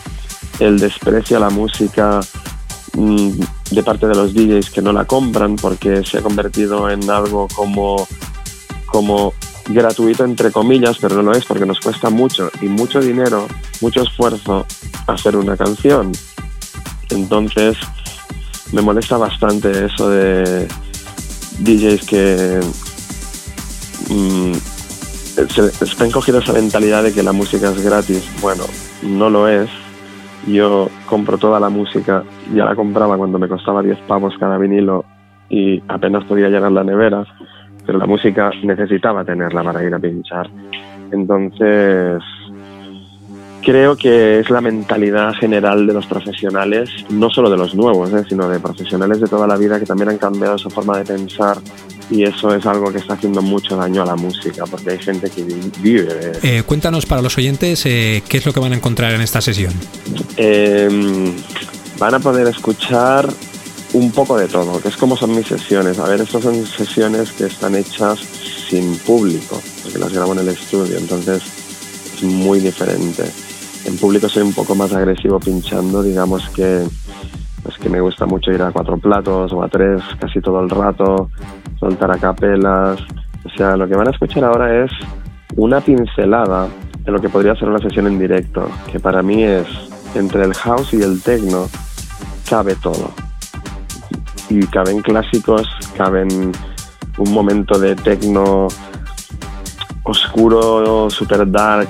el 0.59 0.79
desprecio 0.79 1.37
a 1.37 1.41
la 1.41 1.49
música 1.49 2.21
mm, 2.93 3.29
de 3.71 3.83
parte 3.83 4.07
de 4.07 4.15
los 4.15 4.33
DJs 4.33 4.69
que 4.69 4.81
no 4.81 4.93
la 4.93 5.05
compran 5.05 5.55
porque 5.55 6.03
se 6.03 6.19
ha 6.19 6.21
convertido 6.21 6.89
en 6.89 7.09
algo 7.09 7.47
como, 7.55 8.07
como 8.85 9.33
gratuito 9.67 10.23
entre 10.23 10.51
comillas, 10.51 10.97
pero 10.99 11.15
no 11.15 11.23
lo 11.23 11.31
es 11.33 11.45
porque 11.45 11.65
nos 11.65 11.79
cuesta 11.79 12.09
mucho 12.09 12.49
y 12.61 12.65
mucho 12.65 12.99
dinero, 12.99 13.47
mucho 13.81 14.03
esfuerzo 14.03 14.65
hacer 15.07 15.35
una 15.35 15.57
canción. 15.57 16.11
Entonces 17.11 17.77
me 18.73 18.81
molesta 18.81 19.17
bastante 19.17 19.85
eso 19.85 20.09
de 20.09 20.67
DJs 21.59 22.05
que 22.05 22.59
mm, 24.09 24.53
se, 25.49 25.71
se 25.71 26.03
han 26.03 26.11
cogido 26.11 26.39
esa 26.39 26.53
mentalidad 26.53 27.03
de 27.03 27.13
que 27.13 27.23
la 27.23 27.33
música 27.33 27.69
es 27.69 27.83
gratis. 27.83 28.29
Bueno, 28.41 28.63
no 29.03 29.29
lo 29.29 29.47
es 29.47 29.69
yo 30.47 30.89
compro 31.07 31.37
toda 31.37 31.59
la 31.59 31.69
música, 31.69 32.23
ya 32.53 32.65
la 32.65 32.75
compraba 32.75 33.17
cuando 33.17 33.37
me 33.37 33.47
costaba 33.47 33.83
10 33.83 33.99
pavos 34.07 34.35
cada 34.39 34.57
vinilo 34.57 35.05
y 35.49 35.81
apenas 35.87 36.23
podía 36.25 36.49
llegar 36.49 36.71
la 36.71 36.83
nevera, 36.83 37.25
pero 37.85 37.97
la 37.97 38.05
música 38.05 38.51
necesitaba 38.63 39.23
tenerla 39.23 39.63
para 39.63 39.83
ir 39.83 39.93
a 39.93 39.99
pinchar. 39.99 40.49
Entonces, 41.11 42.23
creo 43.61 43.95
que 43.95 44.39
es 44.39 44.49
la 44.49 44.61
mentalidad 44.61 45.33
general 45.33 45.87
de 45.87 45.93
los 45.93 46.05
profesionales, 46.05 46.89
no 47.09 47.29
solo 47.29 47.49
de 47.49 47.57
los 47.57 47.75
nuevos, 47.75 48.11
¿eh? 48.13 48.23
sino 48.27 48.49
de 48.49 48.59
profesionales 48.59 49.21
de 49.21 49.27
toda 49.27 49.47
la 49.47 49.57
vida 49.57 49.79
que 49.79 49.85
también 49.85 50.09
han 50.09 50.17
cambiado 50.17 50.57
su 50.57 50.69
forma 50.69 50.97
de 50.97 51.05
pensar 51.05 51.57
y 52.09 52.23
eso 52.23 52.53
es 52.53 52.65
algo 52.65 52.91
que 52.91 52.97
está 52.97 53.13
haciendo 53.13 53.41
mucho 53.41 53.77
daño 53.77 54.01
a 54.01 54.05
la 54.05 54.15
música 54.15 54.65
porque 54.65 54.91
hay 54.91 54.99
gente 54.99 55.29
que 55.29 55.43
vive. 55.79 56.33
Eh, 56.43 56.63
cuéntanos 56.65 57.05
para 57.05 57.21
los 57.21 57.37
oyentes 57.37 57.85
eh, 57.85 58.21
qué 58.27 58.37
es 58.37 58.45
lo 58.45 58.53
que 58.53 58.59
van 58.59 58.73
a 58.73 58.75
encontrar 58.75 59.13
en 59.13 59.21
esta 59.21 59.39
sesión. 59.41 59.73
Em, 60.35 61.33
van 61.97 62.15
a 62.15 62.19
poder 62.19 62.47
escuchar 62.47 63.29
un 63.93 64.11
poco 64.11 64.37
de 64.37 64.47
todo, 64.47 64.81
que 64.81 64.89
es 64.89 64.97
como 64.97 65.15
son 65.15 65.35
mis 65.35 65.47
sesiones. 65.47 65.99
A 65.99 66.07
ver, 66.07 66.21
estas 66.21 66.43
son 66.43 66.65
sesiones 66.65 67.31
que 67.31 67.45
están 67.45 67.75
hechas 67.75 68.19
sin 68.69 68.97
público, 68.99 69.61
porque 69.83 69.99
las 69.99 70.13
grabo 70.13 70.33
en 70.33 70.39
el 70.39 70.49
estudio, 70.49 70.97
entonces 70.97 71.43
es 72.15 72.23
muy 72.23 72.59
diferente. 72.59 73.23
En 73.85 73.97
público 73.97 74.29
soy 74.29 74.43
un 74.43 74.53
poco 74.53 74.75
más 74.75 74.93
agresivo 74.93 75.39
pinchando, 75.39 76.03
digamos 76.03 76.49
que 76.49 76.85
pues 77.63 77.77
que 77.77 77.89
me 77.89 78.01
gusta 78.01 78.25
mucho 78.25 78.51
ir 78.51 78.61
a 78.61 78.71
cuatro 78.71 78.97
platos 78.97 79.53
o 79.53 79.63
a 79.63 79.69
tres 79.69 80.01
casi 80.19 80.41
todo 80.41 80.61
el 80.61 80.69
rato, 80.69 81.29
soltar 81.79 82.11
a 82.11 82.17
capelas. 82.17 82.99
O 83.45 83.49
sea, 83.55 83.75
lo 83.75 83.87
que 83.87 83.95
van 83.95 84.07
a 84.07 84.11
escuchar 84.11 84.43
ahora 84.43 84.83
es 84.83 84.91
una 85.55 85.81
pincelada 85.81 86.67
de 87.03 87.11
lo 87.11 87.19
que 87.19 87.29
podría 87.29 87.55
ser 87.55 87.69
una 87.69 87.79
sesión 87.79 88.07
en 88.07 88.19
directo, 88.19 88.69
que 88.91 88.99
para 88.99 89.21
mí 89.21 89.43
es 89.43 89.67
entre 90.15 90.43
el 90.43 90.53
house 90.53 90.93
y 90.93 91.01
el 91.01 91.21
techno, 91.21 91.67
cabe 92.49 92.75
todo. 92.75 93.11
Y 94.49 94.65
caben 94.67 95.01
clásicos, 95.01 95.67
caben 95.95 96.51
un 97.17 97.33
momento 97.33 97.79
de 97.79 97.95
techno 97.95 98.67
oscuro, 100.03 101.09
super 101.09 101.49
dark, 101.49 101.89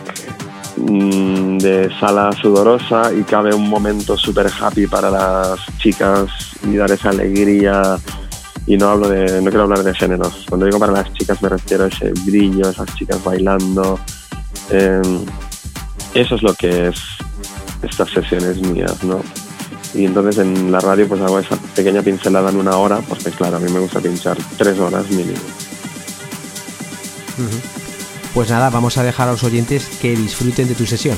mm, 0.81 1.57
de 1.59 1.89
sala 1.99 2.31
sudorosa 2.33 3.13
y 3.13 3.23
cabe 3.23 3.53
un 3.53 3.69
momento 3.69 4.17
super 4.17 4.47
happy 4.47 4.87
para 4.87 5.09
las 5.09 5.59
chicas 5.77 6.29
y 6.63 6.75
dar 6.75 6.91
esa 6.91 7.09
alegría. 7.09 7.97
Y 8.67 8.77
no 8.77 8.89
hablo 8.89 9.09
de 9.09 9.41
no 9.41 9.49
quiero 9.49 9.63
hablar 9.63 9.83
de 9.83 9.93
géneros 9.93 10.45
cuando 10.47 10.67
digo 10.67 10.77
para 10.77 10.91
las 10.91 11.11
chicas 11.13 11.41
me 11.41 11.49
refiero 11.49 11.85
a 11.85 11.87
ese 11.87 12.11
brillo 12.25 12.69
esas 12.69 12.93
chicas 12.95 13.23
bailando. 13.23 13.99
Em, 14.69 15.25
eso 16.13 16.35
es 16.35 16.43
lo 16.43 16.53
que 16.53 16.87
es 16.89 16.95
estas 17.81 18.09
sesiones 18.11 18.61
mías 18.61 19.03
no 19.03 19.21
y 19.93 20.05
entonces 20.05 20.37
en 20.37 20.71
la 20.71 20.79
radio 20.79 21.07
pues 21.07 21.21
hago 21.21 21.39
esa 21.39 21.55
pequeña 21.75 22.01
pincelada 22.01 22.49
en 22.49 22.57
una 22.57 22.77
hora 22.77 22.99
porque 23.07 23.31
claro 23.31 23.57
a 23.57 23.59
mí 23.59 23.71
me 23.71 23.79
gusta 23.79 23.99
pinchar 23.99 24.37
tres 24.57 24.79
horas 24.79 25.09
mínimo 25.09 25.39
pues 28.33 28.49
nada 28.49 28.69
vamos 28.69 28.97
a 28.97 29.03
dejar 29.03 29.27
a 29.27 29.31
los 29.31 29.43
oyentes 29.43 29.87
que 30.01 30.15
disfruten 30.15 30.67
de 30.67 30.75
tu 30.75 30.85
sesión 30.85 31.17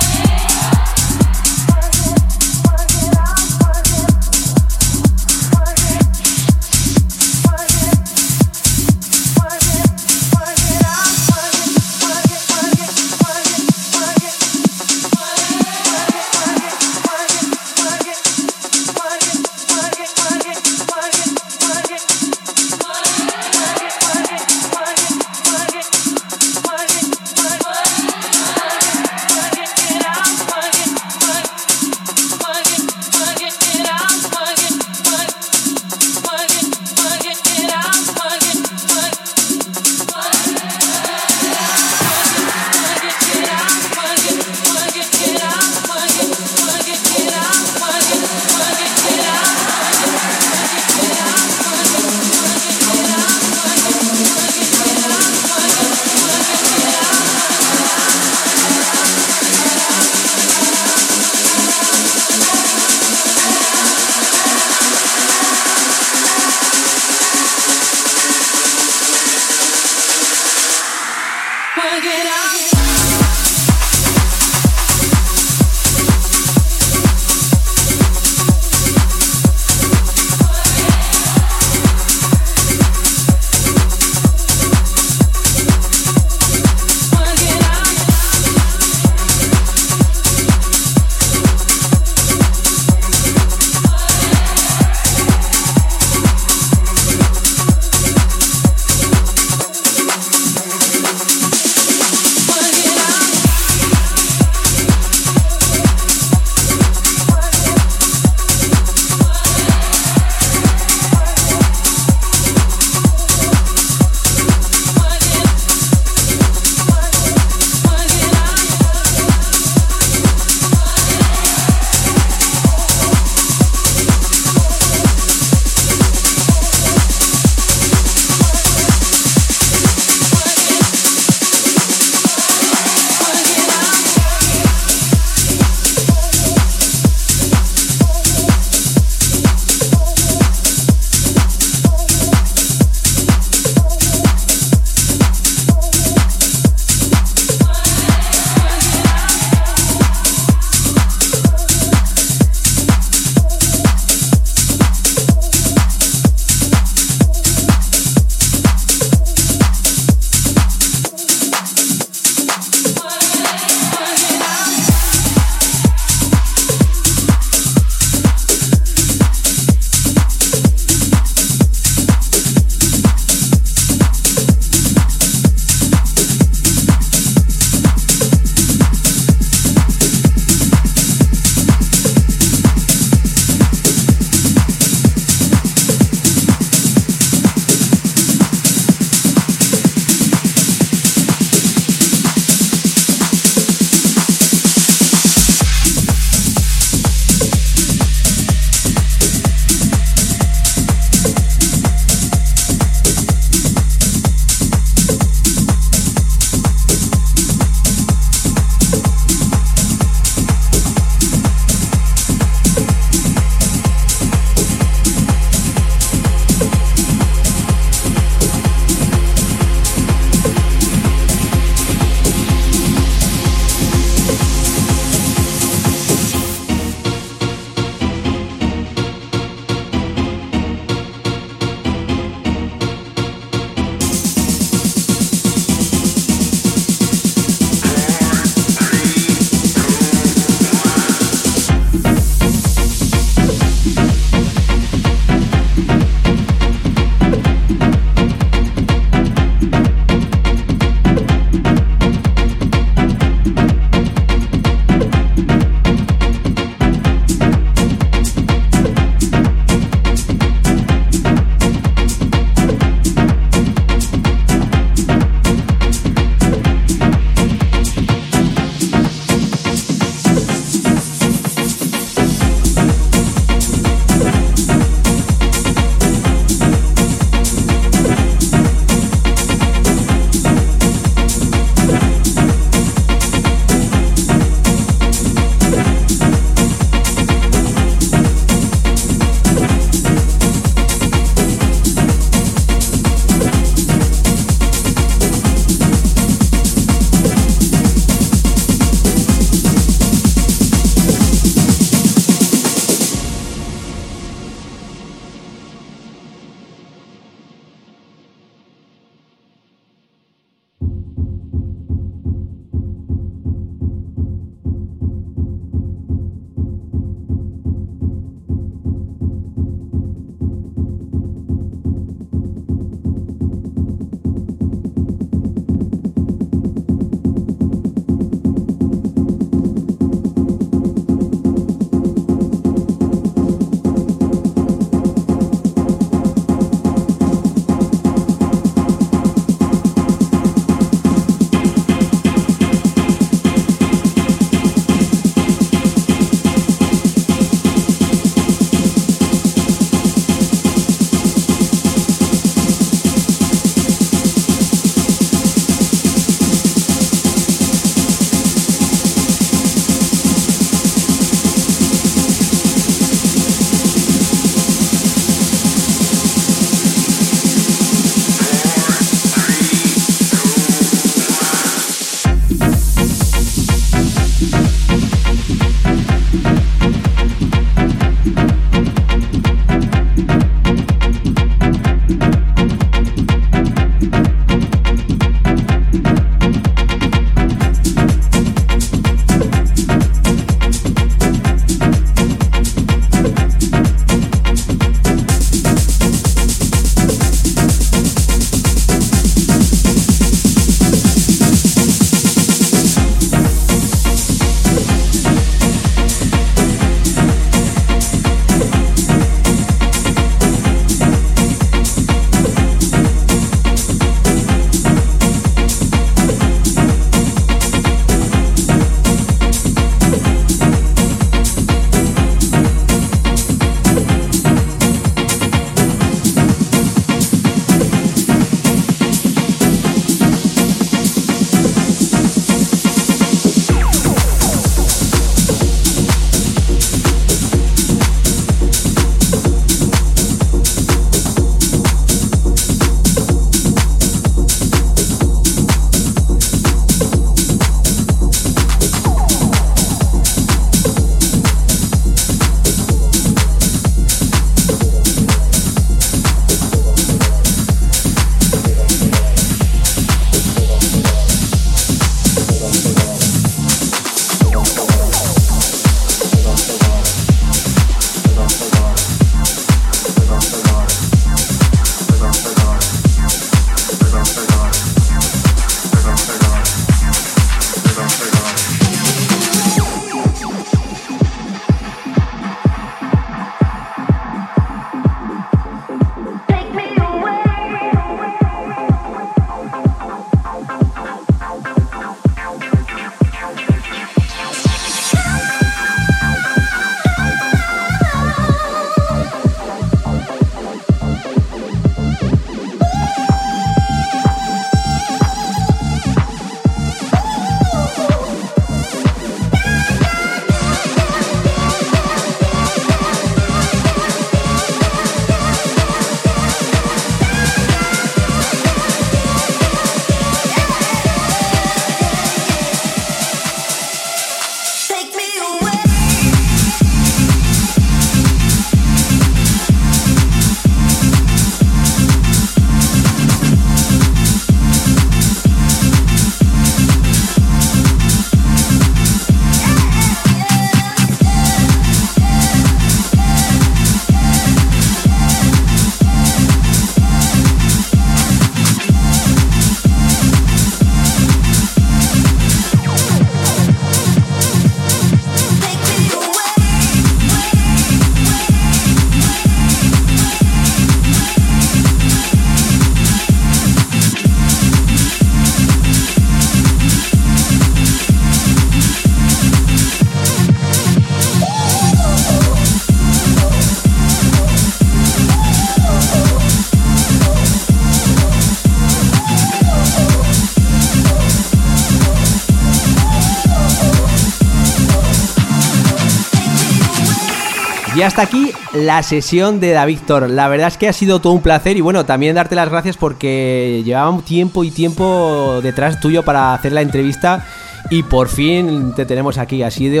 Hasta 588.04 588.22
aquí 588.22 588.50
la 588.74 589.02
sesión 589.02 589.60
de 589.60 589.70
David 589.70 590.00
Thor. 590.06 590.28
La 590.28 590.48
verdad 590.48 590.68
es 590.68 590.76
que 590.76 590.88
ha 590.88 590.92
sido 590.92 591.20
todo 591.20 591.32
un 591.32 591.42
placer 591.42 591.76
y 591.76 591.80
bueno, 591.80 592.04
también 592.04 592.34
darte 592.34 592.56
las 592.56 592.68
gracias 592.68 592.96
porque 592.96 593.82
llevábamos 593.84 594.24
tiempo 594.24 594.64
y 594.64 594.70
tiempo 594.70 595.60
detrás 595.62 596.00
tuyo 596.00 596.24
para 596.24 596.52
hacer 596.52 596.72
la 596.72 596.80
entrevista 596.80 597.46
y 597.90 598.02
por 598.02 598.28
fin 598.28 598.92
te 598.96 599.06
tenemos 599.06 599.38
aquí. 599.38 599.62
Así, 599.62 599.88
de, 599.88 600.00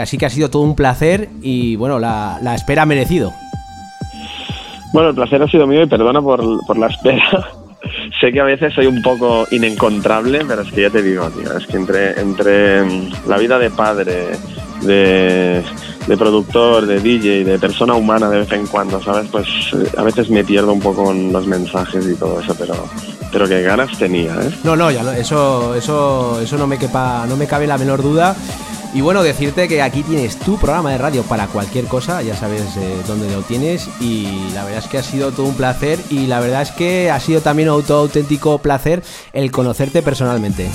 así 0.00 0.18
que 0.18 0.26
ha 0.26 0.30
sido 0.30 0.50
todo 0.50 0.62
un 0.62 0.74
placer 0.74 1.28
y 1.40 1.76
bueno, 1.76 1.98
la, 2.00 2.38
la 2.42 2.54
espera 2.54 2.82
ha 2.82 2.86
merecido. 2.86 3.32
Bueno, 4.92 5.10
el 5.10 5.14
placer 5.14 5.40
ha 5.42 5.48
sido 5.48 5.66
mío 5.66 5.82
y 5.82 5.86
perdona 5.86 6.20
por, 6.20 6.42
por 6.66 6.78
la 6.78 6.88
espera. 6.88 7.46
sé 8.20 8.32
que 8.32 8.40
a 8.40 8.44
veces 8.44 8.74
soy 8.74 8.86
un 8.86 9.02
poco 9.02 9.46
inencontrable, 9.50 10.44
pero 10.46 10.62
es 10.62 10.72
que 10.72 10.82
ya 10.82 10.90
te 10.90 11.02
digo, 11.02 11.28
tío, 11.30 11.56
es 11.56 11.66
que 11.66 11.76
entre, 11.76 12.20
entre 12.20 12.82
la 13.26 13.38
vida 13.38 13.58
de 13.58 13.70
padre, 13.70 14.30
de, 14.82 15.62
de 16.06 16.16
productor, 16.16 16.86
de 16.86 17.00
DJ, 17.00 17.44
de 17.44 17.58
persona 17.58 17.94
humana 17.94 18.28
de 18.30 18.40
vez 18.40 18.52
en 18.52 18.66
cuando, 18.66 19.02
¿sabes? 19.02 19.28
Pues 19.30 19.46
eh, 19.74 19.90
a 19.96 20.02
veces 20.02 20.30
me 20.30 20.44
pierdo 20.44 20.72
un 20.72 20.80
poco 20.80 21.04
con 21.04 21.32
los 21.32 21.46
mensajes 21.46 22.06
y 22.06 22.14
todo 22.14 22.40
eso, 22.40 22.54
pero, 22.54 22.74
pero 23.32 23.48
que 23.48 23.62
ganas 23.62 23.96
tenía, 23.98 24.34
¿eh? 24.34 24.50
No, 24.64 24.76
no, 24.76 24.90
ya 24.90 25.02
no, 25.02 25.12
eso, 25.12 25.74
eso, 25.74 26.40
eso 26.40 26.56
no 26.56 26.66
me 26.66 26.78
quepa, 26.78 27.26
no 27.28 27.36
me 27.36 27.46
cabe 27.46 27.66
la 27.66 27.78
menor 27.78 28.02
duda. 28.02 28.36
Y 28.94 29.02
bueno, 29.02 29.22
decirte 29.22 29.68
que 29.68 29.82
aquí 29.82 30.02
tienes 30.02 30.38
tu 30.38 30.56
programa 30.56 30.90
de 30.90 30.96
radio 30.96 31.22
para 31.24 31.48
cualquier 31.48 31.84
cosa, 31.84 32.22
ya 32.22 32.34
sabes 32.34 32.62
eh, 32.78 32.96
dónde 33.06 33.30
lo 33.30 33.42
tienes 33.42 33.90
y 34.00 34.48
la 34.54 34.64
verdad 34.64 34.82
es 34.82 34.88
que 34.88 34.96
ha 34.96 35.02
sido 35.02 35.32
todo 35.32 35.46
un 35.46 35.54
placer 35.54 35.98
y 36.08 36.26
la 36.26 36.40
verdad 36.40 36.62
es 36.62 36.70
que 36.70 37.10
ha 37.10 37.20
sido 37.20 37.42
también 37.42 37.68
un 37.68 37.84
auténtico 37.86 38.56
placer 38.58 39.02
el 39.34 39.50
conocerte 39.50 40.00
personalmente. 40.00 40.70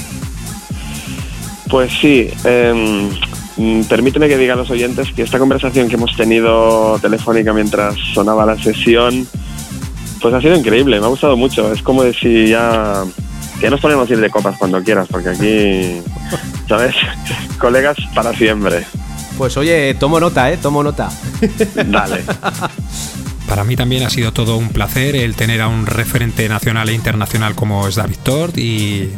Pues 1.67 1.91
sí, 1.93 2.29
eh, 2.43 3.09
permíteme 3.87 4.27
que 4.27 4.37
diga 4.37 4.53
a 4.53 4.57
los 4.57 4.69
oyentes 4.69 5.11
que 5.11 5.23
esta 5.23 5.39
conversación 5.39 5.87
que 5.87 5.95
hemos 5.95 6.15
tenido 6.15 6.97
telefónica 6.99 7.53
mientras 7.53 7.95
sonaba 8.13 8.45
la 8.45 8.61
sesión, 8.61 9.27
pues 10.21 10.33
ha 10.33 10.41
sido 10.41 10.55
increíble, 10.55 10.99
me 10.99 11.05
ha 11.05 11.09
gustado 11.09 11.35
mucho, 11.35 11.71
es 11.71 11.81
como 11.81 12.03
decir 12.03 12.47
ya 12.47 13.03
ya 13.61 13.69
nos 13.69 13.79
podemos 13.79 14.09
ir 14.09 14.19
de 14.19 14.29
copas 14.29 14.57
cuando 14.57 14.83
quieras, 14.83 15.07
porque 15.09 15.29
aquí, 15.29 16.01
¿sabes? 16.67 16.95
Colegas 17.59 17.97
para 18.15 18.33
siempre. 18.33 18.85
Pues 19.37 19.55
oye, 19.55 19.93
tomo 19.95 20.19
nota, 20.19 20.51
¿eh? 20.51 20.57
Tomo 20.57 20.83
nota. 20.83 21.09
Dale. 21.85 22.23
Para 23.47 23.63
mí 23.65 23.75
también 23.75 24.03
ha 24.03 24.09
sido 24.09 24.31
todo 24.31 24.55
un 24.55 24.69
placer 24.69 25.15
el 25.15 25.35
tener 25.35 25.61
a 25.61 25.67
un 25.67 25.85
referente 25.85 26.47
nacional 26.47 26.87
e 26.87 26.93
internacional 26.93 27.53
como 27.53 27.85
es 27.85 27.95
David 27.95 28.19
Tort 28.23 28.57
y, 28.57 29.09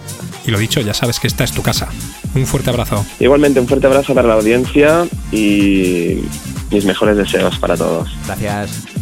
y 0.45 0.52
lo 0.52 0.57
dicho, 0.57 0.82
ya 0.82 0.95
sabes 0.95 1.20
que 1.20 1.28
esta 1.28 1.44
es 1.44 1.52
tu 1.52 1.61
casa. 1.61 1.90
Un 2.35 2.47
fuerte 2.47 2.69
abrazo. 2.69 3.05
Igualmente, 3.19 3.60
un 3.60 3.68
fuerte 3.68 3.88
abrazo 3.88 4.14
para 4.14 4.27
la 4.27 4.35
audiencia 4.35 5.05
y 5.31 6.23
mis 6.72 6.85
mejores 6.85 7.18
deseos 7.18 7.60
para 7.60 7.77
todos. 7.77 8.10
Gracias. 8.26 8.93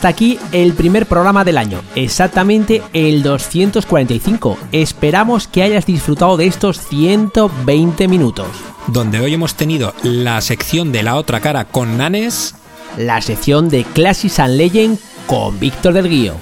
Hasta 0.00 0.08
aquí 0.08 0.38
el 0.52 0.72
primer 0.72 1.04
programa 1.04 1.44
del 1.44 1.58
año, 1.58 1.82
exactamente 1.94 2.82
el 2.94 3.22
245. 3.22 4.56
Esperamos 4.72 5.46
que 5.46 5.62
hayas 5.62 5.84
disfrutado 5.84 6.38
de 6.38 6.46
estos 6.46 6.80
120 6.88 8.08
minutos. 8.08 8.46
Donde 8.86 9.20
hoy 9.20 9.34
hemos 9.34 9.56
tenido 9.56 9.92
la 10.02 10.40
sección 10.40 10.90
de 10.90 11.02
la 11.02 11.16
otra 11.16 11.40
cara 11.40 11.66
con 11.66 11.98
Nanes 11.98 12.54
La 12.96 13.20
sección 13.20 13.68
de 13.68 13.84
Classics 13.84 14.38
and 14.38 14.56
Legend 14.56 14.98
con 15.26 15.60
Víctor 15.60 15.92
del 15.92 16.08
Guío. 16.08 16.36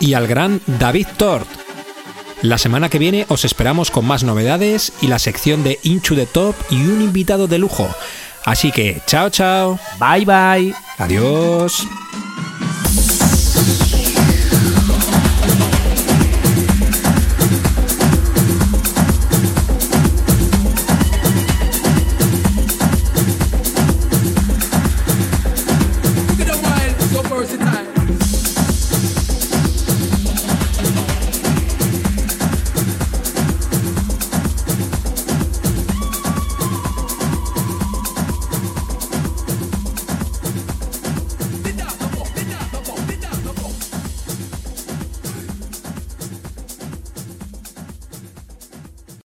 y 0.00 0.14
al 0.14 0.26
gran 0.26 0.62
David 0.66 1.08
Tort. 1.18 1.46
La 2.40 2.56
semana 2.56 2.88
que 2.88 2.98
viene 2.98 3.26
os 3.28 3.44
esperamos 3.44 3.90
con 3.90 4.06
más 4.06 4.24
novedades 4.24 4.94
y 5.02 5.08
la 5.08 5.18
sección 5.18 5.62
de 5.62 5.78
Into 5.82 6.14
the 6.14 6.24
Top 6.24 6.54
y 6.70 6.76
un 6.86 7.02
invitado 7.02 7.48
de 7.48 7.58
lujo. 7.58 7.86
Así 8.46 8.72
que, 8.72 9.02
chao, 9.06 9.28
chao. 9.28 9.78
Bye 10.00 10.24
bye. 10.24 10.74
Adiós. 10.96 11.86